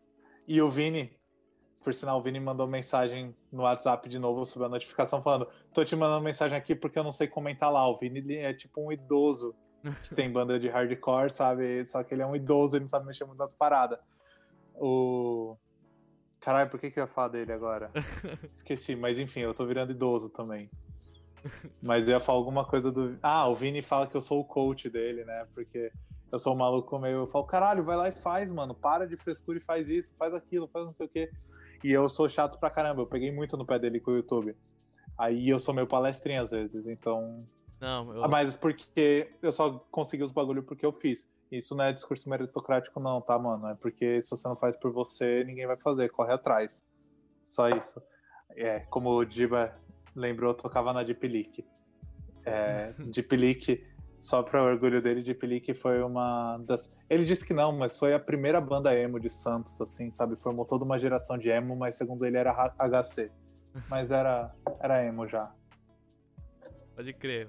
E 0.48 0.60
o 0.60 0.68
Vini, 0.68 1.16
por 1.84 1.94
sinal, 1.94 2.18
o 2.18 2.22
Vini 2.22 2.40
mandou 2.40 2.66
mensagem 2.66 3.32
no 3.52 3.62
WhatsApp 3.62 4.08
de 4.08 4.18
novo 4.18 4.44
sobre 4.44 4.66
a 4.66 4.68
notificação 4.68 5.22
falando: 5.22 5.48
tô 5.72 5.84
te 5.84 5.94
mandando 5.94 6.24
mensagem 6.24 6.56
aqui 6.56 6.74
porque 6.74 6.98
eu 6.98 7.04
não 7.04 7.12
sei 7.12 7.28
comentar 7.28 7.72
lá. 7.72 7.88
O 7.88 7.96
Vini 7.96 8.34
é 8.36 8.52
tipo 8.52 8.80
um 8.84 8.90
idoso 8.90 9.54
que 10.08 10.14
tem 10.16 10.30
banda 10.32 10.58
de 10.58 10.68
hardcore, 10.68 11.30
sabe? 11.30 11.86
Só 11.86 12.02
que 12.02 12.12
ele 12.12 12.22
é 12.22 12.26
um 12.26 12.34
idoso, 12.34 12.74
ele 12.74 12.80
não 12.82 12.88
sabe 12.88 13.06
mexer 13.06 13.24
muito 13.24 13.38
nas 13.38 13.54
paradas. 13.54 14.00
O. 14.74 15.56
Caralho, 16.40 16.68
por 16.70 16.80
que, 16.80 16.90
que 16.90 16.98
eu 16.98 17.04
ia 17.04 17.08
falar 17.08 17.28
dele 17.28 17.52
agora? 17.52 17.92
Esqueci, 18.52 18.96
mas 18.96 19.20
enfim, 19.20 19.40
eu 19.40 19.54
tô 19.54 19.64
virando 19.64 19.92
idoso 19.92 20.28
também. 20.28 20.68
Mas 21.80 22.08
eu 22.08 22.14
ia 22.14 22.20
falar 22.20 22.38
alguma 22.38 22.64
coisa 22.64 22.90
do. 22.90 23.16
Ah, 23.22 23.46
o 23.48 23.54
Vini 23.54 23.80
fala 23.80 24.08
que 24.08 24.16
eu 24.16 24.20
sou 24.20 24.40
o 24.40 24.44
coach 24.44 24.90
dele, 24.90 25.24
né? 25.24 25.46
Porque 25.54 25.92
eu 26.32 26.38
sou 26.38 26.54
um 26.54 26.56
maluco 26.56 26.98
meio. 26.98 27.18
Eu 27.18 27.26
falo, 27.26 27.44
caralho, 27.44 27.84
vai 27.84 27.96
lá 27.96 28.08
e 28.08 28.12
faz, 28.12 28.50
mano. 28.50 28.74
Para 28.74 29.06
de 29.06 29.16
frescura 29.18 29.58
e 29.58 29.60
faz 29.60 29.88
isso, 29.90 30.10
faz 30.18 30.32
aquilo, 30.32 30.66
faz 30.66 30.86
não 30.86 30.94
sei 30.94 31.04
o 31.04 31.08
quê. 31.08 31.30
E 31.84 31.92
eu 31.92 32.08
sou 32.08 32.28
chato 32.28 32.58
pra 32.58 32.70
caramba. 32.70 33.02
Eu 33.02 33.06
peguei 33.06 33.30
muito 33.30 33.54
no 33.56 33.66
pé 33.66 33.78
dele 33.78 34.00
com 34.00 34.12
o 34.12 34.16
YouTube. 34.16 34.56
Aí 35.18 35.50
eu 35.50 35.58
sou 35.58 35.74
meio 35.74 35.86
palestrinha 35.86 36.40
às 36.40 36.50
vezes, 36.50 36.86
então. 36.86 37.46
Não, 37.78 38.10
eu, 38.14 38.28
Mas 38.30 38.56
porque 38.56 39.30
eu 39.42 39.52
só 39.52 39.78
consegui 39.90 40.24
os 40.24 40.32
bagulho 40.32 40.62
porque 40.62 40.86
eu 40.86 40.92
fiz. 40.92 41.28
Isso 41.50 41.74
não 41.74 41.84
é 41.84 41.92
discurso 41.92 42.30
meritocrático, 42.30 42.98
não, 42.98 43.20
tá, 43.20 43.38
mano? 43.38 43.68
É 43.68 43.74
porque 43.74 44.22
se 44.22 44.30
você 44.30 44.48
não 44.48 44.56
faz 44.56 44.74
por 44.78 44.90
você, 44.90 45.44
ninguém 45.44 45.66
vai 45.66 45.76
fazer, 45.76 46.08
corre 46.08 46.32
atrás. 46.32 46.82
Só 47.46 47.68
isso. 47.68 48.00
É, 48.56 48.80
como 48.80 49.10
o 49.10 49.24
Diba 49.24 49.76
lembrou, 50.16 50.52
eu 50.52 50.56
tocava 50.56 50.94
na 50.94 51.02
Deep 51.02 51.28
Leak. 51.28 51.64
É, 52.46 52.94
Deep 52.98 53.36
Leak 53.36 53.91
Só 54.22 54.40
para 54.40 54.62
orgulho 54.62 55.02
dele, 55.02 55.20
de 55.20 55.34
Pelique 55.34 55.74
foi 55.74 56.00
uma 56.00 56.56
das. 56.58 56.88
Ele 57.10 57.24
disse 57.24 57.44
que 57.44 57.52
não, 57.52 57.72
mas 57.72 57.98
foi 57.98 58.14
a 58.14 58.20
primeira 58.20 58.60
banda 58.60 58.96
emo 58.96 59.18
de 59.18 59.28
Santos, 59.28 59.80
assim, 59.80 60.12
sabe? 60.12 60.36
Formou 60.36 60.64
toda 60.64 60.84
uma 60.84 60.96
geração 60.96 61.36
de 61.36 61.48
emo, 61.48 61.74
mas 61.74 61.96
segundo 61.96 62.24
ele 62.24 62.36
era 62.36 62.52
HC. 62.78 63.32
Mas 63.88 64.10
era, 64.10 64.54
era 64.80 65.02
emo 65.02 65.26
já. 65.26 65.50
Pode 66.94 67.10
crer. 67.14 67.48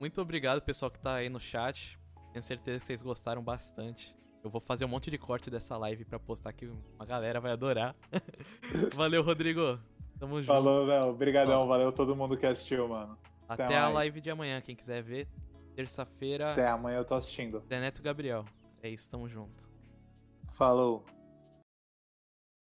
Muito 0.00 0.18
obrigado, 0.22 0.62
pessoal 0.62 0.90
que 0.90 0.98
tá 0.98 1.16
aí 1.16 1.28
no 1.28 1.38
chat. 1.38 1.98
Tenho 2.32 2.42
certeza 2.42 2.78
que 2.78 2.86
vocês 2.86 3.02
gostaram 3.02 3.42
bastante. 3.42 4.16
Eu 4.42 4.48
vou 4.48 4.58
fazer 4.58 4.86
um 4.86 4.88
monte 4.88 5.10
de 5.10 5.18
corte 5.18 5.50
dessa 5.50 5.76
live 5.76 6.06
pra 6.06 6.18
postar 6.18 6.54
que 6.54 6.66
uma 6.66 7.04
galera 7.04 7.38
vai 7.40 7.52
adorar. 7.52 7.94
Valeu, 8.96 9.22
Rodrigo. 9.22 9.78
Tamo 10.18 10.40
junto. 10.40 10.46
Falou, 10.46 10.86
Léo. 10.86 11.10
Obrigadão. 11.10 11.68
Valeu 11.68 11.92
todo 11.92 12.16
mundo 12.16 12.38
que 12.38 12.46
assistiu, 12.46 12.88
mano. 12.88 13.18
Até, 13.46 13.64
Até 13.66 13.76
a 13.76 13.90
live 13.90 14.18
de 14.22 14.30
amanhã, 14.30 14.62
quem 14.62 14.74
quiser 14.74 15.02
ver. 15.02 15.28
Terça-feira. 15.80 16.52
Até 16.52 16.68
amanhã 16.68 16.98
eu 16.98 17.04
tô 17.06 17.14
assistindo. 17.14 17.64
Neto 17.80 18.02
Gabriel. 18.02 18.44
É 18.82 18.90
isso, 18.90 19.10
tamo 19.10 19.26
junto. 19.26 19.66
Falou. 20.52 21.06